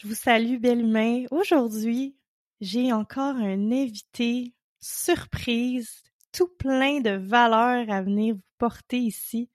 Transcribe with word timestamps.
Je 0.00 0.08
vous 0.08 0.14
salue, 0.14 0.56
belle 0.56 0.80
humain. 0.80 1.24
Aujourd'hui, 1.30 2.16
j'ai 2.62 2.90
encore 2.90 3.36
un 3.36 3.70
invité 3.70 4.54
surprise, 4.80 5.90
tout 6.32 6.48
plein 6.58 7.00
de 7.00 7.10
valeurs 7.10 7.84
à 7.90 8.00
venir 8.00 8.36
vous 8.36 8.40
porter 8.56 8.96
ici. 8.96 9.50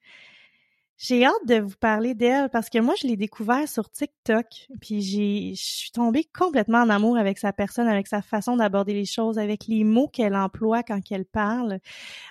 J'ai 0.98 1.24
hâte 1.24 1.46
de 1.48 1.58
vous 1.58 1.74
parler 1.80 2.14
d'elle 2.14 2.48
parce 2.48 2.70
que 2.70 2.78
moi, 2.78 2.94
je 2.96 3.08
l'ai 3.08 3.16
découvert 3.16 3.68
sur 3.68 3.90
TikTok, 3.90 4.46
puis 4.80 5.02
j'ai, 5.02 5.54
je 5.56 5.64
suis 5.64 5.90
tombée 5.90 6.28
complètement 6.32 6.82
en 6.82 6.90
amour 6.90 7.16
avec 7.18 7.38
sa 7.38 7.52
personne, 7.52 7.88
avec 7.88 8.06
sa 8.06 8.22
façon 8.22 8.56
d'aborder 8.56 8.94
les 8.94 9.04
choses, 9.04 9.40
avec 9.40 9.66
les 9.66 9.82
mots 9.82 10.06
qu'elle 10.06 10.36
emploie 10.36 10.84
quand 10.84 11.00
elle 11.10 11.26
parle. 11.26 11.80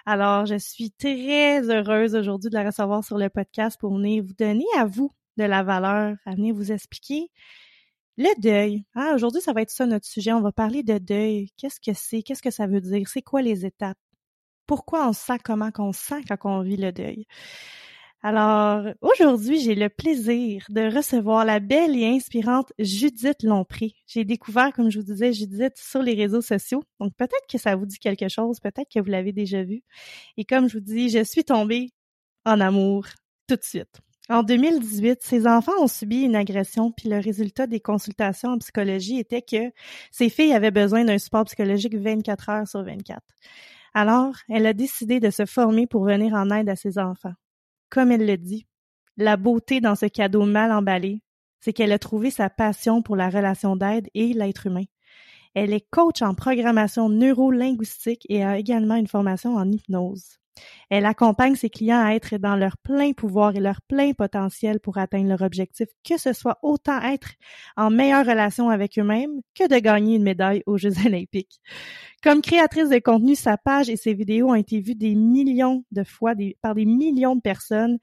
Alors, 0.05 0.45
je 0.45 0.55
suis 0.55 0.91
très 0.91 1.69
heureuse 1.69 2.15
aujourd'hui 2.15 2.49
de 2.49 2.55
la 2.55 2.63
recevoir 2.63 3.03
sur 3.03 3.17
le 3.17 3.29
podcast 3.29 3.77
pour 3.77 3.97
venir 3.97 4.23
vous 4.23 4.35
donner 4.35 4.63
à 4.77 4.85
vous 4.85 5.11
de 5.35 5.43
la 5.43 5.63
valeur, 5.63 6.15
à 6.25 6.33
venir 6.33 6.55
vous 6.55 6.71
expliquer 6.71 7.29
le 8.17 8.41
deuil. 8.41 8.85
Ah, 8.95 9.13
aujourd'hui, 9.15 9.41
ça 9.41 9.53
va 9.53 9.61
être 9.61 9.71
ça 9.71 9.85
notre 9.85 10.07
sujet. 10.07 10.33
On 10.33 10.41
va 10.41 10.51
parler 10.51 10.83
de 10.83 10.97
deuil. 10.97 11.49
Qu'est-ce 11.57 11.79
que 11.79 11.93
c'est? 11.93 12.23
Qu'est-ce 12.23 12.41
que 12.41 12.51
ça 12.51 12.67
veut 12.67 12.81
dire? 12.81 13.07
C'est 13.07 13.21
quoi 13.21 13.41
les 13.41 13.65
étapes? 13.65 13.97
Pourquoi 14.67 15.07
on 15.07 15.13
sent 15.13 15.37
comment 15.43 15.71
qu'on 15.71 15.93
sent 15.93 16.23
quand 16.27 16.37
on 16.43 16.61
vit 16.61 16.77
le 16.77 16.91
deuil? 16.91 17.25
Alors, 18.23 18.91
aujourd'hui, 19.01 19.59
j'ai 19.59 19.75
le 19.75 19.87
plaisir 19.87 20.65
de 20.69 20.81
recevoir 20.95 21.45
la 21.45 21.59
belle 21.59 21.95
et 21.95 22.07
inspirante 22.07 22.73
Judith 22.79 23.43
Lompré. 23.43 23.93
J'ai 24.07 24.25
découvert, 24.25 24.73
comme 24.73 24.89
je 24.89 24.97
vous 24.99 25.05
disais, 25.05 25.31
Judith 25.31 25.73
sur 25.75 26.01
les 26.01 26.15
réseaux 26.15 26.41
sociaux. 26.41 26.83
Donc, 26.99 27.13
peut-être 27.17 27.45
que 27.47 27.59
ça 27.59 27.75
vous 27.75 27.85
dit 27.85 27.99
quelque 27.99 28.27
chose, 28.27 28.59
peut-être 28.59 28.89
que 28.91 28.99
vous 28.99 29.11
l'avez 29.11 29.31
déjà 29.31 29.63
vu. 29.63 29.83
Et 30.37 30.45
comme 30.45 30.67
je 30.67 30.79
vous 30.79 30.83
dis, 30.83 31.09
je 31.09 31.23
suis 31.23 31.43
tombée 31.43 31.91
en 32.45 32.59
amour 32.61 33.05
tout 33.47 33.57
de 33.57 33.63
suite. 33.63 34.01
En 34.27 34.41
2018, 34.41 35.19
ces 35.21 35.45
enfants 35.45 35.79
ont 35.79 35.87
subi 35.87 36.23
une 36.23 36.35
agression, 36.35 36.91
puis 36.91 37.09
le 37.09 37.19
résultat 37.19 37.67
des 37.67 37.79
consultations 37.79 38.49
en 38.49 38.57
psychologie 38.57 39.19
était 39.19 39.43
que 39.43 39.71
ces 40.11 40.29
filles 40.29 40.53
avaient 40.53 40.71
besoin 40.71 41.05
d'un 41.05 41.19
support 41.19 41.45
psychologique 41.45 41.95
24 41.95 42.49
heures 42.49 42.67
sur 42.67 42.83
24. 42.83 43.21
Alors, 43.93 44.35
elle 44.49 44.65
a 44.65 44.73
décidé 44.73 45.19
de 45.19 45.29
se 45.29 45.45
former 45.45 45.85
pour 45.85 46.05
venir 46.05 46.33
en 46.33 46.49
aide 46.49 46.69
à 46.69 46.75
ses 46.75 46.97
enfants. 46.97 47.33
Comme 47.91 48.11
elle 48.11 48.25
le 48.25 48.37
dit, 48.37 48.65
la 49.15 49.37
beauté 49.37 49.79
dans 49.79 49.95
ce 49.95 50.07
cadeau 50.07 50.43
mal 50.43 50.71
emballé, 50.71 51.21
c'est 51.59 51.71
qu'elle 51.71 51.91
a 51.91 51.99
trouvé 51.99 52.31
sa 52.31 52.49
passion 52.49 53.03
pour 53.03 53.15
la 53.15 53.29
relation 53.29 53.75
d'aide 53.75 54.09
et 54.15 54.33
l'être 54.33 54.65
humain. 54.65 54.85
Elle 55.53 55.71
est 55.71 55.87
coach 55.89 56.23
en 56.23 56.33
programmation 56.33 57.09
neuro-linguistique 57.09 58.25
et 58.27 58.43
a 58.43 58.57
également 58.57 58.95
une 58.95 59.07
formation 59.07 59.55
en 59.55 59.71
hypnose. 59.71 60.39
Elle 60.89 61.05
accompagne 61.05 61.55
ses 61.55 61.69
clients 61.69 62.03
à 62.03 62.13
être 62.13 62.37
dans 62.37 62.55
leur 62.55 62.77
plein 62.77 63.13
pouvoir 63.13 63.55
et 63.55 63.59
leur 63.59 63.81
plein 63.81 64.13
potentiel 64.13 64.79
pour 64.79 64.97
atteindre 64.97 65.29
leur 65.29 65.41
objectif, 65.41 65.87
que 66.07 66.17
ce 66.17 66.33
soit 66.33 66.57
autant 66.61 67.01
être 67.01 67.33
en 67.75 67.89
meilleure 67.89 68.25
relation 68.25 68.69
avec 68.69 68.97
eux-mêmes 68.97 69.41
que 69.53 69.67
de 69.67 69.79
gagner 69.79 70.15
une 70.15 70.23
médaille 70.23 70.63
aux 70.65 70.77
Jeux 70.77 70.93
olympiques. 71.05 71.59
Comme 72.23 72.41
créatrice 72.41 72.89
de 72.89 72.99
contenu, 72.99 73.35
sa 73.35 73.57
page 73.57 73.89
et 73.89 73.97
ses 73.97 74.13
vidéos 74.13 74.49
ont 74.49 74.55
été 74.55 74.79
vues 74.79 74.95
des 74.95 75.15
millions 75.15 75.83
de 75.91 76.03
fois 76.03 76.33
par 76.61 76.75
des 76.75 76.85
millions 76.85 77.35
de 77.35 77.41
personnes 77.41 77.97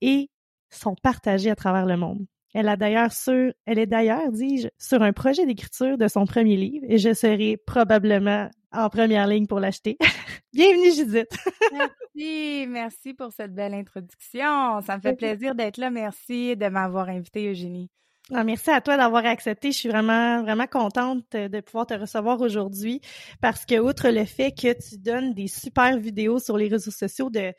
et 0.00 0.30
sont 0.70 0.94
partagées 0.94 1.50
à 1.50 1.56
travers 1.56 1.86
le 1.86 1.96
monde. 1.96 2.26
Elle 2.58 2.70
a 2.70 2.76
d'ailleurs 2.76 3.12
sur, 3.12 3.52
elle 3.66 3.78
est 3.78 3.84
d'ailleurs, 3.84 4.32
dis-je, 4.32 4.68
sur 4.78 5.02
un 5.02 5.12
projet 5.12 5.44
d'écriture 5.44 5.98
de 5.98 6.08
son 6.08 6.24
premier 6.24 6.56
livre 6.56 6.86
et 6.88 6.96
je 6.96 7.12
serai 7.12 7.58
probablement 7.58 8.48
en 8.72 8.88
première 8.88 9.26
ligne 9.26 9.46
pour 9.46 9.60
l'acheter. 9.60 9.98
Bienvenue 10.54 10.90
Judith. 10.90 11.28
merci, 11.74 12.66
merci 12.66 13.12
pour 13.12 13.30
cette 13.30 13.54
belle 13.54 13.74
introduction. 13.74 14.80
Ça 14.80 14.96
me 14.96 15.02
fait 15.02 15.14
plaisir 15.14 15.54
d'être 15.54 15.76
là. 15.76 15.90
Merci 15.90 16.56
de 16.56 16.68
m'avoir 16.68 17.10
invité 17.10 17.46
Eugénie. 17.46 17.90
Ah, 18.32 18.42
merci 18.42 18.70
à 18.70 18.80
toi 18.80 18.96
d'avoir 18.96 19.26
accepté. 19.26 19.70
Je 19.70 19.76
suis 19.76 19.90
vraiment, 19.90 20.42
vraiment 20.42 20.66
contente 20.66 21.24
de 21.32 21.60
pouvoir 21.60 21.86
te 21.86 21.92
recevoir 21.92 22.40
aujourd'hui 22.40 23.02
parce 23.42 23.66
que, 23.66 23.78
outre 23.78 24.08
le 24.08 24.24
fait 24.24 24.52
que 24.52 24.72
tu 24.72 24.96
donnes 24.96 25.34
des 25.34 25.46
super 25.46 25.98
vidéos 25.98 26.38
sur 26.38 26.56
les 26.56 26.68
réseaux 26.68 26.90
sociaux 26.90 27.28
de, 27.28 27.52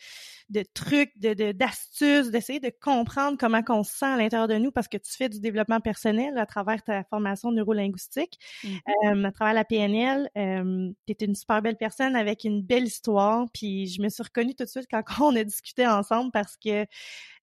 de 0.50 0.64
trucs, 0.74 1.12
de 1.20 1.52
d'astuces, 1.52 2.32
d'essayer 2.32 2.60
de 2.60 2.72
comprendre 2.82 3.38
comment 3.38 3.62
on 3.70 3.84
se 3.84 3.98
sent 3.98 4.06
à 4.06 4.18
l'intérieur 4.18 4.48
de 4.48 4.56
nous 4.56 4.72
parce 4.72 4.88
que 4.88 4.98
tu 4.98 5.12
fais 5.12 5.30
du 5.30 5.40
développement 5.40 5.80
personnel 5.80 6.38
à 6.38 6.46
travers 6.46 6.84
ta 6.84 7.04
formation 7.04 7.52
neurolinguistique, 7.52 8.38
mmh. 8.64 9.26
à 9.26 9.32
travers 9.32 9.54
la 9.54 9.66
PNL. 9.66 10.30
Euh, 10.38 10.90
tu 11.06 11.14
es 11.14 11.26
une 11.26 11.36
super 11.36 11.62
belle 11.62 11.78
personne 11.78 12.16
avec 12.16 12.44
une 12.44 12.62
belle 12.62 12.86
histoire. 12.86 13.46
Puis 13.54 13.88
je 13.88 14.02
me 14.02 14.10
suis 14.10 14.24
reconnue 14.24 14.56
tout 14.56 14.64
de 14.64 14.70
suite 14.70 14.88
quand 14.90 15.04
on 15.22 15.36
a 15.36 15.44
discuté 15.44 15.86
ensemble 15.88 16.32
parce 16.32 16.56
que 16.58 16.86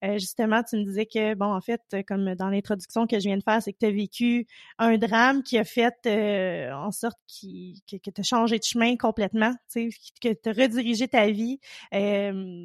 euh, 0.04 0.18
justement, 0.18 0.62
tu 0.62 0.76
me 0.76 0.84
disais 0.84 1.06
que, 1.06 1.34
bon, 1.34 1.46
en 1.46 1.60
fait, 1.60 1.80
comme 2.06 2.34
dans 2.34 2.48
l'introduction 2.50 3.06
que 3.06 3.18
je 3.18 3.24
viens 3.24 3.38
de 3.38 3.42
faire, 3.42 3.62
c'est 3.62 3.72
que 3.72 3.78
tu 3.78 3.86
as 3.86 3.90
vécu 3.90 4.46
un 4.78 4.98
drame 4.98 5.42
qui 5.42 5.56
a 5.56 5.64
fait 5.64 5.94
euh, 6.06 6.72
en 6.72 6.90
sorte 6.90 7.18
qui, 7.26 7.82
que, 7.90 7.96
que 7.96 8.10
tu 8.10 8.20
as 8.20 8.24
changé 8.24 8.58
de 8.58 8.64
chemin 8.64 8.96
complètement, 8.96 9.52
tu 9.72 9.90
sais, 9.90 9.98
que 10.20 10.34
tu 10.34 10.48
as 10.48 10.52
redirigé 10.52 11.08
ta 11.08 11.30
vie. 11.30 11.58
Euh, 11.94 12.64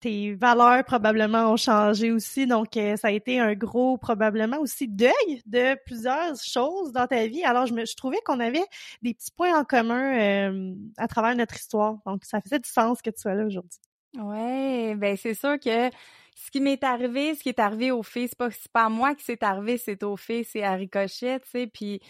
tes 0.00 0.34
valeurs 0.34 0.84
probablement 0.84 1.52
ont 1.52 1.56
changé 1.56 2.10
aussi. 2.12 2.46
Donc, 2.46 2.76
euh, 2.76 2.96
ça 2.96 3.08
a 3.08 3.10
été 3.10 3.38
un 3.40 3.54
gros, 3.54 3.96
probablement 3.96 4.58
aussi 4.58 4.88
deuil 4.88 5.42
de 5.46 5.76
plusieurs 5.84 6.36
choses 6.36 6.92
dans 6.92 7.06
ta 7.06 7.26
vie. 7.26 7.44
Alors, 7.44 7.66
je, 7.66 7.74
me, 7.74 7.84
je 7.84 7.96
trouvais 7.96 8.18
qu'on 8.24 8.40
avait 8.40 8.64
des 9.02 9.14
petits 9.14 9.30
points 9.30 9.58
en 9.58 9.64
commun 9.64 10.18
euh, 10.18 10.74
à 10.96 11.08
travers 11.08 11.34
notre 11.34 11.56
histoire. 11.56 11.98
Donc, 12.06 12.24
ça 12.24 12.40
faisait 12.40 12.58
du 12.58 12.68
sens 12.68 13.02
que 13.02 13.10
tu 13.10 13.20
sois 13.20 13.34
là 13.34 13.44
aujourd'hui. 13.44 13.80
Ouais, 14.18 14.94
ben 14.96 15.16
c'est 15.16 15.34
sûr 15.34 15.58
que 15.58 15.90
ce 16.36 16.50
qui 16.50 16.60
m'est 16.60 16.84
arrivé, 16.84 17.34
ce 17.34 17.42
qui 17.42 17.48
est 17.48 17.58
arrivé 17.58 17.90
au 17.90 18.02
fait, 18.02 18.28
c'est 18.28 18.36
pas, 18.36 18.50
pas 18.72 18.88
moi 18.90 19.14
qui 19.14 19.24
s'est 19.24 19.42
arrivé, 19.42 19.78
c'est 19.78 20.02
au 20.02 20.16
fait, 20.16 20.44
c'est 20.44 20.62
à 20.62 20.74
Ricochet, 20.74 21.40
tu 21.40 21.48
sais, 21.50 21.66
puis 21.66 22.00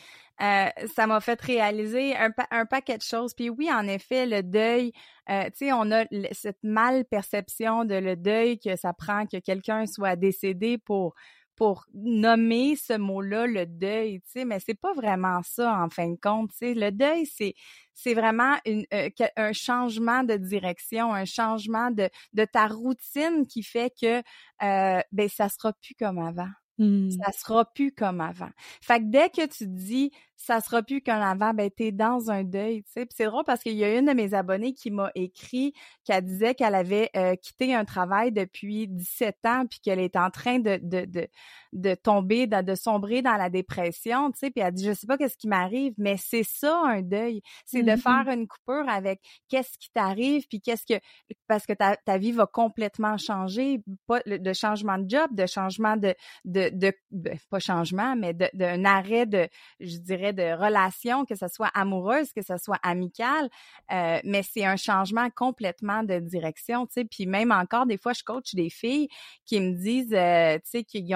euh, 0.43 0.67
ça 0.95 1.07
m'a 1.07 1.21
fait 1.21 1.41
réaliser 1.41 2.17
un, 2.17 2.31
un, 2.51 2.67
paquet 2.67 2.99
de 2.99 3.03
choses. 3.03 3.35
Puis 3.35 3.49
oui, 3.51 3.71
en 3.73 3.87
effet, 3.87 4.27
le 4.27 4.43
deuil, 4.43 4.93
euh, 5.31 5.45
tu 5.45 5.67
sais, 5.67 5.73
on 5.73 5.93
a 5.93 6.05
cette 6.33 6.63
mal 6.65 7.05
perception 7.05 7.85
de 7.85 7.95
le 7.95 8.17
deuil 8.17 8.59
que 8.59 8.75
ça 8.75 8.93
prend 8.93 9.27
que 9.27 9.39
quelqu'un 9.39 9.87
soit 9.87 10.17
décédé 10.17 10.77
pour 10.77 11.15
pour 11.57 11.87
nommer 11.95 12.77
ce 12.77 12.93
mot-là, 12.97 13.47
le 13.47 13.67
deuil, 13.67 14.21
tu 14.21 14.31
sais, 14.31 14.45
mais 14.45 14.61
c'est 14.61 14.79
pas 14.79 14.93
vraiment 14.95 15.41
ça 15.43 15.77
en 15.83 15.89
fin 15.89 16.09
de 16.11 16.19
compte, 16.21 16.51
tu 16.51 16.59
sais. 16.59 16.75
Le 16.75 16.93
deuil, 16.93 17.27
c'est 17.27 17.55
c'est 17.95 18.15
vraiment 18.15 18.57
une, 18.67 18.85
euh, 18.93 19.09
un 19.37 19.53
changement 19.53 20.23
de 20.23 20.37
direction, 20.37 21.15
un 21.15 21.25
changement 21.25 21.91
de, 21.91 22.11
de 22.35 22.45
ta 22.45 22.67
routine 22.67 23.47
qui 23.49 23.63
fait 23.63 23.91
que 24.01 24.19
euh, 24.63 25.01
ben 25.13 25.29
ça 25.29 25.49
sera 25.49 25.73
plus 25.73 25.95
comme 25.95 26.19
avant. 26.19 26.51
Mmh. 26.79 27.11
Ça 27.11 27.33
sera 27.33 27.65
plus 27.65 27.93
comme 27.93 28.21
avant. 28.21 28.51
Fait 28.83 28.99
que 29.01 29.05
dès 29.07 29.31
que 29.31 29.47
tu 29.47 29.67
dis 29.67 30.11
ça 30.37 30.61
sera 30.61 30.83
plus 30.83 31.01
comme 31.01 31.15
avant, 31.17 31.55
ben 31.55 31.71
t'es 31.71 31.93
dans 31.93 32.31
un 32.31 32.45
deuil, 32.45 32.83
tu 32.85 32.93
sais. 32.93 33.07
c'est 33.11 33.25
drôle 33.25 33.45
parce 33.45 33.63
qu'il 33.63 33.75
y 33.75 33.85
a 33.85 33.99
une 33.99 34.07
de 34.07 34.13
mes 34.13 34.35
abonnées 34.35 34.75
qui 34.75 34.91
m'a 34.91 35.11
écrit 35.15 35.73
qu'elle 36.05 36.25
disait 36.25 36.55
qu'elle 36.55 36.75
avait 36.75 37.11
euh, 37.17 37.35
quitté 37.37 37.75
un 37.75 37.85
travail 37.85 38.33
depuis 38.33 38.87
17 38.89 39.37
ans 39.47 39.65
puis 39.69 39.81
qu'elle 39.81 39.99
est 39.99 40.17
en 40.17 40.31
train 40.31 40.59
de 40.59 40.79
de, 40.83 41.05
de, 41.07 41.27
de 41.73 41.95
tomber, 41.95 42.47
de, 42.47 42.63
de, 42.63 42.75
sombrer 42.75 43.23
dans 43.23 43.37
la 43.37 43.51
dépression, 43.51 44.31
tu 44.31 44.39
sais. 44.39 44.51
Puis 44.51 44.63
elle 44.63 44.73
dit 44.73 44.85
je 44.85 44.93
sais 44.93 45.07
pas 45.07 45.17
qu'est-ce 45.17 45.37
qui 45.37 45.49
m'arrive, 45.49 45.95
mais 45.99 46.17
c'est 46.19 46.45
ça 46.45 46.81
un 46.85 47.03
deuil, 47.03 47.43
c'est 47.65 47.83
de 47.83 47.93
Mmh 47.93 47.97
faire 47.97 48.29
une 48.29 48.47
coupure 48.47 48.89
avec 48.89 49.21
qu'est-ce 49.49 49.79
qui 49.79 49.91
t'arrive 49.91 50.47
puis 50.49 50.61
qu'est-ce 50.61 50.85
que 50.87 51.01
parce 51.49 51.67
que 51.67 51.73
ta, 51.73 51.97
ta 51.97 52.19
vie 52.19 52.33
va 52.33 52.47
complètement 52.47 53.17
changer, 53.17 53.81
pas 54.07 54.21
de 54.27 54.53
changement 54.53 54.99
de 54.99 55.09
job, 55.09 55.29
de 55.33 55.47
changement 55.47 55.97
de 55.97 56.15
de, 56.45 56.71
de, 56.73 56.93
ben, 57.11 57.39
pas 57.51 57.59
changement, 57.59 58.17
mais 58.17 58.35
d'un 58.35 58.85
arrêt 58.85 59.27
de 59.27 59.49
je 59.81 59.99
dirais 59.99 60.26
de 60.33 60.53
relations, 60.57 61.25
que 61.25 61.35
ce 61.35 61.49
soit 61.49 61.71
amoureuse, 61.75 62.33
que 62.33 62.43
ce 62.43 62.57
soit 62.59 62.79
amicale, 62.83 63.49
euh, 63.93 64.19
mais 64.25 64.43
c'est 64.43 64.65
un 64.65 64.77
changement 64.77 65.29
complètement 65.31 66.03
de 66.03 66.19
direction, 66.19 66.87
tu 66.87 66.95
sais. 66.95 67.05
Puis 67.05 67.27
même 67.27 67.53
encore, 67.53 67.87
des 67.87 67.99
fois, 67.99 68.13
je 68.13 68.23
coach 68.25 68.55
des 68.55 68.71
filles 68.71 69.09
qui 69.45 69.61
me 69.61 69.73
disent, 69.73 70.13
euh, 70.15 70.57
tu 70.57 70.63
sais, 70.65 70.85
qu'ils 70.85 71.07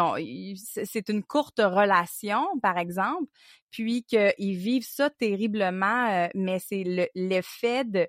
c'est 0.85 1.09
une 1.09 1.23
courte 1.23 1.59
relation, 1.59 2.47
par 2.62 2.79
exemple, 2.79 3.27
puis 3.71 4.03
qu'ils 4.05 4.57
vivent 4.57 4.87
ça 4.89 5.11
terriblement, 5.11 6.09
euh, 6.11 6.29
mais 6.35 6.59
c'est 6.59 7.11
l'effet 7.15 7.85
de 7.85 8.09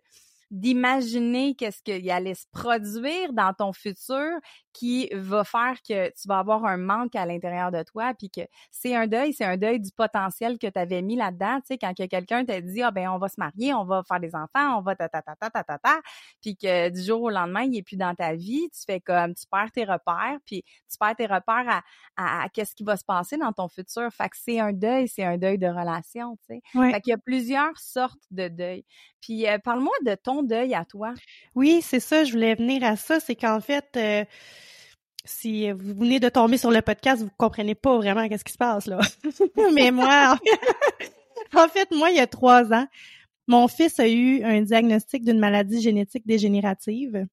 d'imaginer 0.51 1.55
qu'est-ce 1.55 1.81
qu'il 1.81 2.09
allait 2.11 2.35
se 2.35 2.45
produire 2.51 3.31
dans 3.33 3.53
ton 3.53 3.71
futur 3.71 4.29
qui 4.73 5.09
va 5.13 5.43
faire 5.43 5.77
que 5.87 6.09
tu 6.09 6.27
vas 6.27 6.39
avoir 6.39 6.65
un 6.65 6.77
manque 6.77 7.15
à 7.15 7.25
l'intérieur 7.25 7.71
de 7.71 7.83
toi 7.83 8.13
puis 8.13 8.29
que 8.29 8.41
c'est 8.69 8.95
un 8.95 9.07
deuil, 9.07 9.33
c'est 9.33 9.45
un 9.45 9.57
deuil 9.57 9.79
du 9.79 9.91
potentiel 9.91 10.57
que 10.57 10.67
tu 10.67 10.79
avais 10.79 11.01
mis 11.01 11.15
là-dedans, 11.15 11.59
tu 11.61 11.67
sais 11.67 11.77
quand 11.77 11.93
quelqu'un 11.93 12.45
t'a 12.45 12.61
dit 12.61 12.81
ah 12.81 12.91
ben 12.91 13.09
on 13.09 13.17
va 13.17 13.29
se 13.29 13.39
marier, 13.39 13.73
on 13.73 13.85
va 13.85 14.03
faire 14.03 14.19
des 14.19 14.35
enfants, 14.35 14.77
on 14.77 14.81
va 14.81 14.95
ta 14.95 15.09
ta 15.09 15.21
ta 15.21 15.35
ta 15.35 15.49
ta 15.49 15.63
ta, 15.63 15.77
ta 15.77 16.01
puis 16.41 16.55
que 16.55 16.89
du 16.89 17.01
jour 17.01 17.21
au 17.21 17.29
lendemain, 17.29 17.63
il 17.63 17.77
est 17.77 17.83
plus 17.83 17.97
dans 17.97 18.13
ta 18.15 18.35
vie, 18.35 18.69
tu 18.71 18.81
fais 18.85 18.99
comme 18.99 19.33
tu 19.33 19.45
perds 19.49 19.71
tes 19.71 19.85
repères 19.85 20.37
puis 20.45 20.63
tu 20.63 20.97
perds 20.99 21.15
tes 21.15 21.27
repères 21.27 21.81
à, 22.17 22.43
à, 22.43 22.49
qu'est-ce 22.49 22.75
qui 22.75 22.83
va 22.83 22.97
se 22.97 23.05
passer 23.05 23.37
dans 23.37 23.53
ton 23.53 23.67
futur. 23.67 24.09
Fait 24.11 24.29
que 24.29 24.37
c'est 24.37 24.59
un 24.59 24.73
deuil, 24.73 25.07
c'est 25.07 25.23
un 25.23 25.37
deuil 25.37 25.57
de 25.57 25.67
relation, 25.67 26.37
tu 26.47 26.55
sais. 26.55 26.61
Fait 26.91 27.01
qu'il 27.01 27.11
y 27.11 27.13
a 27.13 27.17
plusieurs 27.17 27.77
sortes 27.77 28.21
de 28.31 28.47
deuil. 28.47 28.85
Puis 29.21 29.47
euh, 29.47 29.57
parle-moi 29.59 29.93
de 30.05 30.15
ton 30.15 30.40
à 30.73 30.85
toi? 30.85 31.13
Oui, 31.55 31.81
c'est 31.81 31.99
ça, 31.99 32.23
je 32.23 32.31
voulais 32.31 32.55
venir 32.55 32.83
à 32.83 32.95
ça, 32.95 33.19
c'est 33.19 33.35
qu'en 33.35 33.59
fait 33.59 33.85
euh, 33.95 34.25
si 35.25 35.71
vous 35.71 35.93
venez 35.95 36.19
de 36.19 36.29
tomber 36.29 36.57
sur 36.57 36.71
le 36.71 36.81
podcast, 36.81 37.21
vous 37.21 37.29
comprenez 37.37 37.75
pas 37.75 37.95
vraiment 37.97 38.27
qu'est-ce 38.27 38.43
qui 38.43 38.53
se 38.53 38.57
passe 38.57 38.87
là. 38.87 38.99
Mais 39.73 39.91
moi, 39.91 40.37
en 41.53 41.67
fait, 41.67 41.89
moi, 41.91 42.09
il 42.09 42.17
y 42.17 42.19
a 42.19 42.27
trois 42.27 42.73
ans, 42.73 42.87
mon 43.47 43.67
fils 43.67 43.99
a 43.99 44.07
eu 44.07 44.43
un 44.43 44.61
diagnostic 44.61 45.23
d'une 45.23 45.39
maladie 45.39 45.81
génétique 45.81 46.25
dégénérative. 46.25 47.25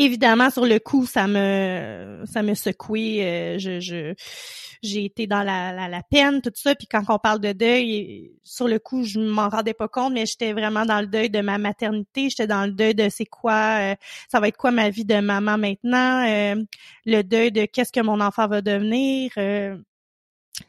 Évidemment, 0.00 0.48
sur 0.48 0.64
le 0.64 0.78
coup, 0.78 1.06
ça 1.06 1.26
me 1.26 2.22
ça 2.24 2.44
me 2.44 2.54
secouait. 2.54 3.56
Euh, 3.56 3.58
je, 3.58 4.14
j'ai 4.80 5.04
été 5.04 5.26
dans 5.26 5.42
la, 5.42 5.88
la, 5.88 6.02
peine, 6.04 6.40
tout 6.40 6.52
ça. 6.54 6.76
Puis 6.76 6.86
quand 6.86 7.02
on 7.08 7.18
parle 7.18 7.40
de 7.40 7.50
deuil, 7.50 8.30
sur 8.44 8.68
le 8.68 8.78
coup, 8.78 9.02
je 9.02 9.18
m'en 9.18 9.48
rendais 9.48 9.74
pas 9.74 9.88
compte, 9.88 10.12
mais 10.12 10.24
j'étais 10.24 10.52
vraiment 10.52 10.86
dans 10.86 11.00
le 11.00 11.08
deuil 11.08 11.30
de 11.30 11.40
ma 11.40 11.58
maternité. 11.58 12.30
J'étais 12.30 12.46
dans 12.46 12.64
le 12.64 12.70
deuil 12.70 12.94
de 12.94 13.08
c'est 13.08 13.26
quoi, 13.26 13.92
euh, 13.92 13.94
ça 14.30 14.38
va 14.38 14.46
être 14.46 14.56
quoi 14.56 14.70
ma 14.70 14.88
vie 14.88 15.04
de 15.04 15.18
maman 15.18 15.58
maintenant, 15.58 16.24
euh, 16.28 16.54
le 17.04 17.22
deuil 17.22 17.50
de 17.50 17.64
qu'est-ce 17.64 17.90
que 17.90 18.00
mon 18.00 18.20
enfant 18.20 18.46
va 18.46 18.62
devenir. 18.62 19.32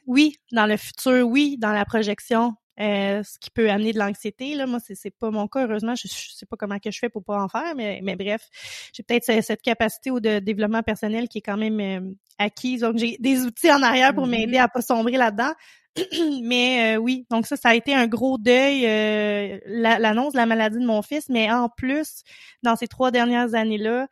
Oui, 0.08 0.38
dans 0.52 0.66
le 0.66 0.78
futur, 0.78 1.28
oui, 1.28 1.56
dans 1.60 1.72
la 1.72 1.86
projection, 1.86 2.56
euh, 2.80 3.24
ce 3.24 3.38
qui 3.40 3.50
peut 3.52 3.70
amener 3.70 3.92
de 3.94 4.00
l'anxiété. 4.00 4.56
Là, 4.56 4.66
moi, 4.66 4.80
c'est, 4.80 4.96
c'est 4.96 5.12
pas 5.12 5.32
mon 5.32 5.48
cas. 5.48 5.66
Heureusement, 5.68 5.96
je, 5.96 6.08
je 6.08 6.32
sais 6.34 6.46
pas 6.46 6.56
comment 6.58 6.80
que 6.80 6.92
je 6.92 7.00
fais 7.00 7.10
pour 7.10 7.24
pas 7.24 7.42
en 7.42 7.48
faire, 7.50 7.76
mais, 7.76 8.00
mais 8.04 8.16
bref, 8.16 8.48
j'ai 8.94 9.04
peut-être 9.04 9.26
cette 9.44 9.62
capacité 9.62 10.12
au 10.12 10.20
de 10.20 10.40
développement 10.40 10.84
personnel 10.84 11.28
qui 11.28 11.40
est 11.40 11.42
quand 11.42 11.58
même 11.58 11.80
euh, 11.80 12.12
acquise. 12.38 12.82
Donc, 12.82 12.98
j'ai 12.98 13.18
des 13.20 13.42
outils 13.44 13.72
en 13.72 13.82
arrière 13.84 14.14
pour 14.14 14.28
m'aider 14.28 14.58
Mm-hmm. 14.58 14.62
à 14.64 14.68
pas 14.70 14.82
sombrer 14.82 15.18
là-dedans. 15.18 15.52
mais 16.44 16.96
euh, 16.96 17.00
oui, 17.00 17.26
donc 17.30 17.46
ça, 17.48 17.58
ça 17.58 17.70
a 17.70 17.76
été 17.76 17.94
un 17.94 18.08
gros 18.08 18.38
deuil, 18.38 18.86
euh, 18.86 19.60
la- 19.66 20.00
l'annonce 20.00 20.34
de 20.34 20.38
la 20.38 20.46
maladie 20.46 20.78
de 20.80 20.86
mon 20.86 21.02
fils. 21.02 21.28
Mais 21.30 21.52
en 21.52 21.68
plus, 21.70 22.24
dans 22.64 22.76
ces 22.76 22.88
trois 22.88 23.12
dernières 23.12 23.56
années-là, 23.56 24.08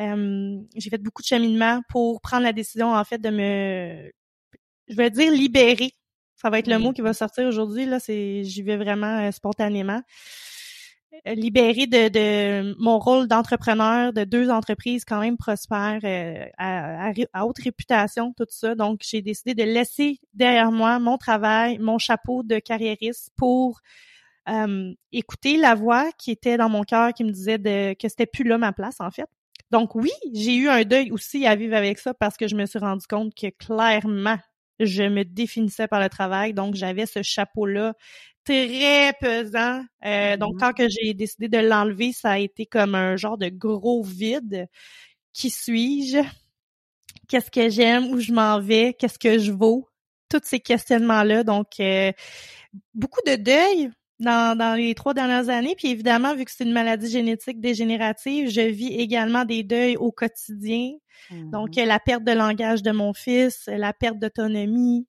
euh, 0.00 0.56
j'ai 0.76 0.90
fait 0.90 0.98
beaucoup 0.98 1.22
de 1.22 1.26
cheminement 1.26 1.82
pour 1.88 2.20
prendre 2.22 2.42
la 2.44 2.52
décision, 2.52 2.92
en 2.94 3.04
fait, 3.04 3.18
de 3.18 3.30
me, 3.30 4.10
je 4.88 4.96
vais 4.96 5.10
dire 5.10 5.30
libérer 5.30 5.92
ça 6.40 6.50
va 6.50 6.58
être 6.58 6.68
le 6.68 6.78
mot 6.78 6.92
qui 6.92 7.02
va 7.02 7.12
sortir 7.12 7.46
aujourd'hui. 7.46 7.86
Là, 7.86 8.00
c'est, 8.00 8.44
j'y 8.44 8.62
vais 8.62 8.76
vraiment 8.76 9.18
euh, 9.18 9.30
spontanément. 9.30 10.00
Euh, 11.26 11.34
Libérée 11.34 11.86
de, 11.86 12.08
de 12.08 12.74
mon 12.78 12.98
rôle 12.98 13.26
d'entrepreneur 13.26 14.12
de 14.12 14.24
deux 14.24 14.48
entreprises 14.48 15.04
quand 15.04 15.20
même 15.20 15.36
prospères 15.36 16.00
euh, 16.04 16.46
à, 16.56 17.08
à, 17.08 17.12
à, 17.32 17.46
haute 17.46 17.58
réputation, 17.58 18.32
tout 18.36 18.46
ça. 18.48 18.74
Donc, 18.74 19.00
j'ai 19.04 19.20
décidé 19.20 19.54
de 19.54 19.64
laisser 19.64 20.18
derrière 20.34 20.72
moi 20.72 20.98
mon 20.98 21.18
travail, 21.18 21.78
mon 21.78 21.98
chapeau 21.98 22.42
de 22.42 22.58
carriériste 22.58 23.30
pour 23.36 23.80
euh, 24.48 24.94
écouter 25.12 25.56
la 25.56 25.74
voix 25.74 26.10
qui 26.16 26.30
était 26.30 26.56
dans 26.56 26.68
mon 26.68 26.84
cœur 26.84 27.12
qui 27.12 27.24
me 27.24 27.30
disait 27.32 27.58
de, 27.58 27.94
que 27.94 28.08
c'était 28.08 28.26
plus 28.26 28.44
là 28.44 28.56
ma 28.56 28.72
place 28.72 29.00
en 29.00 29.10
fait. 29.10 29.28
Donc 29.70 29.94
oui, 29.94 30.10
j'ai 30.32 30.56
eu 30.56 30.68
un 30.68 30.82
deuil 30.84 31.10
aussi 31.12 31.46
à 31.46 31.54
vivre 31.54 31.76
avec 31.76 31.98
ça 31.98 32.14
parce 32.14 32.36
que 32.36 32.48
je 32.48 32.56
me 32.56 32.66
suis 32.66 32.78
rendu 32.78 33.06
compte 33.06 33.34
que 33.34 33.48
clairement 33.50 34.38
je 34.80 35.02
me 35.02 35.24
définissais 35.24 35.88
par 35.88 36.00
le 36.00 36.08
travail, 36.08 36.54
donc 36.54 36.74
j'avais 36.74 37.06
ce 37.06 37.22
chapeau-là 37.22 37.94
très 38.44 39.12
pesant. 39.20 39.84
Euh, 40.04 40.36
donc, 40.36 40.58
quand 40.58 40.72
que 40.72 40.88
j'ai 40.88 41.14
décidé 41.14 41.48
de 41.48 41.58
l'enlever, 41.58 42.12
ça 42.12 42.32
a 42.32 42.38
été 42.38 42.66
comme 42.66 42.94
un 42.94 43.16
genre 43.16 43.38
de 43.38 43.48
gros 43.48 44.02
vide. 44.02 44.66
Qui 45.32 45.50
suis-je? 45.50 46.18
Qu'est-ce 47.28 47.50
que 47.50 47.68
j'aime? 47.68 48.06
Où 48.12 48.18
je 48.18 48.32
m'en 48.32 48.60
vais? 48.60 48.94
Qu'est-ce 48.98 49.18
que 49.18 49.38
je 49.38 49.52
vaux? 49.52 49.88
Tous 50.28 50.40
ces 50.44 50.60
questionnements-là. 50.60 51.44
Donc, 51.44 51.80
euh, 51.80 52.12
beaucoup 52.94 53.20
de 53.26 53.36
deuil 53.36 53.90
dans, 54.20 54.56
dans 54.56 54.76
les 54.76 54.94
trois 54.94 55.14
dernières 55.14 55.48
années. 55.48 55.74
Puis 55.76 55.88
évidemment, 55.88 56.36
vu 56.36 56.44
que 56.44 56.52
c'est 56.52 56.64
une 56.64 56.72
maladie 56.72 57.10
génétique 57.10 57.60
dégénérative, 57.60 58.48
je 58.48 58.60
vis 58.60 58.94
également 59.00 59.44
des 59.44 59.62
deuils 59.64 59.96
au 59.96 60.12
quotidien. 60.12 60.92
Mmh. 61.30 61.50
Donc, 61.50 61.74
la 61.76 61.98
perte 61.98 62.22
de 62.24 62.32
langage 62.32 62.82
de 62.82 62.92
mon 62.92 63.12
fils, 63.12 63.66
la 63.66 63.92
perte 63.92 64.18
d'autonomie, 64.18 65.06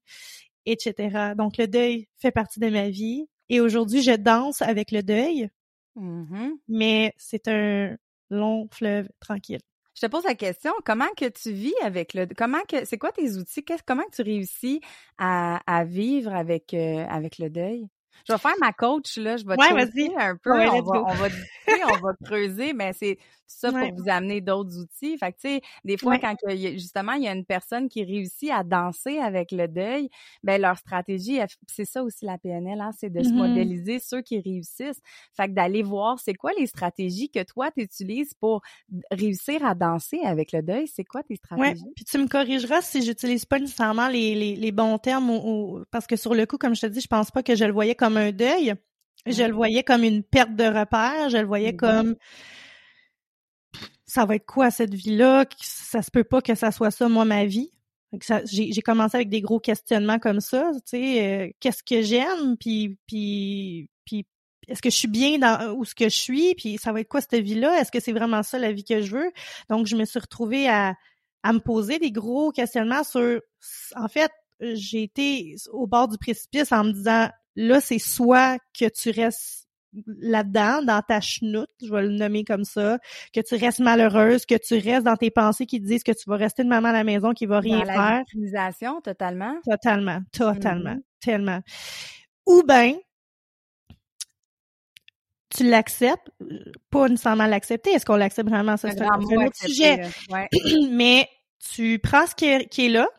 etc. 0.65 1.33
Donc, 1.37 1.57
le 1.57 1.67
deuil 1.67 2.07
fait 2.17 2.31
partie 2.31 2.59
de 2.59 2.69
ma 2.69 2.89
vie. 2.89 3.27
Et 3.49 3.59
aujourd'hui, 3.59 4.01
je 4.01 4.15
danse 4.15 4.61
avec 4.61 4.91
le 4.91 5.03
deuil, 5.03 5.49
mmh. 5.95 6.51
mais 6.69 7.13
c'est 7.17 7.49
un 7.49 7.97
long 8.29 8.69
fleuve 8.71 9.09
tranquille. 9.19 9.59
Je 9.93 10.07
te 10.07 10.11
pose 10.11 10.23
la 10.23 10.35
question, 10.35 10.71
comment 10.85 11.09
que 11.17 11.27
tu 11.27 11.51
vis 11.51 11.73
avec 11.83 12.13
le, 12.13 12.25
comment 12.35 12.61
que, 12.67 12.85
c'est 12.85 12.97
quoi 12.97 13.11
tes 13.11 13.35
outils, 13.35 13.63
comment 13.85 14.03
que 14.03 14.15
tu 14.15 14.21
réussis 14.21 14.79
à, 15.17 15.59
à 15.67 15.83
vivre 15.83 16.33
avec, 16.33 16.73
euh, 16.73 17.05
avec 17.09 17.39
le 17.39 17.49
deuil? 17.49 17.89
Je 18.27 18.33
vais 18.33 18.39
faire 18.39 18.55
ma 18.59 18.73
coach, 18.73 19.17
là. 19.17 19.37
Je 19.37 19.45
vais 19.45 19.55
te 19.55 19.61
ouais, 19.61 19.85
coacher 19.85 20.15
un 20.17 20.35
peu. 20.35 20.51
Ouais, 20.51 20.67
on, 20.69 20.81
va, 20.81 21.03
on 21.07 21.13
va 21.13 21.29
discuter, 21.29 21.83
on 21.85 21.97
va 21.97 22.13
creuser, 22.23 22.73
mais 22.73 22.93
c'est 22.93 23.17
ça 23.47 23.69
ouais. 23.69 23.89
pour 23.89 24.03
vous 24.03 24.09
amener 24.09 24.41
d'autres 24.41 24.77
outils. 24.79 25.17
Fait 25.17 25.31
que, 25.31 25.37
tu 25.41 25.49
sais, 25.49 25.61
des 25.83 25.97
fois, 25.97 26.17
quand 26.17 26.35
justement, 26.49 27.13
il 27.13 27.23
y 27.23 27.27
a 27.27 27.33
une 27.33 27.45
personne 27.45 27.89
qui 27.89 28.03
réussit 28.03 28.49
à 28.51 28.63
danser 28.63 29.17
avec 29.17 29.51
le 29.51 29.67
deuil, 29.67 30.09
ben 30.43 30.61
leur 30.61 30.77
stratégie, 30.77 31.39
c'est 31.67 31.85
ça 31.85 32.03
aussi 32.03 32.25
la 32.25 32.37
PNL, 32.37 32.79
hein, 32.79 32.91
c'est 32.97 33.09
de 33.09 33.19
mm 33.19 33.23
-hmm. 33.23 33.25
Mm-hmm. 33.25 33.29
se 33.29 33.33
modéliser 33.33 33.99
ceux 33.99 34.21
qui 34.21 34.39
réussissent. 34.39 35.01
Fait 35.35 35.47
que 35.47 35.53
d'aller 35.53 35.83
voir, 35.83 36.19
c'est 36.19 36.33
quoi 36.33 36.51
les 36.57 36.67
stratégies 36.67 37.29
que 37.29 37.43
toi, 37.43 37.71
tu 37.71 37.83
utilises 37.83 38.33
pour 38.33 38.61
réussir 39.11 39.65
à 39.65 39.75
danser 39.75 40.19
avec 40.23 40.51
le 40.51 40.61
deuil? 40.61 40.87
C'est 40.87 41.05
quoi 41.05 41.23
tes 41.23 41.35
stratégies? 41.35 41.91
Puis 41.95 42.05
tu 42.05 42.17
me 42.17 42.27
corrigeras 42.27 42.81
si 42.81 43.01
j'utilise 43.01 43.45
pas 43.45 43.59
nécessairement 43.59 44.07
les, 44.07 44.35
les, 44.35 44.55
les 44.55 44.71
bons 44.71 44.97
termes 44.97 45.29
ou, 45.29 45.39
ou, 45.51 45.83
parce 45.91 46.07
que 46.07 46.15
sur 46.15 46.33
le 46.33 46.45
coup, 46.45 46.57
comme 46.57 46.75
je 46.75 46.81
te 46.81 46.87
dis, 46.87 47.01
je 47.01 47.07
pense 47.07 47.31
pas 47.31 47.43
que 47.43 47.55
je 47.55 47.65
le 47.65 47.73
voyais 47.73 47.95
comme 48.01 48.17
un 48.17 48.31
deuil. 48.31 48.73
Je 49.27 49.43
le 49.43 49.53
voyais 49.53 49.83
comme 49.83 50.03
une 50.03 50.23
perte 50.23 50.55
de 50.55 50.63
repère. 50.63 51.29
Je 51.29 51.37
le 51.37 51.45
voyais 51.45 51.75
comme 51.75 52.15
ça 54.05 54.25
va 54.25 54.35
être 54.35 54.45
quoi 54.45 54.71
cette 54.71 54.93
vie-là? 54.93 55.45
Ça 55.61 56.01
se 56.01 56.11
peut 56.11 56.23
pas 56.23 56.41
que 56.41 56.55
ça 56.55 56.71
soit 56.71 56.91
ça, 56.91 57.07
moi, 57.07 57.23
ma 57.25 57.45
vie. 57.45 57.71
J'ai 58.45 58.81
commencé 58.81 59.15
avec 59.15 59.29
des 59.29 59.41
gros 59.41 59.59
questionnements 59.59 60.19
comme 60.19 60.41
ça, 60.41 60.69
tu 60.73 60.81
sais, 60.97 61.25
euh, 61.25 61.49
qu'est-ce 61.61 61.81
que 61.81 62.01
j'aime, 62.01 62.57
puis, 62.59 62.97
puis, 63.07 63.87
puis 64.03 64.25
est-ce 64.67 64.81
que 64.81 64.89
je 64.89 64.97
suis 64.97 65.07
bien 65.07 65.37
dans 65.37 65.71
où 65.75 65.85
ce 65.85 65.95
que 65.95 66.09
je 66.09 66.17
suis, 66.17 66.53
puis 66.55 66.77
ça 66.77 66.91
va 66.91 66.99
être 66.99 67.07
quoi 67.07 67.21
cette 67.21 67.41
vie-là? 67.41 67.79
Est-ce 67.79 67.89
que 67.89 68.01
c'est 68.01 68.11
vraiment 68.11 68.43
ça 68.43 68.59
la 68.59 68.73
vie 68.73 68.83
que 68.83 69.01
je 69.01 69.15
veux? 69.15 69.31
Donc, 69.69 69.87
je 69.87 69.95
me 69.95 70.03
suis 70.03 70.19
retrouvée 70.19 70.67
à 70.67 70.95
à 71.43 71.53
me 71.53 71.59
poser 71.59 71.99
des 71.99 72.11
gros 72.11 72.51
questionnements 72.51 73.03
sur, 73.03 73.41
en 73.95 74.07
fait, 74.07 74.31
j'ai 74.59 75.03
été 75.03 75.55
au 75.71 75.87
bord 75.87 76.07
du 76.07 76.17
précipice 76.17 76.71
en 76.71 76.83
me 76.83 76.91
disant, 76.91 77.29
là, 77.55 77.81
c'est 77.81 77.99
soit 77.99 78.57
que 78.77 78.89
tu 78.89 79.09
restes 79.11 79.67
là-dedans, 80.05 80.81
dans 80.83 81.01
ta 81.01 81.19
chenoute, 81.19 81.69
je 81.83 81.91
vais 81.91 82.03
le 82.03 82.11
nommer 82.11 82.45
comme 82.45 82.63
ça, 82.63 82.97
que 83.33 83.41
tu 83.41 83.55
restes 83.55 83.79
malheureuse, 83.79 84.45
que 84.45 84.55
tu 84.55 84.75
restes 84.75 85.03
dans 85.03 85.17
tes 85.17 85.31
pensées 85.31 85.65
qui 85.65 85.81
te 85.81 85.85
disent 85.85 86.03
que 86.03 86.13
tu 86.13 86.29
vas 86.29 86.37
rester 86.37 86.63
une 86.63 86.69
maman 86.69 86.89
à 86.89 86.93
la 86.93 87.03
maison 87.03 87.33
qui 87.33 87.45
va 87.45 87.59
rien 87.59 87.79
dans 87.79 87.85
faire. 87.85 88.23
La 88.33 88.71
totalement. 89.03 89.55
Totalement, 89.69 90.19
totalement, 90.31 90.91
mm-hmm. 90.91 91.01
tellement. 91.19 91.59
Ou 92.45 92.63
ben 92.63 92.95
tu 95.55 95.69
l'acceptes, 95.69 96.31
pas 96.89 97.09
nécessairement 97.09 97.45
l'accepter. 97.45 97.91
Est-ce 97.91 98.05
qu'on 98.05 98.15
l'accepte 98.15 98.49
vraiment? 98.49 98.77
Ça, 98.77 98.89
c'est 98.91 99.01
un, 99.01 99.19
autre 99.19 99.57
sujet. 99.57 100.01
Mais 100.91 101.27
tu 101.73 101.99
prends 101.99 102.25
ce 102.25 102.35
qui 102.35 102.45
est, 102.45 102.89
là, 102.89 103.09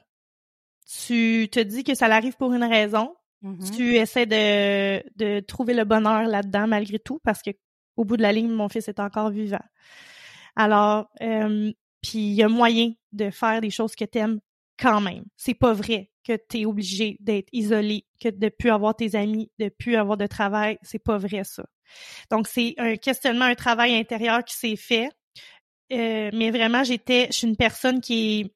tu 1.06 1.48
te 1.52 1.60
dis 1.60 1.84
que 1.84 1.94
ça 1.94 2.08
l'arrive 2.08 2.36
pour 2.36 2.52
une 2.54 2.64
raison, 2.64 3.14
mm-hmm. 3.42 3.76
tu 3.76 3.96
essaies 3.96 4.26
de, 4.26 5.02
de 5.16 5.40
trouver 5.40 5.74
le 5.74 5.84
bonheur 5.84 6.26
là-dedans 6.26 6.66
malgré 6.66 6.98
tout, 6.98 7.18
parce 7.22 7.42
que 7.42 7.50
au 7.96 8.04
bout 8.04 8.16
de 8.16 8.22
la 8.22 8.32
ligne, 8.32 8.50
mon 8.50 8.68
fils 8.68 8.88
est 8.88 9.00
encore 9.00 9.30
vivant. 9.30 9.64
Alors, 10.56 11.10
euh, 11.22 11.72
puis 12.02 12.18
il 12.18 12.34
y 12.34 12.42
a 12.42 12.48
moyen 12.48 12.92
de 13.12 13.30
faire 13.30 13.60
des 13.60 13.70
choses 13.70 13.94
que 13.94 14.04
tu 14.04 14.18
aimes 14.18 14.40
quand 14.78 15.00
même. 15.00 15.24
C'est 15.36 15.54
pas 15.54 15.72
vrai 15.72 16.10
que 16.24 16.36
tu 16.48 16.60
es 16.60 16.66
obligé 16.66 17.16
d'être 17.20 17.48
isolé, 17.52 18.06
que 18.20 18.28
de 18.28 18.48
plus 18.48 18.70
avoir 18.70 18.94
tes 18.94 19.14
amis, 19.14 19.50
de 19.58 19.68
plus 19.68 19.96
avoir 19.96 20.16
de 20.16 20.26
travail. 20.26 20.78
C'est 20.82 21.02
pas 21.02 21.18
vrai, 21.18 21.44
ça. 21.44 21.64
Donc, 22.30 22.48
c'est 22.48 22.74
un 22.78 22.96
questionnement, 22.96 23.44
un 23.44 23.54
travail 23.54 23.94
intérieur 23.94 24.44
qui 24.44 24.54
s'est 24.54 24.76
fait. 24.76 25.08
Euh, 25.92 26.30
mais 26.32 26.50
vraiment, 26.50 26.84
j'étais, 26.84 27.26
je 27.26 27.38
suis 27.38 27.48
une 27.48 27.56
personne 27.56 28.00
qui 28.00 28.40
est, 28.40 28.54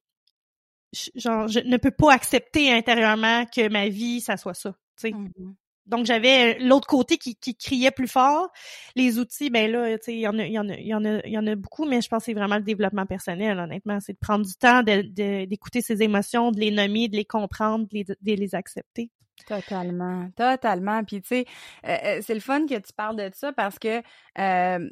genre, 1.14 1.48
je 1.48 1.60
ne 1.60 1.76
peux 1.76 1.90
pas 1.90 2.12
accepter 2.12 2.72
intérieurement 2.72 3.44
que 3.46 3.68
ma 3.68 3.88
vie, 3.88 4.20
ça 4.20 4.36
soit 4.36 4.54
ça. 4.54 4.72
Tu 4.96 5.08
sais. 5.08 5.10
Mm-hmm. 5.10 5.54
Donc 5.86 6.04
j'avais 6.04 6.58
l'autre 6.58 6.88
côté 6.88 7.16
qui, 7.16 7.36
qui 7.36 7.54
criait 7.54 7.92
plus 7.92 8.08
fort. 8.08 8.50
Les 8.96 9.18
outils, 9.18 9.50
ben 9.50 9.70
là, 9.70 9.96
tu 9.98 10.04
sais, 10.04 10.14
il 10.14 10.20
y 10.20 10.28
en 10.28 10.38
a, 10.38 10.44
il 10.44 10.52
y 10.52 10.58
en 10.58 10.68
a, 10.68 10.74
il 10.74 10.86
y 10.86 10.94
en 10.94 11.04
a, 11.04 11.20
il 11.24 11.32
y 11.32 11.38
en 11.38 11.46
a 11.46 11.54
beaucoup, 11.54 11.84
mais 11.84 12.00
je 12.00 12.08
pense 12.08 12.20
que 12.20 12.24
c'est 12.26 12.34
vraiment 12.34 12.56
le 12.56 12.62
développement 12.62 13.06
personnel, 13.06 13.58
honnêtement, 13.58 14.00
c'est 14.00 14.14
de 14.14 14.18
prendre 14.18 14.44
du 14.44 14.54
temps 14.54 14.82
d'écouter 14.82 15.80
ses 15.80 16.02
émotions, 16.02 16.50
de 16.50 16.58
les 16.58 16.72
nommer, 16.72 17.08
de 17.08 17.16
les 17.16 17.24
comprendre, 17.24 17.86
de 17.88 18.16
les 18.24 18.54
accepter. 18.54 19.10
Totalement, 19.44 20.28
totalement. 20.34 21.04
Puis 21.04 21.20
tu 21.20 21.28
sais, 21.28 21.46
euh, 21.86 21.96
euh, 22.04 22.20
c'est 22.20 22.34
le 22.34 22.40
fun 22.40 22.66
que 22.66 22.74
tu 22.74 22.92
parles 22.96 23.16
de 23.16 23.30
ça 23.32 23.52
parce 23.52 23.78
que 23.78 24.02
euh, 24.38 24.90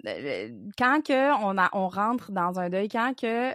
quand 0.78 1.04
que 1.04 1.42
on 1.42 1.58
a, 1.58 1.70
on 1.72 1.88
rentre 1.88 2.30
dans 2.30 2.60
un 2.60 2.68
deuil, 2.68 2.88
quand 2.88 3.14
que 3.18 3.52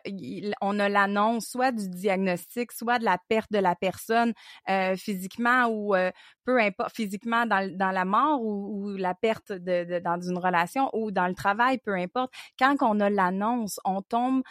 on 0.62 0.80
a 0.80 0.90
l'annonce 0.90 1.48
soit 1.48 1.72
du 1.72 1.90
diagnostic, 1.90 2.72
soit 2.72 3.00
de 3.00 3.06
la 3.06 3.18
perte 3.30 3.52
de 3.52 3.60
la 3.60 3.76
personne 3.76 4.34
physiquement 4.98 5.68
ou 5.70 5.96
peu 6.44 6.60
importe 6.60 6.96
physiquement 6.96 7.46
dans, 7.46 7.72
dans 7.78 7.92
la 7.92 8.06
mort 8.06 8.42
ou, 8.42 8.90
la 8.98 9.14
perte 9.14 9.52
de, 9.52 10.00
dans 10.00 10.20
une 10.20 10.38
relation 10.38 10.90
ou 10.94 11.12
dans 11.12 11.28
le 11.28 11.36
travail, 11.36 11.78
peu 11.78 11.94
importe. 11.94 12.34
Quand 12.58 12.76
on 12.82 13.00
a 13.00 13.10
l'annonce, 13.10 13.80
on 13.86 14.02
tombe. 14.02 14.42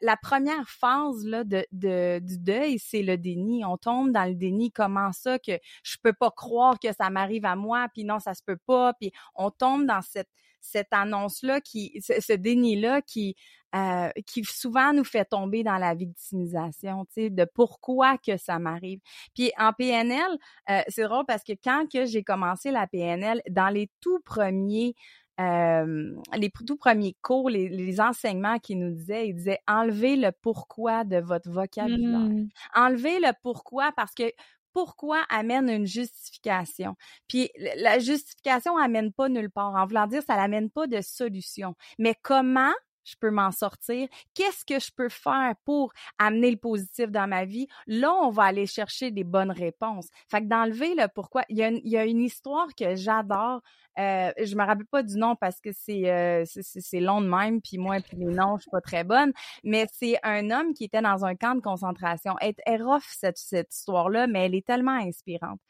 La, 0.00 0.16
première 0.16 0.68
phase 0.68 1.24
là 1.26 1.44
de 1.44 2.18
du 2.20 2.38
deuil, 2.38 2.78
c'est 2.78 3.02
le 3.02 3.18
déni. 3.18 3.64
On 3.64 3.76
tombe 3.76 4.12
dans 4.12 4.24
le 4.24 4.34
déni. 4.34 4.70
Comment 4.72 5.12
ça 5.12 5.38
que 5.38 5.52
je 5.82 5.96
peux 6.02 6.12
pas 6.12 6.30
croire 6.30 6.78
que 6.78 6.92
ça 6.92 7.10
m'arrive 7.10 7.44
à 7.44 7.56
moi, 7.56 7.88
puis 7.92 8.04
non, 8.04 8.18
ça 8.18 8.34
se 8.34 8.42
peut 8.44 8.58
pas, 8.66 8.92
puis 8.94 9.12
on 9.34 9.50
tombe 9.50 9.86
dans 9.86 10.02
cette 10.02 10.30
cette 10.62 10.92
annonce-là, 10.92 11.60
qui, 11.60 12.00
ce, 12.00 12.32
déni-là 12.32 13.02
qui, 13.02 13.34
euh, 13.74 14.08
qui 14.26 14.44
souvent 14.44 14.92
nous 14.92 15.04
fait 15.04 15.24
tomber 15.24 15.62
dans 15.64 15.76
la 15.76 15.94
victimisation, 15.94 17.04
tu 17.06 17.14
sais, 17.14 17.30
de 17.30 17.44
pourquoi 17.44 18.16
que 18.16 18.36
ça 18.36 18.58
m'arrive. 18.58 19.00
Puis 19.34 19.52
en 19.58 19.72
PNL, 19.72 20.38
euh, 20.70 20.80
c'est 20.88 21.02
drôle 21.02 21.24
parce 21.26 21.42
que 21.42 21.52
quand 21.52 21.86
que 21.92 22.06
j'ai 22.06 22.22
commencé 22.22 22.70
la 22.70 22.86
PNL, 22.86 23.42
dans 23.50 23.68
les 23.68 23.90
tout 24.00 24.20
premiers 24.20 24.94
euh, 25.40 26.14
les 26.36 26.50
tout 26.50 26.76
premiers 26.76 27.16
cours, 27.22 27.48
les, 27.48 28.00
enseignements 28.00 28.58
qu'ils 28.58 28.78
nous 28.78 28.94
disaient, 28.94 29.28
ils 29.28 29.34
disaient 29.34 29.60
enlevez 29.66 30.14
le 30.14 30.30
pourquoi 30.30 31.04
de 31.04 31.16
votre 31.16 31.50
vocabulaire. 31.50 32.18
Mmh. 32.20 32.48
Enlevez 32.74 33.18
le 33.18 33.32
pourquoi 33.42 33.92
parce 33.96 34.14
que 34.14 34.30
pourquoi 34.72 35.22
amène 35.28 35.68
une 35.68 35.86
justification? 35.86 36.96
Puis 37.28 37.50
la 37.76 37.98
justification 37.98 38.76
amène 38.76 39.12
pas 39.12 39.28
nulle 39.28 39.50
part. 39.50 39.74
En 39.74 39.86
voulant 39.86 40.06
dire, 40.06 40.22
ça 40.26 40.36
n'amène 40.36 40.70
pas 40.70 40.86
de 40.86 41.00
solution. 41.00 41.74
Mais 41.98 42.14
comment 42.22 42.72
je 43.04 43.14
peux 43.20 43.30
m'en 43.30 43.50
sortir? 43.50 44.08
Qu'est-ce 44.34 44.64
que 44.64 44.80
je 44.80 44.90
peux 44.94 45.08
faire 45.08 45.54
pour 45.64 45.92
amener 46.18 46.50
le 46.50 46.56
positif 46.56 47.10
dans 47.10 47.28
ma 47.28 47.44
vie? 47.44 47.66
Là, 47.86 48.12
on 48.22 48.30
va 48.30 48.44
aller 48.44 48.66
chercher 48.66 49.10
des 49.10 49.24
bonnes 49.24 49.50
réponses. 49.50 50.08
Fait 50.30 50.40
que 50.40 50.46
d'enlever 50.46 50.94
le 50.94 51.06
pourquoi, 51.14 51.42
il 51.48 51.58
y, 51.58 51.96
a 51.96 52.04
une, 52.04 52.22
histoire 52.22 52.68
que 52.78 52.94
j'adore. 52.94 53.60
Euh, 53.98 54.32
je 54.42 54.54
me 54.54 54.64
rappelle 54.64 54.86
pas 54.86 55.02
du 55.02 55.16
nom 55.16 55.36
parce 55.36 55.60
que 55.60 55.70
c'est 55.72 56.10
euh, 56.10 56.44
c'est 56.46 57.00
long 57.00 57.20
de 57.20 57.28
même, 57.28 57.60
puis 57.60 57.78
moi, 57.78 57.96
puis 58.00 58.16
les 58.16 58.26
noms, 58.26 58.56
je 58.56 58.62
suis 58.62 58.70
pas 58.70 58.80
très 58.80 59.04
bonne. 59.04 59.32
Mais 59.64 59.86
c'est 59.92 60.18
un 60.22 60.50
homme 60.50 60.72
qui 60.74 60.84
était 60.84 61.02
dans 61.02 61.24
un 61.24 61.34
camp 61.34 61.54
de 61.54 61.60
concentration. 61.60 62.36
Elle, 62.40 62.54
elle 62.64 62.82
rough, 62.82 63.02
cette, 63.08 63.38
cette 63.38 63.74
histoire-là, 63.74 64.26
mais 64.26 64.46
elle 64.46 64.54
est 64.54 64.66
tellement 64.66 64.96
inspirante. 64.96 65.60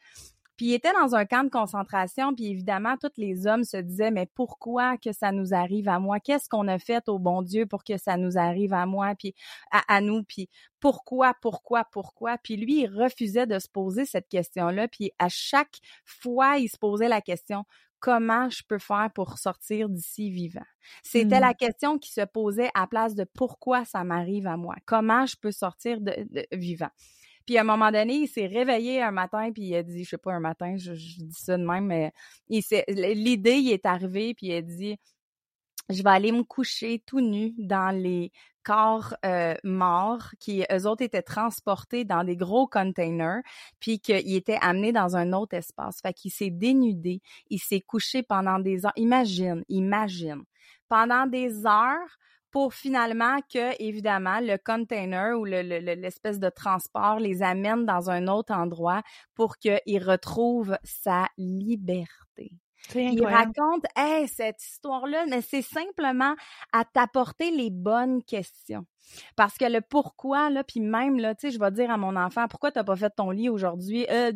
Puis 0.57 0.67
il 0.67 0.73
était 0.73 0.93
dans 0.93 1.15
un 1.15 1.25
camp 1.25 1.43
de 1.43 1.49
concentration, 1.49 2.33
puis 2.35 2.47
évidemment, 2.47 2.95
tous 2.97 3.11
les 3.17 3.47
hommes 3.47 3.63
se 3.63 3.77
disaient, 3.77 4.11
mais 4.11 4.27
pourquoi 4.35 4.97
que 4.97 5.11
ça 5.11 5.31
nous 5.31 5.53
arrive 5.53 5.89
à 5.89 5.99
moi? 5.99 6.19
Qu'est-ce 6.19 6.47
qu'on 6.47 6.67
a 6.67 6.77
fait 6.77 7.09
au 7.09 7.17
bon 7.17 7.41
Dieu 7.41 7.65
pour 7.65 7.83
que 7.83 7.97
ça 7.97 8.17
nous 8.17 8.37
arrive 8.37 8.73
à 8.73 8.85
moi, 8.85 9.13
puis 9.17 9.33
à, 9.71 10.01
nous, 10.01 10.23
puis 10.23 10.49
pourquoi, 10.79 11.33
pourquoi, 11.41 11.85
pourquoi? 11.85 12.37
Puis 12.37 12.55
lui, 12.55 12.81
il 12.81 12.87
refusait 12.87 13.47
de 13.47 13.57
se 13.57 13.67
poser 13.67 14.05
cette 14.05 14.27
question-là, 14.27 14.87
puis 14.87 15.11
à 15.17 15.27
chaque 15.29 15.79
fois, 16.05 16.57
il 16.57 16.67
se 16.67 16.77
posait 16.77 17.07
la 17.07 17.21
question, 17.21 17.65
comment 17.99 18.49
je 18.49 18.61
peux 18.67 18.79
faire 18.79 19.09
pour 19.15 19.37
sortir 19.39 19.89
d'ici 19.89 20.29
vivant? 20.29 20.65
C'était 21.01 21.39
la 21.39 21.51
mmh. 21.51 21.55
question 21.55 21.97
qui 21.97 22.11
se 22.11 22.21
posait 22.21 22.69
à 22.75 22.85
place 22.85 23.15
de 23.15 23.23
pourquoi 23.23 23.85
ça 23.85 24.03
m'arrive 24.03 24.45
à 24.45 24.57
moi? 24.57 24.75
Comment 24.85 25.25
je 25.25 25.35
peux 25.37 25.51
sortir 25.51 25.99
de 26.01 26.13
vivant? 26.51 26.91
Puis 27.45 27.57
à 27.57 27.61
un 27.61 27.65
moment 27.65 27.91
donné, 27.91 28.15
il 28.15 28.27
s'est 28.27 28.47
réveillé 28.47 29.01
un 29.01 29.11
matin, 29.11 29.51
puis 29.51 29.63
il 29.63 29.75
a 29.75 29.83
dit, 29.83 30.03
je 30.03 30.11
sais 30.11 30.17
pas, 30.17 30.33
un 30.33 30.39
matin, 30.39 30.75
je, 30.77 30.93
dis 30.93 31.33
ça 31.33 31.57
de 31.57 31.65
même, 31.65 31.85
mais 31.85 32.13
l'idée, 32.49 33.55
il 33.55 33.71
est 33.71 33.85
arrivé, 33.85 34.33
puis 34.33 34.47
il 34.47 34.53
a 34.55 34.61
dit, 34.61 34.97
je 35.89 36.01
vais 36.01 36.09
aller 36.09 36.31
me 36.31 36.43
coucher 36.43 37.03
tout 37.05 37.19
nu 37.19 37.53
dans 37.57 37.95
les 37.95 38.31
corps 38.63 39.13
euh, 39.25 39.55
morts 39.63 40.29
qui 40.39 40.63
eux 40.71 40.87
autres 40.87 41.03
étaient 41.03 41.21
transportés 41.21 42.05
dans 42.05 42.23
des 42.23 42.37
gros 42.37 42.65
containers 42.67 43.41
puis 43.79 43.99
qu'ils 43.99 44.35
étaient 44.35 44.57
amenés 44.61 44.93
dans 44.93 45.17
un 45.17 45.33
autre 45.33 45.55
espace. 45.55 45.99
Fait 46.01 46.13
qu'il 46.13 46.31
s'est 46.31 46.49
dénudé, 46.49 47.21
il 47.49 47.59
s'est 47.59 47.81
couché 47.81 48.23
pendant 48.23 48.59
des 48.59 48.85
heures. 48.85 48.93
Imagine, 48.95 49.63
imagine. 49.67 50.43
Pendant 50.87 51.27
des 51.27 51.65
heures 51.65 52.17
pour 52.53 52.75
finalement 52.75 53.39
que, 53.53 53.81
évidemment, 53.83 54.39
le 54.39 54.57
container 54.57 55.37
ou 55.39 55.43
l'espèce 55.45 56.39
de 56.39 56.49
transport 56.49 57.19
les 57.19 57.43
amène 57.43 57.85
dans 57.85 58.11
un 58.11 58.27
autre 58.29 58.53
endroit 58.53 59.01
pour 59.35 59.57
qu'ils 59.57 60.03
retrouvent 60.03 60.77
sa 60.83 61.27
liberté. 61.37 62.51
Il 63.09 63.25
raconte, 63.25 63.85
hey, 63.97 64.27
cette 64.27 64.63
histoire-là, 64.63 65.25
mais 65.27 65.41
c'est 65.41 65.63
simplement 65.63 66.35
à 66.73 66.85
t'apporter 66.85 67.51
les 67.51 67.71
bonnes 67.71 68.23
questions. 68.23 68.85
Parce 69.35 69.57
que 69.57 69.65
le 69.65 69.81
pourquoi, 69.81 70.49
là, 70.49 70.63
puis 70.63 70.79
même, 70.79 71.19
là, 71.19 71.35
tu 71.35 71.47
sais, 71.47 71.51
je 71.53 71.59
vais 71.59 71.71
dire 71.71 71.91
à 71.91 71.97
mon 71.97 72.15
enfant, 72.15 72.47
pourquoi 72.47 72.71
t'as 72.71 72.83
pas 72.83 72.95
fait 72.95 73.11
ton 73.15 73.31
lit 73.31 73.49
aujourd'hui? 73.49 74.05
Euh, 74.09 74.31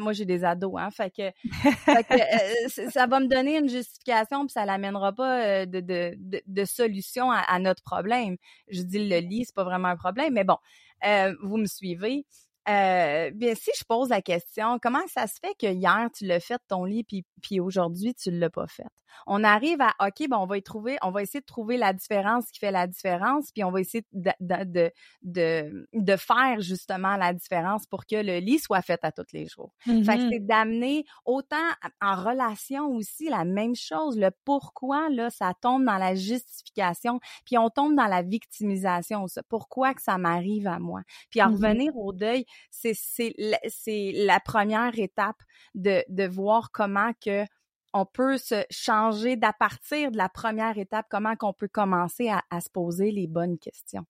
moi, 0.00 0.12
j'ai 0.12 0.24
des 0.24 0.44
ados, 0.44 0.74
hein, 0.78 0.90
fait 0.90 1.10
que, 1.10 1.22
euh, 1.88 2.88
ça 2.90 3.06
va 3.06 3.20
me 3.20 3.26
donner 3.26 3.58
une 3.58 3.68
justification, 3.68 4.46
puis 4.46 4.52
ça 4.52 4.64
l'amènera 4.64 5.12
pas 5.12 5.62
euh, 5.62 5.66
de, 5.66 6.64
solution 6.64 7.30
à, 7.30 7.58
notre 7.58 7.82
problème. 7.82 8.36
Je 8.68 8.82
dis 8.82 9.08
le 9.08 9.18
lit, 9.18 9.44
c'est 9.46 9.54
pas 9.54 9.64
vraiment 9.64 9.88
un 9.88 9.96
problème, 9.96 10.34
mais 10.34 10.44
bon, 10.44 10.56
euh, 11.04 11.34
vous 11.42 11.56
me 11.56 11.66
suivez. 11.66 12.24
Bien, 12.66 13.54
si 13.56 13.70
je 13.76 13.84
pose 13.84 14.10
la 14.10 14.22
question, 14.22 14.78
comment 14.80 15.06
ça 15.08 15.26
se 15.26 15.38
fait 15.40 15.54
que 15.58 15.72
hier 15.72 16.08
tu 16.14 16.26
l'as 16.26 16.40
fait 16.40 16.60
ton 16.68 16.84
lit 16.84 17.02
puis, 17.02 17.24
puis 17.42 17.58
aujourd'hui 17.58 18.14
tu 18.14 18.30
l'as 18.30 18.50
pas 18.50 18.68
fait? 18.68 18.84
On 19.26 19.44
arrive 19.44 19.80
à 19.80 19.94
OK, 20.06 20.28
bon, 20.28 20.38
on 20.38 20.46
va 20.46 20.58
y 20.58 20.62
trouver, 20.62 20.98
on 21.02 21.10
va 21.10 21.22
essayer 21.22 21.40
de 21.40 21.46
trouver 21.46 21.76
la 21.76 21.92
différence 21.92 22.50
qui 22.50 22.58
fait 22.58 22.70
la 22.70 22.86
différence, 22.86 23.50
puis 23.52 23.64
on 23.64 23.70
va 23.70 23.80
essayer 23.80 24.04
de, 24.12 24.30
de, 24.40 24.90
de, 25.22 25.88
de, 25.92 26.16
faire 26.16 26.60
justement 26.60 27.16
la 27.16 27.32
différence 27.32 27.86
pour 27.86 28.06
que 28.06 28.16
le 28.16 28.38
lit 28.38 28.58
soit 28.58 28.82
fait 28.82 29.00
à 29.02 29.12
tous 29.12 29.32
les 29.32 29.46
jours. 29.46 29.72
Fait 29.80 29.92
que 29.92 29.98
mm-hmm. 30.00 30.30
c'est 30.30 30.46
d'amener 30.46 31.04
autant 31.24 31.56
en 32.00 32.16
relation 32.16 32.88
aussi 32.88 33.28
la 33.28 33.44
même 33.44 33.74
chose, 33.74 34.18
le 34.18 34.30
pourquoi 34.44 35.08
là, 35.10 35.30
ça 35.30 35.52
tombe 35.60 35.84
dans 35.84 35.98
la 35.98 36.14
justification, 36.14 37.20
puis 37.44 37.58
on 37.58 37.70
tombe 37.70 37.94
dans 37.94 38.06
la 38.06 38.22
victimisation, 38.22 39.26
ça. 39.26 39.42
pourquoi 39.48 39.94
que 39.94 40.02
ça 40.02 40.18
m'arrive 40.18 40.66
à 40.66 40.78
moi? 40.78 41.02
Puis 41.30 41.42
en 41.42 41.50
mm-hmm. 41.50 41.54
revenir 41.54 41.96
au 41.96 42.12
deuil, 42.12 42.44
c'est 42.70 42.94
c'est 42.94 44.12
la 44.14 44.40
première 44.40 44.98
étape 44.98 45.40
de 45.74 46.04
de 46.08 46.26
voir 46.26 46.70
comment 46.72 47.12
que 47.24 47.44
on 47.92 48.06
peut 48.06 48.38
se 48.38 48.64
changer 48.70 49.36
d'à 49.36 49.52
partir 49.52 50.10
de 50.10 50.16
la 50.16 50.28
première 50.28 50.78
étape, 50.78 51.06
comment 51.10 51.36
qu'on 51.36 51.52
peut 51.52 51.68
commencer 51.68 52.28
à, 52.28 52.60
se 52.60 52.70
poser 52.70 53.10
les 53.10 53.26
bonnes 53.26 53.58
questions. 53.58 54.04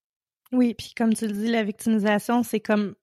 Oui, 0.53 0.75
puis 0.75 0.93
comme 0.97 1.15
tu 1.15 1.27
le 1.27 1.33
dis, 1.33 1.49
la 1.49 1.65
victimisation, 1.65 2.43
c'est 2.43 2.61
comme 2.61 2.95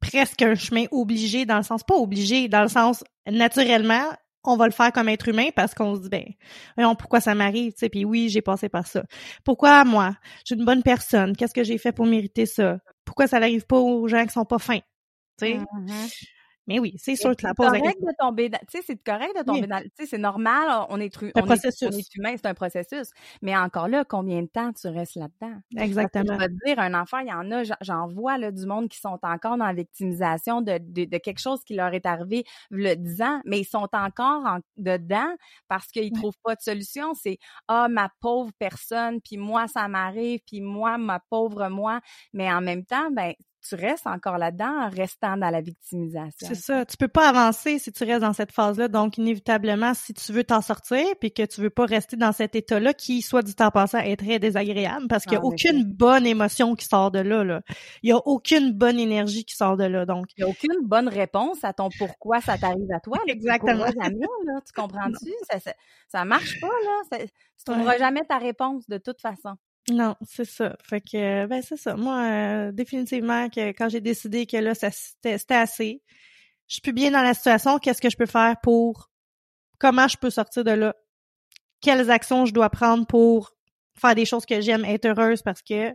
presque 0.00 0.42
un 0.42 0.54
chemin 0.54 0.84
obligé 0.90 1.46
dans 1.46 1.56
le 1.56 1.62
sens, 1.62 1.82
pas 1.82 1.96
obligé, 1.96 2.48
dans 2.48 2.62
le 2.62 2.68
sens 2.68 3.02
naturellement, 3.26 4.12
on 4.44 4.56
va 4.56 4.66
le 4.66 4.72
faire 4.72 4.92
comme 4.92 5.08
être 5.08 5.28
humain 5.28 5.48
parce 5.56 5.74
qu'on 5.74 5.96
se 5.96 6.02
dit 6.02 6.08
ben 6.08 6.24
voyons 6.76 6.94
pourquoi 6.94 7.20
ça 7.20 7.34
m'arrive 7.34 7.72
tu 7.72 7.80
sais 7.80 7.88
puis 7.88 8.04
oui 8.04 8.28
j'ai 8.28 8.42
passé 8.42 8.68
par 8.68 8.86
ça 8.86 9.02
pourquoi 9.42 9.84
moi 9.84 10.14
je 10.38 10.54
suis 10.54 10.54
une 10.54 10.64
bonne 10.64 10.84
personne 10.84 11.36
qu'est-ce 11.36 11.52
que 11.52 11.64
j'ai 11.64 11.78
fait 11.78 11.90
pour 11.90 12.06
mériter 12.06 12.46
ça? 12.46 12.78
Pourquoi 13.04 13.26
ça 13.26 13.40
n'arrive 13.40 13.66
pas 13.66 13.78
aux 13.78 14.06
gens 14.06 14.24
qui 14.24 14.32
sont 14.32 14.44
pas 14.44 14.60
fins 14.60 14.78
tu 15.38 15.46
sais? 15.46 15.54
Mm-hmm. 15.54 16.26
Mais 16.66 16.78
oui 16.78 16.94
c'est 16.98 17.16
sûr 17.16 17.34
que 17.36 17.42
la 17.46 17.50
la 17.50 17.54
correct 17.54 17.98
de 18.00 18.12
tomber 18.18 18.48
dans, 18.48 18.58
tu 18.58 18.78
sais, 18.78 18.82
c'est 18.86 18.96
correct 19.02 19.36
de 19.38 19.42
tomber 19.44 19.62
Oui. 19.62 19.66
dans, 19.68 19.80
tu 19.82 19.90
sais, 19.98 20.06
c'est 20.06 20.18
normal, 20.18 20.86
on 20.88 21.00
est, 21.00 21.14
tru- 21.14 21.32
on, 21.36 21.46
est, 21.50 21.82
on 21.82 21.90
est 21.92 22.14
humain, 22.16 22.34
c'est 22.36 22.46
un 22.46 22.54
processus. 22.54 23.10
Mais 23.42 23.56
encore 23.56 23.88
là, 23.88 24.04
combien 24.04 24.42
de 24.42 24.46
temps 24.48 24.72
tu 24.72 24.88
restes 24.88 25.16
là-dedans? 25.16 25.58
Exactement 25.76 26.34
je 26.34 26.38
vais 26.38 26.48
te 26.48 26.64
dire, 26.66 26.78
un 26.78 26.94
enfant, 26.94 27.18
il 27.18 27.28
y 27.28 27.32
en 27.32 27.50
a, 27.52 27.62
j'en- 27.80 28.08
vois 28.08 28.38
là, 28.38 28.50
du 28.50 28.66
monde 28.66 28.88
qui 28.88 28.98
sont 28.98 29.18
encore 29.22 29.56
dans 29.56 29.66
la 29.66 29.72
victimisation 29.74 30.60
de, 30.60 30.78
de, 30.80 31.04
de 31.04 31.18
quelque 31.18 31.40
chose 31.40 31.62
qui 31.64 31.74
leur 31.74 31.92
est 31.94 32.06
arrivé 32.06 32.44
le 32.70 32.94
10 32.94 33.22
ans, 33.22 33.40
mais 33.44 33.60
ils 33.60 33.64
sont 33.64 33.88
encore 33.92 34.44
en- 34.46 34.58
dedans 34.76 35.34
parce 35.68 35.86
qu'ils 35.88 36.10
Ouais. 36.10 36.10
trouvent 36.12 36.38
pas 36.42 36.54
de 36.54 36.60
solution. 36.60 37.14
C'est 37.14 37.38
ah 37.68 37.88
ma 37.88 38.10
pauvre 38.20 38.50
personne, 38.58 39.20
puis 39.20 39.36
moi 39.36 39.68
ça 39.68 39.88
m'arrive, 39.88 40.40
puis 40.46 40.60
moi 40.60 40.98
ma 40.98 41.20
pauvre 41.20 41.68
moi. 41.68 42.00
Mais 42.32 42.52
en 42.52 42.60
même 42.60 42.84
temps, 42.84 43.10
ben 43.10 43.34
tu 43.68 43.74
restes 43.74 44.06
encore 44.06 44.38
là-dedans 44.38 44.84
en 44.84 44.88
restant 44.88 45.36
dans 45.36 45.50
la 45.50 45.60
victimisation. 45.60 46.46
C'est 46.48 46.54
ça. 46.54 46.84
Tu 46.86 46.96
peux 46.96 47.08
pas 47.08 47.28
avancer 47.28 47.78
si 47.78 47.90
tu 47.92 48.04
restes 48.04 48.20
dans 48.20 48.32
cette 48.32 48.52
phase-là. 48.52 48.88
Donc, 48.88 49.18
inévitablement, 49.18 49.94
si 49.94 50.14
tu 50.14 50.32
veux 50.32 50.44
t'en 50.44 50.60
sortir 50.60 51.04
puis 51.20 51.32
que 51.32 51.44
tu 51.44 51.60
veux 51.60 51.70
pas 51.70 51.86
rester 51.86 52.16
dans 52.16 52.32
cet 52.32 52.54
état-là 52.54 52.94
qui, 52.94 53.22
soit 53.22 53.42
du 53.42 53.54
temps 53.54 53.70
passant, 53.70 53.98
est 53.98 54.16
très 54.16 54.38
désagréable 54.38 55.06
parce 55.08 55.24
qu'il 55.24 55.32
y 55.32 55.36
a 55.36 55.38
effet. 55.38 55.46
aucune 55.46 55.84
bonne 55.84 56.26
émotion 56.26 56.74
qui 56.74 56.86
sort 56.86 57.10
de 57.10 57.18
là, 57.20 57.44
là. 57.44 57.62
Il 58.02 58.10
y 58.10 58.12
a 58.12 58.18
aucune 58.24 58.72
bonne 58.72 58.98
énergie 58.98 59.44
qui 59.44 59.54
sort 59.56 59.76
de 59.76 59.84
là. 59.84 60.06
Donc, 60.06 60.26
Il 60.36 60.44
n'y 60.44 60.48
a 60.48 60.50
aucune 60.50 60.86
bonne 60.86 61.08
réponse 61.08 61.64
à 61.64 61.72
ton 61.72 61.88
pourquoi 61.98 62.40
ça 62.40 62.58
t'arrive 62.58 62.90
à 62.94 63.00
toi. 63.00 63.18
là. 63.26 63.32
Exactement. 63.32 63.72
trouveras 63.84 63.92
jamais, 64.04 64.26
là. 64.46 64.60
Tu 64.66 64.72
comprends-tu? 64.72 65.32
Ça, 65.50 65.60
ça, 65.60 65.72
ça 66.08 66.24
marche 66.24 66.60
pas, 66.60 66.66
là. 66.68 67.02
Ça- 67.18 67.24
tu 67.26 67.64
trouveras 67.64 67.92
Ouais. 67.92 67.98
jamais 67.98 68.22
ta 68.24 68.38
réponse 68.38 68.86
de 68.88 68.98
toute 68.98 69.20
façon. 69.20 69.54
Non, 69.90 70.16
c'est 70.26 70.44
ça. 70.44 70.76
Fait 70.82 71.00
que, 71.00 71.46
ben, 71.46 71.62
c'est 71.62 71.76
ça. 71.76 71.96
Moi, 71.96 72.20
euh, 72.22 72.72
définitivement, 72.72 73.48
que 73.48 73.68
quand 73.70 73.88
j'ai 73.88 74.00
décidé 74.00 74.46
que 74.46 74.56
là, 74.56 74.74
ça, 74.74 74.90
c'était 74.90 75.38
c'était 75.38 75.54
assez, 75.54 76.02
je 76.66 76.74
suis 76.74 76.82
plus 76.82 76.92
bien 76.92 77.12
dans 77.12 77.22
la 77.22 77.34
situation. 77.34 77.78
Qu'est-ce 77.78 78.00
que 78.00 78.10
je 78.10 78.16
peux 78.16 78.26
faire 78.26 78.56
pour, 78.62 79.10
comment 79.78 80.08
je 80.08 80.16
peux 80.16 80.30
sortir 80.30 80.64
de 80.64 80.72
là? 80.72 80.96
Quelles 81.80 82.10
actions 82.10 82.46
je 82.46 82.52
dois 82.52 82.70
prendre 82.70 83.06
pour 83.06 83.52
faire 83.98 84.14
des 84.16 84.24
choses 84.24 84.44
que 84.44 84.60
j'aime, 84.60 84.84
être 84.84 85.06
heureuse? 85.06 85.42
Parce 85.42 85.62
que, 85.62 85.92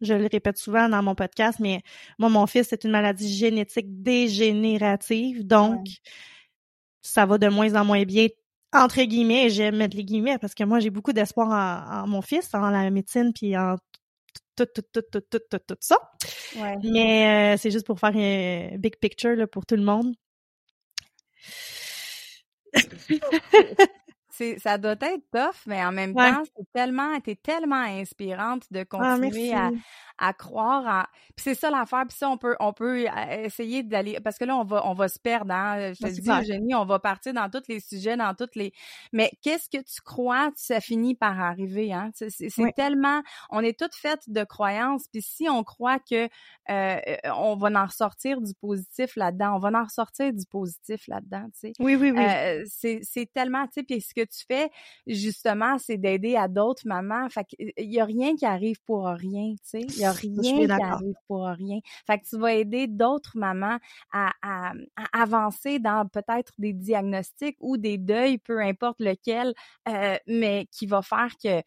je 0.00 0.14
le 0.14 0.26
répète 0.26 0.56
souvent 0.58 0.88
dans 0.88 1.02
mon 1.02 1.14
podcast, 1.14 1.58
mais 1.60 1.82
moi, 2.18 2.28
mon 2.30 2.46
fils, 2.46 2.68
c'est 2.68 2.84
une 2.84 2.92
maladie 2.92 3.34
génétique 3.34 4.02
dégénérative. 4.02 5.46
Donc, 5.46 5.86
ça 7.02 7.26
va 7.26 7.36
de 7.38 7.48
moins 7.48 7.74
en 7.74 7.84
moins 7.84 8.04
bien, 8.04 8.28
entre 8.72 9.02
guillemets, 9.02 9.46
et 9.46 9.50
j'aime 9.50 9.76
mettre 9.76 9.96
les 9.96 10.04
guillemets 10.04 10.38
parce 10.38 10.54
que 10.54 10.64
moi, 10.64 10.80
j'ai 10.80 10.90
beaucoup 10.90 11.12
d'espoir 11.12 11.48
en, 11.48 12.04
en 12.04 12.06
mon 12.06 12.22
fils, 12.22 12.52
en 12.54 12.70
la 12.70 12.90
médecine, 12.90 13.32
puis 13.34 13.56
en 13.56 13.76
tout, 14.56 14.66
tout, 14.66 14.82
tout, 14.92 15.02
tout, 15.12 15.20
tout, 15.30 15.40
tout, 15.50 15.58
tout 15.66 15.76
ça. 15.80 15.98
Ouais. 16.56 16.76
Mais 16.82 17.54
euh, 17.54 17.56
c'est 17.58 17.70
juste 17.70 17.86
pour 17.86 17.98
faire 17.98 18.14
un 18.14 18.76
big 18.78 18.96
picture 18.96 19.36
là, 19.36 19.46
pour 19.46 19.64
tout 19.64 19.76
le 19.76 19.82
monde. 19.82 20.14
Ça 24.58 24.78
doit 24.78 24.92
être 24.92 25.24
tough, 25.32 25.66
mais 25.66 25.84
en 25.84 25.92
même 25.92 26.14
Ouais. 26.14 26.30
temps, 26.32 26.42
c'est 26.56 26.72
tellement, 26.72 27.18
t'es 27.20 27.36
tellement 27.36 27.76
inspirante 27.82 28.64
de 28.70 28.80
Ah, 28.80 28.84
continuer 28.84 29.52
à, 29.52 29.70
à 30.18 30.32
croire 30.32 30.84
en. 30.86 31.02
Puis 31.36 31.44
c'est 31.44 31.54
ça 31.54 31.70
l'affaire. 31.70 32.04
Puis 32.08 32.16
ça, 32.18 32.28
on 32.28 32.36
peut, 32.38 32.56
on 32.60 32.72
peut 32.72 33.06
euh, 33.08 33.44
essayer 33.44 33.82
d'aller 33.82 34.18
parce 34.22 34.38
que 34.38 34.44
là, 34.44 34.56
on 34.56 34.64
va, 34.64 34.86
on 34.86 34.94
va 34.94 35.08
se 35.08 35.18
perdre. 35.18 35.52
Hein? 35.52 35.92
Je 35.94 35.98
te 36.00 36.06
le 36.06 36.14
c'est 36.14 36.20
dis. 36.22 36.30
Eugénie, 36.30 36.74
on 36.74 36.84
va 36.84 36.98
partir 36.98 37.32
dans 37.34 37.48
tous 37.50 37.62
les 37.68 37.80
sujets, 37.80 38.16
dans 38.16 38.34
toutes 38.34 38.56
les. 38.56 38.72
Mais 39.12 39.30
qu'est-ce 39.42 39.68
que 39.70 39.82
tu 39.82 40.00
crois, 40.02 40.50
ça 40.56 40.80
finit 40.80 41.14
par 41.14 41.38
arriver. 41.40 41.92
Hein? 41.92 42.10
C'est, 42.14 42.28
Oui. 42.58 42.70
tellement. 42.74 43.22
On 43.50 43.60
est 43.60 43.78
toutes 43.78 43.94
faites 43.94 44.28
de 44.28 44.44
croyances. 44.44 45.06
Puis 45.12 45.22
si 45.22 45.48
on 45.48 45.62
croit 45.64 45.98
que 45.98 46.28
euh, 46.70 47.00
on 47.34 47.56
va 47.56 47.68
en 47.80 47.86
ressortir 47.86 48.40
du 48.40 48.52
positif 48.54 49.16
là-dedans, 49.16 49.56
on 49.56 49.58
va 49.58 49.70
en 49.78 49.84
ressortir 49.84 50.32
du 50.32 50.44
positif 50.46 51.06
là-dedans. 51.08 51.46
Tu 51.54 51.60
sais. 51.68 51.72
Oui, 51.78 51.94
oui, 51.96 52.10
oui. 52.10 52.24
Euh, 52.24 52.64
c'est 52.66 53.00
c'est 53.02 53.30
tellement, 53.32 53.66
tu 53.66 53.74
sais, 53.74 53.82
puis 53.84 54.00
ce 54.00 54.12
que 54.14 54.24
tu 54.28 54.44
fais, 54.46 54.70
justement, 55.06 55.78
c'est 55.78 55.96
d'aider 55.96 56.36
à 56.36 56.48
d'autres 56.48 56.86
mamans. 56.86 57.28
Fait 57.28 57.44
qu'il 57.44 57.72
y 57.76 58.00
a 58.00 58.04
rien 58.04 58.36
qui 58.36 58.46
arrive 58.46 58.80
pour 58.84 59.06
rien, 59.06 59.54
tu 59.54 59.58
sais. 59.62 59.80
Il 59.80 59.98
y 59.98 60.04
a 60.04 60.12
rien 60.12 60.66
qui 60.66 60.70
arrive 60.70 61.14
pour 61.26 61.46
rien. 61.46 61.78
Fait 62.06 62.18
que 62.18 62.26
tu 62.26 62.38
vas 62.38 62.54
aider 62.54 62.86
d'autres 62.86 63.36
mamans 63.36 63.78
à, 64.12 64.32
à, 64.42 64.72
à 64.96 65.22
avancer 65.22 65.78
dans 65.78 66.06
peut-être 66.08 66.52
des 66.58 66.72
diagnostics 66.72 67.56
ou 67.60 67.76
des 67.76 67.98
deuils, 67.98 68.38
peu 68.38 68.60
importe 68.60 69.00
lequel, 69.00 69.54
euh, 69.88 70.16
mais 70.26 70.66
qui 70.70 70.86
va 70.86 71.02
faire 71.02 71.32
que 71.42 71.62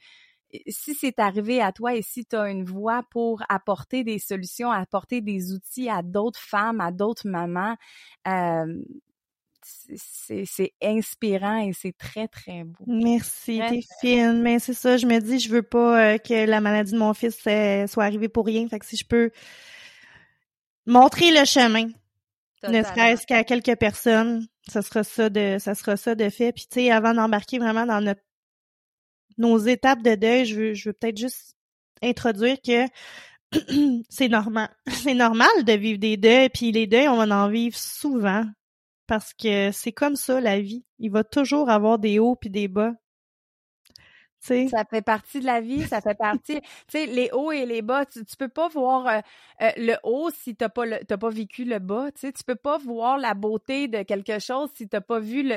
si 0.68 0.94
c'est 0.96 1.20
arrivé 1.20 1.62
à 1.62 1.72
toi 1.72 1.96
et 1.96 2.02
si 2.02 2.26
tu 2.26 2.36
as 2.36 2.50
une 2.50 2.64
voix 2.64 3.04
pour 3.10 3.42
apporter 3.50 4.04
des 4.04 4.20
solutions, 4.20 4.72
apporter 4.72 5.22
des 5.22 5.54
outils 5.54 5.90
à 5.90 6.02
d'autres 6.02 6.40
femmes, 6.40 6.82
à 6.82 6.92
d'autres 6.92 7.28
mamans, 7.28 7.76
euh, 8.28 8.82
c'est 9.64 10.74
inspirant 10.82 11.58
et 11.58 11.74
c'est 11.74 11.96
très, 11.98 12.28
très 12.28 12.64
beau. 12.64 12.84
Merci, 12.88 13.62
t'es 13.70 13.82
fine. 14.00 14.42
Mais 14.42 14.60
c'est 14.60 14.74
ça, 14.74 14.98
je 14.98 15.06
me 15.06 15.20
dis, 15.20 15.40
je 15.40 15.50
veux 15.50 15.64
pas 15.64 16.14
euh, 16.14 16.18
que 16.18 16.46
la 16.46 16.62
maladie 16.62 16.94
de 16.94 16.98
mon 16.98 17.14
fils 17.14 17.38
euh, 17.48 17.88
soit 17.88 18.06
arrivée 18.06 18.30
pour 18.30 18.46
rien. 18.46 18.68
Fait 18.68 18.80
que 18.80 18.86
si 18.86 18.98
je 18.98 19.06
peux 19.06 19.32
montrer 20.86 21.32
le 21.32 21.46
chemin, 21.46 21.88
ne 22.68 22.84
serait-ce 22.84 23.26
qu'à 23.26 23.44
quelques 23.44 23.76
personnes, 23.78 24.48
ça 24.68 24.82
sera 24.82 25.04
ça 25.04 25.30
de, 25.30 25.58
ça 25.60 25.76
sera 25.76 25.98
ça 25.98 26.16
de 26.16 26.30
fait. 26.30 26.52
Puis 26.52 26.68
tu 26.70 26.82
sais, 26.82 26.92
avant 26.92 27.14
d'embarquer 27.14 27.60
vraiment 27.60 27.86
dans 27.86 28.02
notre 28.02 28.22
nos 29.38 29.58
étapes 29.58 30.04
de 30.04 30.16
deuil, 30.16 30.46
je 30.46 30.56
veux, 30.56 30.74
je 30.74 30.90
veux 30.90 30.94
peut-être 30.94 31.18
juste 31.18 31.56
introduire 32.04 32.58
que 32.62 32.86
c'est 34.10 34.28
normal, 34.28 34.70
c'est 34.88 35.14
normal 35.14 35.50
de 35.64 35.74
vivre 35.74 36.00
des 36.00 36.18
deuils. 36.18 36.50
Puis 36.50 36.72
les 36.72 36.88
deuils, 36.88 37.08
on 37.08 37.18
va 37.18 37.36
en 37.36 37.50
vivre 37.50 37.78
souvent 37.78 38.46
parce 39.12 39.34
que 39.34 39.74
c'est 39.74 39.92
comme 39.92 40.16
ça 40.16 40.40
la 40.40 40.62
vie. 40.62 40.86
Il 40.98 41.12
va 41.12 41.26
toujours 41.26 41.70
avoir 41.70 42.00
des 42.00 42.18
hauts 42.18 42.38
puis 42.38 42.50
des 42.50 42.70
bas. 42.70 42.94
Ça 44.40 44.86
fait 44.90 45.02
partie 45.04 45.42
de 45.42 45.46
la 45.46 45.62
vie, 45.62 45.84
ça 45.84 46.02
fait 46.02 46.16
partie. 46.16 46.62
tu 46.88 47.06
les 47.06 47.30
hauts 47.32 47.52
et 47.52 47.66
les 47.66 47.82
bas, 47.82 48.06
tu, 48.06 48.26
tu 48.26 48.36
peux 48.38 48.48
pas 48.48 48.70
voir 48.70 49.06
euh, 49.08 49.20
euh, 49.62 49.70
le 49.78 49.96
haut 50.04 50.32
si 50.34 50.56
t'as 50.56 50.70
pas 50.70 50.86
le, 50.86 51.04
pas 51.06 51.30
vécu 51.30 51.64
le 51.64 51.78
bas. 51.78 52.10
Tu 52.14 52.22
sais, 52.22 52.32
tu 52.32 52.44
peux 52.44 52.56
pas 52.56 52.78
voir 52.78 53.18
la 53.18 53.34
beauté 53.34 53.88
de 53.88 54.02
quelque 54.02 54.40
chose 54.40 54.70
si 54.74 54.88
t'as 54.88 55.02
pas 55.02 55.20
vu 55.20 55.52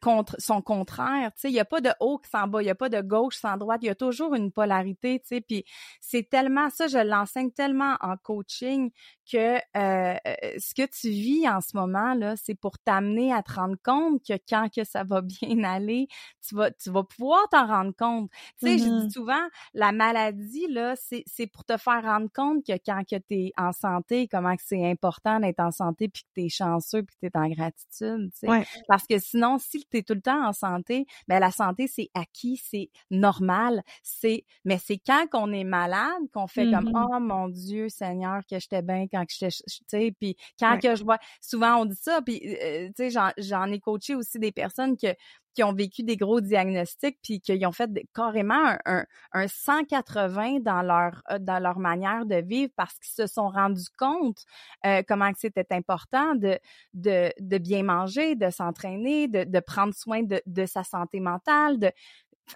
contre, 0.00 0.34
son 0.38 0.62
contraire. 0.62 1.30
Tu 1.34 1.42
sais, 1.42 1.48
il 1.48 1.54
y 1.54 1.60
a 1.60 1.64
pas 1.64 1.80
de 1.80 1.90
haut 2.00 2.20
sans 2.28 2.48
bas, 2.48 2.62
il 2.62 2.66
y 2.66 2.70
a 2.70 2.74
pas 2.74 2.88
de 2.88 3.02
gauche 3.02 3.36
sans 3.36 3.56
droite, 3.56 3.80
il 3.82 3.86
y 3.86 3.90
a 3.90 3.94
toujours 3.94 4.34
une 4.34 4.50
polarité. 4.50 5.20
Tu 5.20 5.26
sais, 5.28 5.40
puis 5.40 5.64
c'est 6.00 6.28
tellement 6.28 6.70
ça, 6.70 6.88
je 6.88 6.98
l'enseigne 6.98 7.52
tellement 7.52 7.96
en 8.00 8.16
coaching 8.16 8.90
que 9.30 9.56
euh, 9.76 10.16
ce 10.58 10.74
que 10.74 10.86
tu 10.86 11.08
vis 11.08 11.48
en 11.48 11.60
ce 11.60 11.76
moment 11.76 12.14
là, 12.14 12.34
c'est 12.36 12.54
pour 12.54 12.78
t'amener 12.78 13.32
à 13.32 13.42
te 13.42 13.52
rendre 13.52 13.76
compte 13.84 14.22
que 14.26 14.34
quand 14.48 14.68
que 14.74 14.84
ça 14.84 15.04
va 15.04 15.20
bien 15.22 15.64
aller, 15.64 16.08
tu 16.46 16.54
vas, 16.54 16.70
tu 16.70 16.90
vas 16.90 17.04
pouvoir 17.04 17.48
t'en 17.50 17.66
rendre 17.66 17.92
compte. 17.96 18.30
Tu 18.58 18.66
sais, 18.66 18.78
je 18.78 19.06
dis 19.06 19.12
souvent, 19.12 19.48
la 19.74 19.92
maladie, 19.92 20.66
là, 20.68 20.94
c'est, 20.96 21.24
c'est 21.26 21.46
pour 21.46 21.64
te 21.64 21.76
faire 21.76 22.02
rendre 22.02 22.28
compte 22.34 22.64
que 22.64 22.72
quand 22.84 23.02
que 23.04 23.16
tu 23.16 23.34
es 23.34 23.52
en 23.56 23.72
santé, 23.72 24.28
comment 24.28 24.54
que 24.56 24.62
c'est 24.64 24.88
important 24.88 25.40
d'être 25.40 25.60
en 25.60 25.70
santé, 25.70 26.08
puis 26.08 26.22
que 26.22 26.40
tu 26.40 26.46
es 26.46 26.48
chanceux, 26.48 27.02
puis 27.02 27.16
que 27.16 27.26
tu 27.26 27.32
es 27.32 27.38
en 27.38 27.48
gratitude. 27.48 28.30
tu 28.32 28.38
sais. 28.38 28.48
Ouais. 28.48 28.64
Parce 28.88 29.06
que 29.06 29.18
sinon, 29.18 29.58
si 29.58 29.84
tu 29.90 29.98
es 29.98 30.02
tout 30.02 30.14
le 30.14 30.22
temps 30.22 30.46
en 30.46 30.52
santé, 30.52 31.06
ben 31.28 31.40
la 31.40 31.50
santé, 31.50 31.86
c'est 31.88 32.10
acquis, 32.14 32.56
c'est 32.62 32.90
normal. 33.10 33.82
c'est 34.02 34.44
Mais 34.64 34.78
c'est 34.78 34.98
quand 34.98 35.26
qu'on 35.30 35.52
est 35.52 35.64
malade 35.64 36.22
qu'on 36.32 36.46
fait 36.46 36.70
comme 36.70 36.86
Mhm. 36.86 37.06
Oh 37.10 37.20
mon 37.20 37.48
Dieu, 37.48 37.88
Seigneur, 37.88 38.40
que 38.48 38.58
j'étais 38.58 38.82
bien 38.82 39.06
quand 39.16 39.24
Tu 39.26 39.48
sais, 39.50 40.12
puis 40.18 40.36
quand 40.58 40.74
Ouais. 40.74 40.80
que 40.80 40.96
je 40.96 41.04
vois. 41.04 41.18
Souvent, 41.40 41.76
on 41.82 41.84
dit 41.84 41.96
ça, 41.96 42.20
puis 42.22 42.40
euh, 42.62 42.88
tu 42.96 43.10
sais, 43.10 43.32
j'en, 43.38 43.72
ai 43.72 43.80
coaché 43.80 44.14
aussi 44.14 44.38
des 44.38 44.52
personnes 44.52 44.96
que 44.96 45.08
qui 45.54 45.64
ont 45.64 45.72
vécu 45.72 46.02
des 46.02 46.18
gros 46.18 46.42
diagnostics 46.42 47.18
puis 47.22 47.40
qui 47.40 47.64
ont 47.64 47.72
fait 47.72 47.90
carrément 48.14 48.62
un, 48.62 48.78
un, 48.84 49.04
un 49.32 49.48
180 49.48 50.60
dans 50.60 50.82
leur 50.82 51.22
euh, 51.30 51.38
dans 51.38 51.58
leur 51.58 51.78
manière 51.78 52.26
de 52.26 52.36
vivre 52.36 52.70
parce 52.76 52.98
qu'ils 52.98 53.14
se 53.14 53.26
sont 53.26 53.48
rendus 53.48 53.88
compte 53.98 54.44
euh, 54.84 55.02
comment 55.08 55.30
c'était 55.34 55.66
important 55.70 56.34
de, 56.34 56.58
de 56.92 57.32
de 57.40 57.58
bien 57.58 57.82
manger, 57.84 58.34
de 58.34 58.50
s'entraîner, 58.50 59.28
de, 59.28 59.44
de 59.44 59.60
prendre 59.60 59.94
soin 59.94 60.22
de, 60.22 60.42
de 60.44 60.66
sa 60.66 60.84
santé 60.84 61.20
mentale, 61.20 61.78
de 61.78 61.90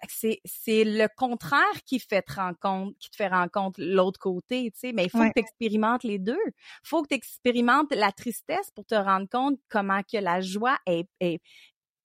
c'est 0.08 0.40
c'est 0.44 0.84
le 0.84 1.08
contraire 1.16 1.82
qui 1.86 1.98
fait 2.00 2.22
te 2.22 2.32
rendre 2.34 2.58
compte, 2.60 2.96
qui 2.98 3.10
te 3.10 3.16
fait 3.16 3.28
rendre 3.28 3.50
compte 3.50 3.74
l'autre 3.78 4.18
côté, 4.20 4.70
tu 4.72 4.78
sais, 4.80 4.92
mais 4.92 5.04
il 5.04 5.10
faut 5.10 5.24
Ouais. 5.24 5.30
que 5.30 5.34
tu 5.34 5.40
expérimentes 5.40 6.04
les 6.04 6.18
deux. 6.18 6.38
faut 6.84 7.02
que 7.02 7.08
tu 7.08 7.14
expérimentes 7.14 7.92
la 7.94 8.12
tristesse 8.12 8.70
pour 8.74 8.86
te 8.86 8.94
rendre 8.94 9.28
compte 9.30 9.58
comment 9.68 10.02
que 10.02 10.18
la 10.18 10.40
joie 10.40 10.78
est, 10.86 11.08
est, 11.20 11.40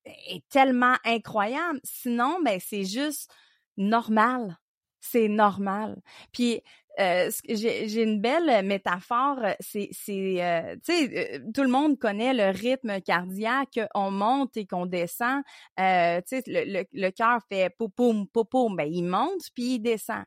est 0.06 0.44
tellement 0.50 0.96
incroyable. 1.06 1.80
Sinon, 1.84 2.40
ben 2.44 2.60
c'est 2.64 2.86
juste 2.86 3.32
normal. 3.78 4.58
C'est 5.02 5.28
normal. 5.30 6.02
Puis 6.34 6.62
euh, 7.00 7.30
j'ai 7.50 8.02
une 8.02 8.22
belle 8.22 8.66
métaphore. 8.66 9.40
C'est, 9.60 9.90
c'est, 9.92 10.44
euh, 10.44 10.76
tu 10.86 10.94
sais, 10.94 11.42
tout 11.54 11.64
le 11.64 11.70
monde 11.70 12.00
connaît 12.00 12.34
le 12.34 12.58
rythme 12.58 13.02
cardiaque. 13.02 13.80
On 13.94 14.12
monte 14.12 14.56
et 14.58 14.66
qu'on 14.66 14.86
descend. 14.86 15.42
Euh, 15.80 16.22
tu 16.22 16.38
sais, 16.38 16.44
le, 16.48 16.86
le, 16.94 17.10
cœur 17.12 17.40
fait 17.50 17.70
poum 17.78 17.92
poum 17.92 18.28
poum. 18.28 18.76
Ben 18.76 18.88
il 18.92 19.04
monte 19.04 19.50
puis 19.54 19.76
il 19.76 19.80
descend. 19.80 20.24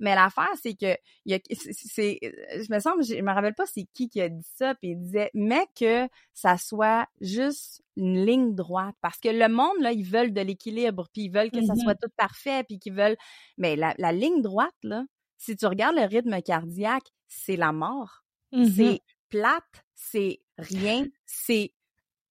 Mais 0.00 0.14
l'affaire, 0.14 0.52
c'est 0.60 0.74
que 0.74 0.96
il 1.24 1.32
y 1.32 1.34
a, 1.34 1.38
c'est, 1.50 2.18
je 2.22 2.72
me 2.72 2.80
semble, 2.80 3.04
je 3.04 3.20
me 3.20 3.32
rappelle 3.32 3.54
pas 3.54 3.66
c'est 3.66 3.86
qui 3.94 4.08
qui 4.08 4.20
a 4.20 4.28
dit 4.28 4.46
ça. 4.56 4.74
Puis 4.74 4.90
il 4.90 5.00
disait, 5.00 5.30
mais 5.34 5.66
que 5.78 6.08
ça 6.34 6.56
soit 6.56 7.06
juste 7.20 7.82
une 7.96 8.24
ligne 8.24 8.54
droite 8.54 8.94
parce 9.02 9.18
que 9.18 9.28
le 9.28 9.48
monde 9.48 9.80
là 9.80 9.90
ils 9.90 10.04
veulent 10.04 10.32
de 10.32 10.40
l'équilibre 10.40 11.08
puis 11.12 11.22
ils 11.24 11.32
veulent 11.32 11.50
que 11.50 11.64
ça 11.64 11.74
soit 11.74 11.94
mm-hmm. 11.94 11.98
tout 12.00 12.12
parfait 12.16 12.62
puis 12.62 12.78
qu'ils 12.78 12.92
veulent 12.92 13.16
mais 13.56 13.74
la, 13.74 13.92
la 13.98 14.12
ligne 14.12 14.40
droite 14.40 14.70
là 14.84 15.02
si 15.38 15.56
tu 15.56 15.66
regardes 15.66 15.96
le 15.96 16.04
rythme 16.04 16.42
cardiaque, 16.42 17.10
c'est 17.26 17.56
la 17.56 17.72
mort. 17.72 18.24
Mm-hmm. 18.52 18.74
C'est 18.76 19.00
plate, 19.30 19.84
c'est 19.94 20.40
rien, 20.58 21.06
c'est 21.24 21.72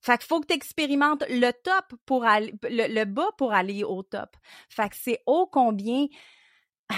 fait 0.02 0.20
qu'il 0.20 0.28
faut 0.28 0.39
que 0.39 0.48
tu 0.48 0.54
expérimentes 0.54 1.26
le 1.30 1.52
top 1.52 2.00
pour 2.06 2.24
aller 2.24 2.54
le, 2.63 3.04
bas 3.04 3.28
pour 3.38 3.54
aller 3.54 3.84
au 3.84 4.04
top. 4.04 4.38
Fait 4.70 4.89
que 4.89 4.96
c'est 4.96 5.20
ô 5.26 5.48
combien 5.52 6.06
euh, 6.91 6.96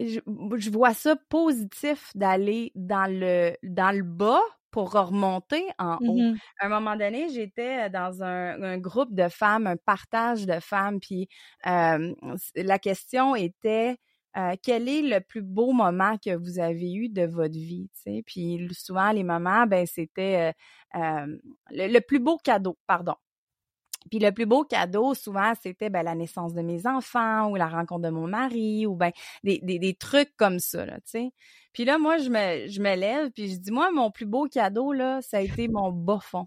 je, 0.00 0.70
vois 0.70 0.94
ça 0.94 1.14
positif 1.28 2.10
d'aller 2.16 2.72
dans 2.74 3.06
le 3.08 3.54
dans 3.62 3.96
le 3.96 4.02
bas 4.02 4.42
pour 4.70 4.92
remonter 4.92 5.64
en 5.78 5.98
haut. 6.00 6.18
Mm-hmm. 6.18 6.38
À 6.60 6.66
un 6.66 6.68
moment 6.68 6.96
donné, 6.96 7.28
j'étais 7.28 7.88
dans 7.90 8.22
un, 8.22 8.78
groupe 8.78 9.14
de 9.14 9.28
femmes, 9.28 9.66
un 9.66 9.76
partage 9.76 10.44
de 10.46 10.58
femmes, 10.60 11.00
puis 11.00 11.28
euh, 11.66 12.14
la 12.56 12.78
question 12.78 13.36
était 13.36 13.98
euh, 14.38 14.54
quel 14.62 14.88
est 14.88 15.02
le 15.02 15.20
plus 15.20 15.42
beau 15.42 15.72
moment 15.72 16.16
que 16.18 16.34
vous 16.36 16.60
avez 16.60 16.92
eu 16.92 17.08
de 17.08 17.22
votre 17.22 17.54
vie, 17.54 17.90
Puis 18.24 18.68
souvent, 18.72 19.10
les 19.10 19.24
moments, 19.24 19.66
ben 19.66 19.84
c'était 19.86 20.54
euh, 20.96 21.00
euh, 21.00 21.38
le, 21.70 21.98
plus 22.00 22.20
beau 22.20 22.38
cadeau, 22.38 22.78
pardon. 22.86 23.14
Puis 24.10 24.20
le 24.20 24.30
plus 24.30 24.46
beau 24.46 24.64
cadeau, 24.64 25.14
souvent, 25.14 25.52
c'était 25.60 25.90
ben, 25.90 26.02
la 26.02 26.14
naissance 26.14 26.54
de 26.54 26.62
mes 26.62 26.86
enfants 26.86 27.50
ou 27.50 27.56
la 27.56 27.68
rencontre 27.68 28.02
de 28.02 28.10
mon 28.10 28.28
mari 28.28 28.86
ou 28.86 28.94
ben 28.94 29.10
des, 29.42 29.58
des, 29.60 29.94
trucs 29.94 30.34
comme 30.36 30.60
ça, 30.60 30.86
là. 30.86 30.98
Puis 31.72 31.84
là, 31.84 31.98
moi, 31.98 32.18
je 32.18 32.30
me, 32.30 32.68
je 32.68 32.80
me 32.80 32.94
lève 32.94 33.30
puis 33.32 33.50
je 33.50 33.56
dis, 33.56 33.72
moi, 33.72 33.90
mon 33.90 34.10
plus 34.10 34.26
beau 34.26 34.46
cadeau, 34.46 34.92
là, 34.92 35.20
ça 35.20 35.38
a 35.38 35.40
été 35.40 35.68
mon 35.68 35.90
bas 35.90 36.20
fond. 36.22 36.46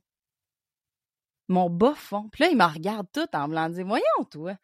Mon 1.50 1.70
bas 1.70 1.94
fond. 1.96 2.30
Puis 2.32 2.44
là, 2.46 2.50
il 2.50 2.58
me 2.58 2.64
regarde 2.64 3.08
tout 3.12 3.28
en 3.34 3.48
me 3.50 3.68
disant, 3.70 3.86
voyons, 3.86 4.26
toi. 4.32 4.56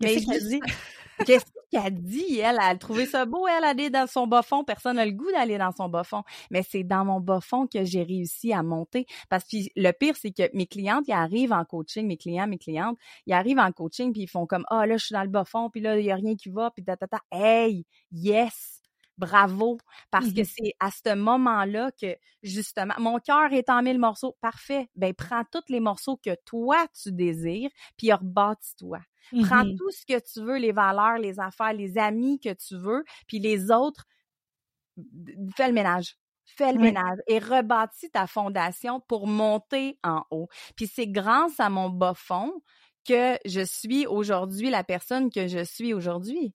Mais 0.00 0.14
je 0.18 0.48
dis, 0.48 0.60
Qu'est-ce 1.26 1.44
qu'elle 1.70 2.00
dit, 2.02 2.38
elle? 2.38 2.56
Elle 2.60 2.60
a 2.60 2.76
trouvé 2.76 3.06
ça 3.06 3.24
beau, 3.26 3.46
elle, 3.46 3.64
aller 3.64 3.90
dans 3.90 4.06
son 4.06 4.26
bas 4.26 4.42
fond. 4.42 4.64
Personne 4.64 4.96
n'a 4.96 5.06
le 5.06 5.12
goût 5.12 5.30
d'aller 5.32 5.58
dans 5.58 5.72
son 5.72 5.88
bas 5.88 6.04
fond. 6.04 6.22
Mais 6.50 6.62
c'est 6.62 6.84
dans 6.84 7.04
mon 7.04 7.20
bas 7.20 7.40
fond 7.40 7.66
que 7.66 7.84
j'ai 7.84 8.02
réussi 8.02 8.52
à 8.52 8.62
monter. 8.62 9.06
Parce 9.28 9.44
que 9.44 9.56
le 9.76 9.92
pire, 9.92 10.16
c'est 10.16 10.32
que 10.32 10.54
mes 10.56 10.66
clientes, 10.66 11.04
ils 11.08 11.12
arrivent 11.12 11.52
en 11.52 11.64
coaching, 11.64 12.06
mes 12.06 12.16
clients, 12.16 12.46
mes 12.46 12.58
clientes, 12.58 12.98
ils 13.26 13.32
arrivent 13.32 13.58
en 13.58 13.72
coaching, 13.72 14.12
puis 14.12 14.22
ils 14.22 14.28
font 14.28 14.46
comme, 14.46 14.64
ah, 14.68 14.86
là, 14.86 14.96
je 14.96 15.04
suis 15.06 15.12
dans 15.14 15.22
le 15.22 15.28
bas 15.28 15.44
fond, 15.44 15.70
puis 15.70 15.80
là, 15.80 15.98
il 15.98 16.04
n'y 16.04 16.12
a 16.12 16.16
rien 16.16 16.36
qui 16.36 16.48
va, 16.50 16.70
puis 16.70 16.84
ta, 16.84 16.96
ta, 16.96 17.06
ta. 17.06 17.20
Hey, 17.30 17.84
yes! 18.12 18.76
bravo, 19.18 19.78
parce 20.10 20.32
que 20.32 20.42
mmh 20.42 20.44
c'est 20.44 20.74
à 20.80 20.90
ce 20.90 21.14
moment-là 21.14 21.90
que, 22.00 22.16
justement, 22.42 22.94
mon 22.98 23.18
cœur 23.18 23.52
est 23.52 23.68
en 23.68 23.82
mille 23.82 23.98
morceaux, 23.98 24.36
parfait, 24.40 24.88
ben 24.94 25.12
prends 25.12 25.42
tous 25.50 25.64
les 25.72 25.80
morceaux 25.80 26.16
que 26.16 26.34
toi, 26.44 26.86
tu 27.02 27.12
désires, 27.12 27.70
puis 27.96 28.12
rebâtis-toi. 28.12 29.00
Prends 29.42 29.64
mmh 29.64 29.76
tout 29.76 29.90
ce 29.90 30.06
que 30.06 30.18
tu 30.20 30.44
veux, 30.44 30.56
les 30.56 30.72
valeurs, 30.72 31.18
les 31.18 31.40
affaires, 31.40 31.72
les 31.72 31.98
amis 31.98 32.40
que 32.40 32.52
tu 32.52 32.76
veux, 32.76 33.04
puis 33.26 33.38
les 33.38 33.70
autres, 33.70 34.06
fais 35.56 35.68
le 35.68 35.74
ménage. 35.74 36.16
Fais 36.44 36.72
le 36.72 36.78
ménage 36.78 37.18
et 37.26 37.38
rebâtis 37.38 38.10
ta 38.10 38.26
fondation 38.26 39.00
pour 39.00 39.26
monter 39.26 39.98
en 40.02 40.22
haut. 40.30 40.48
Puis 40.76 40.86
c'est 40.86 41.06
grâce 41.06 41.60
à 41.60 41.68
mon 41.68 41.90
bas 41.90 42.14
fond 42.14 42.62
que 43.06 43.38
je 43.44 43.60
suis 43.60 44.06
aujourd'hui 44.06 44.70
la 44.70 44.82
personne 44.82 45.30
que 45.30 45.46
je 45.46 45.62
suis 45.62 45.92
aujourd'hui. 45.92 46.54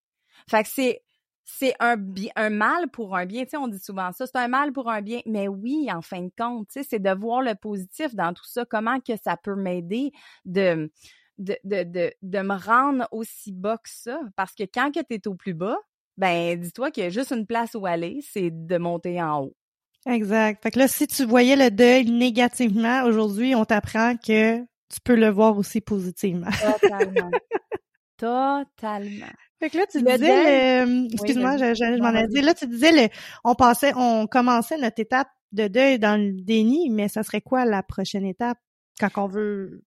Fait 0.49 0.63
que 0.63 0.69
c'est 0.69 1.03
c'est 1.45 1.75
un, 1.79 1.97
un 2.35 2.49
mal 2.49 2.89
pour 2.89 3.15
un 3.15 3.25
bien. 3.25 3.43
Tu 3.43 3.51
sais, 3.51 3.57
on 3.57 3.67
dit 3.67 3.79
souvent 3.79 4.11
ça, 4.13 4.25
c'est 4.25 4.37
un 4.37 4.47
mal 4.47 4.71
pour 4.71 4.89
un 4.89 5.01
bien. 5.01 5.19
Mais 5.25 5.47
oui, 5.47 5.89
en 5.91 6.01
fin 6.01 6.21
de 6.21 6.31
compte, 6.37 6.67
tu 6.69 6.81
sais, 6.81 6.87
c'est 6.89 6.99
de 6.99 7.11
voir 7.11 7.41
le 7.41 7.53
positif 7.55 8.15
dans 8.15 8.33
tout 8.33 8.45
ça. 8.45 8.65
Comment 8.65 8.99
que 8.99 9.17
ça 9.17 9.37
peut 9.37 9.55
m'aider 9.55 10.11
de, 10.45 10.89
de, 11.37 11.57
de, 11.63 12.13
de, 12.21 12.39
me 12.39 12.55
rendre 12.55 13.07
aussi 13.11 13.51
bas 13.51 13.77
que 13.77 13.89
ça? 13.89 14.19
Parce 14.35 14.53
que 14.53 14.63
quand 14.63 14.91
que 14.91 14.99
tu 14.99 15.15
es 15.15 15.27
au 15.27 15.35
plus 15.35 15.53
bas, 15.53 15.77
ben 16.17 16.59
dis-toi 16.59 16.91
qu'il 16.91 17.03
y 17.03 17.07
a 17.07 17.09
juste 17.09 17.31
une 17.31 17.45
place 17.45 17.73
où 17.75 17.85
aller, 17.85 18.19
c'est 18.21 18.49
de 18.51 18.77
monter 18.77 19.21
en 19.21 19.43
haut. 19.43 19.55
Exact. 20.05 20.61
Fait 20.61 20.71
que 20.71 20.79
là, 20.79 20.87
si 20.87 21.07
tu 21.07 21.25
voyais 21.25 21.55
le 21.55 21.71
deuil 21.71 22.09
négativement, 22.09 23.03
aujourd'hui, 23.03 23.55
on 23.55 23.65
t'apprend 23.65 24.15
que 24.17 24.59
tu 24.59 24.99
peux 25.03 25.15
le 25.15 25.29
voir 25.29 25.57
aussi 25.57 25.81
positivement. 25.81 26.51
Totalement. 26.81 27.31
Totalement. 28.17 29.33
Fait 29.59 29.69
que 29.69 29.77
là, 29.77 29.85
tu 29.89 30.01
disais, 30.01 30.83
excuse-moi, 31.13 31.57
je, 31.57 32.01
m'en 32.01 32.13
ai 32.13 32.27
dit, 32.27 32.41
là, 32.41 32.53
tu 32.53 32.67
disais, 32.67 32.91
le, 32.91 33.07
on 33.45 33.55
passait, 33.55 33.93
on 33.95 34.27
commençait 34.27 34.77
notre 34.77 34.99
étape 34.99 35.29
de 35.53 35.67
deuil 35.67 35.99
dans 35.99 36.19
le 36.19 36.33
déni, 36.33 36.89
mais 36.89 37.07
ça 37.07 37.23
serait 37.23 37.41
quoi 37.41 37.63
la 37.63 37.81
prochaine 37.81 38.25
étape 38.25 38.57
quand 38.99 39.09
on 39.17 39.27
veut 39.27 39.83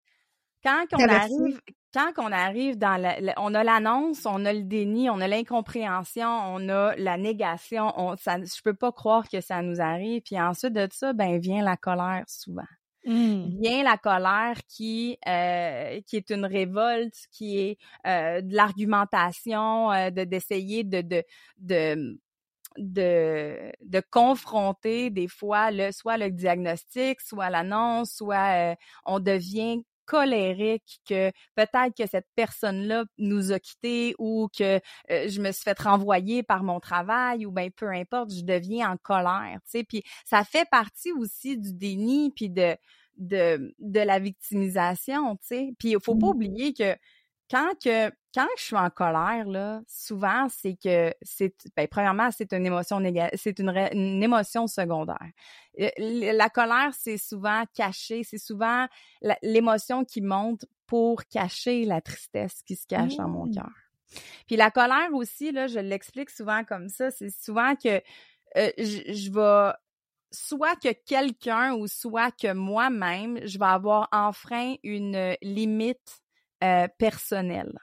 quand 0.66 0.86
on 0.94 1.08
arrive 1.08 1.60
quand 1.94 2.12
on 2.18 2.30
arrive 2.30 2.76
dans 2.76 3.00
la, 3.00 3.16
on 3.38 3.54
a 3.54 3.64
l'annonce, 3.64 4.26
on 4.26 4.44
a 4.44 4.52
le 4.52 4.64
déni, 4.64 5.08
on 5.08 5.18
a 5.20 5.28
l'incompréhension, 5.28 6.28
on 6.28 6.68
a 6.68 6.94
la 6.96 7.16
négation, 7.16 7.90
on 7.96 8.16
ça 8.16 8.36
je 8.38 8.62
peux 8.62 8.74
pas 8.74 8.92
croire 8.92 9.26
que 9.28 9.40
ça 9.40 9.62
nous 9.62 9.80
arrive 9.80 10.20
puis 10.22 10.38
ensuite 10.38 10.74
de 10.74 10.86
ça 10.92 11.14
ben 11.14 11.38
vient 11.38 11.62
la 11.62 11.76
colère 11.76 12.24
souvent. 12.26 12.66
Mmh. 13.06 13.60
vient 13.60 13.84
la 13.84 13.96
colère 13.96 14.56
qui 14.68 15.16
euh, 15.28 16.00
qui 16.06 16.16
est 16.16 16.28
une 16.30 16.44
révolte, 16.44 17.14
qui 17.30 17.58
est 17.60 17.78
euh, 18.06 18.40
de 18.42 18.54
l'argumentation, 18.54 19.92
euh, 19.92 20.10
de 20.10 20.24
d'essayer 20.24 20.82
de, 20.82 21.00
de 21.02 21.22
de 21.58 22.18
de 22.76 23.72
de 23.80 24.02
confronter 24.10 25.10
des 25.10 25.28
fois 25.28 25.70
le 25.70 25.92
soit 25.92 26.18
le 26.18 26.30
diagnostic, 26.30 27.20
soit 27.20 27.48
l'annonce, 27.48 28.10
soit 28.10 28.76
on 29.04 29.20
devient 29.20 29.82
colérique 30.06 31.00
que 31.08 31.30
peut-être 31.54 31.96
que 31.96 32.08
cette 32.08 32.28
personne-là 32.34 33.04
nous 33.18 33.52
a 33.52 33.58
quittés 33.58 34.14
ou 34.18 34.48
que 34.56 34.80
je 35.08 35.40
me 35.40 35.52
suis 35.52 35.62
fait 35.62 35.78
renvoyer 35.80 36.42
par 36.42 36.62
mon 36.62 36.80
travail 36.80 37.46
ou 37.46 37.50
ben 37.50 37.70
peu 37.70 37.90
importe, 37.90 38.32
je 38.32 38.42
deviens 38.42 38.92
en 38.92 38.96
colère, 38.96 39.58
tu 39.64 39.78
sais. 39.78 39.84
Puis 39.84 40.02
ça 40.24 40.44
fait 40.44 40.68
partie 40.70 41.12
aussi 41.12 41.58
du 41.58 41.72
déni 41.72 42.32
puis 42.34 42.50
de 42.50 42.76
de 43.16 43.74
de 43.78 44.00
la 44.00 44.18
victimisation, 44.18 45.36
tu 45.36 45.46
sais. 45.46 45.72
Puis 45.78 45.90
il 45.90 46.00
faut 46.00 46.16
pas 46.16 46.26
mmh. 46.26 46.30
oublier 46.30 46.72
que 46.74 46.96
quand 47.50 47.72
que 47.82 48.10
quand 48.36 48.46
je 48.58 48.64
suis 48.64 48.76
en 48.76 48.90
colère 48.90 49.46
là, 49.46 49.80
souvent 49.88 50.48
c'est 50.50 50.76
que 50.76 51.14
c'est 51.22 51.54
ben, 51.74 51.88
premièrement 51.88 52.30
c'est 52.30 52.52
une 52.52 52.66
émotion 52.66 53.00
négative, 53.00 53.40
c'est 53.42 53.58
une, 53.58 53.70
une, 53.70 54.22
émotion 54.22 54.66
secondaire. 54.66 55.30
La 55.96 56.50
colère 56.50 56.90
c'est 56.92 57.16
souvent 57.16 57.64
caché, 57.74 58.24
c'est 58.24 58.36
souvent 58.36 58.86
l'émotion 59.42 60.04
qui 60.04 60.20
monte 60.20 60.66
pour 60.86 61.24
cacher 61.24 61.86
la 61.86 62.02
tristesse 62.02 62.62
qui 62.62 62.76
se 62.76 62.86
cache 62.86 63.16
dans 63.16 63.28
mon 63.28 63.46
mmh. 63.46 63.54
cœur. 63.54 63.72
Puis 64.46 64.56
la 64.56 64.70
colère 64.70 65.14
aussi 65.14 65.50
là, 65.50 65.66
je 65.66 65.78
l'explique 65.78 66.28
souvent 66.28 66.62
comme 66.62 66.90
ça, 66.90 67.10
c'est 67.10 67.30
souvent 67.30 67.74
que 67.74 68.02
euh, 68.58 68.70
je, 68.76 69.14
je 69.14 69.32
vais 69.32 69.72
soit 70.30 70.76
que 70.76 70.92
quelqu'un 70.92 71.72
ou 71.72 71.86
soit 71.86 72.32
que 72.32 72.52
moi-même, 72.52 73.40
je 73.46 73.58
vais 73.58 73.64
avoir 73.64 74.08
enfreint 74.12 74.74
une 74.82 75.34
limite 75.40 76.20
euh, 76.62 76.86
personnelle. 76.98 77.78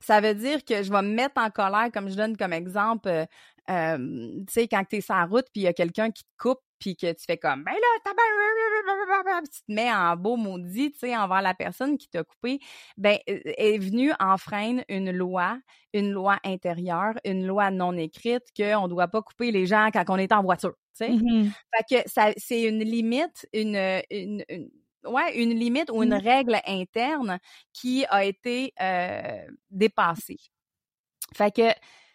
Ça 0.00 0.20
veut 0.20 0.34
dire 0.34 0.64
que 0.64 0.82
je 0.82 0.90
vais 0.90 1.02
me 1.02 1.14
mettre 1.14 1.40
en 1.40 1.50
colère, 1.50 1.90
comme 1.92 2.08
je 2.08 2.14
donne 2.14 2.36
comme 2.36 2.52
exemple, 2.52 3.08
euh, 3.08 3.24
euh, 3.70 3.96
tu 4.46 4.52
sais, 4.52 4.68
quand 4.68 4.84
tu 4.88 4.96
es 4.96 5.00
sur 5.00 5.14
la 5.14 5.26
route, 5.26 5.46
puis 5.52 5.62
il 5.62 5.64
y 5.64 5.68
a 5.68 5.72
quelqu'un 5.72 6.10
qui 6.10 6.24
te 6.24 6.28
coupe, 6.38 6.60
puis 6.78 6.96
que 6.96 7.12
tu 7.12 7.24
fais 7.26 7.36
comme, 7.36 7.62
ben 7.62 7.72
là, 7.72 9.40
tu 9.42 9.60
te 9.62 9.72
mets 9.72 9.92
en 9.92 10.16
beau 10.16 10.36
maudit, 10.36 10.92
tu 10.92 11.00
sais, 11.00 11.16
envers 11.16 11.42
la 11.42 11.54
personne 11.54 11.98
qui 11.98 12.08
t'a 12.08 12.24
coupé, 12.24 12.58
ben, 12.96 13.18
est 13.26 13.78
venue 13.78 14.12
enfreindre 14.18 14.82
une 14.88 15.12
loi, 15.12 15.58
une 15.92 16.10
loi 16.10 16.38
intérieure, 16.44 17.14
une 17.24 17.46
loi 17.46 17.70
non 17.70 17.92
écrite, 17.92 18.44
qu'on 18.56 18.84
ne 18.84 18.88
doit 18.88 19.08
pas 19.08 19.22
couper 19.22 19.52
les 19.52 19.66
gens 19.66 19.90
quand 19.92 20.04
on 20.08 20.16
est 20.16 20.32
en 20.32 20.42
voiture, 20.42 20.74
tu 20.98 21.04
sais. 21.04 21.10
Mm-hmm. 21.10 21.50
Fait 21.76 22.02
que 22.02 22.08
ça, 22.08 22.32
c'est 22.38 22.62
une 22.62 22.82
limite, 22.82 23.46
une, 23.52 23.76
une, 24.10 24.42
une 24.48 24.70
ouais, 25.04 25.42
une 25.42 25.54
limite 25.54 25.90
ou 25.90 26.02
une 26.02 26.16
mmh. 26.16 26.22
règle 26.22 26.60
interne 26.66 27.38
qui 27.72 28.04
a 28.06 28.24
été 28.24 28.72
euh, 28.80 29.46
dépassée. 29.70 30.38
Fait 31.34 31.54
que 31.54 31.70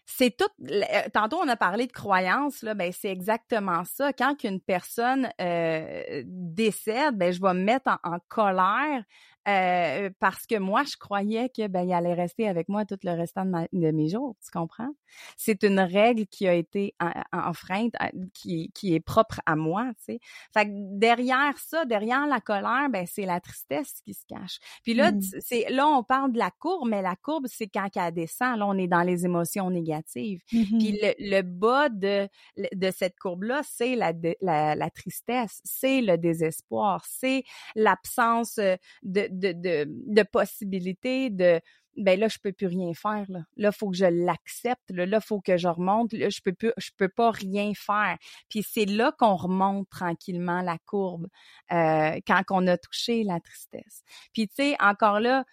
c'est 0.06 0.38
tout. 0.38 0.50
Euh, 0.70 0.84
tantôt 1.14 1.40
on 1.42 1.48
a 1.48 1.56
parlé 1.56 1.88
de 1.88 1.92
croyance 1.92 2.62
là, 2.62 2.74
ben 2.76 2.92
c'est 2.92 3.10
exactement 3.10 3.84
ça. 3.86 4.14
Quand 4.14 4.36
qu'une 4.36 4.62
personne 4.62 5.30
euh, 5.42 6.24
décède, 6.26 7.16
ben 7.18 7.32
je 7.32 7.42
vais 7.42 7.54
me 7.54 7.64
mettre 7.64 7.98
en, 8.04 8.20
colère 8.28 9.04
euh, 9.48 10.10
parce 10.20 10.46
que 10.46 10.58
moi, 10.58 10.84
je 10.84 10.98
croyais 10.98 11.50
que 11.50 11.68
ben 11.68 11.84
il 11.84 11.94
allait 11.94 12.14
rester 12.14 12.48
avec 12.48 12.70
moi 12.70 12.86
tout 12.86 12.98
le 13.04 13.12
restant 13.12 13.46
de, 13.46 13.68
de 13.74 13.92
mes 13.92 14.10
jours. 14.10 14.36
Tu 14.44 14.52
comprends? 14.52 14.92
C'est 15.38 15.64
une 15.64 15.80
règle 15.80 16.28
qui 16.28 16.48
a 16.48 16.54
été 16.54 16.96
enfreinte, 17.32 17.94
qui, 18.34 18.72
qui 18.74 18.96
est 18.96 19.00
propre 19.00 19.42
à 19.46 19.56
moi. 19.56 19.92
Tu 20.00 20.14
sais. 20.14 20.20
Fait 20.54 20.66
que 20.66 20.72
derrière 20.98 21.58
ça, 21.58 21.86
derrière 21.86 22.28
la 22.28 22.42
colère, 22.42 22.90
ben 22.90 23.06
c'est 23.06 23.26
la 23.26 23.40
tristesse 23.40 24.02
qui 24.04 24.14
se 24.14 24.26
cache. 24.28 24.60
Puis 24.84 24.94
là, 24.94 25.12
mmh. 25.12 25.22
c'est 25.40 25.66
là 25.70 25.88
on 25.88 26.04
parle 26.04 26.32
de 26.32 26.38
la 26.38 26.52
courbe, 26.52 26.90
mais 26.90 27.02
la 27.02 27.16
courbe 27.16 27.46
c'est 27.48 27.68
quand 27.68 27.88
elle 27.96 28.14
descend. 28.14 28.60
Là, 28.60 28.68
on 28.68 28.78
est 28.78 28.88
dans 28.88 29.04
les 29.04 29.26
émotions 29.26 29.70
négatives. 29.70 30.42
Mmh 30.52 30.78
Puis 30.80 31.00
le, 31.02 31.14
le, 31.20 31.42
bas 31.42 31.90
de 31.90 32.28
de 32.58 32.92
cette 32.92 33.18
courbe 33.20 33.44
là, 33.44 33.62
c'est 33.64 33.96
la, 33.96 34.14
la 34.42 34.76
la 34.76 34.90
tristesse, 34.90 35.62
c'est 35.64 36.02
le 36.02 36.18
désespoir, 36.18 37.06
c'est 37.08 37.44
l'absence 37.76 38.58
euh, 38.58 38.76
de, 39.04 39.28
de, 39.40 39.52
de, 39.54 39.86
de 39.88 40.24
possibilités, 40.24 41.30
de 41.30 41.62
ben 41.98 42.20
là 42.20 42.28
je 42.28 42.38
peux 42.40 42.52
plus 42.52 42.68
rien 42.68 42.94
faire 42.94 43.26
là. 43.30 43.42
Là 43.58 43.72
faut 43.72 43.90
que 43.90 43.98
je 43.98 44.06
l'accepte, 44.06 44.90
là 44.90 45.06
il 45.06 45.20
faut 45.22 45.42
que 45.42 45.58
je 45.58 45.68
remonte, 45.68 46.14
là 46.14 46.30
je 46.30 46.42
peux 46.42 46.54
plus 46.54 46.72
je 46.78 46.92
peux 46.98 47.10
pas 47.10 47.32
rien 47.32 47.72
faire. 47.76 48.18
Puis 48.50 48.64
c'est 48.64 48.86
là 48.86 49.14
qu'on 49.18 49.36
remonte 49.36 49.90
tranquillement 49.90 50.62
la 50.62 50.78
courbe 50.86 51.28
euh, 51.72 52.20
quand 52.28 52.42
on 52.52 52.68
a 52.68 52.78
touché 52.78 53.24
la 53.24 53.40
tristesse. 53.40 54.04
Puis 54.34 54.48
tu 54.48 54.56
sais 54.56 54.76
encore 54.80 55.20
là 55.20 55.46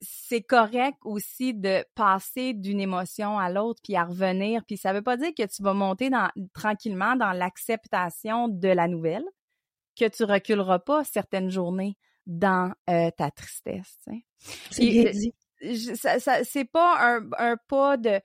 c'est 0.00 0.42
correct 0.42 0.98
aussi 1.04 1.54
de 1.54 1.84
passer 1.94 2.52
d'une 2.52 2.80
émotion 2.80 3.38
à 3.38 3.50
l'autre 3.50 3.80
puis 3.82 3.96
à 3.96 4.04
revenir 4.04 4.62
puis 4.66 4.76
ça 4.76 4.92
veut 4.92 5.02
pas 5.02 5.16
dire 5.16 5.32
que 5.36 5.46
tu 5.46 5.62
vas 5.62 5.72
monter 5.72 6.10
tranquillement 6.52 7.16
dans 7.16 7.32
l'acceptation 7.32 8.48
de 8.48 8.68
la 8.68 8.88
nouvelle 8.88 9.24
que 9.98 10.06
tu 10.06 10.24
reculeras 10.24 10.80
pas 10.80 11.02
certaines 11.04 11.50
journées 11.50 11.96
dans 12.26 12.72
euh, 12.90 13.10
ta 13.16 13.30
tristesse. 13.30 13.98
C'est 14.70 15.10
dit. 15.12 15.34
Ça, 15.94 16.18
ça, 16.20 16.44
c'est 16.44 16.64
pas 16.64 16.96
un, 17.00 17.22
un 17.38 17.56
pas 17.68 17.96
de 17.96 18.20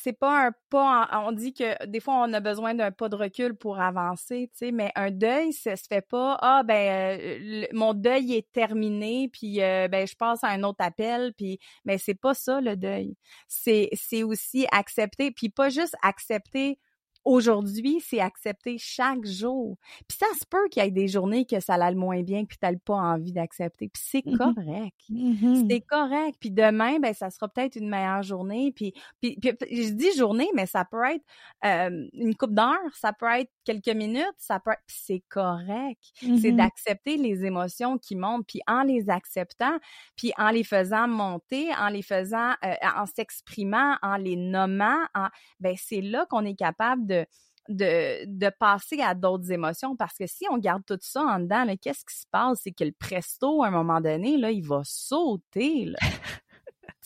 c'est 0.00 0.12
pas 0.12 0.46
un 0.46 0.52
pas 0.70 1.08
on 1.26 1.32
dit 1.32 1.52
que 1.52 1.86
des 1.86 1.98
fois 1.98 2.14
on 2.24 2.32
a 2.32 2.40
besoin 2.40 2.74
d'un 2.74 2.92
pas 2.92 3.08
de 3.08 3.16
recul 3.16 3.54
pour 3.54 3.80
avancer 3.80 4.48
tu 4.52 4.66
sais 4.66 4.72
mais 4.72 4.92
un 4.94 5.10
deuil 5.10 5.52
ça 5.52 5.74
se 5.76 5.86
fait 5.88 6.06
pas 6.06 6.38
ah 6.40 6.62
ben 6.62 7.18
euh, 7.20 7.66
mon 7.72 7.94
deuil 7.94 8.34
est 8.34 8.50
terminé 8.52 9.28
puis 9.32 9.60
euh, 9.60 9.88
ben 9.88 10.06
je 10.06 10.14
passe 10.14 10.44
à 10.44 10.48
un 10.48 10.62
autre 10.62 10.84
appel 10.84 11.32
puis 11.36 11.58
mais 11.84 11.98
c'est 11.98 12.14
pas 12.14 12.34
ça 12.34 12.60
le 12.60 12.76
deuil 12.76 13.16
c'est 13.48 13.88
c'est 13.92 14.22
aussi 14.22 14.66
accepter 14.70 15.32
puis 15.32 15.48
pas 15.48 15.68
juste 15.68 15.96
accepter 16.02 16.78
Aujourd'hui, 17.24 18.00
c'est 18.00 18.20
accepter 18.20 18.76
chaque 18.78 19.24
jour. 19.26 19.76
Puis 20.08 20.18
ça 20.18 20.26
se 20.40 20.46
peut 20.48 20.68
qu'il 20.70 20.82
y 20.82 20.86
ait 20.86 20.90
des 20.90 21.08
journées 21.08 21.44
que 21.44 21.60
ça 21.60 21.74
aille 21.74 21.94
moins 21.94 22.22
bien 22.22 22.44
puis 22.44 22.56
tu 22.56 22.78
pas 22.78 22.94
envie 22.94 23.32
d'accepter. 23.32 23.88
Puis 23.88 24.02
c'est 24.04 24.24
mmh 24.24 24.38
correct. 24.38 24.96
Mmh 25.10 25.64
c'est 25.68 25.80
correct. 25.80 26.36
Puis 26.40 26.50
demain, 26.50 26.98
ben 27.00 27.12
ça 27.12 27.30
sera 27.30 27.48
peut-être 27.48 27.76
une 27.76 27.88
meilleure 27.88 28.22
journée. 28.22 28.72
Puis, 28.74 28.94
puis, 29.20 29.38
je 29.42 29.92
dis 29.92 30.16
journée, 30.16 30.48
mais 30.54 30.66
ça 30.66 30.84
peut 30.84 31.02
être 31.04 31.24
une 32.12 32.34
coupe 32.36 32.54
d'heure, 32.54 32.78
ça 32.94 33.12
peut 33.12 33.26
être 33.26 33.50
quelques 33.64 33.88
minutes, 33.88 34.24
ça 34.38 34.60
peut 34.60 34.70
être... 34.70 34.82
Puis 34.86 34.96
c'est 35.04 35.24
correct. 35.28 36.00
C'est 36.20 36.52
mmh 36.52 36.56
d'accepter 36.56 37.16
les 37.16 37.44
émotions 37.44 37.98
qui 37.98 38.16
montent. 38.16 38.46
Puis 38.46 38.60
en 38.66 38.82
les 38.82 39.10
acceptant, 39.10 39.78
puis 40.16 40.32
en 40.38 40.50
les 40.50 40.64
faisant 40.64 41.08
monter, 41.08 41.68
en 41.74 41.88
les 41.88 42.02
faisant, 42.02 42.52
en 42.62 43.06
s'exprimant, 43.06 43.96
en 44.02 44.16
les 44.16 44.36
nommant, 44.36 45.00
en... 45.14 45.28
ben 45.60 45.74
c'est 45.76 46.00
là 46.00 46.24
qu'on 46.30 46.44
est 46.44 46.54
capable 46.54 47.06
de 47.08 47.26
de, 47.68 48.24
de, 48.26 48.50
passer 48.58 49.00
à 49.00 49.14
d'autres 49.14 49.52
émotions 49.52 49.94
parce 49.94 50.16
que 50.16 50.26
si 50.26 50.46
on 50.50 50.58
garde 50.58 50.82
tout 50.86 50.98
ça 51.00 51.20
en 51.20 51.40
dedans, 51.40 51.66
qu'est-ce 51.80 52.04
qui 52.04 52.18
se 52.18 52.26
passe? 52.30 52.60
C'est 52.64 52.72
que 52.72 52.84
le 52.84 52.92
presto, 52.92 53.62
à 53.62 53.68
un 53.68 53.70
moment 53.70 54.00
donné, 54.00 54.38
là, 54.38 54.50
il 54.50 54.66
va 54.66 54.80
sauter. 54.84 55.84
Là. 55.84 55.98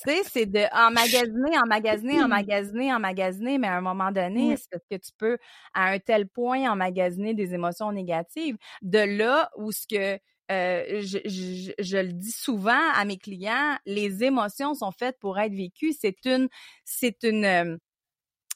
tu 0.05 0.13
sais, 0.13 0.23
c'est 0.25 0.47
de 0.47 0.63
emmagasiner, 0.73 1.59
emmagasiner, 1.65 2.23
emmagasiner, 2.23 2.95
emmagasiner, 2.95 3.59
mais 3.59 3.69
à 3.69 3.77
un 3.77 3.81
moment 3.81 4.13
donné, 4.13 4.57
c'est 4.57 4.79
ce 4.79 4.97
que 4.97 5.01
tu 5.01 5.11
peux, 5.19 5.37
à 5.75 5.87
un 5.91 5.99
tel 5.99 6.29
point, 6.29 6.71
emmagasiner 6.71 7.35
des 7.35 7.55
émotions 7.55 7.91
négatives? 7.91 8.57
De 8.83 8.99
là 8.99 9.51
où 9.57 9.73
ce 9.73 9.87
que 9.89 10.19
euh, 10.51 11.01
je, 11.01 11.19
je, 11.25 11.73
je, 11.79 11.97
le 11.97 12.13
dis 12.13 12.33
souvent 12.33 12.91
à 12.95 13.05
mes 13.05 13.17
clients, 13.17 13.77
les 13.87 14.23
émotions 14.23 14.75
sont 14.75 14.93
faites 14.93 15.19
pour 15.19 15.39
être 15.39 15.55
vécues. 15.55 15.95
C'est 15.99 16.25
une, 16.27 16.49
c'est 16.85 17.23
une, 17.23 17.45
euh, 17.45 17.77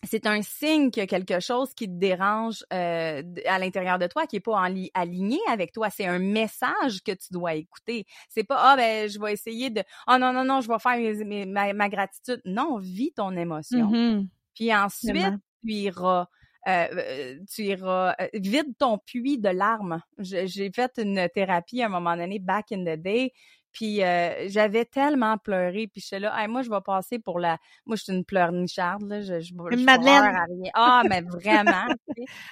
c'est 0.05 0.27
un 0.27 0.43
signe 0.43 0.91
qu'il 0.91 1.01
y 1.01 1.05
a 1.05 1.07
quelque 1.07 1.41
chose 1.41 1.73
qui 1.75 1.87
te 1.87 1.95
dérange 1.95 2.65
euh, 2.73 3.23
à 3.47 3.59
l'intérieur 3.59 3.99
de 3.99 4.07
toi, 4.07 4.27
qui 4.27 4.37
est 4.37 4.41
pas 4.41 4.53
en 4.53 4.75
aligné 4.95 5.39
avec 5.49 5.73
toi. 5.73 5.91
C'est 5.91 6.07
un 6.07 6.19
message 6.19 7.03
que 7.05 7.13
tu 7.13 7.29
dois 7.33 7.55
écouter. 7.55 8.07
C'est 8.29 8.45
pas 8.45 8.59
ah 8.59 8.77
ben 8.77 9.09
je 9.09 9.19
vais 9.19 9.33
essayer 9.33 9.71
de 9.71 9.83
oh 10.09 10.17
non 10.19 10.33
non 10.33 10.45
non 10.45 10.61
je 10.61 10.69
vais 10.69 10.79
faire 10.79 11.75
ma, 11.75 11.89
gratitude. 11.89 12.41
Non, 12.45 12.79
vis 12.79 13.13
ton 13.13 13.37
émotion. 13.37 13.91
Mm-hmm. 13.91 14.29
Puis 14.55 14.75
ensuite 14.75 15.35
tu 15.65 15.73
iras 15.73 16.27
euh, 16.69 16.87
euh, 16.93 17.39
tu 17.49 17.63
iras 17.63 18.15
vide 18.35 18.77
ton 18.79 18.99
puits 18.99 19.39
de 19.39 19.49
larmes. 19.49 20.03
J'ai 20.19 20.71
fait 20.73 20.93
une 20.99 21.29
thérapie 21.33 21.83
à 21.83 21.87
un 21.87 21.91
moment 21.91 22.17
donné 22.17 22.39
back 22.39 22.73
in 22.73 22.83
the 22.83 23.01
day 23.01 23.33
puis 23.77 24.03
euh, 24.03 24.49
j'avais 24.49 24.87
tellement 24.87 25.37
pleuré, 25.37 25.87
puis 25.87 26.01
suis 26.01 26.19
là, 26.19 26.49
moi 26.49 26.63
je 26.63 26.71
vais 26.71 26.81
passer 26.81 27.19
pour 27.19 27.39
la, 27.39 27.59
moi 27.85 27.95
je 27.95 28.05
suis 28.05 28.13
une 28.15 28.25
pleurnicharde 28.25 29.03
là, 29.03 29.21
je, 29.21 29.39
je, 29.41 29.49
je 29.49 29.85
Madeleine. 29.85 30.25
à 30.25 30.45
rien. 30.45 30.71
Ah 30.73 31.03
mais 31.07 31.21
vraiment, 31.21 31.87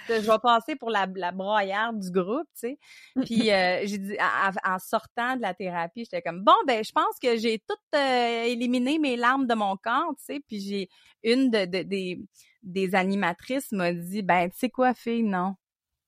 je 0.07 0.31
vais 0.31 0.39
passer 0.43 0.77
pour 0.77 0.91
la, 0.91 1.07
la 1.17 1.33
broyarde 1.33 1.99
du 1.99 2.11
groupe, 2.11 2.47
tu 2.61 2.69
sais. 2.69 2.79
Puis 3.25 3.51
euh, 3.51 3.81
j'ai 3.87 3.97
dit, 3.97 4.17
en, 4.21 4.79
sortant 4.79 5.37
de 5.37 5.41
la 5.41 5.55
thérapie, 5.55 6.05
j'étais 6.05 6.21
comme 6.21 6.45
bon 6.45 6.53
ben 6.67 6.85
je 6.85 6.93
pense 6.93 7.19
que 7.23 7.39
j'ai 7.39 7.59
tout 7.59 7.97
euh, 7.97 8.43
éliminé 8.45 8.99
mes 8.99 9.17
larmes 9.17 9.47
de 9.47 9.55
mon 9.55 9.79
corps, 9.79 10.15
tu 10.19 10.25
sais. 10.27 10.41
Puis 10.47 10.61
j'ai 10.61 10.91
une 11.23 11.51
de, 11.51 11.65
de, 11.65 11.85
des 11.85 12.21
des 12.63 12.95
animatrices 12.95 13.73
m'a 13.73 13.95
dit 13.95 14.21
ben 14.21 14.51
tu 14.51 14.59
sais 14.59 14.69
quoi 14.69 14.93
fille? 14.93 15.23
Non 15.23 15.55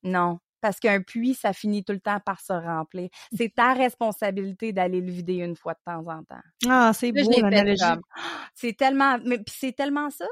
non 0.03 0.41
parce 0.67 0.81
qu'un 0.81 1.01
puits, 1.01 1.35
ça 1.35 1.53
finit 1.53 1.85
tout 1.85 1.93
le 1.93 2.01
temps 2.01 2.19
par 2.19 2.41
se 2.41 2.53
remplir. 2.53 3.09
C'est 3.33 3.55
ta 3.55 3.73
responsabilité 3.73 4.73
d'aller 4.73 5.01
le 5.01 5.13
vider 5.13 5.35
une 5.35 5.55
fois 5.55 5.75
de 5.75 5.79
temps 5.85 6.09
en 6.09 6.25
temps. 6.25 6.43
Ah, 6.69 6.91
c'est 6.93 7.13
beau 7.13 7.31
l'analogie. 7.41 7.85
C'est 8.55 8.77
tellement, 8.77 9.19
mais 9.25 9.39
c'est 9.47 9.77
tellement 9.77 10.11
ça. 10.11 10.25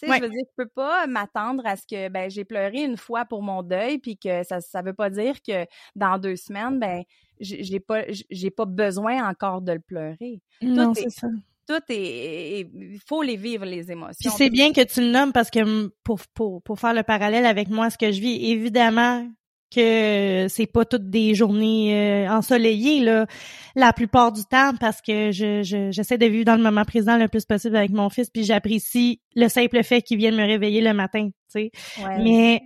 Tu 0.00 0.06
sais, 0.06 0.16
je 0.16 0.22
veux 0.22 0.28
dire, 0.30 0.44
je 0.44 0.64
peux 0.64 0.68
pas 0.68 1.06
m'attendre 1.06 1.64
à 1.66 1.76
ce 1.76 1.86
que 1.86 2.08
ben 2.08 2.30
j'ai 2.30 2.44
pleuré 2.44 2.82
une 2.82 2.96
fois 2.96 3.26
pour 3.26 3.42
mon 3.42 3.62
deuil, 3.62 3.98
puis 3.98 4.16
que 4.16 4.42
ça 4.44 4.60
ça 4.60 4.82
veut 4.82 4.94
pas 4.94 5.10
dire 5.10 5.36
que 5.42 5.66
dans 5.94 6.18
deux 6.18 6.36
semaines, 6.36 6.78
ben 6.78 7.04
j'ai 7.38 7.80
pas 7.80 8.04
j'ai 8.30 8.50
pas 8.50 8.64
besoin 8.64 9.28
encore 9.28 9.60
de 9.60 9.72
le 9.72 9.80
pleurer. 9.80 10.40
Non, 10.62 10.94
c'est 10.94 11.10
ça 11.10 11.28
tout 11.68 11.82
est, 11.88 12.60
il 12.60 13.00
faut 13.04 13.22
les 13.22 13.36
vivre 13.36 13.64
les 13.64 13.90
émotions. 13.90 14.30
Puis 14.30 14.30
c'est 14.38 14.50
bien 14.50 14.72
que 14.72 14.84
tu 14.84 15.00
le 15.00 15.10
nommes 15.10 15.32
parce 15.32 15.50
que 15.50 15.88
pour, 16.04 16.20
pour, 16.32 16.62
pour 16.62 16.78
faire 16.78 16.94
le 16.94 17.02
parallèle 17.02 17.44
avec 17.44 17.68
moi, 17.68 17.90
ce 17.90 17.98
que 17.98 18.12
je 18.12 18.20
vis, 18.20 18.52
évidemment 18.52 19.28
que 19.74 20.46
c'est 20.48 20.66
pas 20.66 20.84
toutes 20.84 21.10
des 21.10 21.34
journées 21.34 22.26
euh, 22.26 22.30
ensoleillées 22.30 23.00
là 23.00 23.26
la 23.74 23.92
plupart 23.92 24.32
du 24.32 24.44
temps 24.44 24.72
parce 24.78 25.02
que 25.02 25.32
je, 25.32 25.62
j'essaie 25.90 26.18
de 26.18 26.26
vivre 26.26 26.44
dans 26.44 26.56
le 26.56 26.62
moment 26.62 26.84
présent 26.84 27.16
le 27.16 27.28
plus 27.28 27.44
possible 27.44 27.76
avec 27.76 27.90
mon 27.90 28.08
fils 28.08 28.30
puis 28.30 28.44
j'apprécie 28.44 29.20
le 29.34 29.48
simple 29.48 29.82
fait 29.82 30.02
qu'il 30.02 30.18
vienne 30.18 30.36
me 30.36 30.46
réveiller 30.46 30.80
le 30.80 30.94
matin 30.94 31.28
tu 31.28 31.32
sais. 31.48 31.70
Mais 32.18 32.62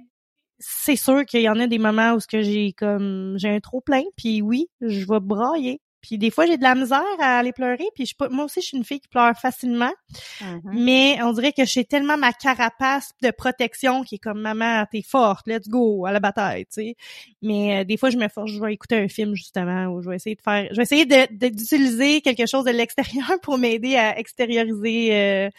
c'est 0.59 0.97
sûr 0.97 1.25
qu'il 1.25 1.41
y 1.41 1.49
en 1.49 1.59
a 1.59 1.67
des 1.67 1.79
moments 1.79 2.13
où 2.13 2.21
ce 2.21 2.27
que 2.27 2.43
j'ai 2.43 2.73
comme 2.73 3.37
j'ai 3.39 3.49
un 3.49 3.61
trop 3.61 3.81
plein 3.81 4.03
puis 4.17 4.43
oui 4.43 4.69
je 4.81 5.07
vais 5.07 5.21
brailler 5.21 5.81
puis 6.03 6.17
des 6.17 6.31
fois, 6.31 6.47
j'ai 6.47 6.57
de 6.57 6.63
la 6.63 6.75
misère 6.75 7.03
à 7.19 7.39
aller 7.39 7.53
pleurer. 7.53 7.87
Puis 7.95 8.07
je, 8.07 8.15
moi 8.31 8.47
aussi, 8.47 8.61
je 8.61 8.67
suis 8.69 8.77
une 8.77 8.85
fille 8.85 9.01
qui 9.01 9.09
pleure 9.09 9.37
facilement. 9.37 9.93
Mm-hmm. 10.41 10.61
Mais 10.73 11.19
on 11.23 11.33
dirait 11.33 11.53
que 11.53 11.65
j'ai 11.65 11.85
tellement 11.85 12.17
ma 12.17 12.33
carapace 12.33 13.13
de 13.23 13.31
protection 13.31 14.03
qui 14.03 14.15
est 14.15 14.19
comme 14.19 14.41
maman, 14.41 14.85
t'es 14.91 15.03
forte, 15.03 15.47
let's 15.47 15.69
go 15.69 16.07
à 16.07 16.13
la 16.13 16.21
bataille, 16.21 16.65
tu 16.67 16.83
sais. 16.83 16.97
Mais 17.43 17.81
euh, 17.81 17.85
des 17.85 17.97
fois, 17.97 18.11
je 18.11 18.17
me 18.17 18.29
force, 18.29 18.51
je 18.51 18.61
vais 18.61 18.73
écouter 18.73 18.97
un 18.97 19.09
film 19.09 19.35
justement, 19.35 19.87
ou 19.89 20.01
je 20.01 20.09
vais 20.09 20.17
essayer 20.17 20.37
de 20.37 20.41
faire, 20.41 20.69
je 20.71 20.77
vais 20.77 20.83
essayer 20.83 21.05
d'utiliser 21.05 22.23
quelque 22.23 22.47
chose 22.47 22.65
de 22.65 22.71
l'extérieur 22.71 23.39
pour 23.43 23.59
m'aider 23.59 23.97
à 23.97 24.19
extérioriser, 24.19 25.15
euh, 25.15 25.51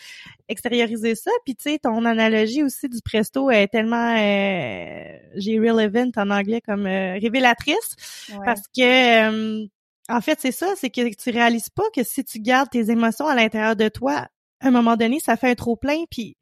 extérioriser 0.49 1.15
ça. 1.15 1.31
Puis 1.45 1.55
tu 1.55 1.69
sais, 1.69 1.79
ton 1.79 2.03
analogie 2.05 2.63
aussi 2.63 2.89
du 2.89 3.01
presto 3.03 3.51
est 3.51 3.67
tellement, 3.67 4.15
euh, 4.17 5.17
j'ai 5.35 5.59
relevant 5.59 6.11
en 6.17 6.31
anglais 6.31 6.61
comme 6.61 6.85
révélatrice, 6.85 7.95
parce 8.43 8.67
que 8.75 9.69
en 10.11 10.21
fait, 10.21 10.39
c'est 10.41 10.51
ça, 10.51 10.73
c'est 10.75 10.89
que 10.89 11.13
tu 11.15 11.29
réalises 11.29 11.69
pas 11.69 11.89
que 11.95 12.03
si 12.03 12.23
tu 12.23 12.39
gardes 12.39 12.69
tes 12.69 12.91
émotions 12.91 13.27
à 13.27 13.35
l'intérieur 13.35 13.75
de 13.75 13.87
toi, 13.87 14.27
à 14.59 14.67
un 14.67 14.71
moment 14.71 14.97
donné, 14.97 15.19
ça 15.19 15.37
fait 15.37 15.49
un 15.49 15.55
trop 15.55 15.75
plein, 15.75 16.03
puis 16.09 16.37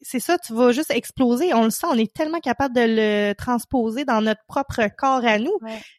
c'est 0.00 0.20
ça, 0.20 0.38
tu 0.38 0.52
vas 0.54 0.72
juste 0.72 0.90
exploser. 0.90 1.54
On 1.54 1.64
le 1.64 1.70
sent, 1.70 1.86
on 1.90 1.98
est 1.98 2.12
tellement 2.12 2.40
capable 2.40 2.74
de 2.74 2.82
le 2.84 3.34
transposer 3.34 4.04
dans 4.04 4.20
notre 4.20 4.44
propre 4.46 4.82
corps 4.96 5.24
à 5.24 5.38
nous. 5.38 5.56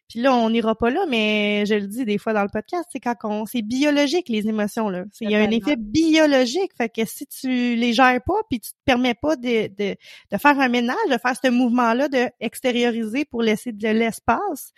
Puis 0.08 0.20
là, 0.20 0.34
on 0.34 0.50
n'ira 0.50 0.74
pas 0.74 0.90
là, 0.90 1.04
mais 1.08 1.64
je 1.66 1.74
le 1.74 1.86
dis 1.86 2.04
des 2.04 2.18
fois 2.18 2.32
dans 2.32 2.42
le 2.42 2.48
podcast, 2.48 2.84
c'est 2.92 3.00
quand 3.00 3.16
on, 3.24 3.44
c'est 3.44 3.62
biologique 3.62 4.28
les 4.28 4.48
émotions 4.48 4.88
là. 4.88 5.04
Il 5.20 5.30
y 5.30 5.34
a 5.34 5.40
un 5.40 5.50
effet 5.50 5.76
biologique, 5.76 6.72
fait 6.76 6.88
que 6.88 7.04
si 7.04 7.26
tu 7.26 7.48
les 7.76 7.92
gères 7.92 8.20
pas, 8.24 8.40
puis 8.48 8.60
tu 8.60 8.70
te 8.70 8.78
permets 8.84 9.14
pas 9.14 9.36
de, 9.36 9.68
de, 9.68 9.96
de 10.30 10.38
faire 10.38 10.58
un 10.58 10.68
ménage, 10.68 10.96
de 11.10 11.18
faire 11.18 11.34
ce 11.42 11.50
mouvement 11.50 11.92
là, 11.92 12.08
de 12.08 12.28
extérioriser 12.40 13.24
pour 13.24 13.42
laisser 13.42 13.72
de 13.72 13.88
l'espace, 13.88 14.72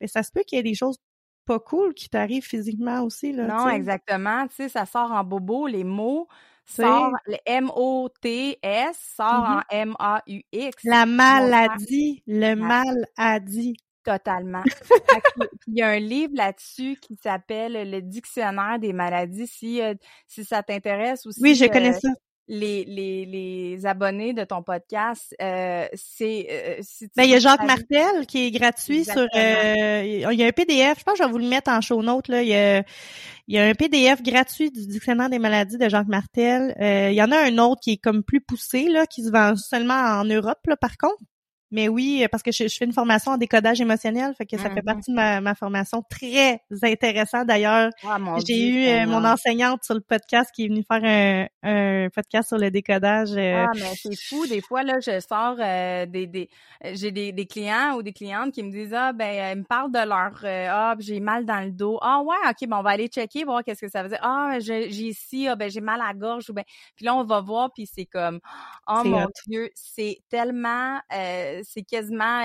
mais 0.00 0.06
ben, 0.06 0.08
ça 0.08 0.22
se 0.22 0.30
peut 0.32 0.42
qu'il 0.46 0.56
y 0.56 0.60
ait 0.60 0.64
des 0.64 0.74
choses 0.74 0.98
pas 1.46 1.58
cool 1.58 1.94
qui 1.94 2.08
t'arrive 2.08 2.44
physiquement 2.44 3.02
aussi. 3.02 3.32
Là, 3.32 3.46
non, 3.46 3.68
exactement. 3.68 4.46
Tu 4.48 4.54
sais, 4.56 4.68
ça 4.68 4.86
sort 4.86 5.12
en 5.12 5.24
bobo, 5.24 5.66
les 5.66 5.84
mots. 5.84 6.28
Sort 6.66 7.12
le 7.26 7.36
M-O-T-S, 7.46 9.14
sort 9.16 9.26
en 9.26 9.60
M-A-U-X. 9.70 10.76
La 10.84 11.06
maladie, 11.06 12.22
le 12.26 12.54
mal 12.54 13.06
a 13.16 13.38
dit. 13.40 13.76
Totalement. 14.02 14.62
il 15.66 15.78
y 15.78 15.82
a 15.82 15.88
un 15.88 15.98
livre 15.98 16.34
là-dessus 16.34 16.96
qui 17.00 17.16
s'appelle 17.16 17.90
Le 17.90 18.02
Dictionnaire 18.02 18.78
des 18.78 18.92
maladies. 18.92 19.46
Si, 19.46 19.80
si 20.26 20.44
ça 20.44 20.62
t'intéresse 20.62 21.24
aussi. 21.26 21.40
Oui, 21.42 21.54
je 21.54 21.64
connais 21.66 21.94
ça 21.94 22.08
les, 22.46 22.84
les, 22.84 23.24
les 23.24 23.86
abonnés 23.86 24.34
de 24.34 24.44
ton 24.44 24.62
podcast, 24.62 25.34
euh, 25.40 25.86
c'est... 25.94 26.46
Euh, 26.50 26.82
ben, 27.16 27.24
il 27.24 27.30
y 27.30 27.34
a 27.34 27.38
Jacques 27.38 27.64
Martel 27.64 28.26
qui 28.26 28.46
est 28.46 28.50
gratuit 28.50 29.04
sur... 29.04 29.26
Euh, 29.34 30.02
il 30.04 30.38
y 30.38 30.44
a 30.44 30.46
un 30.46 30.52
PDF, 30.52 30.98
je 30.98 31.04
pense 31.04 31.18
que 31.18 31.22
je 31.22 31.26
vais 31.26 31.32
vous 31.32 31.38
le 31.38 31.48
mettre 31.48 31.70
en 31.70 31.80
show 31.80 32.02
note. 32.02 32.28
Là. 32.28 32.42
Il, 32.42 32.48
y 32.48 32.54
a, 32.54 32.82
il 33.48 33.54
y 33.54 33.58
a 33.58 33.64
un 33.64 33.74
PDF 33.74 34.22
gratuit 34.22 34.70
du 34.70 34.86
Dictionnaire 34.86 35.30
des 35.30 35.38
maladies 35.38 35.78
de 35.78 35.88
Jacques 35.88 36.08
Martel. 36.08 36.74
Euh, 36.80 37.10
il 37.10 37.14
y 37.14 37.22
en 37.22 37.32
a 37.32 37.38
un 37.38 37.58
autre 37.58 37.80
qui 37.82 37.92
est 37.92 37.96
comme 37.96 38.22
plus 38.22 38.40
poussé, 38.40 38.88
là, 38.88 39.06
qui 39.06 39.24
se 39.24 39.30
vend 39.30 39.56
seulement 39.56 39.94
en 39.94 40.24
Europe, 40.24 40.60
là, 40.66 40.76
par 40.76 40.96
contre. 40.98 41.22
Mais 41.70 41.88
oui, 41.88 42.24
parce 42.30 42.42
que 42.42 42.52
je, 42.52 42.68
fais 42.68 42.84
une 42.84 42.92
formation 42.92 43.32
en 43.32 43.36
décodage 43.36 43.80
émotionnel, 43.80 44.32
fait 44.36 44.46
que 44.46 44.56
ça 44.56 44.70
fait 44.70 44.80
mm-hmm. 44.80 44.84
partie 44.84 45.10
de 45.10 45.40
ma, 45.40 45.54
formation 45.54 46.02
très 46.08 46.60
intéressant. 46.82 47.44
D'ailleurs, 47.44 47.90
ah, 48.04 48.18
j'ai 48.46 48.68
eu 48.68 48.86
euh, 48.86 49.06
mon 49.06 49.24
enseignante 49.24 49.82
sur 49.82 49.94
le 49.94 50.00
podcast 50.00 50.50
qui 50.54 50.64
est 50.64 50.68
venue 50.68 50.84
faire 50.86 51.48
un, 51.62 52.08
podcast 52.10 52.48
sur 52.48 52.58
le 52.58 52.70
décodage. 52.70 53.32
Euh. 53.36 53.64
Ah, 53.66 53.70
mais 53.74 53.92
c'est 53.96 54.16
fou. 54.16 54.46
Des 54.46 54.60
fois, 54.60 54.82
là, 54.82 55.00
je 55.00 55.18
sors 55.20 55.56
euh, 55.58 56.06
des, 56.06 56.26
des 56.26 56.48
j'ai 56.92 57.10
des, 57.10 57.32
des, 57.32 57.46
clients 57.46 57.94
ou 57.96 58.02
des 58.02 58.12
clientes 58.12 58.52
qui 58.52 58.62
me 58.62 58.70
disent 58.70 58.94
Ah, 58.94 59.12
ben, 59.12 59.56
ils 59.56 59.58
me 59.58 59.64
parlent 59.64 59.90
de 59.90 60.06
leur 60.06 60.44
Ah, 60.44 60.94
j'ai 60.98 61.20
mal 61.20 61.44
dans 61.44 61.60
le 61.60 61.72
dos. 61.72 61.98
Ah 62.02 62.20
ouais, 62.22 62.36
ok, 62.48 62.68
bon, 62.68 62.76
on 62.76 62.82
va 62.82 62.90
aller 62.90 63.08
checker, 63.08 63.44
voir 63.44 63.64
qu'est-ce 63.64 63.80
que 63.80 63.90
ça 63.90 64.02
veut 64.02 64.10
dire. 64.10 64.20
Ah, 64.22 64.58
j'ai 64.60 64.88
ici, 64.88 65.48
ah, 65.48 65.56
ben 65.56 65.70
j'ai 65.70 65.80
mal 65.80 66.00
à 66.00 66.08
la 66.08 66.14
gorge. 66.14 66.50
Ou 66.50 66.52
ben... 66.52 66.64
Puis 66.94 67.04
là, 67.04 67.14
on 67.14 67.24
va 67.24 67.40
voir, 67.40 67.70
puis 67.72 67.86
c'est 67.86 68.06
comme 68.06 68.40
Oh 68.86 69.02
mon 69.04 69.26
Dieu, 69.46 69.70
c'est 69.74 70.18
tellement 70.28 71.00
c'est 71.64 71.82
quasiment 71.82 72.42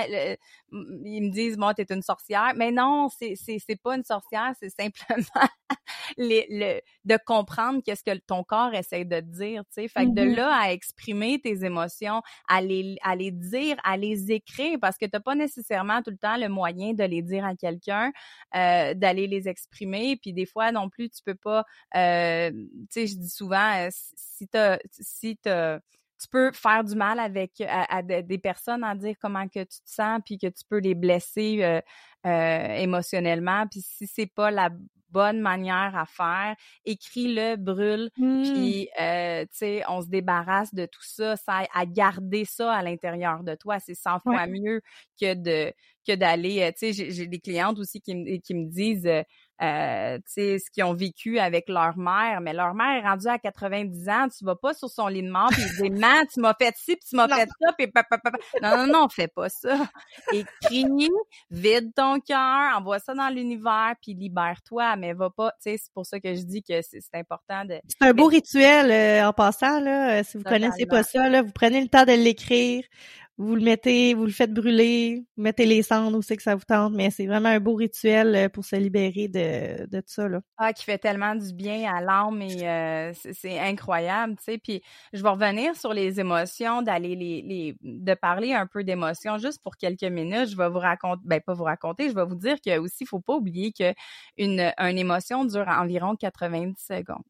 ils 0.70 1.22
me 1.22 1.30
disent 1.30 1.56
bon 1.56 1.72
t'es 1.74 1.86
une 1.90 2.02
sorcière. 2.02 2.52
Mais 2.56 2.70
non 2.70 3.08
c'est 3.08 3.34
c'est 3.36 3.58
c'est 3.58 3.80
pas 3.80 3.96
une 3.96 4.04
sorcière 4.04 4.52
c'est 4.58 4.70
simplement 4.70 5.48
les, 6.16 6.46
le 6.50 6.80
de 7.04 7.18
comprendre 7.24 7.80
qu'est-ce 7.84 8.04
que 8.04 8.16
ton 8.26 8.44
corps 8.44 8.74
essaie 8.74 9.04
de 9.04 9.20
te 9.20 9.24
dire 9.24 9.62
tu 9.66 9.82
sais. 9.82 9.88
Fait 9.88 10.06
que 10.06 10.10
de 10.10 10.22
mm-hmm. 10.22 10.36
là 10.36 10.54
à 10.54 10.72
exprimer 10.72 11.40
tes 11.40 11.64
émotions 11.64 12.22
à 12.48 12.60
les 12.60 12.96
à 13.02 13.16
les 13.16 13.30
dire 13.30 13.76
à 13.84 13.96
les 13.96 14.32
écrire 14.32 14.78
parce 14.80 14.98
que 14.98 15.06
t'as 15.06 15.20
pas 15.20 15.34
nécessairement 15.34 16.02
tout 16.02 16.10
le 16.10 16.18
temps 16.18 16.36
le 16.36 16.48
moyen 16.48 16.92
de 16.92 17.04
les 17.04 17.22
dire 17.22 17.44
à 17.44 17.54
quelqu'un 17.54 18.12
euh, 18.54 18.94
d'aller 18.94 19.26
les 19.26 19.48
exprimer. 19.48 20.16
Puis 20.16 20.32
des 20.32 20.46
fois 20.46 20.72
non 20.72 20.88
plus 20.88 21.10
tu 21.10 21.22
peux 21.24 21.34
pas 21.34 21.64
euh, 21.96 22.50
tu 22.50 22.86
sais 22.90 23.06
je 23.06 23.16
dis 23.16 23.30
souvent 23.30 23.86
euh, 23.86 23.88
si 23.92 24.48
t'as 24.48 24.78
si 24.92 25.36
t'as 25.36 25.80
tu 26.20 26.28
peux 26.28 26.52
faire 26.52 26.84
du 26.84 26.94
mal 26.94 27.18
avec 27.18 27.62
à, 27.66 28.02
des 28.02 28.38
personnes 28.38 28.84
en 28.84 28.94
dire 28.94 29.14
comment 29.20 29.48
que 29.48 29.60
tu 29.60 29.80
te 29.80 29.90
sens 29.90 30.20
puis 30.24 30.38
que 30.38 30.48
tu 30.48 30.64
peux 30.68 30.78
les 30.78 30.94
blesser 30.94 31.60
euh, 31.62 31.80
euh, 32.26 32.74
émotionnellement. 32.74 33.66
Puis 33.68 33.80
si 33.80 34.06
c'est 34.06 34.26
pas 34.26 34.50
la 34.50 34.68
bonne 35.08 35.40
manière 35.40 35.96
à 35.96 36.06
faire 36.06 36.54
écris-le 36.84 37.56
brûle 37.56 38.10
mmh. 38.16 38.42
puis 38.44 38.88
euh, 39.00 39.42
tu 39.42 39.48
sais 39.50 39.82
on 39.88 40.02
se 40.02 40.06
débarrasse 40.06 40.72
de 40.72 40.86
tout 40.86 41.02
ça 41.02 41.34
ça 41.34 41.64
à 41.74 41.84
garder 41.84 42.44
ça 42.44 42.72
à 42.72 42.82
l'intérieur 42.82 43.42
de 43.42 43.54
toi. 43.54 43.80
C'est 43.80 43.94
100 43.94 44.20
fois 44.20 44.46
mieux 44.46 44.82
que 45.20 45.34
de 45.34 45.72
que 46.06 46.14
d'aller 46.14 46.72
tu 46.78 46.92
sais 46.92 47.10
j'ai 47.10 47.26
des 47.26 47.40
clientes 47.40 47.78
aussi 47.78 48.00
qui 48.00 48.14
me 48.14 48.36
qui 48.36 48.54
me 48.54 48.70
disent 48.70 49.08
euh, 49.62 50.18
ce 50.26 50.70
qu'ils 50.70 50.84
ont 50.84 50.94
vécu 50.94 51.38
avec 51.38 51.68
leur 51.68 51.96
mère, 51.98 52.40
mais 52.40 52.52
leur 52.52 52.74
mère 52.74 53.04
est 53.04 53.06
rendue 53.06 53.28
à 53.28 53.38
90 53.38 54.08
ans, 54.08 54.28
tu 54.28 54.44
vas 54.44 54.56
pas 54.56 54.72
sur 54.72 54.88
son 54.88 55.08
lit 55.08 55.22
de 55.22 55.30
mort 55.30 55.50
puis 55.50 55.62
dis 55.80 55.90
"Man, 55.90 56.26
tu 56.32 56.40
m'as 56.40 56.54
fait 56.54 56.74
ci, 56.76 56.96
puis 56.96 57.04
tu 57.08 57.16
m'as 57.16 57.28
fait 57.28 57.48
ça, 57.60 57.72
puis 57.76 57.86
non 58.62 58.76
non 58.76 58.86
non, 58.86 59.08
fais 59.08 59.28
pas 59.28 59.48
ça. 59.48 59.88
Écris, 60.32 61.10
vide 61.50 61.92
ton 61.94 62.20
cœur, 62.20 62.76
envoie 62.76 62.98
ça 62.98 63.14
dans 63.14 63.28
l'univers 63.28 63.94
puis 64.00 64.14
libère-toi, 64.14 64.96
mais 64.96 65.12
va 65.12 65.30
pas, 65.30 65.50
tu 65.62 65.70
sais, 65.70 65.76
c'est 65.76 65.92
pour 65.92 66.06
ça 66.06 66.20
que 66.20 66.34
je 66.34 66.42
dis 66.42 66.62
que 66.62 66.80
c'est 66.82 67.00
important 67.14 67.64
de 67.64 67.80
C'est 67.86 68.08
un 68.08 68.14
beau 68.14 68.26
rituel 68.26 68.90
euh, 68.90 69.28
en 69.28 69.32
passant 69.32 69.80
là, 69.80 70.22
si 70.24 70.38
vous 70.38 70.44
connaissez 70.44 70.86
pas 70.86 71.02
ça 71.02 71.28
là, 71.28 71.42
vous 71.42 71.52
prenez 71.52 71.80
le 71.80 71.88
temps 71.88 72.04
de 72.04 72.12
l'écrire 72.12 72.82
vous 73.40 73.54
le 73.54 73.62
mettez, 73.62 74.12
vous 74.12 74.26
le 74.26 74.32
faites 74.32 74.52
brûler, 74.52 75.24
vous 75.34 75.42
mettez 75.42 75.64
les 75.64 75.82
cendres 75.82 76.18
aussi 76.18 76.36
que 76.36 76.42
ça 76.42 76.54
vous 76.54 76.64
tente, 76.64 76.92
mais 76.92 77.10
c'est 77.10 77.26
vraiment 77.26 77.48
un 77.48 77.58
beau 77.58 77.74
rituel 77.74 78.36
euh, 78.36 78.48
pour 78.50 78.66
se 78.66 78.76
libérer 78.76 79.28
de, 79.28 79.86
de 79.86 80.02
ça. 80.04 80.28
Là. 80.28 80.40
Ah, 80.58 80.74
qui 80.74 80.84
fait 80.84 80.98
tellement 80.98 81.34
du 81.34 81.54
bien 81.54 81.90
à 81.90 82.02
l'âme 82.02 82.42
et 82.42 82.68
euh, 82.68 83.12
c'est 83.14 83.58
incroyable, 83.58 84.36
tu 84.36 84.44
sais. 84.44 84.58
Puis 84.58 84.82
je 85.14 85.22
vais 85.22 85.28
revenir 85.30 85.74
sur 85.74 85.94
les 85.94 86.20
émotions, 86.20 86.82
d'aller 86.82 87.16
les, 87.16 87.40
les, 87.40 87.76
de 87.80 88.12
parler 88.12 88.52
un 88.52 88.66
peu 88.66 88.84
d'émotions 88.84 89.38
juste 89.38 89.62
pour 89.62 89.78
quelques 89.78 90.02
minutes. 90.02 90.50
Je 90.50 90.56
vais 90.58 90.68
vous 90.68 90.78
raconter, 90.78 91.22
ben 91.24 91.40
pas 91.40 91.54
vous 91.54 91.64
raconter, 91.64 92.10
je 92.10 92.14
vais 92.14 92.26
vous 92.26 92.34
dire 92.34 92.60
que 92.60 92.78
aussi, 92.78 93.06
faut 93.06 93.20
pas 93.20 93.36
oublier 93.36 93.72
que 93.72 93.94
une, 94.36 94.70
une 94.76 94.98
émotion 94.98 95.46
dure 95.46 95.66
environ 95.66 96.14
90 96.14 96.74
secondes. 96.76 97.24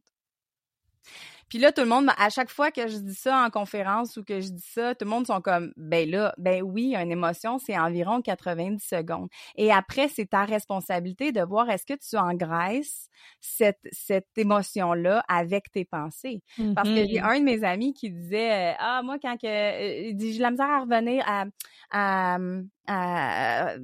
Puis 1.50 1.58
là, 1.58 1.72
tout 1.72 1.82
le 1.82 1.88
monde, 1.88 2.08
à 2.16 2.30
chaque 2.30 2.48
fois 2.48 2.70
que 2.70 2.86
je 2.86 2.96
dis 2.98 3.14
ça 3.14 3.44
en 3.44 3.50
conférence 3.50 4.16
ou 4.16 4.22
que 4.24 4.40
je 4.40 4.50
dis 4.50 4.66
ça, 4.66 4.94
tout 4.94 5.04
le 5.04 5.10
monde 5.10 5.26
sont 5.26 5.40
comme, 5.40 5.72
ben 5.76 6.08
là, 6.08 6.32
ben 6.38 6.62
oui, 6.62 6.94
une 6.94 7.10
émotion, 7.10 7.58
c'est 7.58 7.76
environ 7.76 8.22
90 8.22 8.78
secondes. 8.82 9.28
Et 9.56 9.72
après, 9.72 10.08
c'est 10.08 10.30
ta 10.30 10.44
responsabilité 10.44 11.32
de 11.32 11.42
voir 11.42 11.68
est-ce 11.68 11.84
que 11.84 11.98
tu 11.98 12.16
engraisses 12.16 13.08
cette, 13.40 13.80
cette 13.90 14.28
émotion-là 14.36 15.24
avec 15.28 15.72
tes 15.72 15.84
pensées. 15.84 16.42
Parce 16.74 16.88
que 16.88 16.94
j'ai 16.94 17.18
mm-hmm. 17.18 17.36
un 17.36 17.40
de 17.40 17.44
mes 17.44 17.64
amis 17.64 17.94
qui 17.94 18.10
disait, 18.10 18.76
ah, 18.78 19.02
moi, 19.02 19.18
quand 19.20 19.36
que, 19.36 19.46
euh, 19.46 20.08
il 20.08 20.16
dit, 20.16 20.32
j'ai 20.32 20.42
la 20.42 20.52
misère 20.52 20.70
à 20.70 20.80
revenir 20.80 21.24
à, 21.26 21.44
à, 21.90 22.38
à 22.92 23.74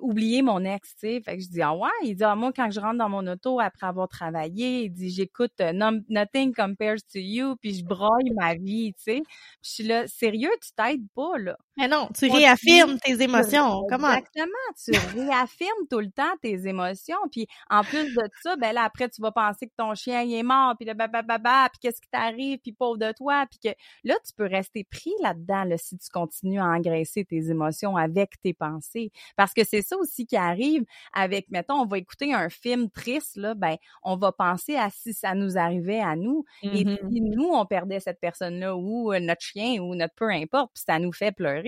oublier 0.00 0.42
mon 0.42 0.64
ex, 0.64 0.94
tu 0.96 1.08
sais. 1.08 1.20
Fait 1.22 1.36
que 1.36 1.42
je 1.42 1.48
dis, 1.48 1.62
ah 1.62 1.74
ouais, 1.74 1.88
il 2.04 2.14
dit, 2.16 2.24
ah, 2.24 2.34
moi, 2.36 2.52
quand 2.54 2.70
je 2.70 2.80
rentre 2.80 2.98
dans 2.98 3.08
mon 3.08 3.26
auto 3.26 3.60
après 3.60 3.86
avoir 3.86 4.08
travaillé, 4.08 4.84
il 4.84 4.90
dit, 4.90 5.10
j'écoute 5.10 5.52
euh, 5.60 5.72
Nothing 6.08 6.54
Compares 6.54 6.98
to 7.12 7.18
You, 7.18 7.56
puis 7.60 7.74
je 7.74 7.84
broille 7.84 8.30
ma 8.36 8.54
vie, 8.54 8.94
tu 8.94 9.02
sais. 9.04 9.22
je 9.62 9.70
suis 9.70 9.84
là, 9.84 10.06
sérieux, 10.08 10.50
tu 10.62 10.70
t'aides 10.76 11.06
pas, 11.14 11.38
là? 11.38 11.56
Mais 11.76 11.88
non, 11.88 12.08
tu 12.16 12.30
réaffirmes 12.30 12.98
tes 12.98 13.20
émotions. 13.20 13.84
Comment? 13.88 14.12
Exactement, 14.12 14.46
tu 14.82 14.92
réaffirmes 15.18 15.86
tout 15.90 15.98
le 15.98 16.10
temps 16.10 16.32
tes 16.40 16.68
émotions. 16.68 17.18
Puis 17.32 17.48
en 17.68 17.82
plus 17.82 18.14
de 18.14 18.22
ça, 18.42 18.56
ben 18.56 18.72
là, 18.72 18.84
après, 18.84 19.08
tu 19.08 19.20
vas 19.20 19.32
penser 19.32 19.66
que 19.66 19.72
ton 19.76 19.94
chien 19.94 20.22
il 20.22 20.34
est 20.34 20.42
mort, 20.44 20.74
puis 20.78 20.86
le 20.86 20.94
bababa, 20.94 21.68
puis 21.70 21.80
qu'est-ce 21.80 22.00
qui 22.00 22.08
t'arrive, 22.08 22.58
puis 22.58 22.72
pauvre 22.72 22.98
de 22.98 23.12
toi, 23.12 23.46
puis 23.50 23.58
que 23.58 23.76
là, 24.04 24.14
tu 24.24 24.32
peux 24.36 24.46
rester 24.46 24.84
pris 24.84 25.12
là-dedans 25.20 25.64
là, 25.64 25.76
si 25.76 25.98
tu 25.98 26.08
continues 26.10 26.60
à 26.60 26.66
engraisser 26.66 27.24
tes 27.24 27.50
émotions 27.50 27.96
avec 27.96 28.40
tes 28.40 28.54
pensées. 28.54 29.10
Parce 29.36 29.52
que 29.52 29.64
c'est 29.64 29.82
ça 29.82 29.96
aussi 29.96 30.26
qui 30.26 30.36
arrive 30.36 30.84
avec, 31.12 31.50
mettons, 31.50 31.80
on 31.80 31.86
va 31.86 31.98
écouter 31.98 32.32
un 32.34 32.50
film 32.50 32.88
triste, 32.88 33.36
là, 33.36 33.54
ben, 33.54 33.76
on 34.02 34.16
va 34.16 34.30
penser 34.30 34.76
à 34.76 34.90
si 34.90 35.12
ça 35.12 35.34
nous 35.34 35.58
arrivait 35.58 36.00
à 36.00 36.14
nous. 36.14 36.44
Et 36.62 36.84
mm-hmm. 36.84 37.10
si 37.10 37.20
nous, 37.20 37.48
on 37.48 37.66
perdait 37.66 38.00
cette 38.00 38.20
personne-là, 38.20 38.76
ou 38.76 39.12
euh, 39.12 39.18
notre 39.18 39.42
chien, 39.42 39.80
ou 39.82 39.94
notre 39.96 40.14
peu 40.14 40.30
importe, 40.30 40.70
puis 40.74 40.84
ça 40.86 40.98
nous 40.98 41.12
fait 41.12 41.32
pleurer. 41.32 41.63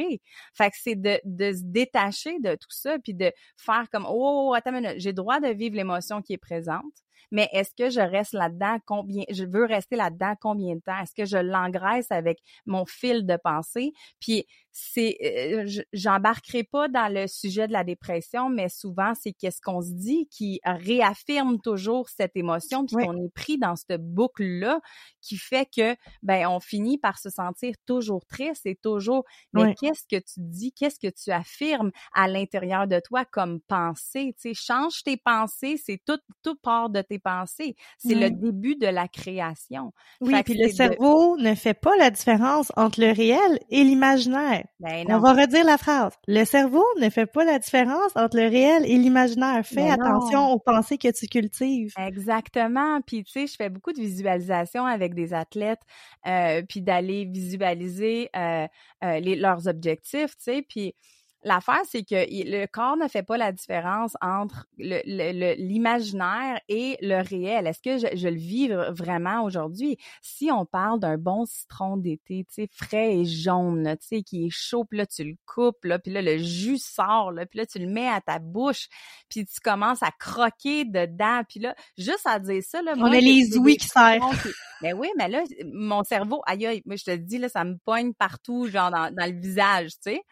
Fait 0.54 0.70
que 0.70 0.76
c'est 0.78 0.94
de, 0.96 1.20
de 1.24 1.52
se 1.52 1.62
détacher 1.64 2.38
de 2.40 2.54
tout 2.54 2.70
ça, 2.70 2.98
puis 2.98 3.14
de 3.14 3.32
faire 3.56 3.86
comme, 3.90 4.06
oh, 4.08 4.52
attends 4.56 4.74
une 4.76 4.94
j'ai 4.98 5.12
droit 5.12 5.40
de 5.40 5.48
vivre 5.48 5.76
l'émotion 5.76 6.22
qui 6.22 6.34
est 6.34 6.38
présente 6.38 6.84
mais 7.30 7.48
est-ce 7.52 7.74
que 7.76 7.90
je 7.90 8.00
reste 8.00 8.32
là-dedans? 8.32 8.78
Combien 8.86 9.24
je 9.30 9.44
veux 9.44 9.64
rester 9.64 9.96
là-dedans 9.96 10.34
combien 10.40 10.74
de 10.74 10.80
temps? 10.80 10.98
Est-ce 10.98 11.14
que 11.14 11.24
je 11.24 11.38
l'engraisse 11.38 12.10
avec 12.10 12.38
mon 12.66 12.84
fil 12.86 13.26
de 13.26 13.36
pensée? 13.36 13.92
Puis 14.20 14.46
c'est 14.78 15.16
euh, 15.24 15.82
j'embarquerai 15.94 16.62
pas 16.62 16.88
dans 16.88 17.10
le 17.10 17.26
sujet 17.28 17.66
de 17.66 17.72
la 17.72 17.82
dépression, 17.82 18.50
mais 18.50 18.68
souvent 18.68 19.14
c'est 19.14 19.32
qu'est-ce 19.32 19.62
qu'on 19.62 19.80
se 19.80 19.92
dit 19.92 20.28
qui 20.30 20.60
réaffirme 20.64 21.58
toujours 21.62 22.10
cette 22.10 22.36
émotion 22.36 22.84
puis 22.84 22.96
qu'on 22.96 23.24
est 23.24 23.32
pris 23.32 23.56
dans 23.56 23.74
cette 23.74 24.02
boucle 24.02 24.44
là 24.44 24.80
qui 25.22 25.38
fait 25.38 25.66
que 25.74 25.96
ben 26.22 26.46
on 26.46 26.60
finit 26.60 26.98
par 26.98 27.18
se 27.18 27.30
sentir 27.30 27.74
toujours 27.86 28.26
triste 28.26 28.66
et 28.66 28.76
toujours 28.76 29.24
mais 29.54 29.74
qu'est-ce 29.80 30.04
que 30.04 30.22
tu 30.22 30.40
dis, 30.40 30.72
qu'est-ce 30.72 30.98
que 31.00 31.12
tu 31.12 31.30
affirmes 31.30 31.90
à 32.12 32.28
l'intérieur 32.28 32.86
de 32.86 33.00
toi 33.00 33.24
comme 33.24 33.60
pensée, 33.62 34.34
tu 34.38 34.52
sais 34.52 34.54
change 34.54 35.02
tes 35.04 35.16
pensées, 35.16 35.78
c'est 35.82 36.02
tout 36.04 36.20
tout 36.42 36.56
part 36.56 36.90
de 36.90 37.00
tes 37.06 37.18
pensées, 37.18 37.76
c'est 37.98 38.14
le 38.14 38.30
début 38.30 38.76
de 38.76 38.86
la 38.86 39.08
création. 39.08 39.92
Oui, 40.20 40.34
puis 40.42 40.54
le 40.54 40.68
cerveau 40.68 41.36
ne 41.38 41.54
fait 41.54 41.74
pas 41.74 41.96
la 41.98 42.10
différence 42.10 42.72
entre 42.76 43.00
le 43.00 43.12
réel 43.12 43.58
et 43.70 43.84
l'imaginaire. 43.84 44.64
Ben 44.80 45.06
On 45.08 45.18
va 45.18 45.32
redire 45.32 45.64
la 45.64 45.78
phrase. 45.78 46.12
Le 46.26 46.44
cerveau 46.44 46.84
ne 47.00 47.08
fait 47.10 47.26
pas 47.26 47.44
la 47.44 47.58
différence 47.58 48.12
entre 48.14 48.36
le 48.36 48.48
réel 48.48 48.84
et 48.86 48.96
l'imaginaire. 48.96 49.64
Fais 49.64 49.88
ben 49.88 49.92
attention 49.92 50.50
aux 50.52 50.58
pensées 50.58 50.98
que 50.98 51.10
tu 51.10 51.26
cultives. 51.26 51.92
Exactement. 51.98 53.00
Puis 53.00 53.24
tu 53.24 53.32
sais, 53.32 53.46
je 53.46 53.54
fais 53.56 53.68
beaucoup 53.68 53.92
de 53.92 54.00
visualisation 54.00 54.84
avec 54.84 55.14
des 55.14 55.34
athlètes, 55.34 55.82
euh, 56.26 56.62
puis 56.68 56.82
d'aller 56.82 57.24
visualiser 57.24 58.30
euh, 58.36 58.66
euh, 59.04 59.20
les, 59.20 59.36
leurs 59.36 59.68
objectifs, 59.68 60.36
tu 60.36 60.44
sais, 60.44 60.62
puis 60.68 60.94
L'affaire, 61.42 61.82
c'est 61.88 62.02
que 62.02 62.14
le 62.14 62.66
corps 62.66 62.96
ne 62.96 63.06
fait 63.06 63.22
pas 63.22 63.36
la 63.36 63.52
différence 63.52 64.16
entre 64.20 64.66
l'imaginaire 64.78 66.60
et 66.68 66.96
le 67.00 67.22
réel. 67.22 67.66
Est-ce 67.68 67.80
que 67.80 67.98
je, 67.98 68.28
le 68.28 68.36
vis 68.36 68.68
vraiment 68.90 69.44
aujourd'hui? 69.44 69.96
Si 70.22 70.50
on 70.50 70.64
parle 70.64 70.98
d'un 70.98 71.18
bon 71.18 71.44
citron 71.46 71.98
d'été, 71.98 72.44
tu 72.48 72.54
sais, 72.54 72.68
frais 72.72 73.18
et 73.18 73.24
jaune, 73.24 73.96
tu 74.00 74.06
sais, 74.08 74.22
qui 74.22 74.46
est 74.46 74.50
chaud, 74.50 74.84
puis 74.84 74.98
là, 74.98 75.06
tu 75.06 75.22
le 75.22 75.36
coupes, 75.46 75.84
là, 75.84 75.98
puis 75.98 76.12
là, 76.12 76.20
le 76.20 76.38
jus 76.38 76.78
sort, 76.78 77.30
là, 77.30 77.46
puis 77.46 77.58
là, 77.58 77.66
tu 77.66 77.78
le 77.78 77.86
mets 77.86 78.08
à 78.08 78.20
ta 78.20 78.38
bouche, 78.40 78.88
puis 79.28 79.46
tu 79.46 79.60
commences 79.60 80.02
à 80.02 80.10
croquer 80.18 80.84
dedans, 80.84 81.42
puis 81.48 81.60
là, 81.60 81.76
juste 81.96 82.26
à 82.26 82.40
dire 82.40 82.62
ça, 82.64 82.82
là... 82.82 82.94
On 82.96 83.04
a 83.04 83.20
les 83.20 83.56
ouïes 83.56 83.76
qui 83.76 83.86
servent. 83.86 84.34
Mais 84.82 84.92
oui, 84.94 85.08
mais 85.16 85.28
là, 85.28 85.44
mon 85.72 86.02
cerveau, 86.02 86.42
aïe, 86.46 86.66
aïe, 86.66 86.82
moi, 86.86 86.96
je 86.96 87.04
te 87.04 87.14
dis, 87.14 87.38
là, 87.38 87.48
ça 87.48 87.62
me 87.62 87.76
pogne 87.84 88.14
partout, 88.14 88.66
genre 88.66 88.90
dans, 88.90 89.14
dans 89.14 89.26
le 89.26 89.38
visage, 89.38 89.92
tu 89.92 90.10
sais. 90.12 90.22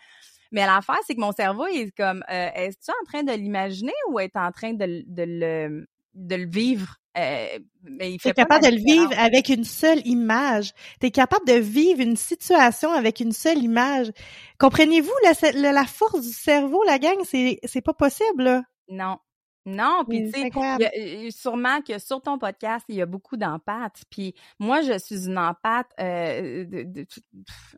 Mais 0.54 0.66
l'affaire, 0.66 1.00
c'est 1.04 1.16
que 1.16 1.20
mon 1.20 1.32
cerveau 1.32 1.66
il 1.66 1.88
est 1.88 1.96
comme, 1.96 2.22
euh, 2.30 2.48
est-ce 2.54 2.92
en 2.92 3.04
train 3.06 3.24
de 3.24 3.32
l'imaginer 3.32 3.92
ou 4.08 4.20
est 4.20 4.36
en 4.36 4.52
train 4.52 4.72
de, 4.72 4.84
le, 4.86 5.84
de 6.14 6.36
le 6.36 6.46
vivre? 6.48 6.96
Euh, 7.18 7.58
mais 7.82 8.12
il 8.12 8.20
fait 8.20 8.32
capable 8.32 8.64
de 8.64 8.70
le 8.70 8.76
vivre 8.76 9.12
avec 9.18 9.48
une 9.48 9.64
seule 9.64 10.00
image. 10.06 10.72
Tu 11.00 11.08
es 11.08 11.10
capable 11.10 11.44
de 11.46 11.54
vivre 11.54 12.00
une 12.00 12.16
situation 12.16 12.92
avec 12.92 13.18
une 13.18 13.32
seule 13.32 13.58
image. 13.58 14.12
Comprenez-vous 14.60 15.12
la, 15.24 15.72
la, 15.72 15.84
force 15.86 16.20
du 16.20 16.32
cerveau, 16.32 16.84
la 16.84 17.00
gang? 17.00 17.16
C'est, 17.24 17.58
c'est 17.64 17.82
pas 17.82 17.92
possible, 17.92 18.44
là. 18.44 18.62
Non, 18.88 19.18
non, 19.66 20.04
puis 20.06 20.30
tu 20.30 20.40
sais, 20.40 21.30
sûrement 21.30 21.80
que 21.80 21.98
sur 21.98 22.20
ton 22.20 22.38
podcast, 22.38 22.84
il 22.88 22.96
y 22.96 23.02
a 23.02 23.06
beaucoup 23.06 23.38
d'empathes. 23.38 24.02
Puis 24.10 24.34
moi, 24.58 24.82
je 24.82 24.98
suis 24.98 25.26
une 25.26 25.38
empathe. 25.38 25.90
Euh, 26.00 26.84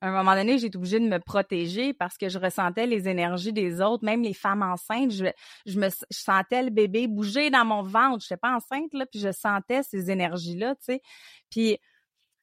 à 0.00 0.08
un 0.08 0.10
moment 0.10 0.34
donné, 0.34 0.58
j'ai 0.58 0.66
été 0.66 0.76
obligée 0.76 0.98
de 0.98 1.06
me 1.06 1.18
protéger 1.18 1.92
parce 1.92 2.18
que 2.18 2.28
je 2.28 2.40
ressentais 2.40 2.88
les 2.88 3.08
énergies 3.08 3.52
des 3.52 3.80
autres, 3.80 4.04
même 4.04 4.22
les 4.22 4.34
femmes 4.34 4.62
enceintes. 4.62 5.12
Je, 5.12 5.26
je 5.64 5.78
me 5.78 5.88
sentais 6.10 6.64
le 6.64 6.70
bébé 6.70 7.06
bouger 7.06 7.50
dans 7.50 7.64
mon 7.64 7.82
ventre. 7.82 8.24
Je 8.26 8.34
n'étais 8.34 8.40
pas 8.40 8.56
enceinte 8.56 8.92
là, 8.92 9.06
puis 9.06 9.20
je 9.20 9.30
sentais 9.30 9.84
ces 9.84 10.10
énergies 10.10 10.56
là, 10.56 10.74
tu 10.74 10.84
sais. 10.86 11.02
Puis 11.50 11.78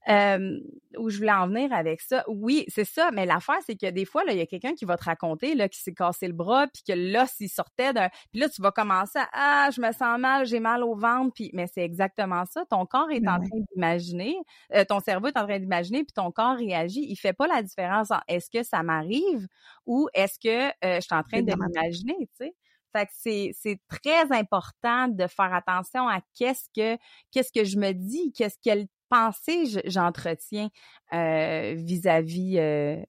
euh, 0.09 0.59
où 0.97 1.09
je 1.09 1.17
voulais 1.17 1.31
en 1.31 1.47
venir 1.47 1.73
avec 1.73 2.01
ça. 2.01 2.23
Oui, 2.27 2.65
c'est 2.67 2.85
ça, 2.85 3.11
mais 3.11 3.25
l'affaire, 3.25 3.59
c'est 3.65 3.75
que 3.75 3.89
des 3.89 4.05
fois, 4.05 4.23
il 4.27 4.37
y 4.37 4.41
a 4.41 4.45
quelqu'un 4.45 4.73
qui 4.73 4.85
va 4.85 4.97
te 4.97 5.05
raconter 5.05 5.55
là, 5.55 5.69
qui 5.69 5.79
s'est 5.79 5.93
cassé 5.93 6.27
le 6.27 6.33
bras, 6.33 6.67
puis 6.67 6.83
que 6.87 6.93
là, 6.93 7.25
s'il 7.25 7.49
sortait 7.49 7.93
d'un. 7.93 8.09
Puis 8.31 8.41
là, 8.41 8.49
tu 8.49 8.61
vas 8.61 8.71
commencer 8.71 9.19
à 9.19 9.29
Ah, 9.33 9.69
je 9.71 9.81
me 9.81 9.91
sens 9.91 10.19
mal, 10.19 10.45
j'ai 10.45 10.59
mal 10.59 10.83
au 10.83 10.95
ventre, 10.95 11.31
puis 11.33 11.49
mais 11.53 11.67
c'est 11.67 11.83
exactement 11.83 12.45
ça. 12.45 12.65
Ton 12.69 12.85
corps 12.85 13.11
est 13.11 13.27
en 13.27 13.39
train 13.39 13.59
d'imaginer, 13.73 14.35
euh, 14.73 14.83
ton 14.85 14.99
cerveau 14.99 15.27
est 15.27 15.37
en 15.37 15.45
train 15.45 15.59
d'imaginer, 15.59 16.03
puis 16.03 16.13
ton 16.13 16.31
corps 16.31 16.57
réagit. 16.57 17.05
Il 17.09 17.15
fait 17.15 17.33
pas 17.33 17.47
la 17.47 17.61
différence 17.63 18.11
en 18.11 18.19
est-ce 18.27 18.49
que 18.49 18.63
ça 18.63 18.83
m'arrive 18.83 19.47
ou 19.85 20.09
est-ce 20.13 20.39
que 20.39 20.67
euh, 20.85 20.95
je 20.95 21.01
suis 21.01 21.15
en 21.15 21.23
train 21.23 21.41
de 21.41 21.53
m'imaginer, 21.53 22.17
tu 22.37 22.45
sais. 22.45 22.55
Fait 22.95 23.05
que 23.07 23.11
c'est, 23.15 23.51
c'est 23.59 23.79
très 23.87 24.31
important 24.31 25.07
de 25.07 25.25
faire 25.25 25.51
attention 25.53 26.07
à 26.07 26.19
qu'est-ce 26.37 26.69
que 26.75 27.01
qu'est-ce 27.31 27.51
que 27.51 27.63
je 27.63 27.77
me 27.77 27.91
dis, 27.91 28.31
qu'est-ce 28.33 28.57
quelle 28.61 28.85
pensée 29.09 29.81
j'entretiens 29.85 30.69
euh, 31.13 31.73
vis-à-vis 31.77 32.57
euh, 32.59 33.01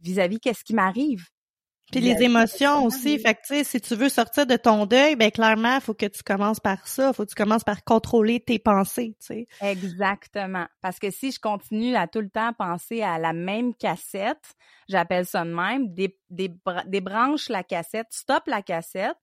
vis-à-vis 0.00 0.40
qu'est-ce 0.40 0.64
qui 0.64 0.74
m'arrive. 0.74 1.26
Puis 1.92 2.00
les 2.00 2.22
émotions 2.22 2.84
aussi, 2.84 3.18
fait 3.18 3.34
que 3.34 3.40
tu 3.46 3.54
sais, 3.54 3.64
si 3.64 3.80
tu 3.80 3.94
veux 3.94 4.08
sortir 4.08 4.46
de 4.46 4.56
ton 4.56 4.86
deuil, 4.86 5.14
ben 5.14 5.30
clairement, 5.30 5.74
il 5.74 5.80
faut 5.82 5.92
que 5.92 6.06
tu 6.06 6.22
commences 6.22 6.58
par 6.58 6.88
ça, 6.88 7.08
il 7.08 7.14
faut 7.14 7.24
que 7.24 7.28
tu 7.28 7.34
commences 7.34 7.64
par 7.64 7.84
contrôler 7.84 8.40
tes 8.40 8.58
pensées, 8.58 9.14
tu 9.20 9.26
sais. 9.26 9.46
Exactement, 9.60 10.66
parce 10.80 10.98
que 10.98 11.10
si 11.10 11.32
je 11.32 11.38
continue 11.38 11.94
à 11.94 12.06
tout 12.06 12.20
le 12.20 12.30
temps 12.30 12.54
penser 12.54 13.02
à 13.02 13.18
la 13.18 13.34
même 13.34 13.74
cassette, 13.74 14.54
j'appelle 14.88 15.26
ça 15.26 15.44
de 15.44 15.50
même, 15.50 15.92
des, 15.92 16.18
des, 16.30 16.50
débranche 16.86 17.50
la 17.50 17.62
cassette, 17.62 18.06
stop 18.08 18.44
la 18.46 18.62
cassette, 18.62 19.16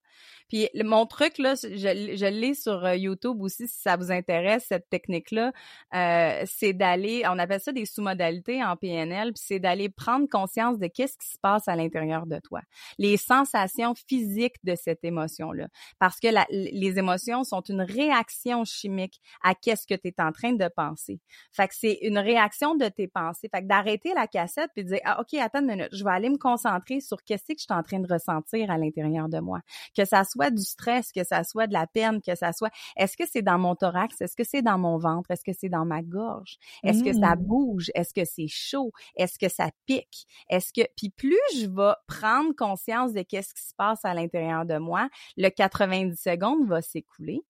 puis 0.50 0.68
mon 0.84 1.06
truc, 1.06 1.38
là, 1.38 1.54
je, 1.56 1.68
je 1.68 2.26
l'ai 2.26 2.56
sur 2.56 2.84
euh, 2.84 2.96
YouTube 2.96 3.42
aussi, 3.42 3.68
si 3.68 3.80
ça 3.80 3.96
vous 3.96 4.12
intéresse, 4.12 4.66
cette 4.68 4.90
technique-là, 4.90 5.54
euh, 5.94 6.44
c'est 6.46 6.74
d'aller, 6.74 7.24
on 7.28 7.38
appelle 7.38 7.62
ça 7.62 7.72
des 7.72 7.86
sous-modalités 7.86 8.64
en 8.64 8.76
PNL, 8.76 9.34
puis 9.34 9.44
c'est 9.46 9.60
d'aller 9.60 9.90
prendre 9.90 10.28
conscience 10.28 10.80
de 10.80 10.88
qu'est-ce 10.88 11.18
qui 11.18 11.28
se 11.28 11.38
passe 11.40 11.68
à 11.68 11.76
l'intérieur 11.76 12.26
de 12.26 12.40
toi, 12.40 12.62
les 12.98 13.16
sensations 13.18 13.94
physiques 14.08 14.56
de 14.64 14.76
cette 14.76 15.04
émotion-là. 15.04 15.68
Parce 16.00 16.20
que 16.20 16.28
les 16.50 16.98
émotions 16.98 17.44
sont 17.44 17.62
une 17.62 17.82
réaction 17.82 18.66
chimique 18.66 19.22
à 19.44 19.54
qu'est-ce 19.54 19.86
que 19.86 19.94
tu 19.94 20.08
es 20.08 20.16
en 20.20 20.32
train 20.32 20.54
de 20.54 20.68
penser. 20.76 21.20
Fait 21.52 21.68
que 21.68 21.76
c'est 21.76 22.00
une 22.02 22.18
réaction 22.18 22.74
de 22.74 22.88
tes 22.88 23.08
pensées. 23.08 23.50
Fait 23.54 23.62
que 23.62 23.68
d'arrêter 23.68 24.14
la 24.16 24.26
cassette 24.26 24.72
puis 24.74 24.84
de 24.84 24.90
dire, 24.90 25.00
ah, 25.06 25.22
OK, 25.22 25.36
attends 25.36 25.60
une 25.60 25.68
minute, 25.68 25.90
je 25.92 26.04
vais 26.04 26.12
aller 26.12 26.30
me 26.30 26.38
concentrer 26.38 27.02
sur 27.02 27.24
qu'est-ce 27.24 27.44
que 27.44 27.54
je 27.60 27.64
suis 27.64 27.74
en 27.74 27.84
train 27.84 28.00
de 28.00 28.12
ressentir 28.12 28.72
à 28.72 28.78
l'intérieur 28.78 29.30
de 29.30 29.40
moi. 29.40 29.60
Que 30.00 30.06
ça 30.06 30.24
soit 30.24 30.50
du 30.50 30.64
stress, 30.64 31.12
que 31.12 31.26
ça 31.26 31.44
soit 31.44 31.68
de 31.68 31.74
la 31.74 31.86
peine, 31.86 32.22
que 32.22 32.34
ça 32.34 32.54
soit, 32.54 32.70
est-ce 32.96 33.18
que 33.18 33.26
c'est 33.30 33.42
dans 33.42 33.60
mon 33.60 33.76
thorax? 33.76 34.22
Est-ce 34.22 34.38
que 34.38 34.46
c'est 34.46 34.62
dans 34.62 34.78
mon 34.78 34.98
ventre? 34.98 35.30
Est-ce 35.30 35.44
que 35.44 35.52
c'est 35.52 35.68
dans 35.68 35.84
ma 35.84 36.02
gorge? 36.02 36.58
Est-ce 36.84 37.04
que 37.04 37.12
ça 37.12 37.36
mmh. 37.36 37.44
bouge? 37.44 37.92
Est-ce 37.96 38.14
que 38.14 38.24
c'est 38.24 38.48
chaud? 38.48 38.94
Est-ce 39.18 39.38
que 39.38 39.50
ça 39.50 39.72
pique? 39.86 40.26
Est-ce 40.50 40.72
que, 40.72 40.88
puis 40.96 41.10
plus 41.10 41.36
je 41.56 41.68
vais 41.68 41.94
prendre 42.08 42.56
conscience 42.56 43.12
de 43.12 43.24
qu'est-ce 43.24 43.54
qui 43.54 43.62
se 43.62 43.76
passe 43.76 44.06
à 44.06 44.14
l'intérieur 44.14 44.66
de 44.66 44.78
moi, 44.78 45.10
le 45.36 45.50
90 45.50 46.16
secondes 46.16 46.66
va 46.66 46.82
s'écouler 46.82 47.42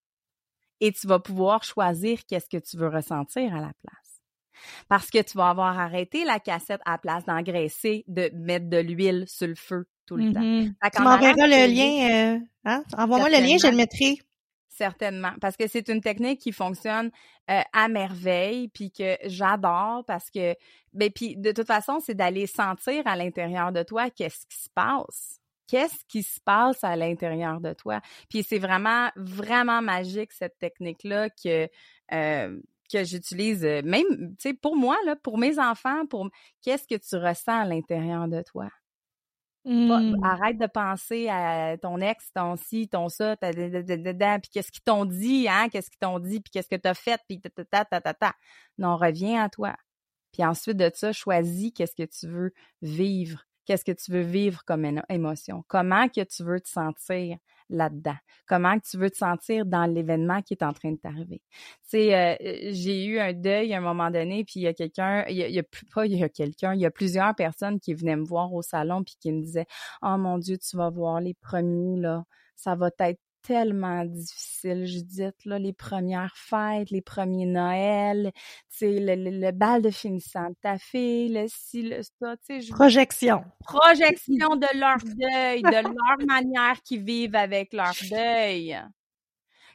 et 0.79 0.91
tu 0.91 1.05
vas 1.05 1.19
pouvoir 1.19 1.63
choisir 1.63 2.25
qu'est-ce 2.25 2.49
que 2.49 2.57
tu 2.57 2.77
veux 2.77 2.89
ressentir 2.89 3.53
à 3.53 3.61
la 3.61 3.73
place. 3.83 4.21
Parce 4.87 5.11
que 5.11 5.21
tu 5.21 5.37
vas 5.37 5.49
avoir 5.49 5.77
arrêté 5.79 6.25
la 6.25 6.39
cassette 6.39 6.81
à 6.85 6.93
la 6.93 6.97
place 6.97 7.25
d'engraisser, 7.25 8.03
de 8.07 8.31
mettre 8.33 8.69
de 8.69 8.77
l'huile 8.77 9.25
sur 9.27 9.47
le 9.47 9.55
feu, 9.55 9.87
tout 10.09 10.17
le 10.17 10.33
temps. 10.33 10.41
Mm-hmm. 10.41 10.95
Tu 10.95 11.01
m'enverras 11.03 11.47
le 11.47 11.71
lien, 11.71 12.09
euh, 12.09 12.39
hein? 12.65 12.83
Envoie-moi 12.97 13.29
le 13.29 13.45
lien, 13.45 13.57
je 13.61 13.67
le 13.67 13.75
mettrai. 13.75 14.17
Certainement, 14.67 15.33
parce 15.41 15.57
que 15.57 15.67
c'est 15.67 15.89
une 15.89 16.01
technique 16.01 16.39
qui 16.39 16.51
fonctionne 16.51 17.11
euh, 17.51 17.61
à 17.73 17.87
merveille, 17.89 18.69
puis 18.69 18.91
que 18.91 19.17
j'adore 19.25 20.05
parce 20.07 20.31
que, 20.31 20.55
ben 20.93 21.11
puis 21.11 21.35
de 21.35 21.51
toute 21.51 21.67
façon, 21.67 21.99
c'est 21.99 22.15
d'aller 22.15 22.47
sentir 22.47 23.05
à 23.05 23.15
l'intérieur 23.15 23.71
de 23.71 23.83
toi 23.83 24.09
qu'est-ce 24.09 24.47
qui 24.47 24.57
se 24.57 24.69
passe. 24.73 25.39
Qu'est-ce 25.67 26.03
qui 26.07 26.23
se 26.23 26.39
passe 26.39 26.83
à 26.83 26.95
l'intérieur 26.95 27.59
de 27.59 27.73
toi? 27.73 28.01
Puis 28.29 28.41
c'est 28.41 28.57
vraiment, 28.57 29.09
vraiment 29.15 29.81
magique 29.83 30.31
cette 30.31 30.57
technique-là 30.57 31.29
que 31.29 31.67
euh, 32.13 32.59
que 32.91 33.03
j'utilise, 33.03 33.61
même, 33.83 34.07
tu 34.09 34.35
sais, 34.39 34.53
pour 34.55 34.75
moi, 34.75 34.97
là, 35.05 35.15
pour 35.15 35.37
mes 35.37 35.59
enfants, 35.59 36.07
pour 36.07 36.27
qu'est-ce 36.63 36.87
que 36.87 36.95
tu 36.95 37.15
ressens 37.23 37.61
à 37.61 37.65
l'intérieur 37.65 38.27
de 38.27 38.41
toi? 38.41 38.67
Mmh. 39.71 40.23
arrête 40.23 40.57
de 40.57 40.65
penser 40.65 41.29
à 41.29 41.77
ton 41.77 42.01
ex, 42.01 42.31
ton 42.33 42.55
ci, 42.55 42.89
ton 42.89 43.07
ça, 43.07 43.37
puis 43.37 43.51
qu'est-ce 44.51 44.71
qu'ils 44.71 44.81
t'ont 44.83 45.05
dit, 45.05 45.47
hein, 45.47 45.69
qu'est-ce 45.69 45.91
qu'ils 45.91 45.99
t'ont 45.99 46.17
dit, 46.17 46.39
puis 46.39 46.49
qu'est-ce 46.49 46.69
que 46.69 46.75
t'as 46.75 46.95
fait, 46.95 47.21
puis 47.27 47.39
ta, 47.39 47.51
ta, 47.51 47.85
ta, 47.85 48.01
ta, 48.01 48.13
ta. 48.15 48.33
Non, 48.79 48.97
reviens 48.97 49.43
à 49.43 49.49
toi. 49.49 49.75
Puis 50.31 50.43
ensuite 50.43 50.77
de 50.77 50.89
ça, 50.91 51.13
choisis 51.13 51.71
qu'est-ce 51.71 51.93
que 51.95 52.09
tu 52.09 52.27
veux 52.27 52.51
vivre, 52.81 53.45
qu'est-ce 53.69 53.85
que 53.85 53.91
tu 53.91 54.11
veux 54.11 54.21
vivre 54.21 54.63
comme 54.65 54.83
émotion, 55.09 55.63
comment 55.67 56.07
que 56.09 56.23
tu 56.23 56.43
veux 56.43 56.59
te 56.59 56.67
sentir 56.67 57.37
là-dedans? 57.69 58.15
Comment 58.47 58.79
tu 58.79 58.97
veux 58.97 59.11
te 59.11 59.17
sentir 59.17 59.67
dans 59.67 59.85
l'événement 59.85 60.41
qui 60.41 60.55
est 60.55 60.63
en 60.63 60.73
train 60.73 60.91
de 60.91 60.97
t'arriver? 60.97 61.39
Tu 61.83 61.89
sais, 61.89 62.15
euh, 62.15 62.35
j'ai 62.73 63.05
eu 63.05 63.19
un 63.19 63.31
deuil 63.33 63.71
à 63.75 63.77
un 63.77 63.81
moment 63.81 64.09
donné, 64.09 64.43
puis 64.43 64.53
il 64.55 64.63
y 64.63 64.67
a 64.67 64.73
quelqu'un, 64.73 65.23
il 65.29 65.37
y 65.37 65.59
a, 65.59 65.63
pas 65.93 66.07
il 66.07 66.17
y 66.17 66.23
a 66.23 66.29
quelqu'un, 66.29 66.73
il 66.73 66.81
y 66.81 66.85
a 66.87 66.89
plusieurs 66.91 67.35
personnes 67.35 67.79
qui 67.79 67.93
venaient 67.93 68.15
me 68.15 68.25
voir 68.25 68.51
au 68.53 68.63
salon 68.63 69.03
puis 69.03 69.15
qui 69.19 69.31
me 69.31 69.41
disaient 69.43 69.67
"Oh 70.01 70.17
mon 70.17 70.39
dieu, 70.39 70.57
tu 70.57 70.75
vas 70.75 70.89
voir 70.89 71.21
les 71.21 71.35
premiers 71.35 71.99
là, 71.99 72.23
ça 72.55 72.75
va 72.75 72.89
être 72.99 73.19
tellement 73.41 74.05
difficile, 74.05 74.85
Judith, 74.85 75.45
là, 75.45 75.59
les 75.59 75.73
premières 75.73 76.35
fêtes, 76.35 76.91
les 76.91 77.01
premiers 77.01 77.45
Noëls, 77.45 78.31
tu 78.77 78.85
le, 78.85 79.15
le, 79.15 79.51
bal 79.51 79.81
de 79.81 79.89
finissant 79.89 80.49
de 80.49 80.55
ta 80.61 80.77
fille, 80.77 81.29
le 81.29 81.45
ci, 81.47 81.83
le 81.83 82.01
ça, 82.01 82.35
tu 82.37 82.61
sais. 82.61 82.71
Projection. 82.71 83.43
Projection 83.59 84.55
de 84.55 84.79
leur 84.79 84.97
deuil, 84.97 85.61
de 85.61 85.83
leur 85.83 86.17
manière 86.27 86.81
qu'ils 86.83 87.03
vivent 87.03 87.35
avec 87.35 87.73
leur 87.73 87.93
deuil. 88.09 88.77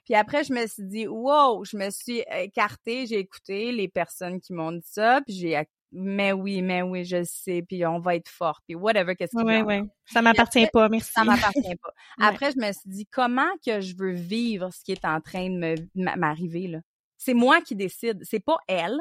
Puis 0.05 0.15
après, 0.15 0.45
je 0.45 0.53
me 0.53 0.67
suis 0.67 0.85
dit, 0.85 1.07
wow, 1.07 1.65
je 1.65 1.77
me 1.77 1.91
suis 1.91 2.23
écartée, 2.31 3.07
j'ai 3.07 3.19
écouté 3.19 3.73
les 3.73 3.89
personnes 3.89 4.41
qui 4.41 4.53
m'ont 4.53 4.73
dit 4.73 4.83
ça, 4.85 5.23
puis 5.23 5.35
j'ai 5.35 5.57
mais 5.95 6.33
oui, 6.33 6.61
mais 6.63 6.83
oui, 6.83 7.05
je 7.05 7.23
sais, 7.25 7.63
puis 7.63 7.87
on 7.87 7.99
va 7.99 8.17
être 8.17 8.29
fort, 8.29 8.61
puis 8.67 8.75
whatever, 8.75 9.15
qu'est-ce 9.15 9.37
qu'il 9.37 9.47
Oui, 9.47 9.63
oui, 9.63 9.89
ça 10.07 10.23
m'appartient 10.23 10.67
pas, 10.73 10.89
merci. 10.89 11.13
Ça 11.13 11.25
m'appartient 11.25 11.77
pas. 11.77 11.93
Après, 12.21 12.51
je 12.53 12.59
me 12.59 12.73
suis 12.73 12.91
dit, 12.91 13.07
comment 13.07 13.51
que 13.65 13.81
je 13.81 13.95
veux 13.97 14.13
vivre 14.13 14.71
ce 14.73 14.83
qui 14.83 14.93
est 14.93 15.05
en 15.05 15.21
train 15.21 15.49
de 15.49 15.77
m'arriver, 15.95 16.69
là? 16.69 16.79
C'est 17.17 17.35
moi 17.35 17.61
qui 17.61 17.75
décide, 17.75 18.19
c'est 18.23 18.45
pas 18.45 18.59
elle 18.69 18.99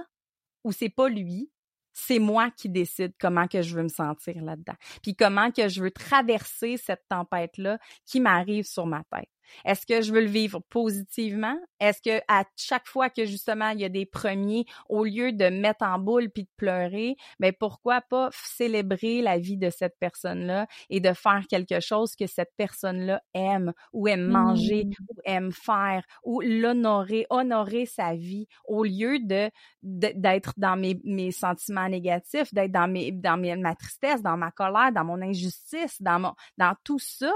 ou 0.63 0.71
c'est 0.71 0.89
pas 0.89 1.09
lui, 1.09 1.51
c'est 1.93 2.19
moi 2.19 2.49
qui 2.51 2.69
décide 2.69 3.13
comment 3.19 3.47
que 3.47 3.61
je 3.61 3.75
veux 3.75 3.83
me 3.83 3.89
sentir 3.89 4.41
là-dedans. 4.41 4.75
Puis 5.01 5.15
comment 5.15 5.51
que 5.51 5.67
je 5.69 5.81
veux 5.81 5.91
traverser 5.91 6.77
cette 6.77 7.03
tempête-là 7.09 7.79
qui 8.05 8.19
m'arrive 8.19 8.65
sur 8.65 8.85
ma 8.85 9.03
tête. 9.11 9.29
Est-ce 9.65 9.85
que 9.85 10.01
je 10.01 10.13
veux 10.13 10.21
le 10.21 10.27
vivre 10.27 10.59
positivement? 10.69 11.57
Est-ce 11.79 12.01
que 12.01 12.21
à 12.27 12.43
chaque 12.55 12.87
fois 12.87 13.09
que 13.09 13.25
justement 13.25 13.69
il 13.69 13.81
y 13.81 13.85
a 13.85 13.89
des 13.89 14.05
premiers, 14.05 14.65
au 14.89 15.03
lieu 15.03 15.31
de 15.31 15.45
mettre 15.49 15.85
en 15.85 15.99
boule 15.99 16.29
puis 16.29 16.43
de 16.43 16.49
pleurer, 16.57 17.15
mais 17.39 17.51
ben, 17.51 17.57
pourquoi 17.59 18.01
pas 18.01 18.29
célébrer 18.31 19.21
la 19.21 19.37
vie 19.37 19.57
de 19.57 19.69
cette 19.69 19.95
personne-là 19.99 20.67
et 20.89 20.99
de 20.99 21.13
faire 21.13 21.43
quelque 21.49 21.79
chose 21.79 22.15
que 22.15 22.27
cette 22.27 22.51
personne-là 22.57 23.21
aime 23.33 23.73
ou 23.91 24.07
aime 24.07 24.27
manger 24.27 24.85
mmh. 24.85 24.91
ou 25.09 25.15
aime 25.25 25.51
faire 25.51 26.03
ou 26.23 26.41
l'honorer, 26.41 27.25
honorer 27.29 27.85
sa 27.85 28.15
vie 28.15 28.47
au 28.65 28.83
lieu 28.83 29.19
de 29.19 29.49
d'être 29.81 30.53
dans 30.57 30.77
mes, 30.77 30.99
mes 31.03 31.31
sentiments 31.31 31.89
négatifs, 31.89 32.53
d'être 32.53 32.71
dans 32.71 32.87
mes 32.87 33.11
dans 33.11 33.37
mes, 33.37 33.55
ma 33.55 33.75
tristesse, 33.75 34.21
dans 34.21 34.37
ma 34.37 34.51
colère, 34.51 34.91
dans 34.91 35.05
mon 35.05 35.21
injustice, 35.21 36.01
dans 36.01 36.19
mon 36.19 36.33
dans 36.57 36.75
tout 36.83 36.99
ça 36.99 37.33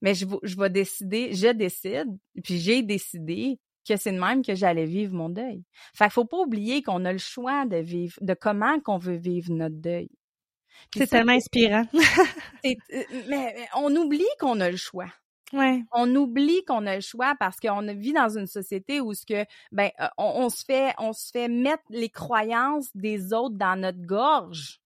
mais 0.00 0.14
je, 0.14 0.26
je 0.42 0.56
vais 0.56 0.70
décider, 0.70 1.32
je 1.32 1.48
décide, 1.48 2.16
puis 2.42 2.58
j'ai 2.58 2.82
décidé 2.82 3.58
que 3.88 3.96
c'est 3.96 4.12
de 4.12 4.20
même 4.20 4.44
que 4.44 4.54
j'allais 4.54 4.84
vivre 4.84 5.14
mon 5.14 5.28
deuil. 5.28 5.64
Fait 5.94 6.04
qu'il 6.04 6.12
faut 6.12 6.24
pas 6.24 6.38
oublier 6.38 6.82
qu'on 6.82 7.04
a 7.04 7.12
le 7.12 7.18
choix 7.18 7.66
de 7.66 7.76
vivre, 7.76 8.16
de 8.20 8.34
comment 8.34 8.78
qu'on 8.80 8.98
veut 8.98 9.16
vivre 9.16 9.52
notre 9.52 9.76
deuil. 9.76 10.10
C'est 10.96 11.06
tellement 11.06 11.32
inspirant. 11.32 11.86
Euh, 12.66 13.02
mais 13.30 13.54
on 13.74 13.96
oublie 13.96 14.26
qu'on 14.38 14.60
a 14.60 14.70
le 14.70 14.76
choix. 14.76 15.10
Ouais. 15.54 15.82
On 15.92 16.14
oublie 16.14 16.62
qu'on 16.66 16.86
a 16.86 16.96
le 16.96 17.00
choix 17.00 17.34
parce 17.40 17.58
qu'on 17.58 17.80
vit 17.94 18.12
dans 18.12 18.36
une 18.36 18.46
société 18.46 19.00
où 19.00 19.14
ce 19.14 19.24
que 19.24 19.46
ben 19.72 19.90
euh, 19.98 20.08
on, 20.18 20.50
se 20.50 20.62
fait 20.62 20.92
on 20.98 21.14
se 21.14 21.30
fait 21.32 21.48
mettre 21.48 21.82
les 21.88 22.10
croyances 22.10 22.90
des 22.94 23.32
autres 23.32 23.56
dans 23.56 23.80
notre 23.80 24.02
gorge 24.02 24.79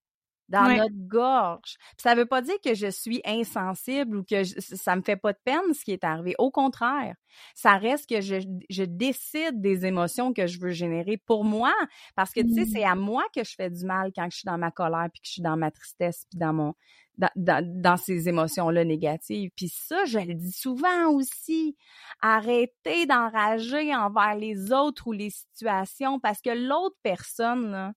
dans 0.49 0.69
notre 0.69 0.95
gorge. 1.09 1.77
ça 1.97 2.15
veut 2.15 2.27
pas 2.27 2.43
dire 2.43 2.57
que 2.63 2.75
je 2.75 2.89
suis 2.89 3.21
insensible 3.25 4.19
ou 4.19 4.25
que 4.25 4.45
ça 4.45 4.95
me 4.95 5.03
fait 5.03 5.17
pas 5.17 5.33
de 5.33 5.39
peine 5.45 5.73
ce 5.73 5.85
qui 5.85 5.93
est 5.93 6.05
arrivé. 6.05 6.35
Au 6.39 6.51
contraire, 6.51 7.17
ça 7.55 7.77
reste 7.77 8.09
que 8.09 8.21
je, 8.21 8.37
je 8.69 8.85
décide 8.85 9.61
des 9.61 9.87
émotions 9.87 10.33
que 10.33 10.47
je 10.47 10.61
veux 10.61 10.71
générer 10.71 11.17
pour 11.17 11.45
moi. 11.45 11.73
Parce 12.15 12.33
que, 12.33 12.41
tu 12.41 12.55
sais, 12.55 12.65
c'est 12.67 12.85
mmh. 12.85 12.93
à 12.93 12.95
moi 12.95 13.25
que 13.35 13.43
je 13.45 13.55
fais 13.55 13.71
du 13.71 13.85
mal 13.85 14.13
quand 14.15 14.29
je 14.31 14.39
suis 14.39 14.47
dans 14.47 14.59
ma 14.59 14.71
colère, 14.71 15.09
puis 15.13 15.23
que 15.23 15.27
je 15.27 15.33
suis 15.33 15.43
dans 15.43 15.57
ma 15.57 15.71
tristesse, 15.71 16.27
puis 16.31 16.39
dans 16.39 16.53
mon... 16.53 16.75
Dans, 17.17 17.31
dans, 17.37 17.65
dans 17.81 17.97
ces 17.97 18.29
émotions-là 18.29 18.85
négatives. 18.85 19.53
Puis 19.55 19.69
ça, 19.69 20.05
je 20.05 20.19
le 20.19 20.35
dis 20.35 20.51
souvent 20.51 21.11
aussi. 21.13 21.77
Arrêtez 22.21 23.07
d'enrager 23.07 23.95
envers 23.95 24.35
les 24.35 24.73
autres 24.73 25.07
ou 25.07 25.13
les 25.13 25.31
situations 25.31 26.19
parce 26.19 26.41
que 26.41 26.51
l'autre 26.51 26.97
personne, 27.05 27.71
là, 27.71 27.93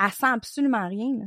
elle 0.00 0.10
sent 0.10 0.26
absolument 0.26 0.88
rien. 0.88 1.12
Là. 1.16 1.26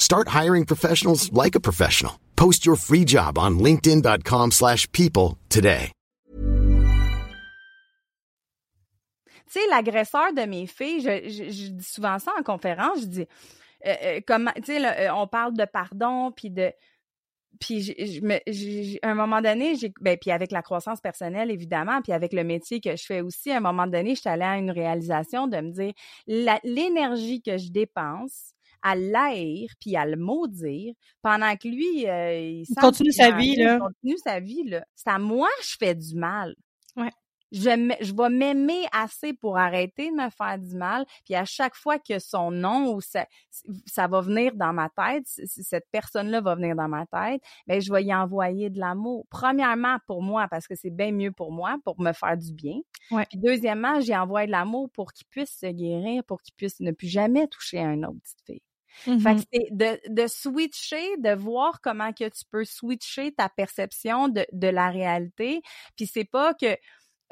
Start 0.00 0.28
hiring 0.28 0.64
professionals 0.64 1.30
like 1.30 1.54
a 1.54 1.60
professional. 1.60 2.18
Post 2.34 2.64
your 2.64 2.76
free 2.76 3.04
job 3.04 3.36
on 3.36 3.58
linkedin.com/people 3.58 5.36
today. 5.50 5.92
Tu 9.52 9.60
sais 9.60 9.66
l'agresseur 9.68 10.32
de 10.32 10.46
mes 10.46 10.66
filles, 10.66 11.02
je, 11.02 11.70
dis 11.70 11.84
souvent 11.84 12.18
ça 12.18 12.32
en 12.38 12.42
conférence, 12.42 13.02
je 13.02 13.06
dis 13.06 13.26
euh, 13.86 13.94
euh, 14.04 14.20
tu 14.56 14.62
sais 14.64 15.06
euh, 15.06 15.14
on 15.14 15.26
parle 15.26 15.54
de 15.54 15.66
pardon 15.66 16.32
puis 16.32 16.50
de 16.50 16.72
puis 17.58 17.92
à 19.02 19.10
un 19.10 19.14
moment 19.14 19.42
donné, 19.42 19.74
ben 20.00 20.16
puis 20.16 20.30
avec 20.30 20.50
la 20.50 20.62
croissance 20.62 21.00
personnelle 21.02 21.50
évidemment, 21.50 22.00
puis 22.00 22.12
avec 22.12 22.32
le 22.32 22.42
métier 22.42 22.80
que 22.80 22.96
je 22.96 23.04
fais 23.04 23.20
aussi, 23.20 23.50
à 23.50 23.58
un 23.58 23.60
moment 23.60 23.86
donné, 23.86 24.14
je 24.14 24.20
suis 24.20 24.30
allée 24.30 24.44
à 24.44 24.56
une 24.56 24.70
réalisation 24.70 25.46
de 25.46 25.58
me 25.58 25.70
dire 25.70 25.92
l'énergie 26.26 27.42
que 27.42 27.58
je 27.58 27.70
dépense 27.70 28.54
à 28.82 28.96
l'haïr 28.96 29.70
puis 29.80 29.96
à 29.96 30.06
le 30.06 30.16
maudire 30.16 30.94
pendant 31.22 31.56
que 31.56 31.68
lui 31.68 32.08
euh, 32.08 32.64
il, 32.68 32.74
continue 32.76 33.12
sa 33.12 33.30
vie 33.32 33.56
là. 33.56 33.74
Il 33.74 33.80
continue 33.80 34.18
sa 34.18 34.40
vie 34.40 34.64
là. 34.64 34.84
C'est 34.94 35.10
à 35.10 35.18
moi 35.18 35.48
que 35.60 35.66
je 35.66 35.76
fais 35.78 35.94
du 35.94 36.14
mal. 36.14 36.54
Ouais. 36.96 37.10
Je, 37.52 37.96
je 38.00 38.14
vais 38.14 38.28
m'aimer 38.28 38.86
assez 38.92 39.32
pour 39.32 39.58
arrêter 39.58 40.10
de 40.10 40.14
me 40.14 40.30
faire 40.30 40.58
du 40.58 40.76
mal. 40.76 41.04
Puis 41.24 41.34
à 41.34 41.44
chaque 41.44 41.74
fois 41.74 41.98
que 41.98 42.18
son 42.20 42.50
nom 42.50 42.94
ou 42.94 43.00
ça, 43.00 43.26
ça 43.86 44.06
va 44.06 44.20
venir 44.20 44.54
dans 44.54 44.72
ma 44.72 44.88
tête, 44.88 45.24
cette 45.26 45.86
personne-là 45.90 46.40
va 46.40 46.54
venir 46.54 46.76
dans 46.76 46.88
ma 46.88 47.06
tête, 47.06 47.42
ben 47.66 47.80
je 47.80 47.92
vais 47.92 48.04
y 48.04 48.14
envoyer 48.14 48.70
de 48.70 48.78
l'amour. 48.78 49.26
Premièrement 49.30 49.98
pour 50.06 50.22
moi 50.22 50.46
parce 50.48 50.68
que 50.68 50.76
c'est 50.76 50.90
bien 50.90 51.10
mieux 51.10 51.32
pour 51.32 51.50
moi, 51.50 51.76
pour 51.84 52.00
me 52.00 52.12
faire 52.12 52.36
du 52.36 52.52
bien. 52.52 52.78
Ouais. 53.10 53.26
Puis 53.28 53.38
deuxièmement, 53.38 54.00
j'y 54.00 54.14
envoie 54.16 54.46
de 54.46 54.52
l'amour 54.52 54.88
pour 54.92 55.12
qu'il 55.12 55.26
puisse 55.26 55.58
se 55.58 55.66
guérir, 55.66 56.22
pour 56.24 56.40
qu'il 56.42 56.54
puisse 56.54 56.78
ne 56.78 56.92
plus 56.92 57.08
jamais 57.08 57.48
toucher 57.48 57.78
à 57.78 57.92
une 57.92 58.06
autre 58.06 58.20
petite 58.22 58.42
fille. 58.46 58.62
Fait 59.04 59.10
que 59.10 59.18
mm-hmm. 59.18 59.44
c'est 59.52 59.68
de, 59.70 60.22
de 60.22 60.26
switcher, 60.26 61.16
de 61.18 61.34
voir 61.34 61.80
comment 61.80 62.12
que 62.12 62.28
tu 62.28 62.44
peux 62.50 62.64
switcher 62.64 63.32
ta 63.32 63.48
perception 63.48 64.28
de, 64.28 64.44
de 64.52 64.68
la 64.68 64.90
réalité. 64.90 65.62
Puis 65.96 66.06
c'est 66.06 66.24
pas 66.24 66.54
que 66.54 66.76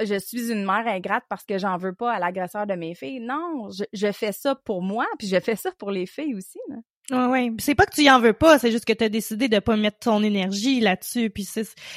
je 0.00 0.18
suis 0.18 0.50
une 0.50 0.64
mère 0.64 0.86
ingrate 0.86 1.24
parce 1.28 1.44
que 1.44 1.58
j'en 1.58 1.76
veux 1.76 1.94
pas 1.94 2.12
à 2.12 2.18
l'agresseur 2.18 2.66
de 2.66 2.74
mes 2.74 2.94
filles. 2.94 3.20
Non, 3.20 3.68
je, 3.70 3.84
je, 3.92 4.12
fais 4.12 4.32
ça 4.32 4.54
pour 4.54 4.82
moi, 4.82 5.06
puis 5.18 5.26
je 5.26 5.40
fais 5.40 5.56
ça 5.56 5.72
pour 5.72 5.90
les 5.90 6.06
filles 6.06 6.34
aussi. 6.34 6.58
Là. 6.68 6.76
Ouais, 7.10 7.26
ouais. 7.26 7.52
C'est 7.58 7.74
pas 7.74 7.86
que 7.86 7.94
tu 7.94 8.02
y 8.02 8.10
en 8.10 8.20
veux 8.20 8.32
pas, 8.32 8.58
c'est 8.58 8.70
juste 8.70 8.84
que 8.84 8.92
tu 8.92 9.04
as 9.04 9.08
décidé 9.08 9.48
de 9.48 9.58
pas 9.60 9.76
mettre 9.76 9.98
ton 9.98 10.22
énergie 10.22 10.80
là-dessus. 10.80 11.30
Puis 11.30 11.46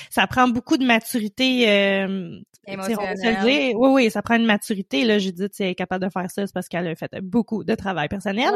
ça 0.10 0.28
prend 0.28 0.48
beaucoup 0.48 0.78
de 0.78 0.86
maturité. 0.86 1.70
Euh, 1.70 2.40
Émotionnelle. 2.68 3.74
Oui, 3.76 3.90
oui, 3.90 4.12
ça 4.12 4.22
prend 4.22 4.36
une 4.36 4.46
maturité. 4.46 5.04
Là, 5.04 5.18
je 5.18 5.30
dis, 5.32 5.50
tu 5.50 5.64
es 5.64 5.76
capable 5.76 6.06
de 6.06 6.12
faire 6.12 6.30
ça, 6.30 6.46
c'est 6.46 6.54
parce 6.54 6.68
qu'elle 6.68 6.88
a 6.88 6.96
fait 6.96 7.12
beaucoup 7.22 7.64
de 7.64 7.74
travail 7.76 8.08
personnel. 8.08 8.52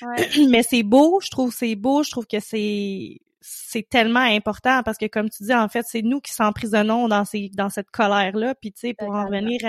Mais 0.50 0.62
c'est 0.62 0.84
beau, 0.84 1.20
je 1.20 1.30
trouve 1.30 1.52
c'est 1.52 1.74
beau, 1.74 2.02
je 2.02 2.10
trouve 2.10 2.26
que 2.26 2.40
c'est 2.40 3.18
c'est 3.40 3.88
tellement 3.88 4.20
important 4.20 4.82
parce 4.82 4.98
que 4.98 5.06
comme 5.06 5.30
tu 5.30 5.44
dis 5.44 5.54
en 5.54 5.68
fait 5.68 5.84
c'est 5.88 6.02
nous 6.02 6.20
qui 6.20 6.32
s'emprisonnons 6.32 7.08
dans 7.08 7.24
ces 7.24 7.50
dans 7.54 7.70
cette 7.70 7.90
colère 7.90 8.36
là 8.36 8.54
puis 8.54 8.72
tu 8.72 8.80
sais 8.80 8.94
pour 8.94 9.14
en 9.14 9.24
revenir 9.24 9.60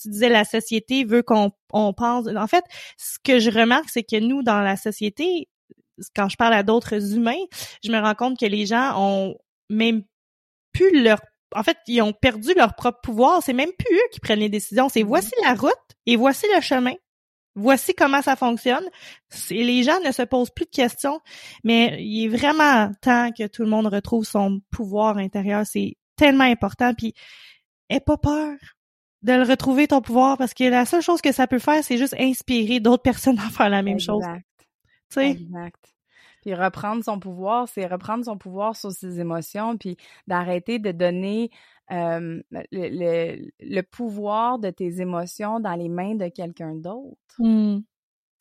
tu 0.00 0.10
disais 0.10 0.28
la 0.28 0.44
société 0.44 1.04
veut 1.04 1.22
qu'on 1.22 1.50
on 1.72 1.92
pense 1.92 2.28
en 2.28 2.46
fait 2.46 2.62
ce 2.98 3.18
que 3.24 3.40
je 3.40 3.50
remarque 3.50 3.88
c'est 3.88 4.04
que 4.04 4.20
nous 4.20 4.42
dans 4.42 4.60
la 4.60 4.76
société 4.76 5.48
quand 6.14 6.28
je 6.28 6.36
parle 6.36 6.54
à 6.54 6.62
d'autres 6.62 7.14
humains, 7.14 7.42
je 7.84 7.90
me 7.90 7.98
rends 7.98 8.14
compte 8.14 8.38
que 8.38 8.46
les 8.46 8.66
gens 8.66 8.94
ont 8.96 9.36
même 9.70 10.02
plus 10.72 11.02
leur 11.02 11.20
en 11.54 11.62
fait, 11.62 11.78
ils 11.86 12.02
ont 12.02 12.12
perdu 12.12 12.52
leur 12.54 12.74
propre 12.74 13.00
pouvoir. 13.02 13.42
C'est 13.42 13.52
même 13.52 13.70
plus 13.78 13.96
eux 13.96 14.08
qui 14.12 14.20
prennent 14.20 14.40
les 14.40 14.48
décisions. 14.48 14.88
C'est 14.88 15.02
mm-hmm. 15.02 15.06
voici 15.06 15.32
la 15.42 15.54
route 15.54 15.72
et 16.04 16.16
voici 16.16 16.44
le 16.54 16.60
chemin. 16.60 16.94
Voici 17.54 17.94
comment 17.94 18.20
ça 18.20 18.36
fonctionne. 18.36 18.84
Les 19.48 19.82
gens 19.82 19.98
ne 20.04 20.12
se 20.12 20.22
posent 20.22 20.50
plus 20.50 20.66
de 20.66 20.70
questions, 20.70 21.20
mais 21.64 21.96
il 22.00 22.24
est 22.24 22.28
vraiment 22.28 22.90
temps 23.00 23.30
que 23.32 23.46
tout 23.46 23.62
le 23.62 23.70
monde 23.70 23.86
retrouve 23.86 24.24
son 24.24 24.60
pouvoir 24.70 25.16
intérieur. 25.16 25.64
C'est 25.64 25.96
tellement 26.16 26.44
important. 26.44 26.92
Puis, 26.92 27.14
aie 27.88 28.00
pas 28.00 28.18
peur 28.18 28.52
de 29.22 29.32
le 29.32 29.42
retrouver 29.44 29.88
ton 29.88 30.02
pouvoir 30.02 30.36
parce 30.36 30.52
que 30.52 30.64
la 30.64 30.84
seule 30.84 31.00
chose 31.00 31.22
que 31.22 31.32
ça 31.32 31.46
peut 31.46 31.58
faire, 31.58 31.82
c'est 31.82 31.96
juste 31.96 32.14
inspirer 32.18 32.78
d'autres 32.80 33.02
personnes 33.10 33.38
à 33.38 33.48
faire 33.48 33.70
la 33.70 33.82
même 33.82 34.00
chose. 34.00 34.22
Exact. 35.22 35.94
Puis 36.42 36.54
reprendre 36.54 37.02
son 37.04 37.18
pouvoir, 37.18 37.68
c'est 37.68 37.86
reprendre 37.86 38.24
son 38.24 38.38
pouvoir 38.38 38.76
sur 38.76 38.92
ses 38.92 39.20
émotions, 39.20 39.76
puis 39.76 39.96
d'arrêter 40.26 40.78
de 40.78 40.92
donner 40.92 41.50
le, 41.90 42.42
le, 43.60 43.80
pouvoir 43.82 44.58
de 44.58 44.70
tes 44.70 45.00
émotions 45.00 45.60
dans 45.60 45.74
les 45.74 45.88
mains 45.88 46.14
de 46.14 46.28
quelqu'un 46.28 46.74
d'autre. 46.74 47.34
Mmh. 47.38 47.78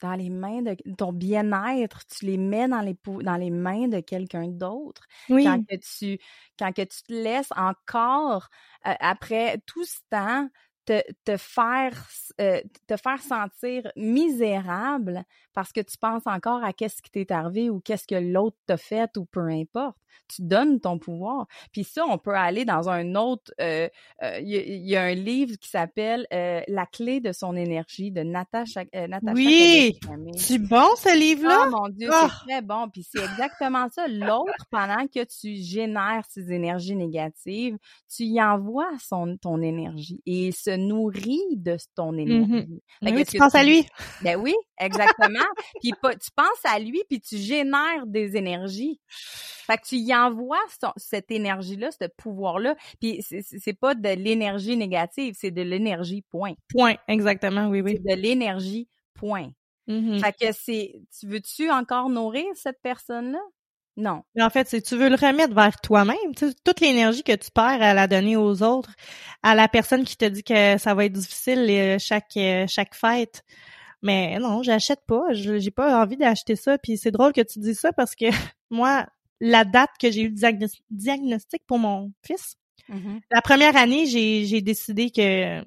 Dans 0.01 0.15
les 0.15 0.30
mains 0.30 0.61
de 0.61 0.76
ton 0.97 1.13
bien-être, 1.13 2.05
tu 2.07 2.26
les 2.26 2.38
mets 2.38 2.67
dans 2.67 2.82
les 2.82 2.97
dans 3.23 3.38
les 3.38 3.49
mains 3.49 3.88
de 3.88 4.01
quelqu'un 4.01 4.49
d'autre. 4.49 5.03
Oui. 5.30 5.45
Quand 5.45 5.65
que 5.65 5.76
tu 5.78 6.19
quand 6.59 6.73
que 6.73 6.82
tu 6.82 7.03
te 7.03 7.13
laisses 7.13 7.51
encore 7.55 8.49
après 8.84 9.57
tout 9.65 9.86
ce 9.86 9.99
temps 10.09 10.49
te, 10.86 11.02
te 11.24 11.38
faire 11.38 12.08
euh, 12.42 12.62
te 12.88 12.98
faire 12.98 13.22
sentir 13.22 13.90
misérable 13.96 15.24
parce 15.54 15.72
que 15.72 15.80
tu 15.80 15.98
penses 15.98 16.28
encore 16.28 16.62
à 16.66 16.74
qu'est-ce 16.74 17.02
qui 17.02 17.10
t'est 17.10 17.32
arrivé 17.32 17.70
ou 17.70 17.80
qu'est-ce 17.80 18.06
que 18.06 18.16
l'autre 18.16 18.58
t'a 18.66 18.76
fait 18.76 19.16
ou 19.16 19.24
peu 19.24 19.48
importe. 19.48 19.96
Tu 20.28 20.42
donnes 20.42 20.80
ton 20.80 20.98
pouvoir. 20.98 21.46
Puis 21.72 21.84
ça, 21.84 22.06
on 22.06 22.18
peut 22.18 22.36
aller 22.36 22.66
dans 22.66 22.90
un 22.90 23.16
autre. 23.16 23.54
Il 23.60 23.64
euh, 23.66 23.90
euh, 24.24 24.40
y, 24.42 24.58
y, 24.58 24.96
a 24.96 25.04
un 25.04 25.14
livre 25.14 25.56
qui 25.58 25.70
s'appelle 25.70 26.26
La 26.32 26.86
clé 26.86 27.20
de 27.20 27.32
son 27.32 27.56
énergie 27.56 28.12
de 28.12 28.22
Natasha. 28.22 28.84
Natasha 28.94 29.34
oui, 29.34 29.98
c'est 30.36 30.58
bon 30.58 30.88
ce 30.98 31.18
livre-là? 31.18 31.68
Oh 31.68 31.70
mon 31.70 31.90
Dieu, 31.90 32.10
c'est 32.12 32.18
ah! 32.18 32.42
très 32.46 32.62
bon. 32.62 32.90
Puis 32.90 33.06
c'est 33.10 33.24
exactement 33.24 33.88
ça. 33.94 34.08
L'autre, 34.08 34.66
pendant 34.72 35.06
que 35.08 35.24
tu 35.24 35.56
génères 35.56 36.24
ces 36.30 36.52
énergies 36.52 36.96
négatives, 36.96 37.78
tu 38.14 38.24
y 38.24 38.42
envoies 38.42 38.92
son 39.00 39.38
ton 39.38 39.62
énergie 39.62 40.22
et 40.26 40.52
ce 40.52 40.72
nourrit 40.78 41.41
de 41.55 41.78
ton 41.95 42.13
Mmh 42.13 42.19
énergie. 42.19 42.82
Oui, 43.01 43.26
tu 43.26 43.38
penses 43.38 43.55
à 43.55 43.63
lui. 43.63 43.86
Ben 44.23 44.39
oui, 44.39 44.53
exactement. 44.80 45.45
puis 45.82 45.91
tu 45.91 46.32
penses 46.36 46.65
à 46.65 46.80
lui, 46.80 47.03
puis 47.09 47.19
tu 47.19 47.38
génères 47.38 48.05
des 48.05 48.38
énergies. 48.38 48.99
Fait 49.07 49.78
que 49.78 49.86
tu 49.86 49.95
y 49.97 50.15
envoies 50.15 50.59
cette 50.97 51.32
énergie-là, 51.32 51.89
ce 51.91 52.07
pouvoir-là. 52.17 52.76
Puis 53.01 53.23
c'est 53.23 53.73
pas 53.73 53.95
de 53.95 54.09
l'énergie 54.09 54.78
négative, 54.78 55.36
c'est 55.38 55.51
de 55.51 55.61
l'énergie, 55.61 56.23
point. 56.30 56.53
Point, 56.69 56.95
exactement, 57.07 57.67
oui, 57.67 57.82
oui. 57.82 57.97
C'est 57.97 58.15
de 58.15 58.21
l'énergie, 58.21 58.88
point. 59.15 59.49
Mmh 59.88 60.19
fait 60.19 60.34
que 60.34 60.51
c'est, 60.51 61.01
tu 61.19 61.28
veux-tu 61.28 61.69
encore 61.69 62.09
nourrir 62.09 62.45
cette 62.55 62.82
personne-là? 62.82 63.39
Non. 63.98 64.24
Mais 64.36 64.43
en 64.43 64.50
fait, 64.50 64.68
si 64.68 64.82
tu 64.82 64.98
veux 64.98 65.10
le 65.10 65.16
remettre 65.16 65.54
vers 65.54 65.80
toi-même, 65.80 66.36
toute 66.36 66.82
l'énergie 66.82 67.24
que 67.24 67.36
tu 67.36 67.50
perds 67.52 67.82
à 67.82 67.93
la 67.93 68.08
donner 68.08 68.36
aux 68.36 68.62
autres, 68.62 68.91
à 69.41 69.56
la 69.56 69.68
personne 69.70 70.04
qui 70.04 70.18
te 70.18 70.26
dit 70.26 70.43
que 70.43 70.78
ça 70.78 70.93
va 70.93 71.06
être 71.06 71.14
difficile 71.14 71.66
euh, 71.70 71.98
chaque 71.98 72.36
euh, 72.36 72.66
chaque 72.68 72.93
fête. 72.93 73.43
Mais 74.02 74.38
non, 74.39 74.64
j'achète 74.64 75.02
pas. 75.08 75.24
J'ai 75.32 75.72
pas 75.72 76.02
envie 76.02 76.18
d'acheter 76.18 76.56
ça. 76.56 76.78
Puis 76.78 76.98
c'est 76.98 77.12
drôle 77.12 77.32
que 77.32 77.41
tu 77.41 77.60
dis 77.60 77.74
ça 77.76 77.93
parce 77.93 78.16
que 78.16 78.26
moi, 78.70 79.06
la 79.39 79.64
date 79.64 79.91
que 80.00 80.12
j'ai 80.12 80.24
eu 80.24 80.30
le 80.30 80.68
diagnostic 80.91 81.64
pour 81.66 81.80
mon 81.80 82.12
fils, 82.26 82.58
mmh 82.89 83.20
la 83.32 83.41
première 83.41 83.76
année, 83.78 84.06
j'ai 84.06 84.62
décidé 84.62 85.10
que 85.10 85.64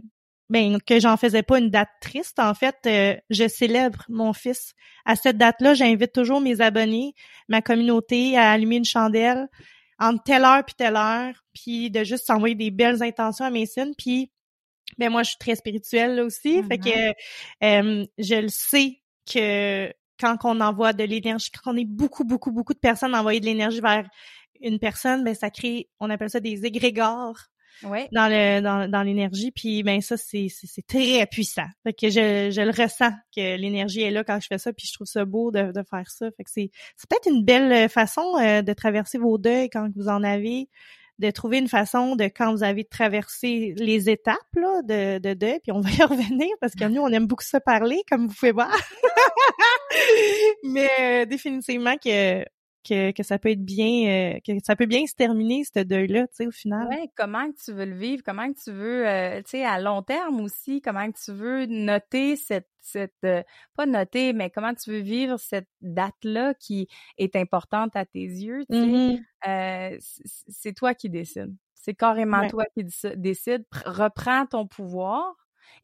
ben 0.51 0.79
que 0.81 0.99
j'en 0.99 1.17
faisais 1.17 1.43
pas 1.43 1.59
une 1.59 1.71
date 1.71 1.91
triste. 2.01 2.39
En 2.39 2.55
fait, 2.55 2.77
euh, 2.87 3.17
je 3.31 3.49
célèbre 3.49 4.05
mon 4.09 4.33
fils. 4.33 4.75
À 5.05 5.17
cette 5.17 5.37
date-là, 5.37 5.75
j'invite 5.75 6.13
toujours 6.13 6.41
mes 6.41 6.61
abonnés, 6.61 7.15
ma 7.49 7.63
communauté 7.63 8.37
à 8.37 8.53
allumer 8.53 8.77
une 8.77 8.85
chandelle 8.85 9.49
entre 9.99 10.23
telle 10.23 10.45
heure 10.45 10.65
puis 10.65 10.75
telle 10.77 10.97
heure, 10.97 11.35
puis 11.55 11.91
de 11.91 12.05
juste 12.05 12.27
s'envoyer 12.27 12.55
des 12.55 12.71
belles 12.71 13.03
intentions 13.03 13.45
à 13.45 13.51
mes 13.51 13.67
signes. 13.67 13.95
Puis, 13.97 14.31
ben 14.97 15.11
moi, 15.11 15.23
je 15.23 15.31
suis 15.31 15.39
très 15.39 15.57
spirituelle 15.57 16.21
aussi, 16.21 16.63
fait 16.63 16.79
que 16.79 17.11
euh, 17.65 18.07
je 18.17 18.35
le 18.41 18.49
sais 18.49 19.01
que 19.31 19.93
quand 20.19 20.37
on 20.45 20.61
envoie 20.61 20.93
de 20.93 21.05
l'énergie, 21.05 21.51
quand 21.51 21.73
on 21.73 21.77
est 21.77 21.85
beaucoup, 21.85 22.25
beaucoup, 22.25 22.53
beaucoup 22.53 22.75
de 22.75 22.79
personnes 22.79 23.15
à 23.15 23.21
envoyer 23.21 23.41
de 23.41 23.47
l'énergie 23.47 23.81
vers 23.81 24.09
une 24.61 24.79
personne, 24.79 25.25
ben 25.25 25.35
ça 25.35 25.51
crée, 25.51 25.89
on 26.01 26.11
appelle 26.11 26.31
ça 26.31 26.41
des 26.41 26.65
égrégores 26.65 27.49
dans 27.83 28.29
le 28.29 28.61
dans, 28.61 28.91
dans 28.91 29.03
l'énergie 29.03 29.51
puis 29.51 29.83
ben 29.83 30.01
ça 30.01 30.17
c'est 30.17 30.49
très 30.87 31.27
puissant. 31.27 31.67
Fait 31.83 31.93
que 31.93 32.09
je, 32.09 32.51
je 32.51 32.61
le 32.61 32.71
ressens 32.71 33.13
que 33.35 33.57
l'énergie 33.57 34.03
est 34.03 34.11
là 34.11 34.25
quand 34.25 34.41
je 34.41 34.47
fais 34.47 34.59
ça 34.59 34.73
puis 34.73 34.87
je 34.87 34.95
trouve 34.95 35.07
ça 35.07 35.25
beau 35.25 35.51
de, 35.51 35.73
de 35.73 35.83
faire 35.89 36.11
ça. 36.11 36.31
Fait 36.37 36.45
que 36.45 36.51
c'est 36.51 36.71
c'est 36.97 37.09
peut-être 37.09 37.29
une 37.29 37.45
belle 37.45 37.89
façon 37.89 38.37
euh, 38.41 38.63
de 38.63 38.73
traverser 38.73 39.19
vos 39.19 39.39
deuils 39.39 39.71
quand 39.71 39.89
vous 39.95 40.09
en 40.09 40.23
avez 40.23 40.69
de 41.19 41.31
trouver 41.31 41.59
une 41.59 41.69
façon 41.69 42.17
de 42.17 42.25
quand 42.25 42.53
vous 42.53 42.63
avez 42.63 42.85
traversé 42.85 43.75
les 43.77 44.09
étapes 44.09 44.37
là, 44.55 44.83
de, 44.83 45.19
de 45.19 45.35
deuil, 45.35 45.59
puis 45.61 45.73
on 45.73 45.81
va 45.81 45.91
y 45.91 46.03
revenir 46.03 46.49
parce 46.61 46.75
que 46.75 46.85
nous, 46.85 47.01
on 47.01 47.09
aime 47.09 47.27
beaucoup 47.27 47.45
se 47.45 47.57
parler, 47.57 48.03
comme 48.09 48.29
vous 48.29 48.35
pouvez 48.35 48.53
voir. 48.53 48.77
Mais 50.63 50.91
euh, 51.01 51.25
définitivement 51.25 51.97
que 51.97 52.45
que, 52.89 53.11
que 53.11 53.23
ça 53.23 53.39
peut 53.39 53.51
être 53.51 53.65
bien, 53.65 54.35
euh, 54.37 54.39
que 54.47 54.53
ça 54.65 54.77
peut 54.77 54.87
bien 54.87 55.07
se 55.07 55.15
terminer, 55.15 55.65
ce 55.65 55.81
deuil-là, 55.81 56.27
tu 56.29 56.35
sais, 56.35 56.47
au 56.47 56.51
final. 56.51 56.89
Comment 57.17 57.51
que 57.51 57.57
tu 57.65 57.73
veux 57.73 57.85
le 57.85 57.97
vivre, 57.97 58.23
comment 58.25 58.53
que 58.53 58.59
tu 58.63 58.73
veux, 58.73 59.07
euh, 59.07 59.39
tu 59.43 59.51
sais, 59.51 59.65
à 59.65 59.81
long 59.81 60.03
terme 60.03 60.41
aussi, 60.41 60.81
comment 60.81 61.11
que 61.11 61.19
tu 61.23 61.33
veux 61.33 61.67
noter 61.67 62.37
cette, 62.37 62.69
cette 62.81 63.13
euh, 63.25 63.43
pas 63.77 63.87
noter, 63.87 64.33
mais 64.33 64.51
comment 64.51 64.75
tu 64.75 64.91
veux 64.91 65.01
vivre 65.01 65.39
cette 65.39 65.69
date-là 65.81 66.55
qui 66.55 66.89
est 67.19 67.37
importante 67.37 67.95
à 67.97 68.05
tes 68.05 68.25
yeux, 68.25 68.65
tu 68.71 68.77
sais? 68.77 69.23
Mm-hmm. 69.47 69.99
c'est 70.49 70.75
toi 70.75 70.95
qui 70.95 71.11
décides. 71.11 71.55
C'est 71.75 71.95
carrément 71.95 72.47
toi 72.49 72.65
qui 72.75 72.85
décides. 73.17 73.65
Reprends 73.85 74.47
ton 74.47 74.67
pouvoir 74.67 75.35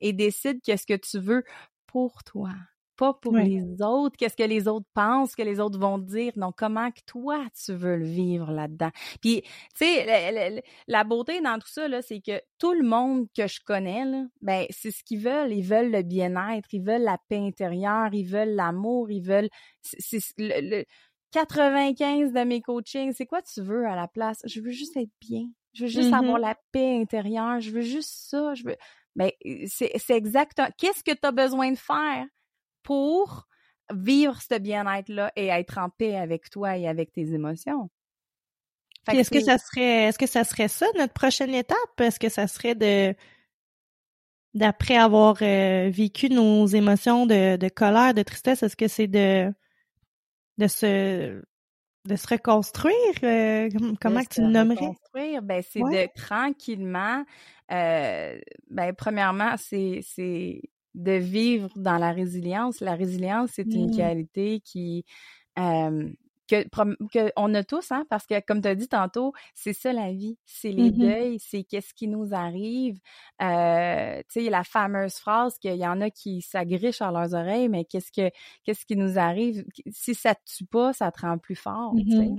et 0.00 0.12
décide 0.12 0.60
qu'est-ce 0.62 0.86
que 0.86 0.94
tu 0.94 1.18
veux 1.18 1.44
pour 1.86 2.24
toi 2.24 2.50
pas 2.96 3.14
pour 3.14 3.36
les 3.36 3.62
autres, 3.80 4.16
qu'est-ce 4.16 4.36
que 4.36 4.42
les 4.42 4.68
autres 4.68 4.86
pensent, 4.94 5.34
que 5.34 5.42
les 5.42 5.60
autres 5.60 5.78
vont 5.78 5.98
dire, 5.98 6.32
non, 6.36 6.52
comment 6.56 6.90
que 6.90 7.00
toi 7.06 7.44
tu 7.64 7.72
veux 7.72 7.96
le 7.96 8.04
vivre 8.04 8.50
là-dedans? 8.50 8.90
Puis, 9.20 9.42
tu 9.42 9.50
sais, 9.86 10.62
la, 10.86 11.04
beauté 11.04 11.40
dans 11.40 11.58
tout 11.58 11.68
ça, 11.68 11.88
là, 11.88 12.02
c'est 12.02 12.20
que 12.20 12.40
tout 12.58 12.72
le 12.72 12.86
monde 12.86 13.26
que 13.36 13.46
je 13.46 13.60
connais, 13.64 14.04
là, 14.04 14.24
ben, 14.42 14.66
c'est 14.70 14.90
ce 14.90 15.02
qu'ils 15.04 15.20
veulent. 15.20 15.52
Ils 15.52 15.62
veulent 15.62 15.90
le 15.90 16.02
bien-être, 16.02 16.68
ils 16.72 16.82
veulent 16.82 17.02
la 17.02 17.18
paix 17.28 17.38
intérieure, 17.38 18.10
ils 18.12 18.26
veulent 18.26 18.54
l'amour, 18.54 19.10
ils 19.10 19.22
veulent... 19.22 19.48
C'est 19.82 20.20
le, 20.38 20.84
95 21.32 22.32
de 22.32 22.44
mes 22.44 22.60
coachings, 22.60 23.12
c'est 23.12 23.26
quoi 23.26 23.42
tu 23.42 23.60
veux 23.60 23.86
à 23.86 23.96
la 23.96 24.06
place? 24.06 24.40
Je 24.44 24.60
veux 24.60 24.70
juste 24.70 24.96
être 24.96 25.10
bien. 25.20 25.46
Je 25.72 25.82
veux 25.82 25.90
juste 25.90 26.12
avoir 26.12 26.38
mm-hmm. 26.38 26.42
la 26.42 26.56
paix 26.70 26.96
intérieure. 27.00 27.60
Je 27.60 27.70
veux 27.72 27.80
juste 27.80 28.12
ça. 28.30 28.54
Je 28.54 28.64
veux... 28.64 28.76
Ben, 29.16 29.30
c'est 29.66 29.90
exactement... 30.10 30.68
Qu'est-ce 30.78 31.02
que 31.02 31.12
tu 31.12 31.26
as 31.26 31.32
besoin 31.32 31.72
de 31.72 31.76
faire? 31.76 32.24
Pour 32.84 33.48
vivre 33.92 34.40
ce 34.40 34.58
bien-être-là 34.58 35.32
et 35.34 35.48
être 35.48 35.78
en 35.78 35.90
paix 35.90 36.16
avec 36.16 36.48
toi 36.48 36.76
et 36.76 36.86
avec 36.86 37.12
tes 37.12 37.34
émotions. 37.34 37.90
Est-ce 39.12 39.30
que 39.30 39.40
ça 39.40 39.58
serait 39.58 40.04
est-ce 40.04 40.18
que 40.18 40.26
ça 40.26 40.44
serait 40.44 40.68
ça 40.68 40.86
notre 40.96 41.12
prochaine 41.12 41.54
étape? 41.54 42.00
Est-ce 42.00 42.18
que 42.18 42.28
ça 42.28 42.46
serait 42.46 42.74
de 42.74 43.14
d'après 44.54 44.96
avoir 44.96 45.36
euh, 45.42 45.90
vécu 45.92 46.30
nos 46.30 46.64
émotions 46.66 47.26
de, 47.26 47.56
de 47.56 47.68
colère, 47.68 48.14
de 48.14 48.22
tristesse, 48.22 48.62
est-ce 48.62 48.76
que 48.76 48.88
c'est 48.88 49.08
de 49.08 49.52
de 50.56 50.66
se 50.68 51.42
de 52.06 52.16
se 52.16 52.26
reconstruire? 52.28 52.94
Euh, 53.24 53.68
comment 54.00 54.22
tu 54.24 54.40
le 54.40 54.48
nommerais? 54.48 54.86
Reconstruire, 54.86 55.42
ben 55.42 55.62
c'est 55.68 55.80
de 55.80 56.08
tranquillement 56.14 57.24
euh, 57.72 58.38
ben 58.70 58.94
premièrement, 58.94 59.56
c'est 59.56 60.00
c'est 60.02 60.60
de 60.94 61.12
vivre 61.12 61.70
dans 61.76 61.98
la 61.98 62.12
résilience. 62.12 62.80
La 62.80 62.94
résilience, 62.94 63.50
c'est 63.54 63.74
une 63.74 63.90
Mmh. 63.90 63.90
qualité 63.90 64.60
qui 64.60 65.04
euh, 65.58 66.10
que, 66.48 66.62
que 67.12 67.32
on 67.36 67.54
a 67.54 67.64
tous, 67.64 67.90
hein, 67.92 68.04
parce 68.10 68.26
que 68.26 68.40
comme 68.40 68.60
tu 68.62 68.68
as 68.68 68.74
dit 68.74 68.88
tantôt, 68.88 69.32
c'est 69.54 69.72
ça 69.72 69.92
la 69.92 70.12
vie, 70.12 70.38
c'est 70.44 70.72
les 70.72 70.90
Mmh 70.90 70.98
deuils, 70.98 71.38
c'est 71.40 71.64
qu'est-ce 71.64 71.94
qui 71.94 72.08
nous 72.08 72.34
arrive. 72.34 72.98
Euh, 73.42 74.18
tu 74.32 74.44
sais, 74.44 74.50
la 74.50 74.64
fameuse 74.64 75.14
phrase 75.16 75.58
qu'il 75.58 75.76
y 75.76 75.86
en 75.86 76.00
a 76.00 76.10
qui 76.10 76.42
s'agrichent 76.42 77.02
à 77.02 77.10
leurs 77.10 77.34
oreilles, 77.34 77.68
mais 77.68 77.84
qu'est-ce 77.84 78.12
que 78.12 78.30
qu'est-ce 78.64 78.84
qui 78.86 78.96
nous 78.96 79.18
arrive? 79.18 79.64
Si 79.90 80.14
ça 80.14 80.34
te 80.34 80.42
tue 80.44 80.66
pas, 80.66 80.92
ça 80.92 81.10
te 81.12 81.20
rend 81.22 81.38
plus 81.38 81.56
fort. 81.56 81.94
Mmh 81.94 82.36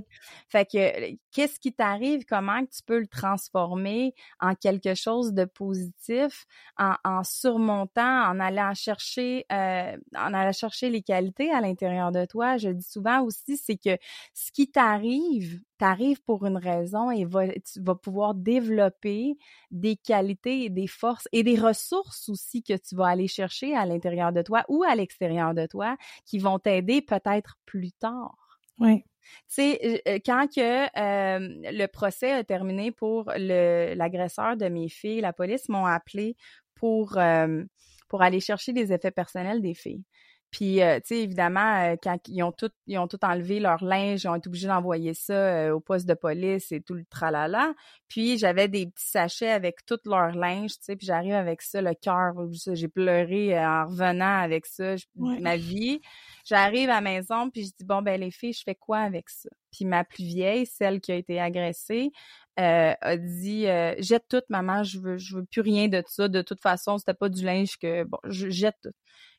Fait 0.48 0.64
que 0.66 1.16
qu'est-ce 1.32 1.58
qui 1.60 1.72
t'arrive? 1.72 2.24
Comment 2.26 2.64
tu 2.66 2.82
peux 2.84 2.98
le 2.98 3.06
transformer 3.06 4.14
en 4.40 4.54
quelque 4.54 4.94
chose 4.94 5.32
de 5.32 5.44
positif, 5.44 6.46
en, 6.78 6.94
en 7.04 7.22
surmontant, 7.24 8.02
en 8.28 8.40
allant 8.40 8.74
chercher, 8.74 9.44
euh, 9.52 9.96
en 10.16 10.34
allant 10.34 10.52
chercher 10.52 10.90
les 10.90 11.02
qualités 11.02 11.50
à 11.52 11.60
l'intérieur 11.60 12.12
de 12.12 12.24
toi? 12.24 12.56
Je 12.56 12.70
dis 12.70 12.86
souvent 12.88 13.22
aussi, 13.22 13.56
c'est 13.56 13.76
que 13.76 13.95
ce 14.34 14.52
qui 14.52 14.70
t'arrive, 14.70 15.60
t'arrive 15.78 16.22
pour 16.22 16.46
une 16.46 16.56
raison 16.56 17.10
et 17.10 17.24
va, 17.24 17.48
tu 17.48 17.80
vas 17.82 17.94
pouvoir 17.94 18.34
développer 18.34 19.36
des 19.70 19.96
qualités 19.96 20.64
et 20.64 20.70
des 20.70 20.86
forces 20.86 21.28
et 21.32 21.42
des 21.42 21.58
ressources 21.58 22.28
aussi 22.28 22.62
que 22.62 22.74
tu 22.76 22.94
vas 22.96 23.08
aller 23.08 23.28
chercher 23.28 23.74
à 23.74 23.86
l'intérieur 23.86 24.32
de 24.32 24.42
toi 24.42 24.64
ou 24.68 24.84
à 24.84 24.94
l'extérieur 24.94 25.54
de 25.54 25.66
toi 25.66 25.96
qui 26.24 26.38
vont 26.38 26.58
t'aider 26.58 27.02
peut-être 27.02 27.58
plus 27.66 27.92
tard. 27.92 28.36
Oui. 28.78 29.04
Tu 29.48 29.54
sais, 29.54 30.02
quand 30.24 30.46
que 30.46 30.84
euh, 30.84 31.38
le 31.72 31.86
procès 31.86 32.32
a 32.32 32.44
terminé 32.44 32.92
pour 32.92 33.32
l'agresseur 33.36 34.56
de 34.56 34.68
mes 34.68 34.88
filles, 34.88 35.20
la 35.20 35.32
police 35.32 35.68
m'ont 35.68 35.86
appelé 35.86 36.36
pour, 36.74 37.16
euh, 37.18 37.64
pour 38.08 38.22
aller 38.22 38.40
chercher 38.40 38.72
des 38.72 38.92
effets 38.92 39.10
personnels 39.10 39.62
des 39.62 39.74
filles. 39.74 40.04
Puis, 40.50 40.80
euh, 40.82 40.96
tu 41.00 41.08
sais, 41.08 41.22
évidemment, 41.22 41.82
euh, 41.92 41.96
quand 42.02 42.18
ils 42.28 42.42
ont 42.42 42.52
tout, 42.52 42.70
ils 42.86 42.98
ont 42.98 43.08
tout 43.08 43.18
enlevé 43.24 43.60
leur 43.60 43.84
linge, 43.84 44.24
ils 44.24 44.28
ont 44.28 44.34
été 44.34 44.48
obligés 44.48 44.68
d'envoyer 44.68 45.12
ça 45.12 45.34
euh, 45.34 45.72
au 45.72 45.80
poste 45.80 46.06
de 46.08 46.14
police 46.14 46.72
et 46.72 46.80
tout 46.80 46.94
le 46.94 47.04
tralala. 47.10 47.74
Puis, 48.08 48.38
j'avais 48.38 48.68
des 48.68 48.86
petits 48.86 49.08
sachets 49.08 49.50
avec 49.50 49.84
tout 49.86 49.98
leur 50.06 50.32
linge, 50.32 50.70
tu 50.72 50.78
sais, 50.82 50.96
puis 50.96 51.06
j'arrive 51.06 51.34
avec 51.34 51.62
ça, 51.62 51.82
le 51.82 51.94
cœur, 51.94 52.32
j'ai 52.74 52.88
pleuré 52.88 53.58
en 53.58 53.86
revenant 53.86 54.38
avec 54.40 54.66
ça, 54.66 54.94
Ouais. 55.16 55.38
ma 55.40 55.56
vie. 55.56 56.00
J'arrive 56.44 56.88
à 56.90 56.94
la 56.94 57.00
maison, 57.00 57.50
puis 57.50 57.62
je 57.64 57.68
dis, 57.78 57.84
bon, 57.84 58.02
ben 58.02 58.20
les 58.20 58.30
filles, 58.30 58.52
je 58.52 58.62
fais 58.64 58.74
quoi 58.74 58.98
avec 58.98 59.28
ça? 59.28 59.48
Puis 59.72 59.84
ma 59.84 60.04
plus 60.04 60.24
vieille, 60.24 60.64
celle 60.66 61.00
qui 61.00 61.12
a 61.12 61.16
été 61.16 61.40
agressée, 61.40 62.10
euh, 62.58 62.94
a 63.00 63.16
dit 63.18 63.66
euh, 63.66 63.94
jette 63.98 64.24
tout 64.30 64.40
maman 64.48 64.82
je 64.82 64.98
veux 64.98 65.18
je 65.18 65.36
veux 65.36 65.44
plus 65.44 65.60
rien 65.60 65.88
de 65.88 66.02
ça 66.06 66.26
de 66.28 66.40
toute 66.40 66.62
façon 66.62 66.96
c'était 66.96 67.12
pas 67.12 67.28
du 67.28 67.44
linge 67.44 67.76
que 67.76 68.04
bon 68.04 68.16
je 68.24 68.48
jette 68.48 68.76
tout 68.82 68.92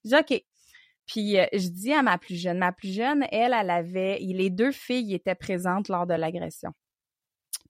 je 0.05 0.09
dis 0.11 0.15
ok 0.15 0.43
puis 1.07 1.39
euh, 1.39 1.45
je 1.53 1.69
dis 1.69 1.93
à 1.93 2.03
ma 2.03 2.17
plus 2.17 2.35
jeune 2.35 2.59
ma 2.59 2.71
plus 2.71 2.93
jeune 2.93 3.25
elle 3.31 3.53
elle 3.53 3.69
avait 3.69 4.19
les 4.19 4.49
deux 4.49 4.71
filles 4.71 5.13
étaient 5.15 5.35
présentes 5.35 5.89
lors 5.89 6.05
de 6.05 6.13
l'agression 6.13 6.73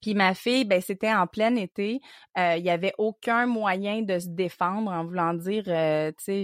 puis 0.02 0.14
ma 0.14 0.34
fille, 0.36 0.64
ben 0.64 0.80
c'était 0.80 1.12
en 1.12 1.26
plein 1.26 1.56
été. 1.56 2.02
Il 2.36 2.64
y 2.64 2.70
avait 2.70 2.94
aucun 3.00 3.48
moyen 3.48 4.04
de 4.04 4.20
se 4.20 4.28
défendre 4.28 4.92
en 4.92 5.04
voulant 5.04 5.34
dire, 5.34 5.64
tu 5.64 6.14
sais, 6.20 6.44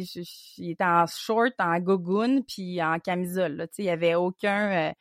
il 0.58 0.72
était 0.72 0.84
en 0.84 1.06
short, 1.06 1.54
en 1.60 1.80
gogoon, 1.80 2.42
puis 2.48 2.82
en 2.82 2.98
camisole. 3.00 3.68
Tu 3.68 3.76
sais, 3.76 3.84
il 3.84 3.86
y 3.86 3.90
avait 3.90 4.16
aucun. 4.16 4.92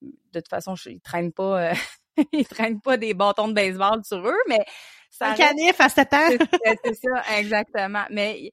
de 0.00 0.40
toute 0.40 0.48
façon, 0.48 0.74
il 0.86 1.00
traîne 1.00 1.32
pas. 1.32 1.72
ils 2.32 2.46
traînent 2.46 2.80
pas 2.80 2.96
des 2.96 3.14
bâtons 3.14 3.48
de 3.48 3.54
baseball 3.54 4.04
sur 4.04 4.26
eux, 4.26 4.42
mais 4.48 4.64
ça 5.12 5.32
un 5.32 5.34
canif 5.34 5.78
à 5.78 5.88
7 5.90 6.12
ans. 6.14 6.28
c'est 6.84 6.94
ça, 6.94 7.38
exactement. 7.38 8.04
Mais 8.10 8.50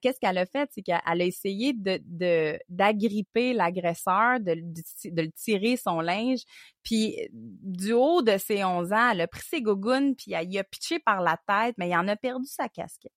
qu'est-ce 0.00 0.20
qu'elle 0.20 0.36
a 0.36 0.44
fait, 0.44 0.68
c'est 0.72 0.82
qu'elle 0.82 1.00
a 1.04 1.24
essayé 1.24 1.72
de 1.72 2.58
d'agripper 2.68 3.54
l'agresseur, 3.54 4.38
de, 4.38 4.54
de, 4.54 5.22
le 5.22 5.32
tirer 5.32 5.76
son 5.76 6.00
linge, 6.00 6.40
puis 6.82 7.16
du 7.32 7.92
haut 7.92 8.20
de 8.20 8.36
ses 8.36 8.62
11 8.62 8.92
ans, 8.92 9.10
elle 9.12 9.22
a 9.22 9.26
pris 9.26 9.42
ses 9.42 9.62
gougounes, 9.62 10.14
puis 10.14 10.34
elle 10.34 10.52
y 10.52 10.58
a 10.58 10.64
pitché 10.64 10.98
par 10.98 11.22
la 11.22 11.38
tête, 11.48 11.74
mais 11.78 11.88
il 11.88 11.96
en 11.96 12.06
a 12.08 12.16
perdu 12.16 12.46
sa 12.46 12.68
casquette. 12.68 13.12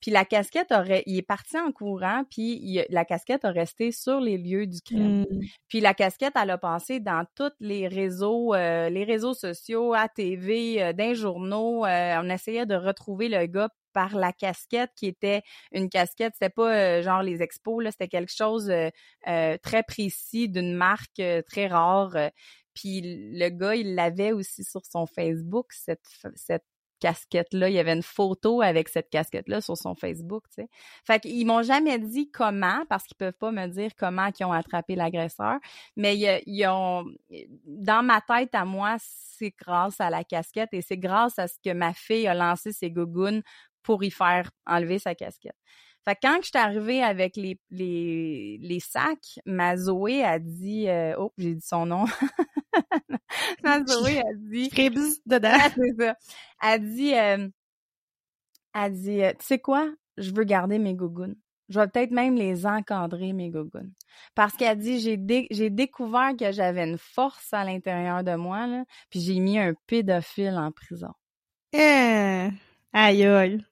Puis 0.00 0.10
la 0.10 0.24
casquette 0.24 0.72
aurait, 0.72 1.02
il 1.06 1.18
est 1.18 1.22
parti 1.22 1.58
en 1.58 1.72
courant, 1.72 2.24
puis 2.30 2.80
la 2.88 3.04
casquette 3.04 3.44
a 3.44 3.50
resté 3.50 3.92
sur 3.92 4.20
les 4.20 4.38
lieux 4.38 4.66
du 4.66 4.80
crime. 4.80 5.22
Mmh. 5.22 5.40
Puis 5.68 5.80
la 5.80 5.94
casquette, 5.94 6.34
elle 6.40 6.50
a 6.50 6.58
passé 6.58 7.00
dans 7.00 7.24
tous 7.34 7.52
les 7.60 7.88
réseaux, 7.88 8.54
euh, 8.54 8.88
les 8.88 9.04
réseaux 9.04 9.34
sociaux, 9.34 9.94
à 9.94 10.08
TV, 10.08 10.82
euh, 10.82 10.92
d'un 10.92 11.14
journaux. 11.14 11.84
Euh, 11.84 12.20
on 12.22 12.30
essayait 12.30 12.66
de 12.66 12.74
retrouver 12.74 13.28
le 13.28 13.46
gars 13.46 13.68
par 13.92 14.16
la 14.16 14.32
casquette 14.32 14.90
qui 14.96 15.06
était 15.06 15.42
une 15.72 15.88
casquette, 15.88 16.34
c'était 16.34 16.48
pas 16.48 17.02
genre 17.02 17.24
les 17.24 17.42
expos, 17.42 17.82
là, 17.82 17.90
c'était 17.90 18.06
quelque 18.06 18.32
chose 18.32 18.72
très 19.24 19.82
précis 19.82 20.48
d'une 20.48 20.74
marque 20.74 21.20
très 21.48 21.66
rare. 21.66 22.16
Puis 22.72 23.00
le 23.02 23.48
gars, 23.48 23.74
il 23.74 23.96
l'avait 23.96 24.30
aussi 24.30 24.62
sur 24.62 24.82
son 24.86 25.06
Facebook, 25.06 25.66
cette, 25.72 26.04
cette 26.36 26.64
casquette-là. 27.00 27.68
Il 27.68 27.74
y 27.74 27.78
avait 27.78 27.94
une 27.94 28.02
photo 28.02 28.62
avec 28.62 28.88
cette 28.88 29.10
casquette-là 29.10 29.60
sur 29.60 29.76
son 29.76 29.94
Facebook, 29.94 30.44
tu 30.48 30.62
sais. 30.62 30.68
Fait 31.04 31.20
qu'ils 31.20 31.46
m'ont 31.46 31.62
jamais 31.62 31.98
dit 31.98 32.30
comment, 32.30 32.84
parce 32.88 33.04
qu'ils 33.04 33.16
peuvent 33.16 33.32
pas 33.32 33.50
me 33.50 33.66
dire 33.66 33.90
comment 33.98 34.28
ils 34.38 34.44
ont 34.44 34.52
attrapé 34.52 34.94
l'agresseur, 34.94 35.58
mais 35.96 36.16
ils, 36.16 36.66
ont, 36.68 37.04
dans 37.66 38.04
ma 38.04 38.20
tête 38.20 38.54
à 38.54 38.64
moi, 38.64 38.96
c'est 39.00 39.54
grâce 39.58 40.00
à 40.00 40.10
la 40.10 40.24
casquette 40.24 40.70
et 40.72 40.82
c'est 40.82 40.98
grâce 40.98 41.38
à 41.38 41.48
ce 41.48 41.56
que 41.64 41.72
ma 41.72 41.92
fille 41.92 42.28
a 42.28 42.34
lancé 42.34 42.72
ses 42.72 42.90
gougounes 42.90 43.42
pour 43.82 44.04
y 44.04 44.10
faire 44.10 44.50
enlever 44.66 44.98
sa 44.98 45.14
casquette. 45.14 45.56
Fait 46.04 46.14
que 46.14 46.20
quand 46.22 46.38
je 46.40 46.48
suis 46.48 46.58
arrivée 46.58 47.02
avec 47.02 47.36
les, 47.36 47.60
les, 47.70 48.58
les 48.60 48.80
sacs, 48.80 49.38
ma 49.44 49.76
Zoé 49.76 50.24
a 50.24 50.38
dit 50.38 50.88
euh, 50.88 51.14
oh, 51.18 51.32
j'ai 51.36 51.54
dit 51.54 51.66
son 51.66 51.86
nom. 51.86 52.04
Zoé 53.86 54.20
a 54.20 54.34
dit 54.34 54.68
Cribs 54.68 55.20
dedans. 55.26 55.58
c'est 55.74 55.96
ça. 55.98 56.16
Elle 56.62 56.94
dit 56.94 57.14
euh, 57.14 57.48
elle 58.74 58.92
dit 58.92 59.22
euh, 59.22 59.32
tu 59.38 59.46
sais 59.46 59.58
quoi, 59.58 59.90
je 60.16 60.32
veux 60.32 60.44
garder 60.44 60.78
mes 60.78 60.94
gougounes. 60.94 61.36
Je 61.68 61.78
vais 61.78 61.86
peut-être 61.86 62.10
même 62.10 62.34
les 62.34 62.66
encadrer, 62.66 63.32
mes 63.32 63.48
gougounes. 63.48 63.92
Parce 64.34 64.54
qu'elle 64.54 64.76
dit, 64.76 64.98
j'ai 64.98 65.46
j'ai 65.52 65.70
découvert 65.70 66.32
que 66.36 66.50
j'avais 66.50 66.82
une 66.82 66.98
force 66.98 67.52
à 67.52 67.64
l'intérieur 67.64 68.24
de 68.24 68.34
moi, 68.34 68.66
là, 68.66 68.84
puis 69.08 69.20
j'ai 69.20 69.38
mis 69.38 69.56
un 69.56 69.74
pédophile 69.86 70.56
en 70.58 70.72
prison. 70.72 71.12
Eh, 71.72 72.48
aïe 72.92 73.24
aïe. 73.24 73.64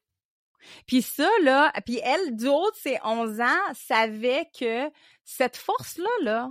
Puis 0.86 1.02
ça, 1.02 1.28
là, 1.42 1.72
puis 1.84 2.00
elle, 2.02 2.36
du 2.36 2.46
haut 2.46 2.70
de 2.70 2.76
ses 2.76 2.98
11 3.04 3.40
ans, 3.40 3.74
savait 3.74 4.46
que 4.58 4.90
cette 5.24 5.56
force-là, 5.56 6.10
là, 6.22 6.50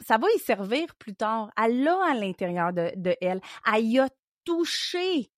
ça 0.00 0.18
va 0.18 0.26
y 0.34 0.38
servir 0.38 0.94
plus 0.96 1.14
tard. 1.14 1.50
Elle 1.62 1.82
l'a 1.84 1.98
à 2.04 2.14
l'intérieur 2.14 2.72
de, 2.72 2.90
elle. 3.20 3.40
Elle 3.72 3.84
y 3.84 3.98
a 3.98 4.08
touché 4.44 5.30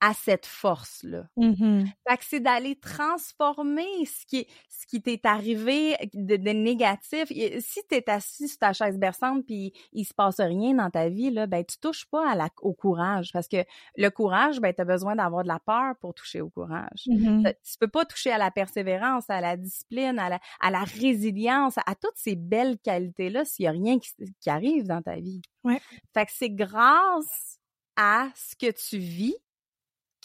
à 0.00 0.12
cette 0.12 0.46
force-là. 0.46 1.26
Mm-hmm. 1.38 1.86
Fait 2.08 2.16
que 2.16 2.24
c'est 2.24 2.40
d'aller 2.40 2.76
transformer 2.76 4.04
ce 4.04 4.26
qui 4.26 4.46
ce 4.68 4.86
qui 4.86 5.00
t'est 5.00 5.24
arrivé 5.24 5.96
de, 6.12 6.36
de, 6.36 6.50
négatif. 6.50 7.28
Si 7.60 7.80
t'es 7.88 8.08
assis 8.10 8.48
sur 8.48 8.58
ta 8.58 8.72
chaise 8.72 8.98
berçante 8.98 9.46
puis 9.46 9.72
il 9.92 10.04
se 10.04 10.12
passe 10.12 10.38
rien 10.38 10.74
dans 10.74 10.90
ta 10.90 11.08
vie, 11.08 11.30
là, 11.30 11.46
ben 11.46 11.64
tu 11.64 11.78
touches 11.78 12.04
pas 12.06 12.30
à 12.30 12.34
la, 12.34 12.50
au 12.60 12.74
courage 12.74 13.32
parce 13.32 13.48
que 13.48 13.64
le 13.96 14.08
courage, 14.10 14.60
ben 14.60 14.72
t'as 14.74 14.84
besoin 14.84 15.16
d'avoir 15.16 15.44
de 15.44 15.48
la 15.48 15.60
peur 15.60 15.94
pour 16.00 16.12
toucher 16.12 16.42
au 16.42 16.50
courage. 16.50 17.04
Mm-hmm. 17.06 17.54
Tu 17.54 17.78
peux 17.80 17.88
pas 17.88 18.04
toucher 18.04 18.30
à 18.32 18.38
la 18.38 18.50
persévérance, 18.50 19.30
à 19.30 19.40
la 19.40 19.56
discipline, 19.56 20.18
à 20.18 20.28
la, 20.28 20.40
à 20.60 20.70
la 20.70 20.84
résilience, 20.84 21.78
à 21.78 21.94
toutes 21.94 22.16
ces 22.16 22.36
belles 22.36 22.78
qualités-là 22.78 23.44
s'il 23.44 23.64
y 23.64 23.68
a 23.68 23.72
rien 23.72 23.98
qui, 23.98 24.10
qui 24.40 24.50
arrive 24.50 24.86
dans 24.86 25.00
ta 25.00 25.16
vie. 25.16 25.40
Ouais. 25.64 25.80
Fait 26.12 26.26
que 26.26 26.32
c'est 26.34 26.50
grâce 26.50 27.58
à 27.96 28.28
ce 28.34 28.54
que 28.54 28.70
tu 28.70 28.98
vis 28.98 29.36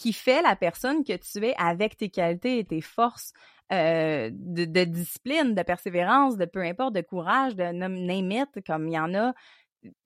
qui 0.02 0.14
fait 0.14 0.42
la 0.42 0.56
personne 0.56 1.04
que 1.04 1.16
tu 1.16 1.46
es 1.46 1.54
avec 1.58 1.96
tes 1.96 2.10
qualités 2.10 2.58
et 2.58 2.66
tes 2.66 2.82
forces 2.82 3.34
euh, 3.72 4.32
de, 4.34 4.84
discipline, 4.84 5.54
de 5.54 5.62
persévérance, 5.62 6.38
de 6.38 6.46
peu 6.46 6.62
importe, 6.64 6.96
de 6.96 7.02
courage, 7.02 7.56
de 7.56 7.66
name 7.72 8.32
it, 8.32 8.66
comme 8.66 8.88
il 8.88 8.94
y 8.94 9.00
en 9.00 9.14
a. 9.14 9.34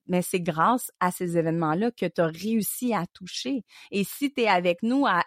Mais 0.08 0.22
c'est 0.22 0.42
grâce 0.42 0.92
à 1.00 1.12
ces 1.12 1.38
événements-là 1.38 1.92
que 1.92 2.08
tu 2.08 2.20
as 2.20 2.28
réussi 2.28 2.94
à 2.94 3.06
toucher. 3.14 3.64
Et 3.90 4.04
si 4.04 4.34
tu 4.34 4.42
es 4.42 4.50
avec 4.50 4.84
nous 4.84 5.06
à, 5.08 5.24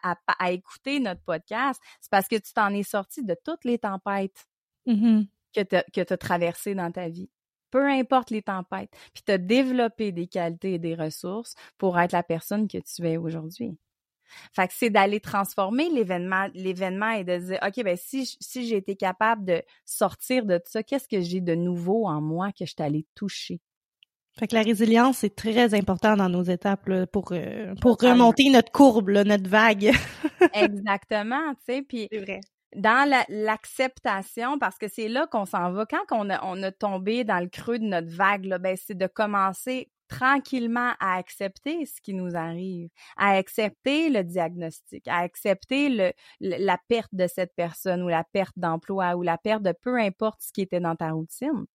écouter 0.53 1.01
notre 1.01 1.23
podcast, 1.23 1.81
c'est 2.03 2.11
parce 2.11 2.29
que 2.29 2.37
tu 2.37 2.53
t'en 2.53 2.69
es 2.75 2.83
sorti 2.83 3.25
de 3.25 3.35
toutes 3.43 3.65
les 3.65 3.79
tempêtes 3.79 4.47
mm-hmm. 4.87 5.27
que 5.55 6.03
tu 6.03 6.13
as 6.13 6.17
traversées 6.19 6.75
dans 6.75 6.93
ta 6.93 7.09
vie 7.09 7.31
peu 7.71 7.87
importe 7.87 8.31
les 8.31 8.41
tempêtes, 8.41 8.91
puis 9.13 9.23
tu 9.27 9.31
as 9.31 9.37
développé 9.37 10.11
des 10.11 10.27
qualités 10.27 10.73
et 10.73 10.79
des 10.79 10.95
ressources 10.95 11.55
pour 11.77 12.01
être 12.01 12.13
la 12.13 12.23
personne 12.23 12.67
que 12.67 12.79
tu 12.79 13.07
es 13.07 13.19
aujourd'hui. 13.19 13.77
Fait 14.53 14.69
que 14.69 14.75
c'est 14.77 14.91
d'aller 14.91 15.21
transformer 15.21 15.89
l'événement, 15.91 16.49
l'événement 16.55 17.11
et 17.11 17.25
de 17.25 17.39
dire, 17.39 17.59
OK, 17.67 17.85
ben 17.85 17.97
si, 17.97 18.37
si 18.41 18.67
j'ai 18.67 18.77
été 18.77 18.97
capable 18.97 19.45
de 19.45 19.63
sortir 19.85 20.45
de 20.45 20.61
ça, 20.65 20.83
qu'est-ce 20.83 21.09
que 21.09 21.21
j'ai 21.21 21.41
de 21.41 21.55
nouveau 21.55 22.07
en 22.07 22.21
moi 22.21 22.51
que 22.53 22.65
je 22.65 22.73
suis 22.73 22.83
allée 22.83 23.07
toucher? 23.15 23.61
Fait 24.39 24.47
que 24.47 24.55
la 24.55 24.63
résilience, 24.63 25.19
c'est 25.19 25.35
très 25.35 25.75
important 25.75 26.17
dans 26.17 26.29
nos 26.29 26.45
étapes 26.45 26.89
pour, 27.13 27.33
euh, 27.33 27.75
pour 27.81 27.97
remonter 28.01 28.51
notre 28.51 28.71
courbe, 28.71 29.11
notre 29.11 29.49
vague. 29.49 29.91
Exactement, 30.55 31.55
tu 31.55 31.75
sais, 31.75 31.83
puis 31.83 32.09
vrai 32.13 32.41
dans 32.77 33.09
l'acceptation, 33.29 34.59
parce 34.59 34.79
que 34.79 34.89
c'est 34.89 35.09
là 35.09 35.27
qu'on 35.27 35.47
s'en 35.47 35.73
va. 35.73 35.87
Quand 35.87 36.05
on 36.11 36.29
a, 36.31 36.45
on 36.45 36.63
a 36.63 36.71
tombé 36.71 37.25
dans 37.25 37.41
le 37.41 37.49
creux 37.49 37.79
de 37.79 37.85
notre 37.85 38.09
vague, 38.09 38.45
là, 38.45 38.59
ben, 38.59 38.77
c'est 38.77 38.97
de 38.97 39.07
commencer 39.07 39.91
tranquillement 40.09 40.93
à 41.01 41.17
accepter 41.17 41.87
ce 41.87 42.01
qui 42.01 42.15
nous 42.15 42.35
arrive, 42.35 42.89
à 43.17 43.33
accepter 43.33 44.11
le 44.11 44.25
diagnostic, 44.25 45.07
à 45.09 45.19
accepter 45.19 45.89
le, 45.89 46.13
la 46.41 46.79
perte 46.89 47.15
de 47.15 47.27
cette 47.27 47.55
personne 47.55 48.03
ou 48.03 48.09
la 48.09 48.25
perte 48.25 48.55
d'emploi 48.57 49.17
ou 49.17 49.23
la 49.23 49.39
perte 49.39 49.63
de 49.63 49.73
peu 49.73 49.99
importe 49.99 50.41
ce 50.43 50.53
qui 50.53 50.63
était 50.63 50.81
dans 50.81 50.97
ta 50.97 51.13
routine. 51.13 51.67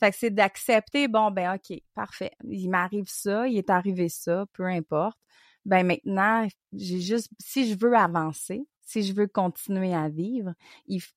Fait 0.00 0.10
que 0.10 0.16
c'est 0.16 0.30
d'accepter, 0.30 1.08
bon, 1.08 1.30
ben, 1.30 1.54
OK, 1.54 1.78
parfait. 1.94 2.32
Il 2.44 2.70
m'arrive 2.70 3.08
ça, 3.08 3.46
il 3.46 3.58
est 3.58 3.70
arrivé 3.70 4.08
ça, 4.08 4.46
peu 4.52 4.64
importe. 4.64 5.18
Ben, 5.64 5.86
maintenant, 5.86 6.48
j'ai 6.72 7.00
juste, 7.00 7.28
si 7.38 7.70
je 7.70 7.78
veux 7.78 7.94
avancer, 7.94 8.66
si 8.80 9.02
je 9.02 9.12
veux 9.12 9.26
continuer 9.26 9.94
à 9.94 10.08
vivre, 10.08 10.54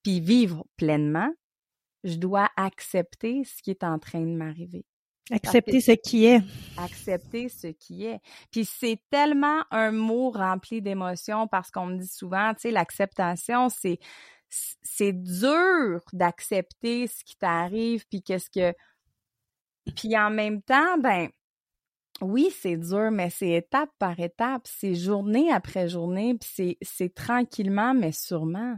puis 0.03 0.20
vivre 0.20 0.66
pleinement, 0.78 1.32
je 2.03 2.16
dois 2.16 2.49
accepter 2.57 3.43
ce 3.45 3.62
qui 3.62 3.72
est 3.72 3.84
en 3.84 3.99
train 3.99 4.22
de 4.22 4.36
m'arriver. 4.36 4.86
Accepter 5.32 5.82
ce 5.82 5.91
qui 5.91 6.25
est. 6.25 6.41
Accepter 6.77 7.49
ce 7.49 7.67
qui 7.67 8.05
est. 8.05 8.19
Puis 8.51 8.65
c'est 8.65 8.99
tellement 9.09 9.63
un 9.71 9.91
mot 9.91 10.29
rempli 10.29 10.82
d'émotions 10.82 11.47
parce 11.47 11.71
qu'on 11.71 11.88
me 11.88 11.97
dit 11.97 12.07
souvent, 12.07 12.53
tu 12.53 12.61
sais, 12.61 12.71
l'acceptation, 12.71 13.69
c'est 13.69 13.99
c'est 14.49 15.13
dur 15.13 16.01
d'accepter 16.11 17.07
ce 17.07 17.23
qui 17.23 17.38
t'arrive 17.38 18.05
puis 18.09 18.21
qu'est-ce 18.21 18.49
que 18.49 18.75
puis 19.95 20.17
en 20.17 20.29
même 20.29 20.61
temps, 20.61 20.97
ben 20.97 21.29
oui, 22.21 22.49
c'est 22.55 22.77
dur, 22.77 23.11
mais 23.11 23.29
c'est 23.29 23.51
étape 23.51 23.89
par 23.97 24.19
étape, 24.19 24.63
c'est 24.65 24.93
journée 24.93 25.51
après 25.51 25.89
journée, 25.89 26.38
puis 26.38 26.77
c'est 26.82 27.13
tranquillement, 27.13 27.93
mais 27.93 28.11
sûrement 28.11 28.77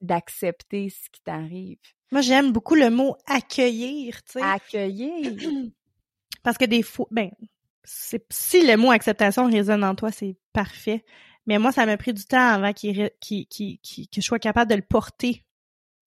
d'accepter 0.00 0.90
ce 0.90 1.08
qui 1.10 1.22
t'arrive. 1.22 1.78
Moi, 2.10 2.20
j'aime 2.22 2.52
beaucoup 2.52 2.74
le 2.74 2.90
mot 2.90 3.16
accueillir, 3.26 4.22
tu 4.24 4.32
sais. 4.32 4.42
Accueillir. 4.42 5.32
Parce 6.42 6.56
que 6.56 6.64
des 6.64 6.82
fois, 6.82 7.06
ben, 7.10 7.30
si 7.84 8.66
le 8.66 8.76
mot 8.76 8.90
acceptation 8.90 9.46
résonne 9.50 9.84
en 9.84 9.94
toi, 9.94 10.10
c'est 10.10 10.36
parfait. 10.52 11.04
Mais 11.46 11.58
moi, 11.58 11.72
ça 11.72 11.86
m'a 11.86 11.96
pris 11.96 12.12
du 12.12 12.24
temps 12.24 12.48
avant 12.48 12.72
qu'il, 12.72 13.10
qu'il, 13.20 13.46
qu'il, 13.46 13.78
que 13.80 14.16
je 14.16 14.20
sois 14.20 14.38
capable 14.38 14.70
de 14.70 14.76
le 14.76 14.82
porter 14.82 15.44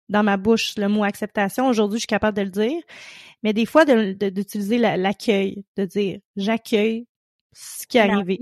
dans 0.09 0.23
ma 0.23 0.37
bouche, 0.37 0.75
le 0.77 0.87
mot 0.87 1.03
acceptation. 1.03 1.67
Aujourd'hui, 1.67 1.97
je 1.97 2.01
suis 2.01 2.07
capable 2.07 2.37
de 2.37 2.43
le 2.43 2.49
dire. 2.49 2.81
Mais 3.43 3.53
des 3.53 3.65
fois, 3.65 3.85
d'utiliser 3.85 4.77
l'accueil, 4.77 5.63
de 5.77 5.85
dire 5.85 6.19
j'accueille 6.35 7.07
ce 7.53 7.87
qui 7.87 7.97
est 7.97 8.01
arrivé. 8.01 8.39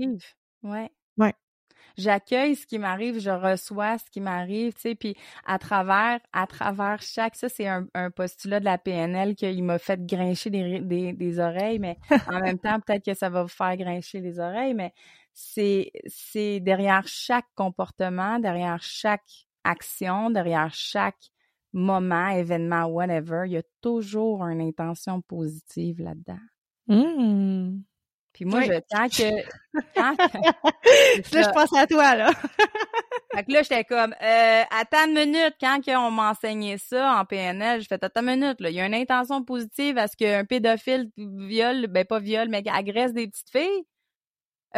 Ouais. 0.62 0.90
Ouais. 1.18 1.34
J'accueille 1.98 2.54
ce 2.54 2.64
qui 2.64 2.78
m'arrive, 2.78 3.18
je 3.18 3.30
reçois 3.30 3.98
ce 3.98 4.08
qui 4.08 4.20
m'arrive, 4.20 4.72
tu 4.74 4.80
sais, 4.82 4.94
puis 4.94 5.16
à 5.44 5.58
travers, 5.58 6.20
à 6.32 6.46
travers 6.46 7.02
chaque, 7.02 7.34
ça 7.34 7.48
c'est 7.48 7.66
un, 7.66 7.88
un 7.92 8.12
postulat 8.12 8.60
de 8.60 8.64
la 8.64 8.78
PNL 8.78 9.34
qu'il 9.34 9.64
m'a 9.64 9.80
fait 9.80 10.06
grincher 10.06 10.48
des, 10.48 10.78
des, 10.78 11.12
des 11.12 11.38
oreilles, 11.40 11.80
mais 11.80 11.98
en 12.28 12.40
même 12.40 12.60
temps 12.60 12.78
peut-être 12.78 13.04
que 13.04 13.14
ça 13.14 13.28
va 13.28 13.42
vous 13.42 13.48
faire 13.48 13.76
grincher 13.76 14.20
les 14.20 14.38
oreilles, 14.38 14.74
mais 14.74 14.92
c'est, 15.34 15.90
c'est 16.06 16.60
derrière 16.60 17.06
chaque 17.08 17.48
comportement, 17.56 18.38
derrière 18.38 18.80
chaque 18.80 19.48
action, 19.64 20.30
derrière 20.30 20.72
chaque 20.72 21.32
moment, 21.72 22.28
événement, 22.28 22.84
whatever, 22.84 23.42
il 23.46 23.52
y 23.52 23.56
a 23.56 23.62
toujours 23.80 24.44
une 24.44 24.60
intention 24.60 25.20
positive 25.20 26.00
là-dedans. 26.00 26.38
Mmh. 26.86 27.82
Puis 28.38 28.44
moi, 28.44 28.60
Oui. 28.60 28.66
je 28.68 28.80
quand 28.96 29.08
que, 29.08 29.34
là, 31.34 31.42
je 31.42 31.50
pense 31.50 31.76
à 31.76 31.88
toi, 31.88 32.14
là. 32.14 32.30
Fait 33.34 33.42
que 33.42 33.52
là, 33.52 33.62
j'étais 33.62 33.82
comme, 33.82 34.14
euh, 34.22 34.62
attends 34.70 35.08
une 35.08 35.14
minute, 35.14 35.54
quand 35.60 35.80
on 35.88 36.12
m'enseignait 36.12 36.78
ça 36.78 37.18
en 37.18 37.24
PNL, 37.24 37.80
je 37.82 37.88
fais, 37.88 37.98
attends 38.00 38.20
une 38.20 38.40
minute, 38.40 38.60
là, 38.60 38.70
il 38.70 38.76
y 38.76 38.80
a 38.80 38.86
une 38.86 38.94
intention 38.94 39.42
positive 39.42 39.98
à 39.98 40.06
ce 40.06 40.16
qu'un 40.16 40.44
pédophile 40.44 41.10
viole, 41.16 41.88
ben 41.88 42.04
pas 42.04 42.20
viole, 42.20 42.48
mais 42.48 42.62
agresse 42.72 43.12
des 43.12 43.26
petites 43.26 43.50
filles? 43.50 43.84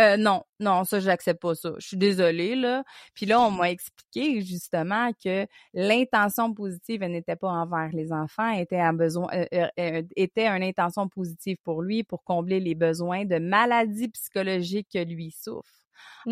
Euh, 0.00 0.16
non, 0.16 0.44
non, 0.60 0.84
ça, 0.84 0.98
j'accepte 1.00 1.42
pas 1.42 1.54
ça. 1.54 1.72
Je 1.78 1.86
suis 1.88 1.96
désolée, 1.96 2.56
là. 2.56 2.84
Puis 3.14 3.26
là, 3.26 3.40
on 3.40 3.50
m'a 3.50 3.70
expliqué, 3.70 4.40
justement, 4.40 5.10
que 5.22 5.46
l'intention 5.74 6.54
positive, 6.54 7.02
elle 7.02 7.12
n'était 7.12 7.36
pas 7.36 7.48
envers 7.48 7.90
les 7.92 8.12
enfants, 8.12 8.48
elle 8.50 8.62
était 8.62 8.80
un 8.80 8.94
besoin, 8.94 9.28
euh, 9.34 9.68
euh, 9.78 10.02
était 10.16 10.46
une 10.46 10.62
intention 10.62 11.08
positive 11.08 11.58
pour 11.64 11.82
lui, 11.82 12.02
pour 12.02 12.24
combler 12.24 12.60
les 12.60 12.74
besoins 12.74 13.26
de 13.26 13.38
maladies 13.38 14.08
psychologiques 14.08 14.88
que 14.92 15.04
lui 15.04 15.30
souffre. 15.32 15.70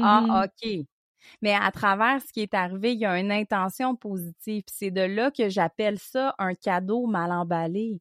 Ah, 0.01 0.47
OK. 0.47 0.87
Mais 1.43 1.55
à 1.55 1.71
travers 1.71 2.23
ce 2.23 2.33
qui 2.33 2.41
est 2.41 2.55
arrivé, 2.55 2.95
il 2.95 3.01
y 3.01 3.07
a 3.07 3.19
une 3.19 3.33
intention 3.33 3.97
positive. 3.97 4.63
C'est 4.67 4.91
de 4.91 5.03
là 5.03 5.31
que 5.31 5.49
j'appelle 5.51 5.99
ça 5.99 6.35
un 6.39 6.55
cadeau 6.55 7.07
mal 7.07 7.33
emballé. 7.33 8.01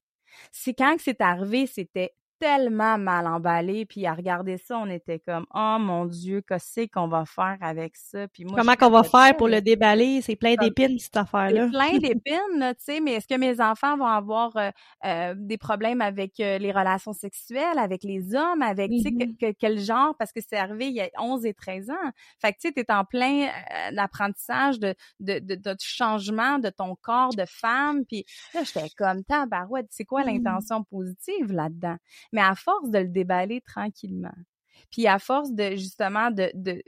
C'est 0.52 0.74
quand 0.74 0.96
que 0.96 1.04
c'est 1.04 1.22
arrivé, 1.22 1.68
c'était 1.68 2.14
tellement 2.40 2.98
mal 2.98 3.28
emballé. 3.28 3.86
Puis 3.86 4.06
à 4.06 4.14
regarder 4.14 4.58
ça, 4.58 4.78
on 4.78 4.90
était 4.90 5.20
comme, 5.20 5.46
oh 5.54 5.78
mon 5.80 6.06
Dieu, 6.06 6.42
qu'est-ce 6.48 6.88
qu'on 6.88 7.08
va 7.08 7.26
faire 7.26 7.58
avec 7.62 7.96
ça? 7.96 8.28
Puis 8.28 8.46
moi, 8.46 8.56
Comment 8.58 8.76
qu'on 8.76 8.90
va 8.90 9.04
faire 9.04 9.36
pour 9.38 9.48
le 9.48 9.62
déballer? 9.62 10.22
C'est 10.22 10.36
plein 10.36 10.56
d'épines, 10.56 11.00
cette 11.00 11.18
affaire-là. 11.18 11.66
c'est 11.66 11.72
plein 11.72 11.98
d'épines, 12.00 12.74
tu 12.78 12.84
sais, 12.84 13.00
mais 13.00 13.14
est-ce 13.14 13.28
que 13.28 13.38
mes 13.38 13.60
enfants 13.62 13.98
vont 13.98 14.06
avoir 14.06 14.56
euh, 14.58 14.70
euh, 15.06 15.34
des 15.38 15.58
problèmes 15.58 16.02
avec 16.02 16.40
euh, 16.40 16.58
les 16.58 16.72
relations 16.72 17.14
sexuelles, 17.14 17.78
avec 17.78 18.04
les 18.04 18.36
hommes, 18.36 18.62
avec, 18.62 18.92
tu 18.92 19.00
sais, 19.02 19.12
que- 19.12 19.26
Mhm. 19.26 19.38
que- 19.38 19.52
quel 19.58 19.80
genre, 19.80 20.16
parce 20.18 20.32
que 20.32 20.40
c'est 20.42 20.58
arrivé 20.58 20.88
il 20.88 20.94
y 20.94 21.02
a 21.02 21.10
11 21.20 21.46
et 21.46 21.54
13 21.54 21.90
ans. 21.90 22.12
Fait 22.40 22.54
que, 22.54 22.58
tu 22.60 22.68
sais, 22.68 22.74
t'es 22.74 22.92
en 22.92 23.04
plein 23.06 23.48
euh, 23.48 23.98
apprentissage 23.98 24.80
de, 24.80 24.94
de, 25.20 25.40
de, 25.40 25.56
de 25.56 25.76
changement 25.80 26.60
de 26.60 26.70
ton 26.70 26.96
corps 26.96 27.34
de 27.36 27.46
femme, 27.48 28.06
puis 28.06 28.26
là, 28.54 28.62
j'étais 28.64 28.90
comme, 28.98 29.24
tabarouette, 29.24 29.88
c'est 29.90 30.06
quoi 30.06 30.22
Mhm. 30.24 30.28
l'intention 30.44 30.84
positive 30.84 31.52
là-dedans? 31.52 31.98
Mais 32.34 32.42
à 32.42 32.56
force 32.56 32.90
de 32.92 33.00
le 33.00 33.08
déballer 33.10 33.62
tranquillement, 33.62 34.34
puis 34.92 35.08
à 35.08 35.20
force 35.20 35.52
de 35.52 35.72
justement 35.72 36.32
de, 36.32 36.52
de 36.54 36.82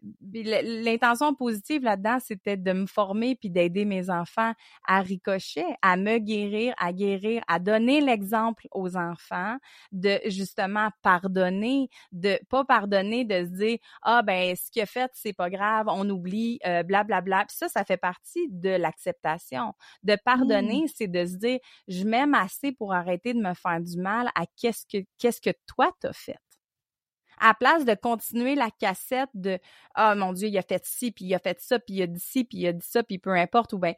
l'intention 0.83 1.33
positive 1.33 1.83
là-dedans, 1.83 2.17
c'était 2.19 2.57
de 2.57 2.71
me 2.71 2.85
former 2.85 3.35
puis 3.35 3.49
d'aider 3.49 3.85
mes 3.85 4.09
enfants 4.09 4.53
à 4.87 5.01
ricocher, 5.01 5.65
à 5.81 5.97
me 5.97 6.17
guérir, 6.17 6.73
à 6.77 6.93
guérir, 6.93 7.43
à 7.47 7.59
donner 7.59 8.01
l'exemple 8.01 8.67
aux 8.71 8.95
enfants, 8.95 9.57
de 9.91 10.19
justement 10.25 10.89
pardonner, 11.01 11.89
de 12.11 12.39
pas 12.49 12.63
pardonner, 12.65 13.25
de 13.25 13.45
se 13.45 13.51
dire 13.51 13.77
ah 14.01 14.21
ben 14.21 14.55
ce 14.55 14.71
qu'il 14.71 14.81
a 14.81 14.85
fait 14.85 15.11
c'est 15.13 15.33
pas 15.33 15.49
grave, 15.49 15.87
on 15.89 16.09
oublie, 16.09 16.59
euh, 16.65 16.83
blablabla. 16.83 17.45
Puis 17.47 17.57
ça, 17.57 17.67
ça 17.67 17.83
fait 17.83 17.97
partie 17.97 18.47
de 18.49 18.69
l'acceptation. 18.69 19.73
De 20.03 20.17
pardonner, 20.23 20.85
c'est 20.93 21.07
de 21.07 21.25
se 21.25 21.35
dire 21.35 21.59
je 21.87 22.03
m'aime 22.03 22.33
assez 22.33 22.71
pour 22.71 22.93
arrêter 22.93 23.33
de 23.33 23.39
me 23.39 23.53
faire 23.53 23.81
du 23.81 23.97
mal 23.97 24.29
à 24.35 24.45
qu'est-ce 24.57 24.85
que 24.85 25.05
qu'est-ce 25.17 25.41
que 25.41 25.51
toi 25.67 25.91
t'as 25.99 26.13
fait 26.13 26.37
à 27.39 27.53
place 27.53 27.85
de 27.85 27.93
continuer 27.93 28.55
la 28.55 28.69
cassette 28.71 29.29
de 29.33 29.59
ah 29.95 30.15
mon 30.15 30.33
dieu 30.33 30.47
il 30.47 30.57
a 30.57 30.61
fait 30.61 30.85
ci 30.85 31.11
puis 31.11 31.25
il 31.25 31.35
a 31.35 31.39
fait 31.39 31.59
ça 31.61 31.79
puis 31.79 31.95
il 31.95 32.01
a 32.03 32.07
dit 32.07 32.19
ci 32.19 32.43
puis 32.43 32.59
il 32.59 32.67
a 32.67 32.73
dit 32.73 32.85
ça 32.87 33.03
puis 33.03 33.17
peu 33.19 33.31
importe 33.35 33.73
ou 33.73 33.77
ben 33.79 33.93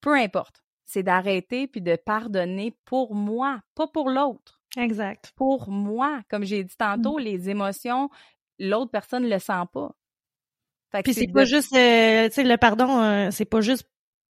peu 0.00 0.14
importe 0.14 0.62
c'est 0.84 1.02
d'arrêter 1.02 1.66
puis 1.66 1.80
de 1.82 1.96
pardonner 1.96 2.76
pour 2.84 3.14
moi 3.14 3.60
pas 3.74 3.86
pour 3.86 4.10
l'autre 4.10 4.60
Exact. 4.76 5.32
pour 5.36 5.70
moi 5.70 6.20
comme 6.30 6.44
j'ai 6.44 6.64
dit 6.64 6.76
tantôt 6.76 7.18
les 7.18 7.48
émotions 7.50 8.10
l'autre 8.58 8.90
personne 8.90 9.28
le 9.28 9.38
sent 9.38 9.52
pas 9.72 9.92
fait 10.90 11.02
Puis 11.02 11.12
c'est 11.14 11.26
de- 11.26 11.32
pas 11.32 11.44
juste, 11.44 11.74
euh, 11.76 12.28
tu 12.28 12.34
sais, 12.34 12.44
le 12.44 12.56
pardon, 12.56 13.02
euh, 13.02 13.30
c'est 13.30 13.44
pas 13.44 13.60
juste 13.60 13.86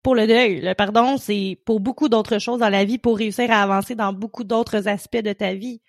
pour 0.04 0.14
le 0.14 0.26
deuil. 0.28 0.60
Le 0.60 0.74
pardon, 0.74 1.16
c'est 1.16 1.58
pour 1.64 1.80
beaucoup 1.80 2.08
d'autres 2.08 2.38
choses 2.38 2.60
dans 2.60 2.68
la 2.68 2.84
vie, 2.84 2.98
pour 2.98 3.18
réussir 3.18 3.50
à 3.50 3.60
avancer 3.62 3.96
dans 3.96 4.12
beaucoup 4.12 4.44
d'autres 4.44 4.86
aspects 4.86 5.16
de 5.22 5.32
ta 5.32 5.54
vie. 5.54 5.80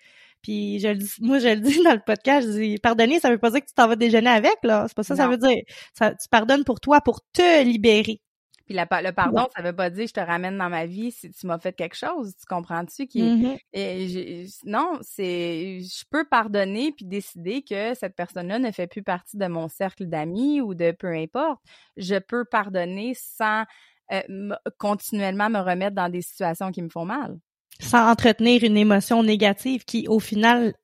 Puis 0.46 0.78
je 0.78 0.88
le 0.88 0.94
dis, 0.94 1.10
moi 1.20 1.40
je 1.40 1.48
le 1.48 1.56
dis 1.56 1.82
dans 1.82 1.92
le 1.94 2.02
podcast, 2.06 2.46
je 2.46 2.52
dis 2.52 2.78
pardonner, 2.78 3.18
ça 3.18 3.30
veut 3.30 3.38
pas 3.38 3.50
dire 3.50 3.60
que 3.60 3.66
tu 3.66 3.74
t'en 3.74 3.88
vas 3.88 3.96
déjeuner 3.96 4.30
avec 4.30 4.54
là. 4.62 4.84
C'est 4.86 4.94
pas 4.96 5.02
ça, 5.02 5.16
ça 5.16 5.26
veut 5.28 5.38
dire. 5.38 5.56
Ça, 5.92 6.12
tu 6.12 6.28
pardonnes 6.30 6.62
pour 6.62 6.78
toi, 6.78 7.00
pour 7.00 7.20
te 7.32 7.64
libérer. 7.64 8.20
puis 8.64 8.74
la 8.74 8.86
le 9.02 9.12
pardon 9.12 9.46
ça 9.56 9.62
veut 9.62 9.74
pas 9.74 9.90
dire 9.90 10.06
je 10.08 10.12
te 10.12 10.20
ramène 10.20 10.56
dans 10.58 10.68
ma 10.68 10.86
vie 10.86 11.10
si 11.12 11.30
tu 11.30 11.46
m'as 11.46 11.58
fait 11.58 11.72
quelque 11.72 11.94
chose 11.96 12.34
tu 12.36 12.46
comprends-tu 12.48 13.06
qui 13.06 13.22
Mhm. 13.22 13.56
Et 13.72 14.08
j'ai- 14.08 14.46
non, 14.64 14.98
c'est 15.02 15.80
je 15.82 16.04
peux 16.10 16.24
pardonner 16.28 16.92
puis 16.96 17.06
décider 17.06 17.62
que 17.62 17.94
cette 17.94 18.14
personne-là 18.16 18.58
ne 18.60 18.70
fait 18.72 18.86
plus 18.88 19.02
partie 19.04 19.36
de 19.36 19.46
mon 19.46 19.68
cercle 19.68 20.06
d'amis 20.06 20.60
ou 20.60 20.74
de 20.74 20.90
peu 20.92 21.12
importe. 21.14 21.60
Je 21.96 22.16
peux 22.18 22.44
pardonner 22.44 23.14
sans 23.16 23.64
euh, 24.12 24.20
me- 24.28 24.56
continuellement 24.78 25.50
me 25.50 25.58
remettre 25.58 25.96
dans 25.96 26.08
des 26.08 26.22
situations 26.22 26.70
qui 26.70 26.80
me 26.82 26.88
font 26.88 27.04
mal. 27.04 27.38
Sans 27.80 28.10
entretenir 28.10 28.64
une 28.64 28.76
émotion 28.76 29.22
négative 29.22 29.84
qui, 29.84 30.08
au 30.08 30.18
final, 30.18 30.74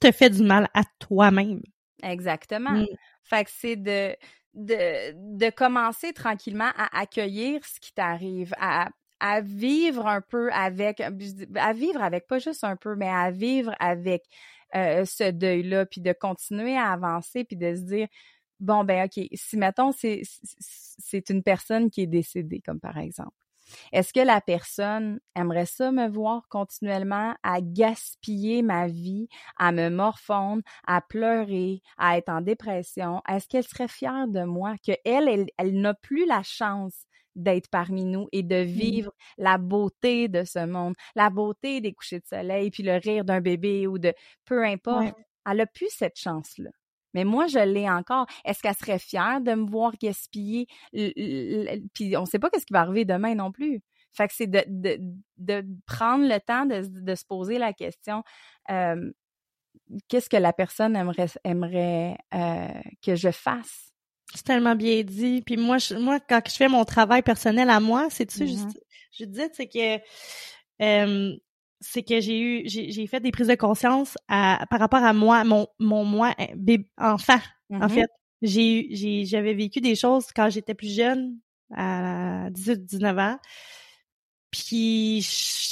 te 0.00 0.10
fait 0.10 0.30
du 0.30 0.42
mal 0.42 0.68
à 0.74 0.82
toi-même. 0.98 1.62
Exactement. 2.02 2.72
Mm. 2.72 2.86
Fait 3.22 3.44
que 3.44 3.50
c'est 3.52 3.76
de, 3.76 4.16
de, 4.54 5.36
de 5.36 5.50
commencer 5.50 6.12
tranquillement 6.12 6.70
à 6.76 7.00
accueillir 7.00 7.64
ce 7.64 7.80
qui 7.80 7.92
t'arrive, 7.92 8.52
à, 8.58 8.88
à 9.20 9.40
vivre 9.40 10.06
un 10.06 10.20
peu 10.20 10.52
avec, 10.52 11.00
à 11.00 11.72
vivre 11.72 12.02
avec, 12.02 12.26
pas 12.26 12.38
juste 12.38 12.64
un 12.64 12.76
peu, 12.76 12.96
mais 12.96 13.08
à 13.08 13.30
vivre 13.30 13.74
avec 13.80 14.24
euh, 14.74 15.04
ce 15.04 15.30
deuil-là, 15.30 15.86
puis 15.86 16.00
de 16.00 16.12
continuer 16.12 16.76
à 16.76 16.90
avancer, 16.92 17.44
puis 17.44 17.56
de 17.56 17.74
se 17.74 17.82
dire, 17.82 18.08
bon, 18.60 18.84
ben 18.84 19.06
ok, 19.06 19.26
si 19.32 19.56
mettons, 19.56 19.92
c'est 19.92 20.22
c'est 20.98 21.30
une 21.30 21.42
personne 21.42 21.90
qui 21.90 22.02
est 22.02 22.06
décédée, 22.06 22.60
comme 22.60 22.80
par 22.80 22.98
exemple. 22.98 23.43
Est-ce 23.92 24.12
que 24.12 24.20
la 24.20 24.40
personne 24.40 25.20
aimerait 25.34 25.66
ça 25.66 25.92
me 25.92 26.08
voir 26.08 26.48
continuellement 26.48 27.34
à 27.42 27.60
gaspiller 27.60 28.62
ma 28.62 28.86
vie, 28.86 29.28
à 29.56 29.72
me 29.72 29.88
morfondre, 29.90 30.62
à 30.86 31.00
pleurer, 31.00 31.82
à 31.98 32.18
être 32.18 32.28
en 32.28 32.40
dépression? 32.40 33.22
Est-ce 33.28 33.48
qu'elle 33.48 33.64
serait 33.64 33.88
fière 33.88 34.28
de 34.28 34.44
moi 34.44 34.74
que 34.86 34.92
elle, 35.04 35.28
elle, 35.28 35.46
elle 35.58 35.80
n'a 35.80 35.94
plus 35.94 36.26
la 36.26 36.42
chance 36.42 37.06
d'être 37.34 37.68
parmi 37.68 38.04
nous 38.04 38.28
et 38.32 38.42
de 38.42 38.56
vivre 38.56 39.12
la 39.38 39.58
beauté 39.58 40.28
de 40.28 40.44
ce 40.44 40.64
monde, 40.64 40.94
la 41.16 41.30
beauté 41.30 41.80
des 41.80 41.92
couchers 41.92 42.20
de 42.20 42.26
soleil, 42.26 42.70
puis 42.70 42.82
le 42.82 42.96
rire 42.96 43.24
d'un 43.24 43.40
bébé 43.40 43.86
ou 43.86 43.98
de 43.98 44.14
peu 44.44 44.64
importe. 44.64 45.04
Ouais. 45.04 45.24
Elle 45.50 45.60
a 45.60 45.66
plus 45.66 45.90
cette 45.90 46.18
chance-là. 46.18 46.70
Mais 47.14 47.24
moi, 47.24 47.46
je 47.46 47.58
l'ai 47.58 47.88
encore. 47.88 48.26
Est-ce 48.44 48.62
qu'elle 48.62 48.74
serait 48.74 48.98
fière 48.98 49.40
de 49.40 49.54
me 49.54 49.68
voir 49.68 49.92
gaspiller? 50.00 50.66
Puis 50.92 52.16
on 52.16 52.26
sait 52.26 52.38
pas 52.38 52.50
qu'est-ce 52.50 52.66
qui 52.66 52.72
va 52.72 52.80
arriver 52.80 53.04
demain 53.04 53.34
non 53.34 53.52
plus. 53.52 53.80
Fait 54.12 54.28
que 54.28 54.34
c'est 54.34 54.46
de, 54.46 54.62
de, 54.68 54.98
de 55.38 55.66
prendre 55.86 56.24
le 56.28 56.38
temps 56.38 56.66
de, 56.66 56.82
de 56.86 57.14
se 57.16 57.24
poser 57.24 57.58
la 57.58 57.72
question 57.72 58.22
euh, 58.70 59.10
qu'est-ce 60.08 60.28
que 60.28 60.36
la 60.36 60.52
personne 60.52 60.96
aimerait, 60.96 61.28
aimerait 61.44 62.16
euh, 62.34 62.68
que 63.02 63.14
je 63.14 63.30
fasse? 63.30 63.92
C'est 64.34 64.44
tellement 64.44 64.74
bien 64.74 65.02
dit. 65.02 65.42
Puis 65.42 65.56
moi, 65.56 65.78
je, 65.78 65.94
moi, 65.94 66.18
quand 66.20 66.40
je 66.48 66.54
fais 66.54 66.68
mon 66.68 66.84
travail 66.84 67.22
personnel 67.22 67.70
à 67.70 67.80
moi, 67.80 68.08
c'est 68.10 68.26
tu 68.26 68.44
Mhm. 68.44 68.72
je, 69.12 69.18
je 69.18 69.24
dis, 69.24 69.42
c'est 69.52 69.68
que 69.68 70.00
euh, 70.82 71.36
c'est 71.84 72.02
que 72.02 72.20
j'ai 72.20 72.40
eu, 72.40 72.62
j'ai 72.66 72.90
j'ai 72.90 73.06
fait 73.06 73.20
des 73.20 73.30
prises 73.30 73.48
de 73.48 73.54
conscience 73.54 74.16
à, 74.28 74.64
par 74.70 74.80
rapport 74.80 75.02
à 75.02 75.12
moi, 75.12 75.44
mon, 75.44 75.66
mon 75.78 76.04
moi 76.04 76.34
euh, 76.40 76.46
bébé, 76.56 76.88
enfant. 76.98 77.38
En 77.70 77.80
Mhm. 77.80 77.88
fait, 77.90 78.10
j'ai 78.42 78.80
eu, 78.80 78.86
j'ai, 78.96 79.24
j'avais 79.24 79.54
vécu 79.54 79.80
des 79.80 79.94
choses 79.94 80.26
quand 80.34 80.50
j'étais 80.50 80.74
plus 80.74 80.94
jeune, 80.94 81.38
à 81.74 82.48
18-19 82.50 83.18
ans. 83.18 83.38
Puis 84.50 85.22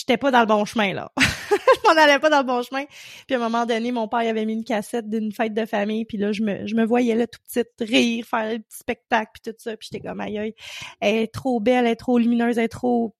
j'étais 0.01 0.17
pas 0.17 0.31
dans 0.33 0.41
le 0.41 0.47
bon 0.47 0.65
chemin 0.65 0.93
là. 0.93 1.13
je 1.51 1.89
m'en 1.89 2.01
allais 2.03 2.19
pas 2.19 2.31
dans 2.31 2.39
le 2.41 2.47
bon 2.47 2.63
chemin. 2.63 2.85
Puis 3.27 3.37
à 3.37 3.39
un 3.39 3.41
moment 3.41 3.65
donné, 3.65 3.93
mon 3.93 4.09
père 4.09 4.25
il 4.25 4.29
avait 4.29 4.45
mis 4.45 4.55
une 4.55 4.65
cassette 4.65 5.09
d'une 5.09 5.31
fête 5.33 5.55
de 5.55 5.65
famille, 5.67 6.05
puis 6.05 6.19
là 6.19 6.33
je 6.33 6.43
me 6.43 6.67
je 6.67 6.75
me 6.75 6.85
voyais 6.85 7.15
là 7.15 7.29
tout 7.29 7.39
petite 7.47 7.69
rire, 7.81 8.25
faire 8.27 8.53
le 8.55 8.59
petit 8.59 8.79
spectacle 8.79 9.31
puis 9.35 9.53
tout 9.53 9.57
ça, 9.59 9.77
puis 9.77 9.89
j'étais 9.93 10.05
comme 10.07 10.21
aïe 10.21 10.37
aïe, 10.39 10.55
elle 11.01 11.17
est 11.17 11.33
trop 11.33 11.61
belle, 11.61 11.87
elle 11.87 11.93
est 11.93 11.97
trop 11.97 12.19
lumineuse, 12.19 12.59
elle 12.59 12.65
est 12.65 12.69
trop 12.69 13.15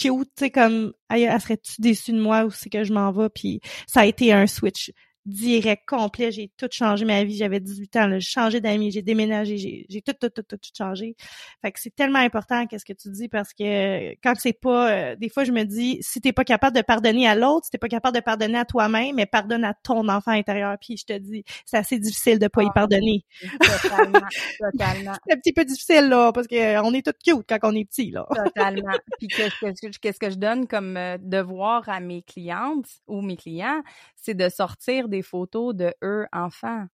cute, 0.00 0.28
tu 0.36 0.44
sais 0.44 0.50
comme 0.50 0.92
elle 1.08 1.40
serait-tu 1.40 1.80
déçue 1.80 2.12
de 2.12 2.20
moi 2.20 2.44
ou 2.44 2.50
c'est 2.50 2.70
que 2.70 2.84
je 2.84 2.92
m'en 2.92 3.12
vais? 3.12 3.28
Puis 3.28 3.60
ça 3.86 4.00
a 4.00 4.06
été 4.06 4.32
un 4.32 4.46
switch 4.46 4.92
direct, 5.26 5.84
complet. 5.86 6.32
J'ai 6.32 6.50
tout 6.56 6.68
changé 6.70 7.04
ma 7.04 7.24
vie. 7.24 7.36
J'avais 7.36 7.60
18 7.60 7.96
ans, 7.96 8.08
j'ai 8.10 8.20
changé 8.20 8.60
d'amis, 8.60 8.90
j'ai 8.90 9.02
déménagé, 9.02 9.86
j'ai 9.88 10.02
tout, 10.02 10.12
tout, 10.12 10.28
tout, 10.30 10.42
tout, 10.42 10.58
changé. 10.76 11.14
Fait 11.62 11.72
que 11.72 11.80
c'est 11.80 11.94
tellement 11.94 12.18
important 12.18 12.66
qu'est-ce 12.66 12.84
que 12.84 12.92
tu 12.92 13.10
dis 13.10 13.28
parce 13.28 13.52
que 13.52 14.12
quand 14.22 14.34
c'est 14.38 14.52
pas, 14.52 14.90
euh, 14.90 15.16
des 15.16 15.28
fois 15.28 15.44
je 15.44 15.52
me 15.52 15.64
dis, 15.64 15.98
si 16.00 16.20
t'es 16.20 16.32
pas 16.32 16.44
capable 16.44 16.76
de 16.76 16.82
pardonner 16.82 17.28
à 17.28 17.34
l'autre, 17.34 17.66
si 17.66 17.70
t'es 17.70 17.78
pas 17.78 17.88
capable 17.88 18.16
de 18.16 18.22
pardonner 18.22 18.58
à 18.58 18.64
toi-même, 18.64 19.16
mais 19.16 19.26
pardonne 19.26 19.64
à 19.64 19.74
ton 19.74 20.08
enfant 20.08 20.32
intérieur. 20.32 20.76
Puis 20.80 20.96
je 20.96 21.04
te 21.04 21.18
dis, 21.18 21.44
c'est 21.64 21.76
assez 21.76 21.98
difficile 21.98 22.38
de 22.38 22.48
pas 22.48 22.62
y 22.62 22.66
ah, 22.66 22.72
pardonner. 22.74 23.24
Totalement, 23.60 24.20
totalement. 24.58 25.12
c'est 25.26 25.34
un 25.34 25.38
petit 25.38 25.52
peu 25.52 25.64
difficile 25.64 26.08
là 26.08 26.32
parce 26.32 26.46
que 26.46 26.80
on 26.82 26.94
est 26.94 27.04
tout 27.04 27.12
cute 27.24 27.44
quand 27.48 27.58
on 27.62 27.74
est 27.74 27.84
petit 27.84 28.10
là. 28.10 28.26
totalement. 28.34 28.96
Puis 29.18 29.28
qu'est-ce 29.28 30.18
que 30.18 30.30
je 30.30 30.36
donne 30.36 30.66
comme 30.66 30.96
euh, 30.96 31.18
devoir 31.20 31.88
à 31.88 32.00
mes 32.00 32.22
clientes 32.22 32.88
ou 33.06 33.20
mes 33.20 33.36
clients, 33.36 33.82
c'est 34.16 34.34
de 34.34 34.48
sortir 34.48 35.08
des 35.10 35.22
photos 35.22 35.74
de 35.74 35.92
eux 36.02 36.26
enfants 36.32 36.86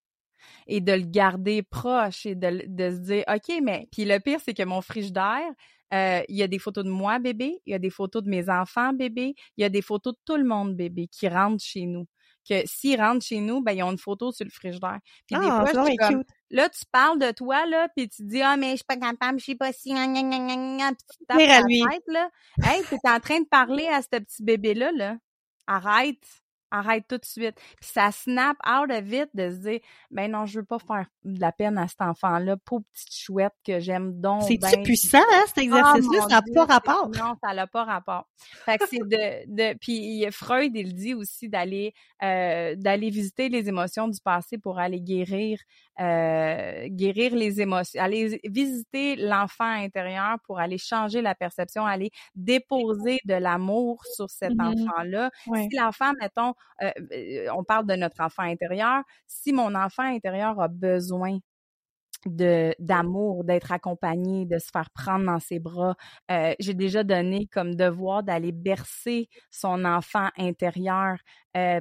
et 0.67 0.81
de 0.81 0.93
le 0.93 1.05
garder 1.05 1.63
proche 1.63 2.25
et 2.25 2.35
de, 2.35 2.63
de 2.67 2.91
se 2.91 2.99
dire 2.99 3.23
OK, 3.27 3.59
mais 3.61 3.87
puis 3.91 4.05
le 4.05 4.19
pire, 4.19 4.39
c'est 4.43 4.53
que 4.53 4.63
mon 4.63 4.81
frigidaire, 4.81 5.51
euh, 5.93 6.21
il 6.27 6.35
y 6.35 6.43
a 6.43 6.47
des 6.47 6.59
photos 6.59 6.83
de 6.83 6.89
moi 6.89 7.19
bébé, 7.19 7.61
il 7.65 7.71
y 7.71 7.73
a 7.73 7.79
des 7.79 7.89
photos 7.89 8.23
de 8.23 8.29
mes 8.29 8.49
enfants 8.49 8.93
bébé, 8.93 9.35
il 9.55 9.61
y 9.61 9.63
a 9.63 9.69
des 9.69 9.81
photos 9.81 10.13
de 10.13 10.19
tout 10.25 10.37
le 10.37 10.43
monde 10.43 10.75
bébé 10.75 11.07
qui 11.07 11.27
rentrent 11.27 11.63
chez 11.63 11.85
nous. 11.85 12.07
Que 12.47 12.65
s'ils 12.65 12.99
rentrent 12.99 13.25
chez 13.25 13.41
nous, 13.41 13.61
ben 13.61 13.73
ils 13.73 13.83
ont 13.83 13.91
une 13.91 13.97
photo 13.97 14.31
sur 14.31 14.45
le 14.45 14.51
frigidaire. 14.51 14.99
Puis 15.25 15.37
des 15.37 15.47
ah, 15.49 15.65
fois, 15.65 15.85
je 15.85 15.95
comme, 15.97 16.23
là, 16.49 16.69
tu 16.69 16.85
parles 16.91 17.19
de 17.19 17.31
toi, 17.31 17.65
là, 17.65 17.89
puis 17.95 18.07
tu 18.07 18.23
dis, 18.23 18.41
ah, 18.41 18.55
mais 18.55 18.71
je 18.71 18.75
suis 18.77 18.85
pas 18.85 18.95
capable, 18.95 19.39
je 19.39 19.43
suis 19.43 19.55
pas 19.55 19.73
si, 19.73 19.89
gna, 19.89 20.07
gna, 20.07 20.21
gna, 20.23 20.87
puis 20.93 21.05
tu 21.09 21.25
tapes 21.25 21.39
la 21.39 21.61
tête, 21.61 22.03
là. 22.07 22.29
Hey, 22.63 22.83
t'es 22.83 23.09
en 23.09 23.19
train 23.19 23.41
de 23.41 23.47
parler 23.47 23.87
à 23.87 24.01
ce 24.01 24.07
petit 24.07 24.43
bébé-là, 24.43 24.93
là. 24.93 25.17
Arrête 25.67 26.23
arrête 26.71 27.05
tout 27.07 27.17
de 27.17 27.25
suite. 27.25 27.55
Puis 27.79 27.89
ça 27.93 28.11
snap 28.11 28.57
out 28.67 28.91
of 28.91 29.11
it 29.11 29.29
de 29.33 29.49
se 29.49 29.55
dire, 29.55 29.79
ben 30.11 30.31
non, 30.31 30.45
je 30.45 30.59
veux 30.59 30.65
pas 30.65 30.79
faire 30.79 31.07
de 31.23 31.39
la 31.39 31.51
peine 31.51 31.77
à 31.77 31.87
cet 31.87 32.01
enfant-là, 32.01 32.57
pauvre 32.57 32.83
petite 32.93 33.13
chouette 33.13 33.53
que 33.65 33.79
j'aime 33.79 34.19
donc. 34.19 34.43
C'est 34.43 34.57
ben... 34.57 34.83
puissant, 34.83 35.17
hein, 35.19 35.43
cet 35.47 35.59
exercice-là, 35.59 36.21
ça 36.21 36.27
n'a 36.27 36.41
pas 36.53 36.65
rapport. 36.65 37.09
Non, 37.09 37.35
ça 37.43 37.53
n'a 37.53 37.67
pas 37.67 37.83
rapport. 37.83 38.27
Fait 38.65 38.77
que 38.77 38.87
c'est 38.87 38.97
de, 38.97 39.45
de, 39.47 39.77
puis 39.79 40.25
Freud, 40.31 40.71
il 40.75 40.93
dit 40.93 41.13
aussi 41.13 41.49
d'aller, 41.49 41.93
euh, 42.23 42.75
d'aller 42.75 43.09
visiter 43.09 43.49
les 43.49 43.67
émotions 43.69 44.07
du 44.07 44.19
passé 44.21 44.57
pour 44.57 44.79
aller 44.79 45.01
guérir, 45.01 45.59
euh, 45.99 46.87
guérir 46.89 47.35
les 47.35 47.61
émotions, 47.61 48.01
aller 48.01 48.39
visiter 48.45 49.15
l'enfant 49.15 49.65
intérieur 49.65 50.37
pour 50.45 50.59
aller 50.59 50.77
changer 50.77 51.21
la 51.21 51.35
perception, 51.35 51.85
aller 51.85 52.11
déposer 52.35 53.19
de 53.25 53.33
l'amour 53.33 54.03
sur 54.15 54.29
cet 54.29 54.53
mm-hmm. 54.53 54.83
enfant-là. 54.83 55.31
Si 55.55 55.75
l'enfant, 55.75 56.11
mettons, 56.19 56.53
euh, 56.81 56.91
euh, 57.13 57.47
on 57.55 57.63
parle 57.63 57.87
de 57.87 57.95
notre 57.95 58.21
enfant 58.21 58.43
intérieur, 58.43 59.03
si 59.25 59.53
mon 59.53 59.75
enfant 59.75 60.03
intérieur 60.03 60.59
a 60.59 60.67
besoin 60.67 61.39
d'amour, 62.25 63.43
d'être 63.43 63.71
accompagné, 63.71 64.45
de 64.45 64.57
se 64.57 64.69
faire 64.73 64.89
prendre 64.89 65.25
dans 65.25 65.39
ses 65.39 65.59
bras. 65.59 65.95
Euh, 66.31 66.53
j'ai 66.59 66.73
déjà 66.73 67.03
donné 67.03 67.47
comme 67.47 67.75
devoir 67.75 68.23
d'aller 68.23 68.51
bercer 68.51 69.29
son 69.51 69.85
enfant 69.85 70.29
intérieur 70.37 71.17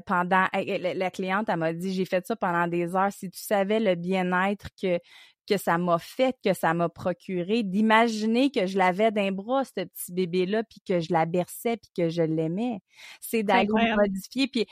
pendant. 0.07 0.47
la, 0.53 1.11
cliente, 1.11 1.49
elle 1.49 1.57
m'a 1.57 1.73
dit, 1.73 1.93
j'ai 1.93 2.05
fait 2.05 2.25
ça 2.27 2.37
pendant 2.37 2.69
des 2.69 2.95
heures. 2.95 3.13
Si 3.13 3.31
tu 3.31 3.41
savais 3.41 3.81
le 3.81 3.95
bien-être 3.95 4.69
que 4.81 4.99
que 5.47 5.57
ça 5.57 5.79
m'a 5.79 5.99
fait, 5.99 6.37
que 6.45 6.53
ça 6.53 6.75
m'a 6.75 6.89
procuré, 6.89 7.63
d'imaginer 7.63 8.51
que 8.51 8.67
je 8.67 8.77
l'avais 8.77 9.11
d'un 9.11 9.33
bras, 9.33 9.65
ce 9.65 9.85
petit 9.85 10.13
bébé-là, 10.13 10.63
puis 10.65 10.81
que 10.87 11.01
je 11.01 11.13
la 11.13 11.25
berçais, 11.25 11.77
puis 11.77 11.91
que 11.97 12.09
je 12.09 12.23
l'aimais. 12.23 12.81
C'est 13.21 13.43
d'aller 13.43 13.69
modifier. 13.97 14.49
Puis 14.49 14.67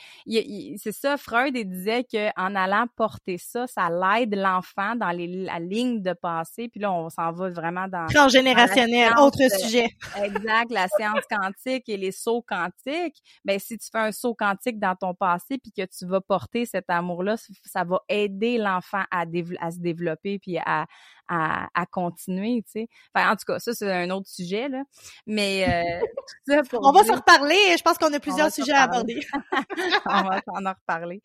c'est 0.77 0.91
ça, 0.91 1.17
Freud 1.17 1.55
il 1.55 1.69
disait 1.69 2.03
qu'en 2.03 2.55
allant 2.55 2.85
porter 2.95 3.37
ça, 3.37 3.67
ça 3.67 3.89
l'aide 3.89 4.35
l'enfant 4.35 4.95
dans 4.95 5.11
les, 5.11 5.27
la 5.27 5.59
ligne 5.59 6.01
de 6.01 6.13
passé. 6.13 6.67
Puis 6.67 6.79
là, 6.79 6.91
on 6.91 7.09
s'en 7.09 7.31
va 7.31 7.49
vraiment 7.49 7.87
dans... 7.87 8.07
Transgénérationnel, 8.07 9.13
autre 9.19 9.39
sujet. 9.59 9.89
exact, 10.21 10.71
la 10.71 10.87
science 10.87 11.23
quantique 11.29 11.87
et 11.87 11.97
les 11.97 12.11
sauts 12.11 12.43
quantiques. 12.47 13.21
Ben 13.43 13.59
si 13.59 13.77
tu 13.77 13.87
fais 13.91 13.99
un 13.99 14.11
saut 14.11 14.35
quantique 14.35 14.79
dans 14.79 14.95
ton 14.95 15.13
passé, 15.13 15.57
puis 15.57 15.71
que 15.71 15.83
tu 15.85 16.05
vas 16.05 16.21
porter 16.21 16.65
cet 16.65 16.89
amour-là, 16.89 17.35
ça 17.63 17.83
va 17.83 18.01
aider 18.09 18.57
l'enfant 18.57 19.03
à, 19.11 19.25
à 19.59 19.71
se 19.71 19.79
développer, 19.79 20.39
puis 20.39 20.57
à, 20.57 20.63
à, 20.65 21.85
continuer, 21.91 22.63
tu 22.63 22.71
sais. 22.71 22.89
Enfin, 23.13 23.31
en 23.31 23.35
tout 23.35 23.45
cas, 23.45 23.59
ça, 23.59 23.73
c'est 23.73 23.91
un 23.91 24.09
autre 24.09 24.27
sujet, 24.27 24.69
là. 24.69 24.83
Mais 25.25 25.65
euh, 25.67 26.05
On 26.81 26.91
va 26.91 27.03
s'en 27.03 27.15
reparler. 27.15 27.75
Je 27.77 27.81
pense 27.81 27.97
qu'on 27.97 28.13
a 28.13 28.19
plusieurs 28.19 28.51
sujets 28.51 28.73
à 28.73 28.83
aborder. 28.83 29.19
on 30.05 30.23
va 30.23 30.41
s'en 30.45 30.69
reparler. 30.69 31.21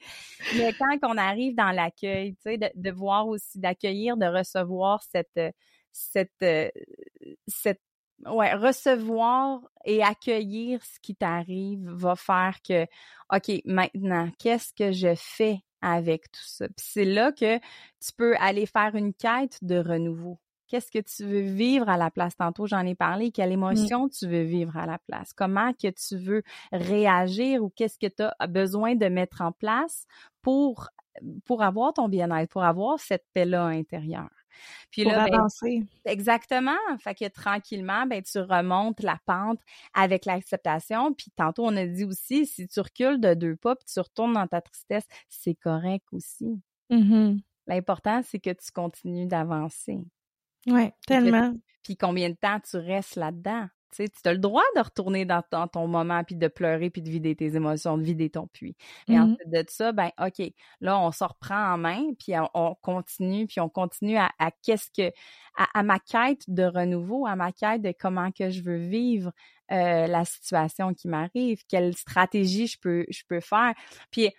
Mais 0.57 0.73
quand 0.75 1.11
on 1.11 1.17
arrive 1.17 1.55
dans 1.55 1.71
l'accueil, 1.71 2.35
tu 2.35 2.43
sais, 2.43 2.59
de, 2.59 2.91
voir 2.91 3.27
aussi, 3.29 3.59
d'accueillir, 3.59 4.17
de 4.17 4.27
recevoir 4.27 5.03
cette 5.03 5.55
cette 5.93 6.73
cette 7.47 7.81
ouais, 8.27 8.55
recevoir 8.55 9.61
et 9.85 10.03
accueillir 10.03 10.85
ce 10.85 10.99
qui 11.01 11.17
t'arrive 11.17 11.89
va 11.89 12.17
faire 12.17 12.59
que, 12.67 12.85
OK, 13.33 13.63
maintenant, 13.65 14.31
qu'est-ce 14.39 14.73
que 14.75 14.93
je 14.93 15.15
fais? 15.17 15.61
Avec 15.83 16.31
tout 16.31 16.41
ça. 16.45 16.67
Puis 16.69 16.87
c'est 16.89 17.05
là 17.05 17.33
que 17.33 17.59
tu 17.59 18.13
peux 18.17 18.35
aller 18.39 18.67
faire 18.67 18.95
une 18.95 19.15
quête 19.15 19.59
de 19.63 19.77
renouveau. 19.77 20.39
Qu'est-ce 20.69 20.93
que 20.93 21.01
tu 21.01 21.25
veux 21.25 21.41
vivre 21.41 21.89
à 21.89 21.97
la 21.97 22.13
place? 22.13 22.37
Tantôt, 22.37 22.67
j'en 22.67 22.87
ai 22.87 22.95
parlé. 22.95 23.33
Quelle 23.33 23.51
mmh. 23.51 23.55
émotion 23.55 24.09
tu 24.09 24.29
veux 24.29 24.43
vivre 24.43 24.77
à 24.77 24.87
la 24.87 24.99
place? 24.99 25.33
Comment 25.33 25.73
que 25.73 25.89
tu 25.89 26.17
veux 26.17 26.43
réagir 26.71 27.65
ou 27.65 27.71
qu'est-ce 27.71 27.99
que 27.99 28.07
tu 28.07 28.23
as 28.23 28.47
besoin 28.47 28.95
de 28.95 29.07
mettre 29.07 29.43
en 29.43 29.51
place 29.51 30.07
pour, 30.43 30.89
pour 31.45 31.65
avoir 31.65 31.93
ton 31.93 32.09
bien-être, 32.09 32.51
pour 32.51 32.63
avoir 32.63 33.01
cette 33.01 33.25
paix-là 33.35 33.65
intérieure? 33.65 34.40
Puis 34.91 35.05
là, 35.05 35.27
ben, 35.29 35.47
exactement. 36.05 36.77
Fait 36.99 37.15
que 37.15 37.29
tranquillement, 37.29 38.07
ben, 38.07 38.23
tu 38.23 38.39
remontes 38.39 39.03
la 39.03 39.19
pente 39.27 39.61
avec 39.95 40.25
l'acceptation. 40.25 41.13
Puis 41.15 41.31
tantôt, 41.37 41.67
on 41.67 41.77
a 41.77 41.87
dit 41.87 42.05
aussi, 42.05 42.47
si 42.47 42.67
tu 42.69 42.81
recules 42.81 43.21
de 43.21 43.35
deux 43.35 43.57
pas 43.57 43.77
puis 43.77 43.87
tu 43.93 44.01
retournes 44.01 44.35
dans 44.35 44.47
ta 44.47 44.61
tristesse, 44.61 45.07
c'est 45.29 45.55
correct 45.55 46.07
aussi. 46.13 46.61
Mm-hmm. 46.91 47.41
L'important, 47.67 48.23
c'est 48.23 48.41
que 48.41 48.51
tu 48.51 48.73
continues 48.73 49.27
d'avancer. 49.27 49.99
Oui, 50.67 50.91
tellement. 51.07 51.55
Puis 51.83 51.97
combien 51.97 52.31
de 52.31 52.35
temps 52.35 52.61
tu 52.61 52.77
restes 52.77 53.17
là-dedans? 53.17 53.69
Tu 53.91 54.05
as 54.25 54.33
le 54.33 54.39
droit 54.39 54.63
de 54.77 54.81
retourner 54.81 55.25
dans, 55.25 55.43
ton 55.43 55.87
moment, 55.87 56.23
puis 56.25 56.37
de 56.37 56.49
pleurer, 56.49 56.91
puis 56.91 57.03
de 57.03 57.11
vider 57.11 57.35
tes 57.35 57.57
émotions, 57.57 57.99
de 57.99 58.03
vider 58.03 58.31
ton 58.31 58.47
puits. 58.47 58.77
Et 59.09 59.17
mmh 59.17 59.21
ensuite 59.21 59.51
de 59.51 59.65
ça, 59.69 59.93
ben 59.93 60.11
OK, 60.21 60.53
là, 60.81 60.99
on 60.99 61.11
se 61.13 61.25
reprend 61.25 61.75
en 61.75 61.79
main, 61.79 62.13
puis 62.19 62.35
on, 62.55 62.75
continue, 62.77 63.47
puis 63.47 63.61
on 63.61 63.69
continue 63.69 64.17
à, 64.17 64.31
qu'est-ce 64.63 64.91
que... 64.91 65.13
À, 65.75 65.83
ma 65.83 65.99
quête 65.99 66.43
de 66.49 66.63
renouveau, 66.63 67.27
à 67.27 67.37
ma 67.37 67.53
quête 67.53 67.83
de 67.83 67.93
comment 67.99 68.31
que 68.31 68.51
je 68.51 68.63
veux 68.63 68.77
vivre 68.77 69.33
euh, 69.73 70.07
la 70.07 70.25
situation 70.25 70.95
qui 70.95 71.09
m'arrive, 71.09 71.63
quelle 71.69 71.95
stratégie 71.97 72.67
je 72.67 72.79
peux, 72.81 73.07
je 73.11 73.23
peux 73.29 73.41
faire. 73.41 73.75
Puis... 74.11 74.31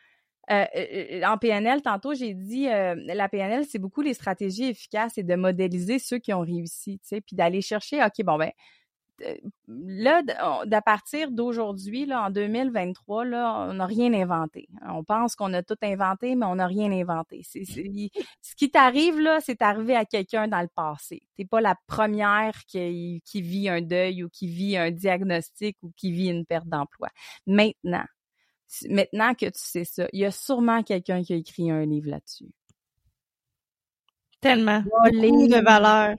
Euh, 0.50 0.66
euh, 0.76 1.22
en 1.24 1.38
PNL, 1.38 1.82
tantôt, 1.82 2.14
j'ai 2.14 2.34
dit, 2.34 2.66
la 2.66 3.30
PNL, 3.30 3.64
c'est 3.70 3.80
beaucoup 3.80 4.02
les 4.02 4.16
stratégies 4.16 4.66
efficaces 4.66 5.18
et 5.18 5.24
de 5.24 5.36
modéliser 5.36 5.98
ceux 5.98 6.18
qui 6.18 6.34
ont 6.34 6.42
réussi, 6.42 7.00
tu 7.00 7.08
sais, 7.08 7.22
puis 7.22 7.38
d'aller 7.38 7.62
chercher, 7.62 8.04
OK, 8.04 8.26
bon, 8.26 8.38
ben, 8.38 8.52
là, 9.68 10.22
d'à 10.66 10.82
partir 10.82 11.32
d'aujourd'hui, 11.32 12.06
là, 12.06 12.24
en 12.24 12.30
2023, 12.30 13.26
là, 13.26 13.68
on 13.70 13.74
n'a 13.74 13.86
rien 13.86 14.14
inventé. 14.14 14.68
On 14.88 15.04
pense 15.04 15.36
qu'on 15.36 15.54
a 15.54 15.64
tout 15.64 15.78
inventé, 15.82 16.36
mais 16.36 16.46
on 16.46 16.56
n'a 16.56 16.68
rien 16.68 16.92
inventé. 16.92 17.44
Ce 17.44 18.56
qui 18.56 18.72
t'arrive, 18.72 19.20
là, 19.20 19.40
c'est 19.42 19.62
arrivé 19.62 19.96
à 19.96 20.06
quelqu'un 20.06 20.48
dans 20.48 20.62
le 20.62 20.70
passé. 20.74 21.22
T'es 21.38 21.46
pas 21.46 21.62
la 21.62 21.76
première 21.88 22.54
qui, 22.68 23.22
qui 23.26 23.42
vit 23.42 23.70
un 23.70 23.82
deuil 23.82 24.24
ou 24.24 24.30
qui 24.30 24.48
vit 24.48 24.78
un 24.78 24.92
diagnostic 24.92 25.78
ou 25.82 25.92
qui 25.96 26.12
vit 26.12 26.30
une 26.30 26.46
perte 26.46 26.68
d'emploi. 26.68 27.10
Maintenant, 27.48 28.06
maintenant 28.90 29.34
que 29.34 29.46
tu 29.46 29.52
sais 29.56 29.84
ça, 29.84 30.08
il 30.14 30.20
y 30.20 30.26
a 30.26 30.32
sûrement 30.32 30.84
quelqu'un 30.84 31.24
qui 31.24 31.34
a 31.34 31.36
écrit 31.36 31.72
un 31.72 31.86
livre 31.86 32.10
là-dessus. 32.10 32.52
Tellement. 34.40 34.82
Beaucoup 34.82 35.48
de 35.48 35.64
valeur. 35.64 36.16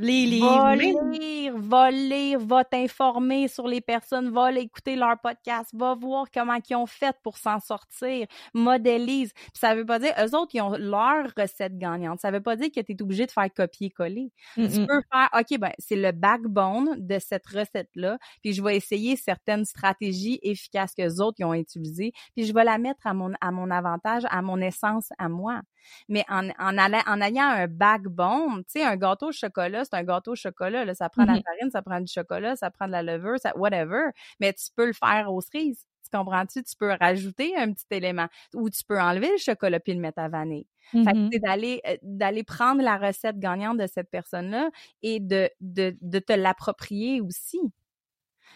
Les 0.00 0.26
livres. 0.26 0.46
Va 0.46 0.76
lire, 0.76 1.54
va 1.56 1.90
lire, 1.90 2.40
va 2.40 2.64
t'informer 2.64 3.48
sur 3.48 3.66
les 3.66 3.80
personnes, 3.80 4.30
va 4.30 4.52
écouter 4.52 4.96
leur 4.96 5.18
podcast, 5.20 5.70
va 5.74 5.94
voir 5.94 6.26
comment 6.32 6.58
ils 6.68 6.76
ont 6.76 6.86
fait 6.86 7.16
pour 7.22 7.38
s'en 7.38 7.60
sortir, 7.60 8.26
modélise. 8.54 9.32
Puis 9.32 9.50
ça 9.54 9.74
veut 9.74 9.86
pas 9.86 9.98
dire, 9.98 10.12
eux 10.18 10.34
autres, 10.36 10.54
ils 10.54 10.60
ont 10.60 10.76
leur 10.76 11.26
recette 11.36 11.78
gagnante. 11.78 12.20
Ça 12.20 12.30
veut 12.30 12.42
pas 12.42 12.56
dire 12.56 12.68
que 12.74 12.80
tu 12.80 12.92
es 12.92 13.02
obligé 13.02 13.26
de 13.26 13.30
faire 13.30 13.52
copier-coller. 13.52 14.30
Tu 14.68 14.80
peux 14.86 15.00
faire, 15.12 15.28
OK, 15.38 15.58
ben, 15.58 15.72
c'est 15.78 15.96
le 15.96 16.12
backbone 16.12 16.96
de 16.98 17.18
cette 17.18 17.46
recette-là, 17.46 18.18
puis 18.42 18.52
je 18.52 18.62
vais 18.62 18.76
essayer 18.76 19.16
certaines 19.16 19.64
stratégies 19.64 20.38
efficaces 20.42 20.94
que 20.94 21.02
les 21.02 21.20
autres 21.20 21.36
ils 21.38 21.44
ont 21.44 21.54
utilisées, 21.54 22.12
puis 22.34 22.44
je 22.44 22.52
vais 22.52 22.64
la 22.64 22.78
mettre 22.78 23.06
à 23.06 23.14
mon, 23.14 23.32
à 23.40 23.50
mon 23.50 23.70
avantage, 23.70 24.22
à 24.30 24.42
mon 24.42 24.60
essence, 24.60 25.08
à 25.18 25.28
moi. 25.28 25.60
Mais 26.08 26.24
en, 26.28 26.48
en, 26.58 26.78
allant, 26.78 27.02
en 27.06 27.20
ayant 27.20 27.48
un 27.48 27.66
backbone, 27.66 28.64
tu 28.64 28.80
sais, 28.80 28.84
un 28.84 28.96
gâteau 28.96 29.28
au 29.28 29.32
chocolat, 29.32 29.84
c'est 29.84 29.94
un 29.94 30.04
gâteau 30.04 30.32
au 30.32 30.36
chocolat. 30.36 30.84
Là, 30.84 30.94
ça 30.94 31.08
prend 31.08 31.22
de 31.22 31.28
la 31.28 31.34
mm-hmm. 31.34 31.42
farine, 31.44 31.70
ça 31.70 31.82
prend 31.82 32.00
du 32.00 32.12
chocolat, 32.12 32.56
ça 32.56 32.70
prend 32.70 32.86
de 32.86 32.92
la 32.92 33.02
levure, 33.02 33.38
ça, 33.38 33.56
whatever. 33.56 34.10
Mais 34.40 34.52
tu 34.52 34.66
peux 34.74 34.86
le 34.86 34.92
faire 34.92 35.32
aux 35.32 35.40
cerises. 35.40 35.86
Tu 36.04 36.16
comprends-tu? 36.16 36.62
Tu 36.62 36.76
peux 36.78 36.92
rajouter 37.00 37.56
un 37.56 37.72
petit 37.72 37.86
élément 37.90 38.28
ou 38.54 38.70
tu 38.70 38.84
peux 38.84 39.00
enlever 39.00 39.30
le 39.30 39.38
chocolat 39.38 39.80
puis 39.80 39.92
le 39.92 40.00
mettre 40.00 40.20
à 40.20 40.28
vanille. 40.28 40.66
Fait 40.92 41.02
que 41.02 41.16
Mhm. 41.16 41.30
c'est 41.32 41.38
d'aller 41.40 41.80
euh, 41.86 41.96
d'aller 42.02 42.44
prendre 42.44 42.80
la 42.80 42.96
recette 42.96 43.38
gagnante 43.40 43.78
de 43.78 43.88
cette 43.88 44.08
personne-là 44.08 44.70
et 45.02 45.18
de, 45.18 45.50
de, 45.60 45.96
de 46.00 46.18
te 46.20 46.32
l'approprier 46.32 47.20
aussi. 47.20 47.58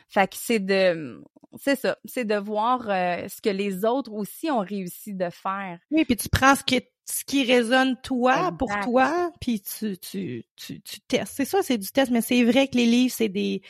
Fait 0.09 0.29
que 0.29 0.37
c'est 0.37 0.61
de 0.61 1.23
c'est 1.59 1.77
ça, 1.77 1.97
c'est 2.05 2.25
de 2.25 2.37
voir 2.37 2.89
euh, 2.89 3.27
ce 3.29 3.41
que 3.41 3.51
les 3.51 3.85
autres 3.85 4.13
aussi 4.13 4.51
ont 4.51 4.61
réussi 4.61 5.15
de 5.15 5.29
faire. 5.31 5.81
Oui, 5.91 6.05
puis 6.05 6.17
tu 6.17 6.29
prends 6.29 6.55
ce 6.55 6.63
qui, 6.63 6.81
ce 7.11 7.25
qui 7.25 7.45
résonne 7.45 7.97
toi, 8.03 8.53
pour 8.59 8.69
toi, 8.85 9.31
puis 9.41 9.61
tu, 9.61 9.99
tu, 9.99 10.45
tu, 10.57 10.81
tu 10.81 11.01
testes. 11.09 11.33
C'est 11.37 11.45
ça, 11.45 11.63
c'est 11.63 11.79
du 11.79 11.89
test, 11.89 12.11
mais 12.11 12.21
c'est 12.21 12.45
vrai 12.45 12.69
que 12.69 12.77
les 12.77 12.87
livres, 12.87 13.13
c'est 13.17 13.29
des... 13.29 13.63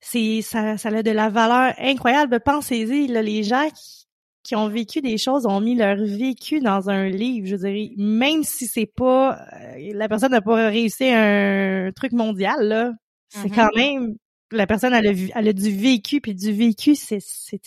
c'est 0.00 0.42
ça, 0.42 0.76
ça 0.78 0.88
a 0.90 1.02
de 1.02 1.10
la 1.10 1.28
valeur 1.28 1.74
incroyable. 1.78 2.40
Pensez-y, 2.44 3.06
là, 3.06 3.22
les 3.22 3.42
gens 3.42 3.68
qui, 3.70 4.06
qui 4.42 4.56
ont 4.56 4.68
vécu 4.68 5.00
des 5.00 5.18
choses 5.18 5.46
ont 5.46 5.60
mis 5.60 5.74
leur 5.74 5.96
vécu 5.96 6.60
dans 6.60 6.88
un 6.90 7.08
livre, 7.08 7.46
je 7.46 7.56
dirais, 7.56 7.90
même 7.96 8.42
si 8.44 8.66
c'est 8.66 8.86
pas... 8.94 9.38
euh, 9.52 9.92
la 9.94 10.08
personne 10.08 10.32
n'a 10.32 10.40
pas 10.40 10.68
réussi 10.68 11.08
un 11.08 11.90
truc 11.94 12.12
mondial, 12.12 12.66
là, 12.68 12.92
c'est 13.28 13.48
Mhm. 13.50 13.54
quand 13.54 13.70
même... 13.76 14.14
La 14.52 14.66
personne, 14.66 14.92
elle 14.92 15.06
a, 15.06 15.12
elle 15.36 15.48
a 15.48 15.52
du 15.52 15.70
vécu, 15.70 16.20
puis 16.20 16.34
du 16.34 16.52
vécu, 16.52 16.94
c'est... 16.96 17.20
c'est- 17.20 17.60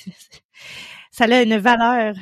ça 1.12 1.26
a 1.26 1.42
une 1.44 1.58
valeur 1.58 2.16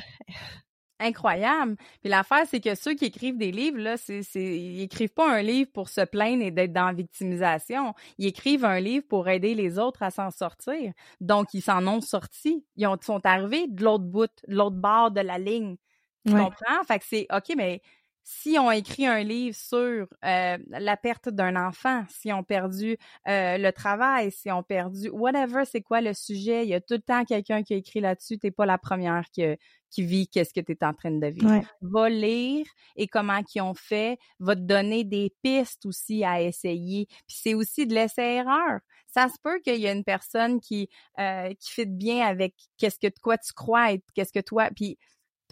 Incroyable. 1.04 1.76
Puis 2.00 2.10
l'affaire, 2.10 2.44
c'est 2.46 2.60
que 2.60 2.76
ceux 2.76 2.94
qui 2.94 3.06
écrivent 3.06 3.36
des 3.36 3.50
livres, 3.50 3.78
là, 3.78 3.96
c'est, 3.96 4.22
c'est, 4.22 4.56
ils 4.56 4.82
écrivent 4.82 5.12
pas 5.12 5.28
un 5.28 5.42
livre 5.42 5.68
pour 5.72 5.88
se 5.88 6.02
plaindre 6.02 6.42
et 6.44 6.52
d'être 6.52 6.72
dans 6.72 6.86
la 6.86 6.92
victimisation. 6.92 7.92
Ils 8.18 8.28
écrivent 8.28 8.64
un 8.64 8.78
livre 8.78 9.04
pour 9.08 9.28
aider 9.28 9.56
les 9.56 9.80
autres 9.80 10.04
à 10.04 10.12
s'en 10.12 10.30
sortir. 10.30 10.92
Donc, 11.20 11.54
ils 11.54 11.60
s'en 11.62 11.84
ont 11.88 12.00
sorti. 12.00 12.64
Ils 12.76 12.86
ont, 12.86 12.96
sont 13.02 13.24
arrivés 13.26 13.66
de 13.66 13.82
l'autre 13.82 14.04
bout, 14.04 14.28
de 14.46 14.54
l'autre 14.54 14.76
bord 14.76 15.10
de 15.10 15.20
la 15.22 15.38
ligne. 15.38 15.76
Tu 16.24 16.34
Ouais. 16.34 16.36
comprends? 16.36 16.84
Fait 16.86 17.00
que 17.00 17.04
c'est, 17.04 17.26
OK, 17.34 17.52
mais 17.56 17.82
si 18.24 18.56
on 18.58 18.70
écrit 18.70 19.06
un 19.06 19.22
livre 19.22 19.56
sur 19.56 20.06
euh, 20.24 20.58
la 20.68 20.96
perte 20.96 21.28
d'un 21.28 21.56
enfant, 21.56 22.04
si 22.08 22.32
on 22.32 22.44
perdu 22.44 22.96
euh, 23.28 23.58
le 23.58 23.70
travail, 23.72 24.30
si 24.30 24.50
on 24.50 24.62
perdu 24.62 25.08
whatever, 25.10 25.64
c'est 25.64 25.82
quoi 25.82 26.00
le 26.00 26.14
sujet, 26.14 26.64
il 26.64 26.68
y 26.68 26.74
a 26.74 26.80
tout 26.80 26.94
le 26.94 27.00
temps 27.00 27.24
quelqu'un 27.24 27.62
qui 27.62 27.74
a 27.74 27.76
écrit 27.76 28.00
là-dessus, 28.00 28.38
t'es 28.38 28.50
pas 28.50 28.66
la 28.66 28.78
première 28.78 29.24
qui, 29.32 29.44
qui 29.90 30.02
vit 30.02 30.28
qu'est-ce 30.28 30.54
que 30.54 30.60
tu 30.60 30.72
es 30.72 30.84
en 30.84 30.94
train 30.94 31.10
de 31.10 31.26
vivre. 31.26 31.50
Ouais. 31.50 31.64
Va 31.82 32.08
lire 32.08 32.66
et 32.96 33.06
comment 33.06 33.42
qu'ils 33.42 33.62
ont 33.62 33.74
fait, 33.74 34.18
va 34.40 34.56
te 34.56 34.60
donner 34.60 35.04
des 35.04 35.34
pistes 35.42 35.84
aussi 35.84 36.24
à 36.24 36.40
essayer. 36.40 37.06
Puis 37.26 37.36
c'est 37.42 37.54
aussi 37.54 37.86
de 37.86 37.94
l'essai-erreur. 37.94 38.80
Ça 39.06 39.28
se 39.28 39.36
peut 39.42 39.60
qu'il 39.60 39.80
y 39.80 39.86
a 39.86 39.92
une 39.92 40.04
personne 40.04 40.60
qui 40.60 40.88
euh, 41.18 41.52
qui 41.60 41.70
fit 41.72 41.86
bien 41.86 42.26
avec 42.26 42.54
qu'est-ce 42.78 42.98
que 42.98 43.08
de 43.08 43.18
quoi 43.20 43.36
tu 43.36 43.52
crois 43.52 43.92
et 43.92 44.02
qu'est-ce 44.14 44.32
que 44.32 44.40
toi 44.40 44.70
puis 44.74 44.98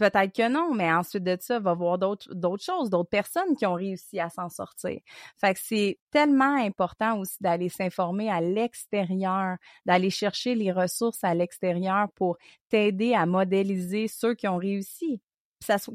Peut-être 0.01 0.33
que 0.35 0.47
non, 0.49 0.73
mais 0.73 0.91
ensuite 0.91 1.23
de 1.23 1.37
ça, 1.39 1.59
va 1.59 1.75
voir 1.75 1.99
d'autres 1.99 2.33
d'autres 2.33 2.63
choses, 2.63 2.89
d'autres 2.89 3.11
personnes 3.11 3.55
qui 3.55 3.67
ont 3.67 3.75
réussi 3.75 4.19
à 4.19 4.29
s'en 4.29 4.49
sortir. 4.49 4.99
Fait 5.37 5.53
que 5.53 5.59
c'est 5.61 5.99
tellement 6.09 6.55
important 6.55 7.19
aussi 7.19 7.37
d'aller 7.39 7.69
s'informer 7.69 8.27
à 8.31 8.41
l'extérieur, 8.41 9.57
d'aller 9.85 10.09
chercher 10.09 10.55
les 10.55 10.71
ressources 10.71 11.23
à 11.23 11.35
l'extérieur 11.35 12.07
pour 12.15 12.37
t'aider 12.69 13.13
à 13.13 13.27
modéliser 13.27 14.07
ceux 14.07 14.33
qui 14.33 14.47
ont 14.47 14.57
réussi. 14.57 15.21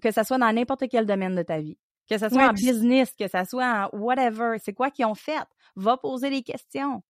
Que 0.01 0.13
ça 0.13 0.25
soit 0.25 0.39
dans 0.39 0.53
n'importe 0.53 0.85
quel 0.89 1.05
domaine 1.07 1.35
de 1.35 1.43
ta 1.43 1.59
vie. 1.61 1.77
Que 2.09 2.17
ça 2.19 2.31
soit 2.31 2.45
Ouais, 2.45 2.49
en 2.49 2.53
business, 2.53 3.13
que 3.19 3.27
ça 3.27 3.45
soit 3.45 3.91
en 3.93 3.99
whatever, 3.99 4.59
c'est 4.63 4.73
quoi 4.73 4.93
qu'ils 4.93 5.07
ont 5.07 5.17
fait? 5.17 5.43
Va 5.75 5.97
poser 5.97 6.31
des 6.31 6.43
questions. 6.45 7.03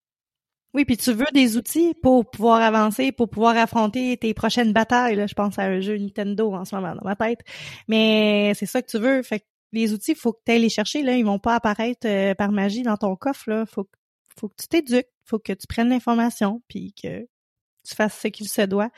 Oui, 0.76 0.84
puis 0.84 0.98
tu 0.98 1.10
veux 1.12 1.24
des 1.32 1.56
outils 1.56 1.94
pour 2.02 2.30
pouvoir 2.30 2.60
avancer, 2.60 3.10
pour 3.10 3.30
pouvoir 3.30 3.56
affronter 3.56 4.16
tes 4.18 4.34
prochaines 4.34 4.74
batailles. 4.74 5.16
Là. 5.16 5.26
Je 5.26 5.32
pense 5.34 5.58
à 5.58 5.62
un 5.62 5.80
jeu 5.80 5.96
Nintendo 5.96 6.52
en 6.52 6.66
ce 6.66 6.74
moment 6.76 6.94
dans 6.94 7.02
ma 7.02 7.16
tête. 7.16 7.40
Mais 7.88 8.52
c'est 8.54 8.66
ça 8.66 8.82
que 8.82 8.86
tu 8.90 8.98
veux. 8.98 9.22
Fait 9.22 9.40
que 9.40 9.44
les 9.72 9.94
outils, 9.94 10.14
faut 10.14 10.32
que 10.34 10.40
tu 10.44 10.52
ailles 10.52 10.60
les 10.60 10.68
chercher. 10.68 11.02
Là. 11.02 11.16
Ils 11.16 11.24
vont 11.24 11.38
pas 11.38 11.54
apparaître 11.54 12.06
euh, 12.06 12.34
par 12.34 12.52
magie 12.52 12.82
dans 12.82 12.98
ton 12.98 13.16
coffre. 13.16 13.48
Là. 13.48 13.64
Faut, 13.64 13.84
que- 13.84 13.98
faut 14.38 14.48
que 14.48 14.56
tu 14.60 14.68
t'éduques. 14.68 15.08
Faut 15.24 15.38
que 15.38 15.54
tu 15.54 15.66
prennes 15.66 15.88
l'information 15.88 16.60
puis 16.68 16.92
que 16.92 17.20
tu 17.22 17.94
fasses 17.94 18.20
ce 18.20 18.28
qu'il 18.28 18.46
se 18.48 18.62
doit. 18.62 18.90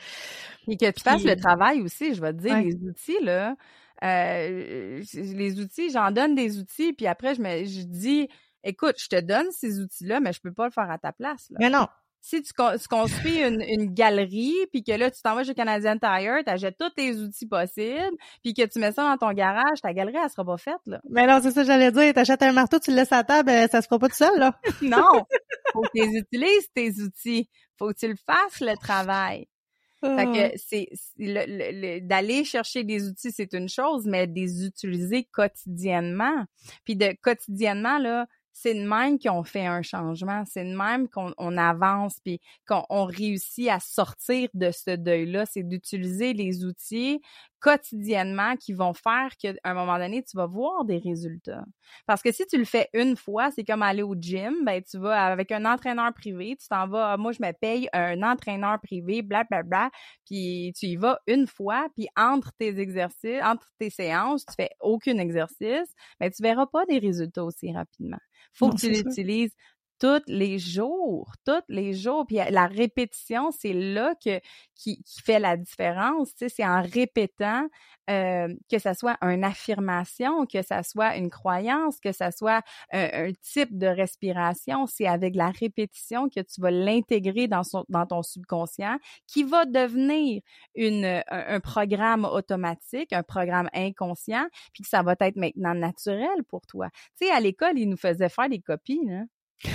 Et 0.67 0.75
que 0.75 0.85
tu 0.85 0.91
Puis- 0.91 1.03
fasses 1.03 1.23
le 1.23 1.37
travail 1.37 1.79
aussi, 1.81 2.13
je 2.13 2.19
vais 2.21 2.33
te 2.33 2.39
dire, 2.41 2.53
Ouais. 2.55 2.63
les 2.63 2.75
outils, 2.89 3.23
là, 3.23 3.55
euh, 4.03 5.01
les 5.13 5.59
outils, 5.61 5.91
j'en 5.91 6.11
donne 6.11 6.35
des 6.35 6.57
outils, 6.59 6.91
puis 6.93 7.07
après, 7.07 7.35
je 7.35 7.41
me 7.41 7.63
je 7.65 7.83
dis, 7.85 8.27
écoute, 8.63 8.95
je 8.97 9.07
te 9.07 9.19
donne 9.19 9.47
ces 9.51 9.79
outils-là, 9.79 10.19
mais 10.19 10.33
je 10.33 10.41
peux 10.41 10.53
pas 10.53 10.65
le 10.65 10.71
faire 10.71 10.89
à 10.89 10.97
ta 10.97 11.11
place. 11.11 11.47
Là. 11.51 11.57
Mais 11.59 11.69
non. 11.69 11.87
Si 12.21 12.41
tu, 12.43 12.51
con- 12.51 12.75
tu 12.77 12.85
construis 12.89 13.41
une, 13.41 13.61
une 13.61 13.93
galerie, 13.93 14.53
puis 14.73 14.83
que 14.83 14.91
là, 14.91 15.09
tu 15.09 15.21
t'en 15.21 15.35
vas 15.35 15.45
chez 15.45 15.53
Canadian 15.53 15.97
Tire, 15.97 16.39
tu 16.45 16.51
achètes 16.51 16.77
tous 16.77 16.89
tes 16.89 17.15
outils 17.15 17.47
possibles, 17.47 18.17
puis 18.43 18.53
que 18.53 18.65
tu 18.65 18.77
mets 18.79 18.91
ça 18.91 19.03
dans 19.03 19.17
ton 19.17 19.31
garage, 19.33 19.79
ta 19.81 19.93
galerie, 19.93 20.17
elle 20.21 20.29
sera 20.29 20.43
pas 20.43 20.57
faite, 20.57 20.81
là. 20.85 20.99
Mais 21.09 21.25
non, 21.25 21.39
c'est 21.41 21.51
ça 21.51 21.61
que 21.61 21.67
j'allais 21.67 21.93
dire. 21.93 22.13
T'achètes 22.13 22.43
un 22.43 22.51
marteau, 22.51 22.77
tu 22.77 22.89
le 22.91 22.97
laisses 22.97 23.13
à 23.13 23.17
la 23.19 23.23
table, 23.23 23.49
euh, 23.49 23.67
ça 23.67 23.81
se 23.81 23.87
fera 23.87 23.99
pas 23.99 24.09
tout 24.09 24.15
seul, 24.17 24.37
là. 24.37 24.59
Non! 24.81 25.23
Faut 25.71 25.81
que 25.81 25.87
tu 25.95 26.05
les 26.09 26.19
utilises, 26.19 26.67
tes 26.75 26.91
outils. 27.01 27.49
Faut 27.77 27.87
que 27.87 27.97
tu 27.97 28.09
le 28.09 28.15
fasses, 28.17 28.59
le 28.59 28.75
travail. 28.75 29.47
Fait 30.01 30.07
Ah. 30.17 30.25
que 30.25 30.57
c'est 30.57 30.87
c'est 30.93 31.11
le- 31.19 31.45
le- 31.45 31.71
le- 31.99 31.99
d'aller 32.01 32.43
chercher 32.45 32.83
des 32.85 33.07
outils, 33.07 33.31
c'est 33.33 33.53
une 33.53 33.67
chose, 33.69 34.05
mais 34.05 34.27
de 34.27 34.33
les 34.33 34.65
utiliser 34.65 35.23
quotidiennement. 35.69 36.45
Puis 36.85 36.95
de 36.95 37.13
quotidiennement 37.21 37.97
là, 37.97 38.25
c'est 38.53 38.73
de 38.73 38.87
même 38.87 39.19
qu'on 39.19 39.43
fait 39.43 39.65
un 39.65 39.81
changement, 39.81 40.43
c'est 40.45 40.63
de 40.65 40.75
même 40.75 41.07
qu'on 41.07 41.33
on 41.37 41.57
avance 41.57 42.19
puis 42.23 42.39
qu'on 42.67 42.83
on 42.89 43.05
réussit 43.05 43.69
à 43.69 43.79
sortir 43.79 44.49
de 44.53 44.71
ce 44.71 44.95
deuil-là, 44.95 45.45
c'est 45.45 45.63
d'utiliser 45.63 46.33
les 46.33 46.65
outils 46.65 47.21
quotidiennement 47.59 48.55
qui 48.55 48.73
vont 48.73 48.93
faire 48.93 49.29
qu'à 49.37 49.53
un 49.63 49.73
moment 49.73 49.97
donné, 49.97 50.23
tu 50.23 50.37
vas 50.37 50.47
voir 50.47 50.85
des 50.85 50.97
résultats. 50.97 51.63
Parce 52.05 52.21
que 52.21 52.31
si 52.31 52.45
tu 52.47 52.57
le 52.57 52.65
fais 52.65 52.89
une 52.93 53.15
fois, 53.15 53.51
c'est 53.51 53.63
comme 53.63 53.81
aller 53.83 54.03
au 54.03 54.15
gym, 54.15 54.53
ben 54.65 54.81
tu 54.83 54.97
vas 54.97 55.25
avec 55.25 55.51
un 55.51 55.65
entraîneur 55.65 56.13
privé, 56.13 56.55
tu 56.59 56.67
t'en 56.67 56.87
vas, 56.87 57.13
ah, 57.13 57.17
moi 57.17 57.31
je 57.31 57.41
me 57.41 57.51
paye 57.51 57.89
un 57.93 58.21
entraîneur 58.23 58.79
privé, 58.81 59.21
bla 59.21 59.43
bla 59.49 59.63
bla, 59.63 59.89
puis 60.25 60.73
tu 60.77 60.87
y 60.87 60.95
vas 60.95 61.19
une 61.27 61.47
fois, 61.47 61.87
puis 61.95 62.07
entre 62.17 62.51
tes 62.57 62.79
exercices, 62.79 63.41
entre 63.43 63.67
tes 63.79 63.89
séances, 63.89 64.45
tu 64.45 64.53
fais 64.55 64.69
aucun 64.79 65.17
exercice, 65.17 65.93
ben 66.19 66.31
tu 66.31 66.41
verras 66.43 66.67
pas 66.67 66.85
des 66.85 66.99
résultats 66.99 67.43
aussi 67.43 67.71
rapidement. 67.73 68.19
Faut 68.53 68.69
Non, 68.69 68.71
que 68.71 68.77
tu 68.77 68.89
l'utilises 68.89 69.53
tous 69.99 70.21
les 70.27 70.59
jours, 70.59 71.33
tous 71.45 71.63
les 71.67 71.93
jours. 71.93 72.25
Puis 72.27 72.37
la 72.49 72.67
répétition, 72.67 73.51
c'est 73.51 73.73
là 73.73 74.15
que 74.23 74.39
qui, 74.75 75.03
fait 75.23 75.39
la 75.39 75.57
différence. 75.57 76.29
Tu 76.29 76.47
sais, 76.47 76.49
c'est 76.49 76.65
en 76.65 76.81
répétant 76.81 77.67
euh, 78.09 78.47
que 78.71 78.79
ça 78.79 78.93
soit 78.93 79.17
une 79.21 79.43
affirmation, 79.43 80.45
que 80.45 80.61
ça 80.61 80.83
soit 80.83 81.17
une 81.17 81.29
croyance, 81.29 81.99
que 81.99 82.11
ça 82.11 82.31
soit 82.31 82.63
un, 82.91 83.27
un 83.27 83.31
type 83.41 83.77
de 83.77 83.87
respiration. 83.87 84.87
C'est 84.87 85.07
avec 85.07 85.35
la 85.35 85.51
répétition 85.51 86.29
que 86.29 86.39
tu 86.39 86.61
vas 86.61 86.71
l'intégrer 86.71 87.47
dans 87.47 87.61
dans 87.89 88.05
ton 88.05 88.23
subconscient, 88.23 88.97
qui 89.27 89.43
va 89.43 89.65
devenir 89.65 90.41
une 90.75 91.05
un, 91.05 91.23
un 91.27 91.59
programme 91.59 92.25
automatique, 92.25 93.13
un 93.13 93.23
programme 93.23 93.69
inconscient, 93.73 94.47
puis 94.73 94.83
que 94.83 94.89
ça 94.89 95.03
va 95.03 95.15
être 95.19 95.35
maintenant 95.35 95.75
naturel 95.75 96.43
pour 96.47 96.65
toi. 96.67 96.89
Tu 97.19 97.27
sais, 97.27 97.31
à 97.31 97.39
l'école, 97.39 97.77
ils 97.77 97.89
nous 97.89 97.97
faisaient 97.97 98.29
faire 98.29 98.49
des 98.49 98.59
copies, 98.59 99.01
là. 99.05 99.23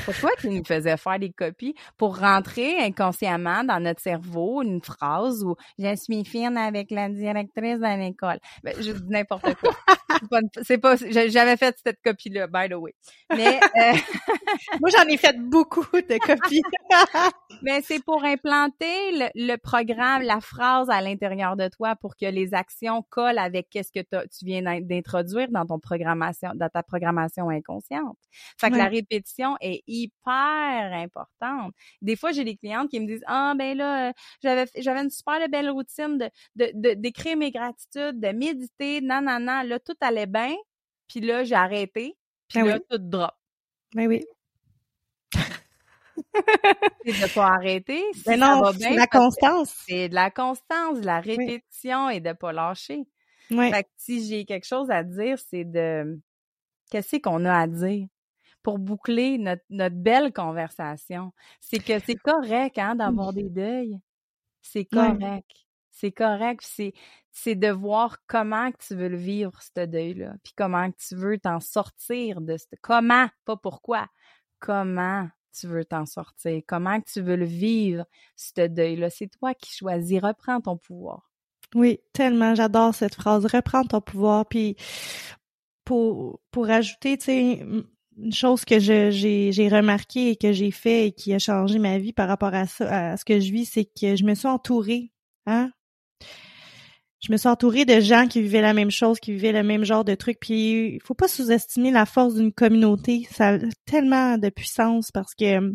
Pourquoi 0.04 0.30
qu'ils 0.40 0.50
nous 0.54 0.64
faisaient 0.64 0.96
faire 0.96 1.18
des 1.18 1.30
copies 1.30 1.74
pour 1.96 2.18
rentrer 2.18 2.78
inconsciemment 2.78 3.64
dans 3.64 3.80
notre 3.80 4.00
cerveau 4.00 4.62
une 4.62 4.82
phrase 4.82 5.44
où 5.44 5.56
je 5.78 5.94
suis 5.96 6.24
fine 6.24 6.56
avec 6.56 6.90
la 6.90 7.08
directrice 7.08 7.78
de 7.78 7.98
l'école. 7.98 8.38
Ben, 8.62 8.74
je 8.80 8.92
dis 8.92 9.02
n'importe 9.08 9.54
quoi. 9.56 9.74
C'est 10.62 10.78
pas, 10.78 10.96
c'est 10.96 11.28
j'avais 11.30 11.56
fait 11.56 11.76
cette 11.84 12.00
copie-là, 12.02 12.46
by 12.46 12.68
the 12.68 12.74
way. 12.76 12.94
Mais, 13.36 13.60
euh, 13.78 13.92
Moi, 14.80 14.90
j'en 14.96 15.04
ai 15.08 15.16
fait 15.16 15.36
beaucoup 15.38 15.84
de 15.92 16.18
copies. 16.18 16.62
mais 17.62 17.82
c'est 17.82 18.02
pour 18.04 18.24
implanter 18.24 19.12
le, 19.12 19.26
le 19.34 19.56
programme, 19.56 20.22
la 20.22 20.40
phrase 20.40 20.88
à 20.90 21.00
l'intérieur 21.00 21.56
de 21.56 21.68
toi 21.68 21.96
pour 21.96 22.16
que 22.16 22.26
les 22.26 22.54
actions 22.54 23.02
collent 23.10 23.38
avec 23.38 23.68
qu'est-ce 23.70 23.92
que 23.92 24.00
tu 24.00 24.44
viens 24.44 24.62
d'in- 24.62 24.80
d'introduire 24.80 25.48
dans 25.50 25.66
ton 25.66 25.78
programmation, 25.78 26.50
dans 26.54 26.68
ta 26.68 26.82
programmation 26.82 27.48
inconsciente. 27.50 28.16
Fait 28.58 28.70
que 28.70 28.76
la 28.76 28.86
répétition 28.86 29.56
est 29.60 29.73
hyper 29.86 30.92
importante. 30.92 31.74
Des 32.02 32.16
fois, 32.16 32.32
j'ai 32.32 32.44
des 32.44 32.56
clientes 32.56 32.90
qui 32.90 33.00
me 33.00 33.06
disent, 33.06 33.24
ah, 33.26 33.54
ben 33.56 33.76
là, 33.76 34.12
j'avais, 34.42 34.66
j'avais 34.76 35.00
une 35.00 35.10
super 35.10 35.48
belle 35.48 35.70
routine 35.70 36.18
de, 36.18 36.30
de, 36.56 36.70
de- 36.74 36.94
d'écrire 36.94 37.36
mes 37.36 37.50
gratitudes, 37.50 38.20
de 38.20 38.28
méditer, 38.32 39.00
non, 39.00 39.20
non, 39.22 39.40
non, 39.40 39.62
là, 39.62 39.78
tout 39.80 39.96
allait 40.00 40.26
bien. 40.26 40.54
Puis 41.08 41.20
là, 41.20 41.44
j'ai 41.44 41.54
arrêté. 41.54 42.16
Puis 42.48 42.58
Ah 42.60 42.64
là, 42.64 42.74
oui. 42.76 42.80
tout 42.90 42.98
drop. 42.98 43.32
Ben 43.94 44.06
oui. 44.06 44.24
C'est 47.04 47.12
de 47.12 47.34
pas 47.34 47.46
arrêter. 47.48 48.02
Si 48.14 48.22
Mais 48.26 48.38
ça 48.38 48.56
non, 48.56 48.72
c'est 48.72 48.78
bien, 48.78 48.90
la 48.94 49.06
constance. 49.06 49.74
C'est 49.86 50.08
de 50.08 50.14
la 50.14 50.30
constance, 50.30 51.00
de 51.00 51.06
la 51.06 51.20
répétition 51.20 52.08
et 52.08 52.20
de 52.20 52.32
pas 52.32 52.52
lâcher. 52.52 53.04
Fait 53.70 53.84
que 53.84 53.88
si 53.96 54.26
j'ai 54.26 54.44
quelque 54.44 54.66
chose 54.66 54.90
à 54.90 55.02
dire, 55.02 55.38
c'est 55.38 55.64
de 55.64 56.18
qu'est-ce 56.90 57.16
qu'on 57.16 57.44
a 57.44 57.58
à 57.60 57.66
dire? 57.66 58.06
Pour 58.64 58.80
boucler 58.80 59.38
notre, 59.38 59.62
notre 59.70 59.94
belle 59.94 60.32
conversation. 60.32 61.32
C'est 61.60 61.78
que 61.78 62.00
c'est 62.00 62.16
correct 62.16 62.78
hein, 62.78 62.96
d'avoir 62.96 63.32
des 63.32 63.48
deuils. 63.48 64.00
C'est 64.62 64.88
Ouais. 64.92 65.16
correct. 65.16 65.50
C'est 65.92 66.10
correct. 66.10 66.60
C'est, 66.64 66.92
c'est 67.30 67.54
de 67.54 67.68
voir 67.68 68.16
comment 68.26 68.72
que 68.72 68.78
tu 68.84 68.96
veux 68.96 69.08
le 69.08 69.16
vivre, 69.16 69.52
ce 69.62 69.84
deuil-là. 69.86 70.34
Puis 70.42 70.54
comment 70.56 70.90
que 70.90 70.96
tu 70.96 71.14
veux 71.14 71.38
t'en 71.38 71.60
sortir 71.60 72.40
de 72.40 72.56
ce... 72.56 72.64
Comment, 72.80 73.28
pas 73.44 73.56
pourquoi. 73.56 74.08
Comment 74.58 75.28
tu 75.52 75.68
veux 75.68 75.84
t'en 75.84 76.06
sortir? 76.06 76.62
Comment 76.66 77.00
que 77.00 77.10
tu 77.12 77.20
veux 77.20 77.36
le 77.36 77.44
vivre, 77.44 78.06
ce 78.34 78.66
deuil-là? 78.66 79.10
C'est 79.10 79.28
toi 79.28 79.54
qui 79.54 79.72
choisis. 79.72 80.20
Reprends 80.20 80.60
ton 80.60 80.76
pouvoir. 80.78 81.30
Oui, 81.74 82.00
tellement. 82.12 82.54
J'adore 82.54 82.94
cette 82.94 83.14
phrase. 83.14 83.46
Reprends 83.46 83.84
ton 83.84 84.00
pouvoir. 84.00 84.46
Puis 84.46 84.76
pour, 85.84 86.40
pour 86.50 86.70
ajouter, 86.70 87.18
tu 87.18 87.24
sais, 87.26 87.66
une 88.18 88.32
chose 88.32 88.64
que 88.64 88.78
j'ai, 88.78 89.10
j'ai 89.52 89.68
remarqué 89.68 90.30
et 90.30 90.36
que 90.36 90.52
j'ai 90.52 90.70
fait 90.70 91.08
et 91.08 91.12
qui 91.12 91.32
a 91.34 91.38
changé 91.38 91.78
ma 91.78 91.98
vie 91.98 92.12
par 92.12 92.28
rapport 92.28 92.54
à 92.54 92.66
ça, 92.66 93.12
à 93.12 93.16
ce 93.16 93.24
que 93.24 93.40
je 93.40 93.52
vis, 93.52 93.66
c'est 93.66 93.84
que 93.84 94.16
je 94.16 94.24
me 94.24 94.34
suis 94.34 94.48
entourée, 94.48 95.10
hein? 95.46 95.70
Je 97.20 97.32
me 97.32 97.38
suis 97.38 97.48
entourée 97.48 97.86
de 97.86 98.00
gens 98.00 98.28
qui 98.28 98.42
vivaient 98.42 98.60
la 98.60 98.74
même 98.74 98.90
chose, 98.90 99.18
qui 99.18 99.32
vivaient 99.32 99.52
le 99.52 99.62
même 99.62 99.84
genre 99.84 100.04
de 100.04 100.14
trucs. 100.14 100.38
Puis 100.40 100.96
il 100.96 101.00
faut 101.02 101.14
pas 101.14 101.26
sous-estimer 101.26 101.90
la 101.90 102.04
force 102.04 102.34
d'une 102.34 102.52
communauté. 102.52 103.26
Ça 103.30 103.54
a 103.54 103.58
tellement 103.86 104.36
de 104.36 104.50
puissance 104.50 105.10
parce 105.10 105.34
que 105.34 105.74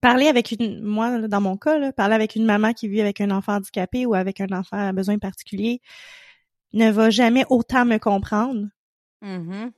parler 0.00 0.28
avec 0.28 0.52
une, 0.52 0.82
moi 0.82 1.26
dans 1.26 1.40
mon 1.40 1.56
cas, 1.56 1.78
là, 1.78 1.92
parler 1.92 2.14
avec 2.14 2.36
une 2.36 2.44
maman 2.44 2.74
qui 2.74 2.86
vit 2.86 3.00
avec 3.00 3.20
un 3.20 3.32
enfant 3.32 3.54
handicapé 3.54 4.06
ou 4.06 4.14
avec 4.14 4.40
un 4.40 4.52
enfant 4.52 4.78
à 4.78 4.92
besoin 4.92 5.18
particulier 5.18 5.80
ne 6.74 6.92
va 6.92 7.10
jamais 7.10 7.44
autant 7.48 7.84
me 7.84 7.98
comprendre 7.98 8.68
mm-hmm 9.22 9.72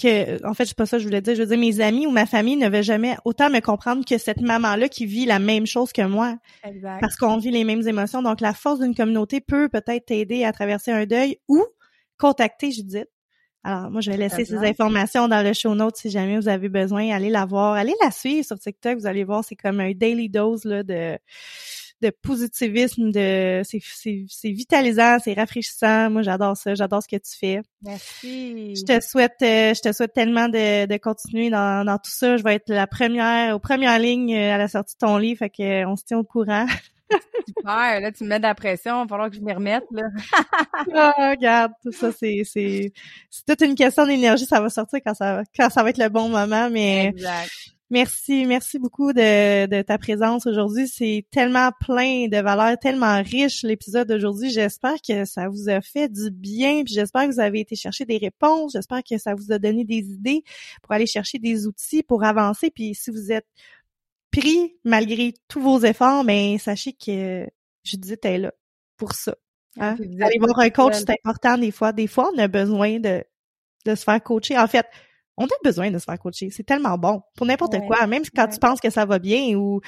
que, 0.00 0.44
en 0.46 0.54
fait, 0.54 0.64
c'est 0.64 0.76
pas 0.76 0.86
ça 0.86 0.96
que 0.96 1.02
je 1.02 1.08
voulais 1.08 1.20
dire. 1.20 1.34
Je 1.34 1.42
veux 1.42 1.48
dire, 1.48 1.58
mes 1.58 1.80
amis 1.80 2.06
ou 2.06 2.10
ma 2.10 2.26
famille 2.26 2.56
ne 2.56 2.68
veulent 2.68 2.82
jamais 2.82 3.16
autant 3.24 3.50
me 3.50 3.60
comprendre 3.60 4.04
que 4.04 4.18
cette 4.18 4.40
maman-là 4.40 4.88
qui 4.88 5.06
vit 5.06 5.26
la 5.26 5.38
même 5.38 5.66
chose 5.66 5.92
que 5.92 6.02
moi. 6.02 6.36
Exact. 6.64 7.00
Parce 7.00 7.16
qu'on 7.16 7.38
vit 7.38 7.50
les 7.50 7.64
mêmes 7.64 7.86
émotions. 7.86 8.22
Donc, 8.22 8.40
la 8.40 8.54
force 8.54 8.80
d'une 8.80 8.94
communauté 8.94 9.40
peut 9.40 9.68
peut-être 9.68 10.06
t'aider 10.06 10.44
à 10.44 10.52
traverser 10.52 10.90
un 10.90 11.06
deuil 11.06 11.38
ou 11.48 11.64
contacter 12.18 12.70
Judith. 12.70 13.08
Alors, 13.64 13.90
moi, 13.90 14.00
je 14.00 14.10
vais 14.10 14.16
laisser 14.16 14.44
ces 14.44 14.56
informations 14.56 15.28
dans 15.28 15.44
le 15.44 15.52
show 15.52 15.74
notes 15.74 15.96
si 15.96 16.10
jamais 16.10 16.36
vous 16.36 16.48
avez 16.48 16.68
besoin. 16.68 17.10
Allez 17.10 17.30
la 17.30 17.46
voir. 17.46 17.74
Allez 17.74 17.94
la 18.02 18.10
suivre 18.10 18.44
sur 18.44 18.58
TikTok. 18.58 18.98
Vous 18.98 19.06
allez 19.06 19.22
voir, 19.22 19.44
c'est 19.44 19.54
comme 19.54 19.78
un 19.78 19.92
daily 19.92 20.28
dose, 20.28 20.64
là, 20.64 20.82
de, 20.82 21.16
de 22.02 22.10
positivisme, 22.10 23.12
de 23.12 23.62
c'est 23.64 23.80
c'est 24.28 24.50
vitalisant, 24.50 25.18
c'est 25.22 25.34
rafraîchissant. 25.34 26.10
Moi, 26.10 26.22
j'adore 26.22 26.56
ça, 26.56 26.74
j'adore 26.74 27.02
ce 27.02 27.08
que 27.08 27.16
tu 27.16 27.38
fais. 27.38 27.62
Merci. 27.82 28.74
Je 28.76 28.82
te 28.82 29.00
souhaite 29.00 29.36
euh, 29.42 29.72
je 29.72 29.80
te 29.80 29.92
souhaite 29.92 30.12
tellement 30.12 30.48
de, 30.48 30.86
de 30.86 30.96
continuer 30.96 31.48
dans, 31.48 31.84
dans 31.86 31.96
tout 31.98 32.10
ça. 32.10 32.36
Je 32.36 32.42
vais 32.42 32.56
être 32.56 32.68
la 32.68 32.86
première 32.86 33.54
aux 33.54 33.60
premières 33.60 33.98
lignes 33.98 34.34
euh, 34.34 34.54
à 34.54 34.58
la 34.58 34.68
sortie 34.68 34.94
de 34.94 35.06
ton 35.06 35.16
livre, 35.16 35.38
fait 35.38 35.50
que 35.50 35.62
euh, 35.62 35.88
on 35.88 35.96
se 35.96 36.04
tient 36.04 36.18
au 36.18 36.24
courant. 36.24 36.66
Super, 37.46 38.00
là 38.00 38.10
tu 38.10 38.24
me 38.24 38.30
mets 38.30 38.38
de 38.38 38.44
la 38.44 38.54
pression, 38.54 39.00
il 39.00 39.04
va 39.04 39.08
falloir 39.08 39.30
que 39.30 39.36
je 39.36 39.40
m'y 39.40 39.52
remette 39.52 39.84
là. 39.92 40.04
ah, 40.94 41.30
regarde, 41.30 41.72
tout 41.82 41.92
ça 41.92 42.10
c'est 42.10 42.42
c'est 42.44 42.92
c'est 43.30 43.44
toute 43.46 43.60
une 43.60 43.74
question 43.74 44.06
d'énergie, 44.06 44.46
ça 44.46 44.60
va 44.60 44.70
sortir 44.70 44.98
quand 45.04 45.14
ça 45.14 45.42
quand 45.56 45.70
ça 45.70 45.82
va 45.82 45.90
être 45.90 45.98
le 45.98 46.08
bon 46.08 46.28
moment 46.28 46.68
mais 46.70 47.06
exact. 47.06 47.50
Merci, 47.92 48.46
merci 48.46 48.78
beaucoup 48.78 49.12
de, 49.12 49.66
de 49.66 49.82
ta 49.82 49.98
présence 49.98 50.46
aujourd'hui. 50.46 50.88
C'est 50.88 51.26
tellement 51.30 51.68
plein 51.78 52.26
de 52.26 52.40
valeurs, 52.40 52.78
tellement 52.78 53.22
riche 53.22 53.64
l'épisode 53.64 54.08
d'aujourd'hui. 54.08 54.48
J'espère 54.48 54.94
que 55.06 55.26
ça 55.26 55.50
vous 55.50 55.68
a 55.68 55.82
fait 55.82 56.08
du 56.08 56.30
bien, 56.30 56.84
puis 56.84 56.94
j'espère 56.94 57.28
que 57.28 57.34
vous 57.34 57.40
avez 57.40 57.60
été 57.60 57.76
chercher 57.76 58.06
des 58.06 58.16
réponses. 58.16 58.72
J'espère 58.72 59.02
que 59.02 59.18
ça 59.18 59.34
vous 59.34 59.52
a 59.52 59.58
donné 59.58 59.84
des 59.84 59.98
idées 59.98 60.42
pour 60.80 60.92
aller 60.92 61.06
chercher 61.06 61.38
des 61.38 61.66
outils 61.66 62.02
pour 62.02 62.24
avancer. 62.24 62.70
Puis 62.70 62.94
si 62.94 63.10
vous 63.10 63.30
êtes 63.30 63.46
pris 64.30 64.74
malgré 64.84 65.34
tous 65.46 65.60
vos 65.60 65.78
efforts, 65.80 66.24
mais 66.24 66.52
ben, 66.52 66.58
sachez 66.60 66.94
que 66.94 67.46
Judith 67.84 68.24
est 68.24 68.38
là 68.38 68.54
pour 68.96 69.12
ça. 69.12 69.36
Hein? 69.78 69.96
Aller 70.22 70.38
voir 70.38 70.58
un 70.58 70.70
coach, 70.70 70.94
c'est 70.94 71.10
important 71.10 71.58
des 71.58 71.70
fois. 71.70 71.92
Des 71.92 72.06
fois, 72.06 72.30
on 72.34 72.38
a 72.38 72.48
besoin 72.48 73.00
de, 73.00 73.22
de 73.84 73.94
se 73.94 74.04
faire 74.04 74.22
coacher. 74.22 74.56
En 74.56 74.66
fait, 74.66 74.86
on 75.36 75.46
a 75.46 75.48
besoin 75.64 75.90
de 75.90 75.98
se 75.98 76.04
faire 76.04 76.18
coacher. 76.18 76.50
C'est 76.50 76.64
tellement 76.64 76.98
bon 76.98 77.22
pour 77.36 77.46
n'importe 77.46 77.78
quoi, 77.86 78.06
même 78.06 78.22
quand 78.34 78.48
tu 78.48 78.58
penses 78.58 78.80
que 78.80 78.90
ça 78.90 79.04
va 79.06 79.18
bien 79.18 79.56
ou 79.56 79.80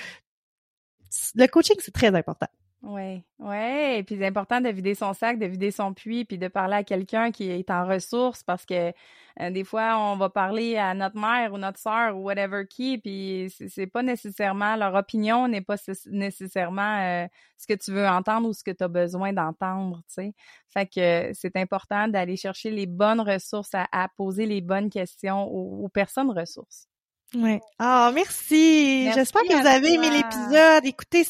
le 1.35 1.47
coaching 1.47 1.77
c'est 1.81 1.93
très 1.93 2.15
important. 2.15 2.49
Oui, 2.87 3.25
oui. 3.39 3.97
Et 3.97 4.03
puis 4.07 4.17
c'est 4.19 4.27
important 4.27 4.61
de 4.61 4.69
vider 4.69 4.95
son 4.95 5.15
sac, 5.15 5.39
de 5.39 5.47
vider 5.47 5.71
son 5.71 5.95
puits, 5.95 6.27
puis 6.27 6.37
de 6.37 6.49
parler 6.49 6.77
à 6.77 6.85
quelqu'un 6.85 7.31
qui 7.31 7.51
est 7.51 7.71
en 7.71 7.87
ressources 7.87 8.43
parce 8.43 8.67
que 8.67 8.93
euh, 9.41 9.51
des 9.51 9.65
fois, 9.65 9.97
on 9.99 10.17
va 10.17 10.29
parler 10.29 10.77
à 10.77 10.93
notre 10.93 11.19
mère 11.19 11.55
ou 11.55 11.59
notre 11.59 11.79
soeur 11.79 12.17
ou 12.17 12.25
whatever 12.25 12.67
qui, 12.69 12.99
puis 12.99 13.53
c'est 13.71 13.87
pas 13.87 14.03
nécessairement, 14.03 14.77
leur 14.77 14.95
opinion 14.95 15.49
n'est 15.49 15.63
pas 15.63 15.77
nécessairement 16.07 17.01
euh, 17.01 17.27
ce 17.57 17.67
que 17.67 17.75
tu 17.75 17.91
veux 17.91 18.07
entendre 18.07 18.49
ou 18.49 18.53
ce 18.53 18.63
que 18.63 18.71
tu 18.71 18.85
as 18.85 18.89
besoin 18.89 19.33
d'entendre, 19.33 20.03
tu 20.07 20.15
sais. 20.15 20.35
Fait 20.69 20.87
que 20.87 21.31
c'est 21.33 21.57
important 21.57 22.07
d'aller 22.07 22.37
chercher 22.37 22.71
les 22.71 22.87
bonnes 22.87 23.21
ressources, 23.21 23.71
à, 23.75 24.09
poser 24.17 24.45
les 24.45 24.61
bonnes 24.61 24.91
questions 24.91 25.45
aux, 25.47 25.89
personnes 25.89 26.31
ressources. 26.31 26.87
Oui. 27.35 27.59
Ah, 27.79 28.13
merci. 28.15 29.11
J'espère 29.13 29.43
que 29.43 29.61
vous 29.61 29.67
avez 29.67 29.95
aimé 29.95 30.11
l'épisode. 30.11 30.85
Écoutez, 30.85 31.25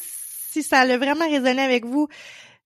si 0.55 0.63
ça 0.63 0.79
a 0.79 0.97
vraiment 0.97 1.29
résonné 1.29 1.61
avec 1.61 1.83
vous, 1.83 2.07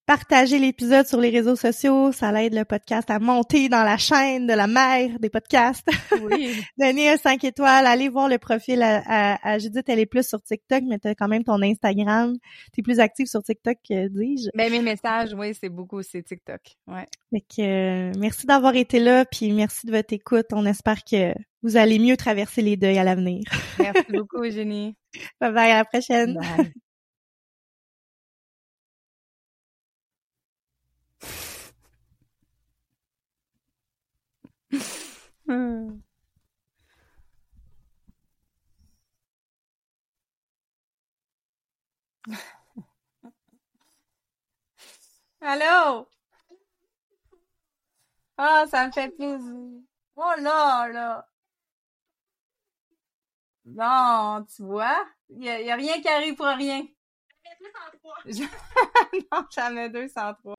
partagez 0.06 0.60
l'épisode 0.60 1.08
sur 1.08 1.20
les 1.20 1.32
réseaux 1.32 1.56
sociaux, 1.56 2.12
ça 2.12 2.32
aide 2.44 2.54
le 2.54 2.66
podcast 2.66 3.10
à 3.10 3.18
monter 3.18 3.68
dans 3.68 3.82
la 3.82 3.98
chaîne 3.98 4.46
de 4.46 4.54
la 4.54 4.68
mère 4.68 5.18
des 5.20 5.32
podcasts. 5.32 5.88
Oui. 6.22 6.52
Donnez 6.78 7.10
un 7.10 7.18
5 7.18 7.44
étoiles, 7.44 7.88
allez 7.88 8.10
voir 8.10 8.30
le 8.30 8.38
profil 8.38 8.84
à, 8.84 9.58
Judith, 9.58 9.86
elle 9.88 9.98
est 9.98 10.06
plus 10.06 10.28
sur 10.28 10.40
TikTok, 10.40 10.84
mais 10.88 11.00
tu 11.00 11.08
as 11.08 11.16
quand 11.16 11.28
même 11.28 11.44
ton 11.44 11.60
Instagram. 11.64 12.36
Tu 12.74 12.82
es 12.82 12.84
plus 12.84 13.00
active 13.00 13.26
sur 13.26 13.42
TikTok, 13.42 13.78
dis-je. 13.88 14.50
Ben, 14.54 14.72
mes 14.72 14.82
messages, 14.82 15.34
oui, 15.34 15.56
c'est 15.60 15.70
beaucoup, 15.70 16.04
c'est 16.04 16.22
TikTok. 16.22 16.62
Ouais. 16.86 17.08
Fait 17.32 17.42
que, 17.42 17.62
euh, 17.62 18.12
merci 18.20 18.46
d'avoir 18.46 18.76
été 18.76 19.00
là, 19.00 19.26
puis 19.26 19.52
merci 19.52 19.88
de 19.88 19.92
votre 19.92 20.14
écoute. 20.14 20.46
On 20.52 20.68
espère 20.68 21.04
que 21.04 21.34
vous 21.64 21.76
allez 21.76 21.98
mieux 21.98 22.18
traverser 22.18 22.62
les 22.62 22.78
deuils 22.78 23.00
à 23.00 23.04
l'avenir. 23.04 23.46
merci 23.80 24.04
beaucoup, 24.14 24.44
Eugénie. 24.44 24.96
Bye 25.42 25.54
bye, 25.54 25.72
à 25.72 25.78
la 25.78 25.86
prochaine. 25.86 26.36
Bye. 26.36 26.72
Allô? 45.42 46.08
Ah, 48.38 48.66
ça 48.68 48.88
me 48.88 48.92
fait 48.92 49.10
plaisir. 49.10 49.82
Oh 50.16 50.34
là, 50.40 50.88
là. 50.90 51.28
Non, 53.66 54.46
tu 54.46 54.64
vois, 54.64 55.06
il 55.30 55.44
y, 55.44 55.72
a 55.72 55.76
rien 55.76 56.02
qui 56.02 56.08
arrive 56.08 56.36
pour 56.36 56.48
rien. 56.48 56.86
non, 59.32 59.46
j'en 59.52 59.76
ai 59.78 59.90
203. 59.90 60.59